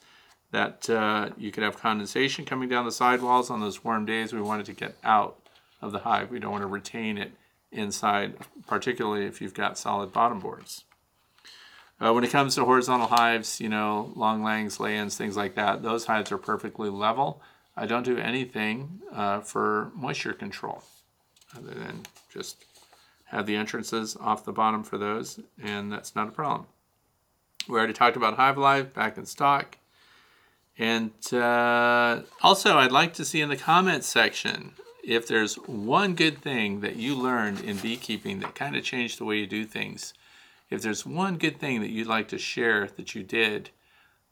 That 0.52 0.88
uh, 0.88 1.30
you 1.36 1.50
could 1.52 1.62
have 1.62 1.78
condensation 1.78 2.46
coming 2.46 2.70
down 2.70 2.86
the 2.86 2.92
sidewalls 2.92 3.50
on 3.50 3.60
those 3.60 3.84
warm 3.84 4.06
days. 4.06 4.32
We 4.32 4.40
wanted 4.40 4.64
to 4.66 4.72
get 4.72 4.96
out 5.04 5.36
of 5.82 5.92
the 5.92 5.98
hive. 5.98 6.30
We 6.30 6.38
don't 6.38 6.52
want 6.52 6.62
to 6.62 6.68
retain 6.68 7.18
it 7.18 7.32
inside, 7.70 8.36
particularly 8.66 9.26
if 9.26 9.42
you've 9.42 9.52
got 9.52 9.76
solid 9.76 10.12
bottom 10.12 10.38
boards. 10.38 10.84
Uh, 12.00 12.12
when 12.12 12.24
it 12.24 12.30
comes 12.30 12.54
to 12.54 12.64
horizontal 12.64 13.08
hives, 13.08 13.60
you 13.60 13.68
know, 13.68 14.12
long 14.16 14.42
langs, 14.42 14.78
Layens, 14.78 15.16
things 15.16 15.36
like 15.36 15.54
that, 15.56 15.82
those 15.82 16.06
hives 16.06 16.32
are 16.32 16.38
perfectly 16.38 16.88
level. 16.88 17.42
I 17.76 17.86
don't 17.86 18.04
do 18.04 18.18
anything 18.18 19.00
uh, 19.12 19.40
for 19.40 19.92
moisture 19.94 20.32
control 20.32 20.82
other 21.56 21.74
than 21.74 22.02
just 22.32 22.64
have 23.26 23.46
the 23.46 23.56
entrances 23.56 24.16
off 24.20 24.44
the 24.44 24.52
bottom 24.52 24.82
for 24.82 24.98
those, 24.98 25.40
and 25.62 25.92
that's 25.92 26.14
not 26.14 26.28
a 26.28 26.32
problem. 26.32 26.66
We 27.68 27.76
already 27.76 27.92
talked 27.92 28.16
about 28.16 28.36
Hive 28.36 28.56
Alive 28.56 28.94
back 28.94 29.18
in 29.18 29.26
stock. 29.26 29.78
And 30.78 31.10
uh, 31.32 32.22
also, 32.42 32.76
I'd 32.76 32.92
like 32.92 33.14
to 33.14 33.24
see 33.24 33.40
in 33.40 33.48
the 33.48 33.56
comments 33.56 34.06
section 34.06 34.72
if 35.02 35.26
there's 35.26 35.54
one 35.54 36.14
good 36.14 36.38
thing 36.42 36.80
that 36.80 36.96
you 36.96 37.14
learned 37.14 37.60
in 37.60 37.76
beekeeping 37.78 38.40
that 38.40 38.54
kind 38.54 38.76
of 38.76 38.84
changed 38.84 39.18
the 39.18 39.24
way 39.24 39.38
you 39.38 39.46
do 39.46 39.64
things. 39.64 40.12
If 40.68 40.82
there's 40.82 41.06
one 41.06 41.38
good 41.38 41.58
thing 41.58 41.80
that 41.80 41.90
you'd 41.90 42.08
like 42.08 42.28
to 42.28 42.38
share 42.38 42.88
that 42.96 43.14
you 43.14 43.22
did 43.22 43.70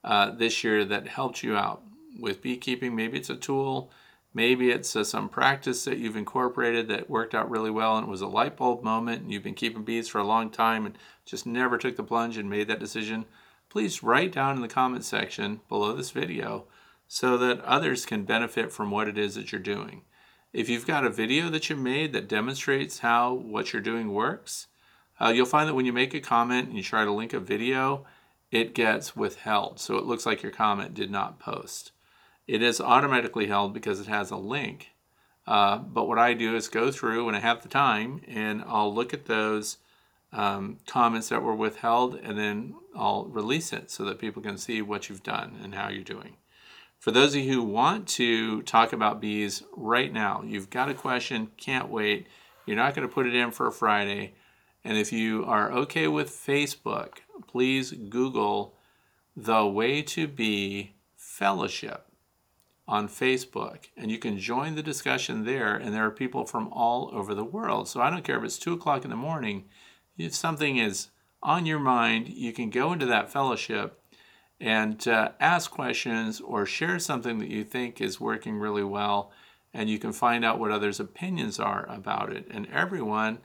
uh, 0.03 0.31
this 0.31 0.63
year 0.63 0.85
that 0.85 1.07
helped 1.09 1.43
you 1.43 1.57
out, 1.57 1.83
with 2.19 2.43
beekeeping. 2.43 2.95
Maybe 2.95 3.19
it's 3.19 3.31
a 3.31 3.37
tool, 3.37 3.91
maybe 4.33 4.71
it's 4.71 4.95
uh, 4.97 5.05
some 5.05 5.29
practice 5.29 5.85
that 5.85 5.99
you've 5.99 6.17
incorporated 6.17 6.89
that 6.89 7.11
worked 7.11 7.35
out 7.35 7.51
really 7.51 7.71
well 7.71 7.97
and 7.97 8.07
it 8.07 8.11
was 8.11 8.21
a 8.21 8.27
light 8.27 8.57
bulb 8.57 8.83
moment 8.83 9.23
and 9.23 9.33
you've 9.33 9.43
been 9.43 9.55
keeping 9.55 9.85
bees 9.85 10.09
for 10.09 10.19
a 10.19 10.27
long 10.27 10.51
time 10.51 10.85
and 10.87 10.99
just 11.25 11.47
never 11.47 11.79
took 11.79 11.97
the 11.97 12.03
plunge 12.03 12.37
and 12.37 12.51
made 12.51 12.69
that 12.69 12.81
decision. 12.81 13.25
Please 13.69 14.03
write 14.03 14.33
down 14.33 14.57
in 14.57 14.63
the 14.63 14.69
comment 14.69 15.05
section 15.05 15.61
below 15.69 15.95
this 15.95 16.11
video 16.11 16.65
so 17.07 17.37
that 17.39 17.61
others 17.61 18.07
can 18.07 18.25
benefit 18.25 18.73
from 18.73 18.91
what 18.91 19.09
it 19.09 19.19
is 19.19 19.35
that 19.35 19.53
you're 19.53 19.61
doing. 19.61 20.03
If 20.53 20.69
you've 20.69 20.87
got 20.87 21.05
a 21.05 21.11
video 21.11 21.51
that 21.51 21.69
you 21.69 21.77
made 21.77 22.13
that 22.13 22.29
demonstrates 22.29 23.01
how 23.01 23.35
what 23.35 23.73
you're 23.73 23.83
doing 23.83 24.13
works, 24.13 24.69
uh, 25.21 25.29
you'll 25.29 25.47
find 25.47 25.69
that 25.69 25.75
when 25.75 25.87
you 25.87 25.93
make 25.93 26.15
a 26.15 26.21
comment 26.21 26.69
and 26.69 26.77
you 26.77 26.83
try 26.83 27.05
to 27.05 27.13
link 27.13 27.33
a 27.33 27.41
video, 27.41 28.07
it 28.51 28.75
gets 28.75 29.17
withheld. 29.17 29.81
So 29.81 29.97
it 29.97 30.05
looks 30.05 30.27
like 30.27 30.43
your 30.43 30.53
comment 30.53 30.95
did 30.95 31.11
not 31.11 31.41
post. 31.41 31.91
It 32.47 32.63
is 32.63 32.81
automatically 32.81 33.47
held 33.47 33.73
because 33.73 34.01
it 34.01 34.07
has 34.07 34.31
a 34.31 34.37
link. 34.37 34.91
Uh, 35.47 35.79
but 35.79 36.09
what 36.09 36.19
I 36.19 36.35
do 36.35 36.57
is 36.57 36.69
go 36.69 36.91
through 36.91 37.27
when 37.27 37.35
I 37.35 37.41
have 37.41 37.63
the 37.63 37.69
time 37.69 38.21
and 38.27 38.63
I'll 38.67 38.95
look 38.95 39.15
at 39.15 39.27
those 39.27 39.79
um, 40.33 40.79
comments 40.87 41.29
that 41.29 41.43
were 41.43 41.55
withheld 41.55 42.17
and 42.17 42.39
then 42.39 42.75
I'll 42.95 43.27
release 43.27 43.73
it 43.73 43.91
so 43.91 44.05
that 44.05 44.19
people 44.19 44.43
can 44.43 44.59
see 44.59 44.83
what 44.83 45.09
you've 45.09 45.23
done 45.23 45.59
and 45.63 45.75
how 45.75 45.89
you're 45.89 46.03
doing. 46.03 46.37
For 46.99 47.11
those 47.11 47.35
of 47.35 47.43
you 47.43 47.53
who 47.53 47.63
want 47.63 48.09
to 48.09 48.63
talk 48.63 48.93
about 48.93 49.21
bees 49.21 49.63
right 49.77 50.13
now, 50.13 50.43
you've 50.45 50.71
got 50.71 50.89
a 50.89 50.95
question, 50.95 51.51
can't 51.57 51.91
wait. 51.91 52.27
You're 52.67 52.77
not 52.77 52.95
going 52.95 53.07
to 53.07 53.15
put 53.15 53.27
it 53.27 53.35
in 53.35 53.51
for 53.51 53.67
a 53.67 53.73
Friday. 53.73 54.35
And 54.83 54.97
if 54.97 55.13
you 55.13 55.45
are 55.45 55.71
okay 55.73 56.09
with 56.09 56.31
Facebook, 56.31 57.19
please 57.47 57.93
Google 57.93 58.75
the 59.37 59.67
Way 59.67 60.01
to 60.03 60.27
Bee 60.27 60.95
Fellowship 61.17 62.07
on 62.87 63.09
Facebook, 63.09 63.87
and 63.97 64.11
you 64.11 64.19
can 64.19 64.39
join 64.39 64.75
the 64.75 64.83
discussion 64.83 65.45
there. 65.45 65.75
And 65.75 65.95
there 65.95 66.05
are 66.05 66.11
people 66.11 66.45
from 66.45 66.69
all 66.73 67.11
over 67.13 67.35
the 67.35 67.45
world. 67.45 67.89
So 67.89 68.01
I 68.01 68.11
don't 68.11 68.25
care 68.25 68.39
if 68.39 68.45
it's 68.45 68.59
two 68.59 68.75
o'clock 68.75 69.05
in 69.05 69.11
the 69.11 69.17
morning, 69.17 69.65
if 70.19 70.35
something 70.35 70.77
is 70.77 71.09
on 71.43 71.67
your 71.67 71.79
mind, 71.79 72.29
you 72.29 72.53
can 72.53 72.71
go 72.71 72.93
into 72.93 73.07
that 73.07 73.31
fellowship 73.31 74.01
and 74.61 75.09
uh, 75.09 75.31
ask 75.41 75.71
questions 75.71 76.41
or 76.41 76.65
share 76.67 76.99
something 76.99 77.39
that 77.39 77.51
you 77.51 77.65
think 77.65 78.01
is 78.01 78.21
working 78.21 78.59
really 78.59 78.85
well. 78.85 79.33
and 79.75 79.91
you 79.91 79.99
can 79.99 80.13
find 80.13 80.45
out 80.45 80.61
what 80.61 80.71
others' 80.71 81.01
opinions 81.01 81.59
are 81.59 81.85
about 81.91 82.33
it. 82.33 82.47
And 82.49 82.67
everyone 82.73 83.39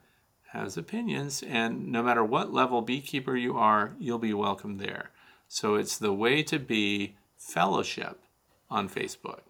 has 0.52 0.78
opinions, 0.78 1.44
and 1.44 1.88
no 1.88 2.04
matter 2.04 2.24
what 2.24 2.54
level 2.54 2.82
beekeeper 2.82 3.36
you 3.36 3.58
are, 3.58 3.96
you'll 4.00 4.20
be 4.20 4.34
welcome 4.34 4.78
there. 4.78 5.10
So 5.48 5.76
it's 5.76 5.98
the 5.98 6.14
way 6.14 6.44
to 6.44 6.60
be 6.60 7.16
fellowship 7.36 8.22
on 8.70 8.90
Facebook. 8.90 9.42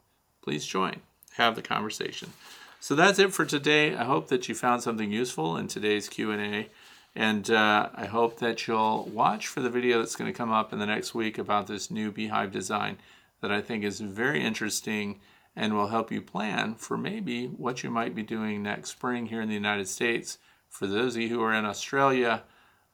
Please 0.42 0.66
join, 0.66 1.02
have 1.34 1.56
the 1.56 1.62
conversation. 1.62 2.34
So 2.80 2.96
that's 2.96 3.20
it 3.20 3.34
for 3.34 3.46
today. 3.46 3.96
I 3.96 4.06
hope 4.06 4.30
that 4.30 4.48
you 4.48 4.56
found 4.56 4.82
something 4.84 5.12
useful 5.12 5.58
in 5.58 5.68
today's 5.68 6.08
Q&A. 6.08 6.70
And 7.16 7.50
uh, 7.50 7.90
I 7.94 8.06
hope 8.06 8.40
that 8.40 8.68
you'll 8.68 9.06
watch 9.06 9.48
for 9.48 9.62
the 9.62 9.70
video 9.70 10.00
that's 10.00 10.16
going 10.16 10.32
to 10.32 10.38
come 10.38 10.52
up 10.52 10.72
in 10.72 10.80
the 10.80 10.86
next 10.86 11.14
week 11.14 11.38
about 11.38 11.68
this 11.68 11.92
new 11.92 12.12
beehive 12.12 12.52
design 12.52 12.98
that 13.42 13.52
I 13.52 13.62
think 13.62 13.84
is 13.84 14.00
very 14.00 14.42
interesting 14.44 15.20
and 15.56 15.74
will 15.74 15.88
help 15.88 16.12
you 16.12 16.22
plan 16.22 16.76
for 16.76 16.98
maybe 16.98 17.48
what 17.48 17.84
you 17.84 17.90
might 17.90 18.16
be 18.16 18.24
doing 18.24 18.64
next 18.64 18.92
spring 18.92 19.26
here 19.26 19.42
in 19.42 19.50
the 19.50 19.56
United 19.56 19.88
States. 19.88 20.38
For 20.70 20.88
those 20.88 21.16
of 21.16 21.22
you 21.22 21.30
who 21.30 21.42
are 21.42 21.54
in 21.54 21.66
Australia, 21.66 22.44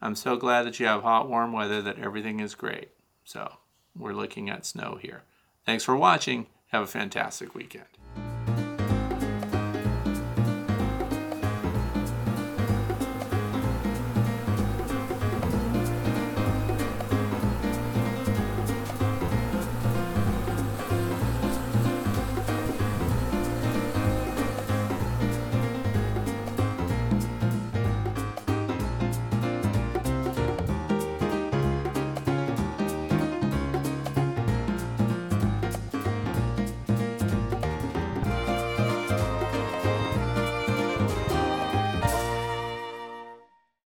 I'm 0.02 0.16
so 0.16 0.38
glad 0.38 0.64
that 0.64 0.80
you 0.80 0.86
have 0.88 1.04
hot, 1.04 1.30
warm 1.30 1.52
weather 1.52 1.82
that 1.82 2.00
everything 2.00 2.40
is 2.40 2.56
great. 2.56 2.90
So 3.24 3.58
we're 3.96 4.14
looking 4.14 4.50
at 4.50 4.66
snow 4.66 4.98
here. 5.02 5.24
Thanks 5.66 5.84
for 5.84 5.96
watching. 5.96 6.48
Have 6.68 6.84
a 6.84 6.88
fantastic 6.88 7.56
weekend. 7.56 7.95